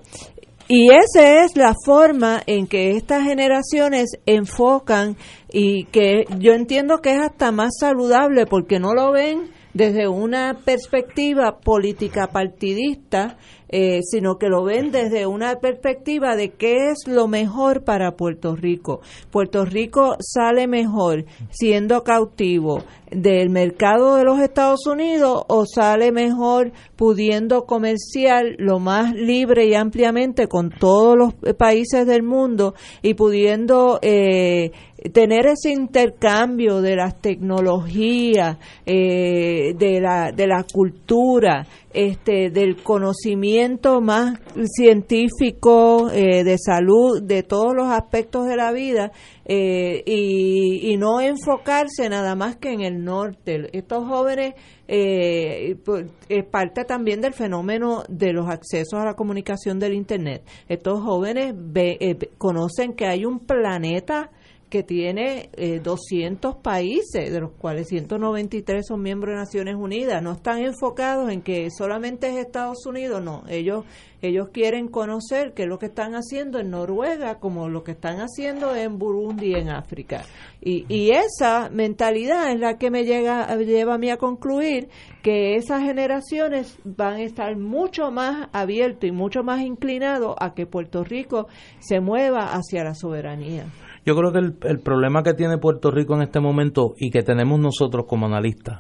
y 0.70 0.90
esa 0.92 1.46
es 1.46 1.56
la 1.56 1.74
forma 1.86 2.42
en 2.46 2.68
que 2.68 2.92
estas 2.92 3.24
generaciones 3.24 4.18
enfocan 4.26 5.16
y 5.50 5.86
que 5.86 6.26
yo 6.40 6.54
entiendo 6.54 6.98
que 6.98 7.12
es 7.12 7.22
hasta 7.22 7.52
más 7.54 7.72
saludable 7.80 8.46
porque 8.46 8.80
no 8.80 8.94
lo 8.94 9.14
ven 9.14 9.50
desde 9.74 10.08
una 10.08 10.58
perspectiva 10.66 11.60
política 11.64 12.28
partidista, 12.28 13.38
eh, 13.70 14.02
sino 14.04 14.38
que 14.38 14.50
lo 14.50 14.64
ven 14.64 14.92
desde 14.92 15.26
una 15.26 15.60
perspectiva 15.60 16.36
de 16.36 16.52
qué 16.52 16.90
es 16.90 17.08
lo 17.08 17.28
mejor 17.28 17.84
para 17.84 18.16
Puerto 18.16 18.56
Rico. 18.56 19.02
Puerto 19.32 19.66
Rico 19.66 20.18
sale 20.20 20.68
mejor 20.68 21.26
siendo 21.50 22.04
cautivo 22.04 22.84
del 23.12 23.50
mercado 23.50 24.16
de 24.16 24.24
los 24.24 24.40
Estados 24.40 24.86
Unidos 24.86 25.44
o 25.48 25.66
sale 25.66 26.12
mejor 26.12 26.72
pudiendo 26.96 27.66
comerciar 27.66 28.46
lo 28.58 28.80
más 28.80 29.14
libre 29.14 29.68
y 29.68 29.76
ampliamente 29.76 30.48
con 30.48 30.70
todos 30.70 31.18
los 31.18 31.34
países 31.56 32.06
del 32.06 32.24
mundo 32.24 32.74
y 33.02 33.14
pudiendo 33.14 34.00
eh, 34.02 34.72
tener 35.14 35.48
ese 35.48 35.72
intercambio 35.72 36.82
de 36.82 36.96
las 36.96 37.22
tecnologías, 37.22 38.58
eh, 38.86 39.74
de, 39.78 40.02
la, 40.02 40.32
de 40.32 40.48
la 40.48 40.64
cultura, 40.64 41.66
este, 41.94 42.50
del 42.50 42.78
conocimiento 42.84 44.02
más 44.02 44.40
científico, 44.66 46.10
eh, 46.12 46.44
de 46.44 46.58
salud, 46.58 47.22
de 47.22 47.44
todos 47.44 47.76
los 47.76 47.88
aspectos 47.88 48.48
de 48.48 48.56
la 48.56 48.72
vida, 48.72 49.12
eh, 49.50 50.04
y, 50.06 50.92
y, 50.92 50.98
no 50.98 51.22
enfocarse 51.22 52.10
nada 52.10 52.36
más 52.36 52.58
que 52.58 52.74
en 52.74 52.82
el 52.82 53.04
norte. 53.04 53.70
Estos 53.72 54.06
jóvenes 54.06 54.56
eh, 54.90 55.78
pues, 55.86 56.06
es 56.28 56.46
parte 56.46 56.84
también 56.84 57.22
del 57.22 57.34
fenómeno 57.34 58.04
de 58.10 58.34
los 58.34 58.50
accesos 58.50 59.00
a 59.00 59.06
la 59.06 59.14
comunicación 59.14 59.80
del 59.80 59.94
Internet. 59.94 60.44
Estos 60.68 61.02
jóvenes 61.02 61.54
ve, 61.56 62.18
conocen 62.38 62.94
que 62.94 63.08
hay 63.08 63.24
un 63.24 63.40
planeta 63.40 64.32
que 64.70 64.84
tiene 64.84 65.50
200 65.82 66.56
eh, 66.56 66.58
países, 66.62 67.32
de 67.32 67.40
los 67.40 67.52
cuales 67.52 67.88
193 67.88 68.86
son 68.86 69.02
miembros 69.02 69.34
de 69.34 69.38
Naciones 69.38 69.76
Unidas. 69.76 70.22
No 70.22 70.34
están 70.34 70.60
enfocados 70.60 71.32
en 71.32 71.42
que 71.42 71.70
solamente 71.72 72.28
es 72.30 72.38
Estados 72.38 72.86
Unidos, 72.86 73.24
no. 73.24 73.44
Ellos, 73.48 73.86
ellos 74.22 74.50
quieren 74.52 74.90
conocer 74.90 75.54
qué 75.54 75.64
es 75.64 75.70
lo 75.70 75.80
que 75.80 75.86
están 75.86 76.16
haciendo 76.16 76.60
en 76.60 76.72
Noruega, 76.72 77.40
como 77.40 77.70
lo 77.70 77.84
que 77.86 77.92
están 77.92 78.18
haciendo 78.20 78.76
en 78.76 78.98
Burundi, 78.98 79.54
en 79.54 79.70
África. 79.70 80.26
Y, 80.62 80.86
y 80.94 81.12
esa 81.12 81.70
mentalidad 81.70 82.52
es 82.52 82.60
la 82.60 82.78
que 82.78 82.92
me 82.92 83.06
llega, 83.06 83.56
lleva 83.56 83.94
a 83.94 83.98
mí 83.98 84.10
a 84.10 84.18
concluir 84.18 84.90
que 85.24 85.56
esas 85.56 85.82
generaciones 85.84 86.78
van 86.84 87.14
a 87.14 87.22
estar 87.22 87.56
mucho 87.56 88.12
más 88.12 88.50
abiertos 88.52 89.08
y 89.08 89.14
mucho 89.14 89.44
más 89.44 89.62
inclinados 89.62 90.36
a 90.42 90.54
que 90.54 90.66
Puerto 90.66 91.06
Rico 91.06 91.48
se 91.80 92.02
mueva 92.02 92.52
hacia 92.52 92.84
la 92.84 92.96
soberanía. 92.96 93.66
Yo 94.08 94.16
creo 94.16 94.32
que 94.32 94.40
el, 94.70 94.80
problema 94.80 95.22
que 95.22 95.34
tiene 95.34 95.58
Puerto 95.58 95.92
Rico 95.92 96.16
en 96.16 96.22
este 96.22 96.40
momento 96.40 96.94
y 96.98 97.12
que 97.12 97.24
tenemos 97.24 97.60
nosotros 97.60 98.06
como 98.08 98.26
analistas 98.26 98.80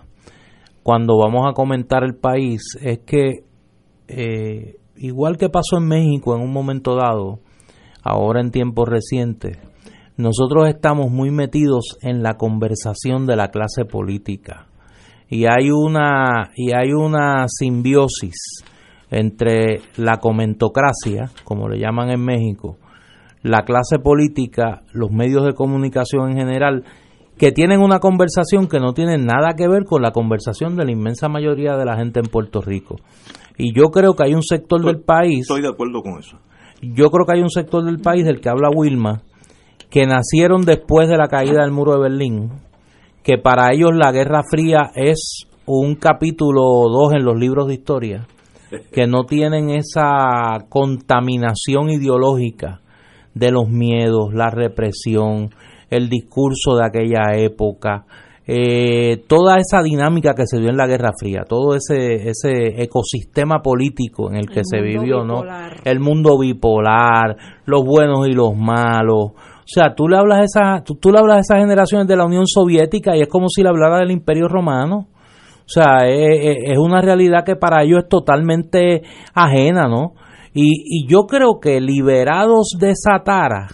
cuando 0.84 1.18
vamos 1.18 1.45
a 1.45 1.52
comentar 1.52 2.06
el 2.06 2.16
país 2.16 2.62
es 2.82 2.99
que 2.99 3.44
eh, 4.08 4.78
igual 4.95 5.36
que 5.36 5.49
pasó 5.49 5.80
en 5.80 5.88
México 5.90 6.34
en 6.34 6.41
un 6.41 6.54
momento 6.54 6.95
dado, 6.95 7.40
ahora 8.02 8.40
en 8.40 8.52
tiempos 8.52 8.88
recientes, 8.88 9.58
nosotros 10.16 10.70
estamos 10.70 11.12
muy 11.12 11.30
metidos 11.30 11.98
en 12.02 12.24
la 12.24 12.36
conversación 12.36 13.26
de 13.26 13.36
la 13.36 13.49
clase 13.49 13.84
política. 13.84 14.68
Y 15.28 15.44
hay 15.44 15.72
una 15.72 16.52
y 16.56 16.72
hay 16.72 16.94
una 16.94 17.48
simbiosis 17.49 18.64
entre 19.12 19.82
la 19.98 20.20
comentocracia, 20.22 21.32
como 21.44 21.68
le 21.68 21.80
llaman 21.80 22.12
en 22.12 22.24
México, 22.24 22.78
la 23.43 23.64
clase 23.64 23.99
política, 23.99 24.84
los 24.93 25.11
medios 25.11 25.45
de 25.45 25.53
comunicación 25.53 26.31
en 26.31 26.38
general, 26.38 26.84
que 27.38 27.51
tienen 27.51 27.81
una 27.81 27.99
conversación 27.99 28.68
que 28.68 28.80
no 28.80 28.93
tiene 28.93 29.18
nada 29.18 29.53
que 29.55 29.68
ver 29.68 29.85
con 29.85 30.01
la 30.01 30.11
conversación 30.11 30.76
de 30.76 30.85
la 30.85 30.91
inmensa 30.91 31.30
mayoría 31.30 31.76
de 31.77 31.85
la 31.85 31.95
gente 31.95 32.19
en 32.19 32.31
Puerto 32.31 32.61
Rico. 32.61 32.95
Y 33.57 33.73
yo 33.73 33.89
creo 33.89 34.15
que 34.15 34.23
hay 34.23 34.34
un 34.34 34.43
sector 34.43 34.84
del 34.84 35.01
país... 35.01 35.41
Estoy 35.41 35.61
de 35.61 35.69
acuerdo 35.69 36.01
con 36.01 36.19
eso. 36.19 36.38
Yo 36.81 37.09
creo 37.09 37.26
que 37.26 37.34
hay 37.34 37.41
un 37.41 37.49
sector 37.49 37.84
del 37.84 37.99
país 37.99 38.26
del 38.26 38.41
que 38.41 38.49
habla 38.49 38.69
Wilma, 38.73 39.22
que 39.89 40.05
nacieron 40.05 40.61
después 40.61 41.07
de 41.07 41.18
la 41.18 41.27
caída 41.27 41.61
del 41.61 41.72
muro 41.72 41.93
de 41.93 42.01
Berlín, 42.01 42.51
que 43.23 43.38
para 43.38 43.73
ellos 43.73 43.91
la 43.95 44.11
Guerra 44.11 44.41
Fría 44.49 44.91
es 44.95 45.47
un 45.65 45.95
capítulo 45.95 46.61
o 46.64 46.89
dos 46.89 47.14
en 47.14 47.23
los 47.23 47.38
libros 47.38 47.68
de 47.68 47.76
historia, 47.76 48.27
que 48.91 49.07
no 49.07 49.23
tienen 49.23 49.69
esa 49.69 50.65
contaminación 50.69 51.89
ideológica 51.89 52.81
de 53.38 53.51
los 53.51 53.69
miedos, 53.69 54.34
la 54.34 54.49
represión, 54.49 55.49
el 55.89 56.09
discurso 56.09 56.76
de 56.76 56.85
aquella 56.85 57.35
época, 57.35 58.05
eh, 58.49 59.26
toda 59.27 59.57
esa 59.57 59.84
dinámica 59.84 60.34
que 60.34 60.47
se 60.47 60.57
dio 60.57 60.69
en 60.69 60.77
la 60.77 60.88
Guerra 60.88 61.11
Fría, 61.19 61.43
todo 61.47 61.76
ese, 61.76 62.30
ese 62.30 62.81
ecosistema 62.81 63.61
político 63.61 64.30
en 64.30 64.38
el 64.38 64.47
que 64.47 64.61
se 64.64 64.80
vivió, 64.80 65.26
¿no? 65.26 65.43
El 65.84 65.99
mundo 65.99 66.39
bipolar, 66.39 67.35
los 67.65 67.84
buenos 67.84 68.26
y 68.26 68.31
los 68.31 68.55
malos. 68.55 69.31
O 69.31 69.69
sea, 69.69 69.93
tú 69.93 70.07
le 70.07 70.18
hablas 70.18 70.39
a 70.39 70.43
esa, 70.43 70.84
tú, 70.85 70.95
tú 70.95 71.11
le 71.11 71.19
hablas 71.19 71.38
a 71.38 71.39
esas 71.41 71.59
generaciones 71.59 72.07
de 72.07 72.15
la 72.15 72.26
Unión 72.26 72.47
Soviética 72.47 73.18
y 73.18 73.22
es 73.22 73.27
como 73.27 73.49
si 73.49 73.64
le 73.64 73.69
hablara 73.69 73.97
del 73.97 74.11
Imperio 74.11 74.47
Romano. 74.47 75.07
O 75.65 75.69
sea, 75.69 76.07
es, 76.07 76.57
es 76.64 76.77
una 76.77 77.01
realidad 77.01 77.43
que 77.45 77.57
para 77.57 77.84
ellos 77.84 78.03
es 78.03 78.07
totalmente 78.07 79.01
ajena, 79.34 79.89
¿no? 79.89 80.14
Y, 80.59 81.05
yo 81.07 81.27
creo 81.27 81.59
que 81.61 81.79
liberados 81.79 82.75
de 82.79 82.89
esa 82.89 83.23
tara, 83.23 83.67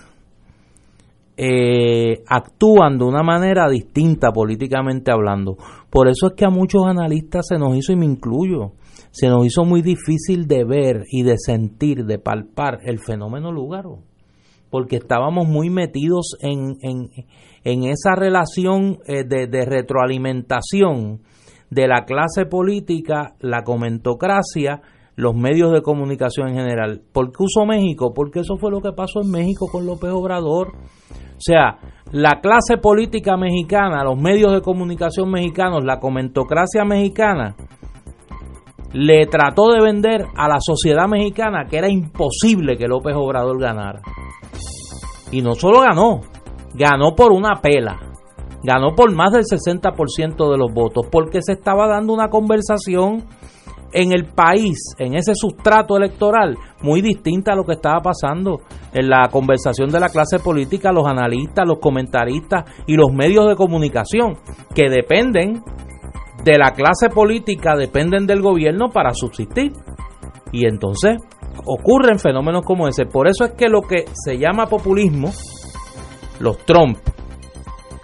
eh, 1.38 2.22
actúan 2.28 2.98
de 2.98 3.06
una 3.06 3.24
manera 3.24 3.70
distinta 3.70 4.34
políticamente 4.34 5.10
hablando. 5.10 5.56
Por 5.90 6.10
eso 6.10 6.28
es 6.28 6.34
que 6.34 6.44
a 6.44 6.50
muchos 6.50 6.86
analistas 6.86 7.48
se 7.48 7.58
nos 7.58 7.78
hizo, 7.78 7.94
y 7.94 7.96
me 7.96 8.06
incluyo, 8.06 8.74
se 9.12 9.30
nos 9.30 9.46
hizo 9.46 9.64
muy 9.64 9.82
difícil 9.82 10.46
de 10.46 10.66
ver 10.66 11.04
y 11.10 11.24
de 11.24 11.38
sentir, 11.38 12.04
de 12.04 12.20
palpar 12.20 12.80
el 12.84 13.00
fenómeno 13.00 13.54
lugar, 13.54 13.86
porque 14.70 14.98
estábamos 14.98 15.48
muy 15.48 15.70
metidos 15.70 16.36
en, 16.42 16.76
en, 16.82 17.84
esa 17.86 18.14
relación 18.16 19.00
eh, 19.08 19.24
de 19.24 19.66
retroalimentación 19.66 21.22
de 21.70 21.88
la 21.88 22.04
clase 22.04 22.46
política, 22.46 23.36
la 23.40 23.64
comentocracia, 23.64 24.82
los 25.16 25.36
medios 25.36 25.72
de 25.72 25.82
comunicación 25.82 26.50
en 26.50 26.56
general. 26.56 27.02
¿Por 27.12 27.32
qué 27.32 27.44
uso 27.44 27.66
México? 27.66 28.14
Porque 28.14 28.40
eso 28.40 28.58
fue 28.58 28.72
lo 28.72 28.82
que 28.82 28.92
pasó 28.92 29.22
en 29.22 29.32
México 29.32 29.68
con 29.72 29.86
López 29.86 30.12
Obrador. 30.12 30.70
O 30.70 31.40
sea, 31.46 31.78
la 32.12 32.42
clase 32.42 32.78
política 32.78 33.38
mexicana, 33.38 34.04
los 34.04 34.18
medios 34.18 34.54
de 34.54 34.62
comunicación 34.62 35.30
mexicanos, 35.30 35.84
la 35.84 36.00
comentocracia 36.00 36.84
mexicana, 36.86 37.56
le 38.94 39.26
trató 39.26 39.72
de 39.72 39.82
vender 39.82 40.26
a 40.36 40.48
la 40.48 40.60
sociedad 40.60 41.08
mexicana 41.08 41.66
que 41.70 41.78
era 41.78 41.90
imposible 41.90 42.78
que 42.78 42.88
López 42.88 43.16
Obrador 43.16 43.60
ganara. 43.60 44.02
Y 45.32 45.42
no 45.42 45.56
solo 45.56 45.82
ganó, 45.82 46.22
ganó 46.76 47.16
por 47.16 47.32
una 47.32 47.60
pela. 47.62 48.00
Ganó 48.64 48.96
por 48.96 49.12
más 49.14 49.34
del 49.34 49.44
60% 49.44 50.50
de 50.50 50.58
los 50.58 50.72
votos, 50.72 51.08
porque 51.12 51.42
se 51.42 51.54
estaba 51.54 51.88
dando 51.88 52.14
una 52.14 52.30
conversación 52.30 53.26
en 53.94 54.12
el 54.12 54.26
país, 54.26 54.78
en 54.98 55.16
ese 55.16 55.34
sustrato 55.36 55.96
electoral, 55.96 56.58
muy 56.82 57.02
distinta 57.02 57.54
a 57.54 57.56
lo 57.56 57.64
que 57.64 57.74
estaba 57.74 58.00
pasando 58.02 58.62
en 58.94 59.10
la 59.10 59.30
conversación 59.32 59.90
de 59.90 60.00
la 60.00 60.10
clase 60.10 60.40
política, 60.40 60.92
los 60.92 61.08
analistas, 61.08 61.68
los 61.68 61.80
comentaristas 61.80 62.66
y 62.88 62.96
los 62.96 63.12
medios 63.14 63.48
de 63.48 63.56
comunicación, 63.56 64.38
que 64.76 64.90
dependen 64.90 65.62
de 66.44 66.58
la 66.58 66.72
clase 66.72 67.10
política, 67.10 67.76
dependen 67.76 68.26
del 68.26 68.42
gobierno 68.42 68.90
para 68.90 69.12
subsistir. 69.14 69.72
Y 70.52 70.68
entonces 70.68 71.18
ocurren 71.66 72.20
fenómenos 72.20 72.64
como 72.66 72.88
ese. 72.88 73.06
Por 73.06 73.28
eso 73.28 73.46
es 73.46 73.52
que 73.54 73.70
lo 73.70 73.82
que 73.82 74.06
se 74.14 74.38
llama 74.38 74.68
populismo, 74.68 75.32
los 76.40 76.58
Trump, 76.66 76.98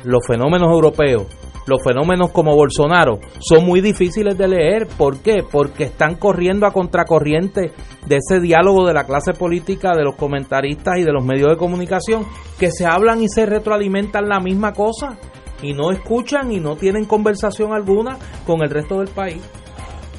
los 0.04 0.26
fenómenos 0.26 0.72
europeos, 0.72 1.28
los 1.70 1.84
fenómenos 1.84 2.32
como 2.32 2.56
Bolsonaro 2.56 3.20
son 3.40 3.66
muy 3.66 3.82
difíciles 3.82 4.38
de 4.38 4.48
leer. 4.48 4.88
¿Por 4.88 5.20
qué? 5.20 5.44
Porque 5.50 5.86
están 5.86 6.16
corriendo 6.16 6.66
a 6.66 6.74
contracorriente 6.74 7.72
de 8.06 8.18
ese 8.18 8.42
diálogo 8.42 8.86
de 8.86 8.94
la 8.94 9.06
clase 9.06 9.34
política, 9.34 9.96
de 9.96 10.04
los 10.04 10.16
comentaristas 10.16 10.98
y 10.98 11.04
de 11.04 11.14
los 11.14 11.24
medios 11.24 11.50
de 11.50 11.58
comunicación 11.58 12.26
que 12.60 12.72
se 12.72 12.86
hablan 12.86 13.22
y 13.22 13.30
se 13.30 13.46
retroalimentan 13.46 14.28
la 14.28 14.40
misma 14.40 14.74
cosa 14.74 15.18
y 15.62 15.74
no 15.74 15.92
escuchan 15.92 16.52
y 16.52 16.60
no 16.60 16.76
tienen 16.76 17.06
conversación 17.06 17.74
alguna 17.74 18.18
con 18.46 18.62
el 18.62 18.70
resto 18.70 19.00
del 19.00 19.10
país. 19.10 19.42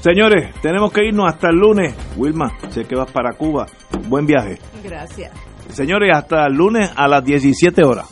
Señores, 0.01 0.55
tenemos 0.62 0.93
que 0.93 1.05
irnos 1.05 1.27
hasta 1.28 1.48
el 1.48 1.56
lunes. 1.56 1.94
Wilma, 2.16 2.52
sé 2.70 2.85
que 2.85 2.97
vas 2.97 3.10
para 3.10 3.32
Cuba. 3.36 3.66
Buen 4.09 4.24
viaje. 4.24 4.59
Gracias. 4.82 5.31
Señores, 5.68 6.10
hasta 6.14 6.47
el 6.47 6.55
lunes 6.55 6.90
a 6.97 7.06
las 7.06 7.22
17 7.22 7.85
horas. 7.85 8.09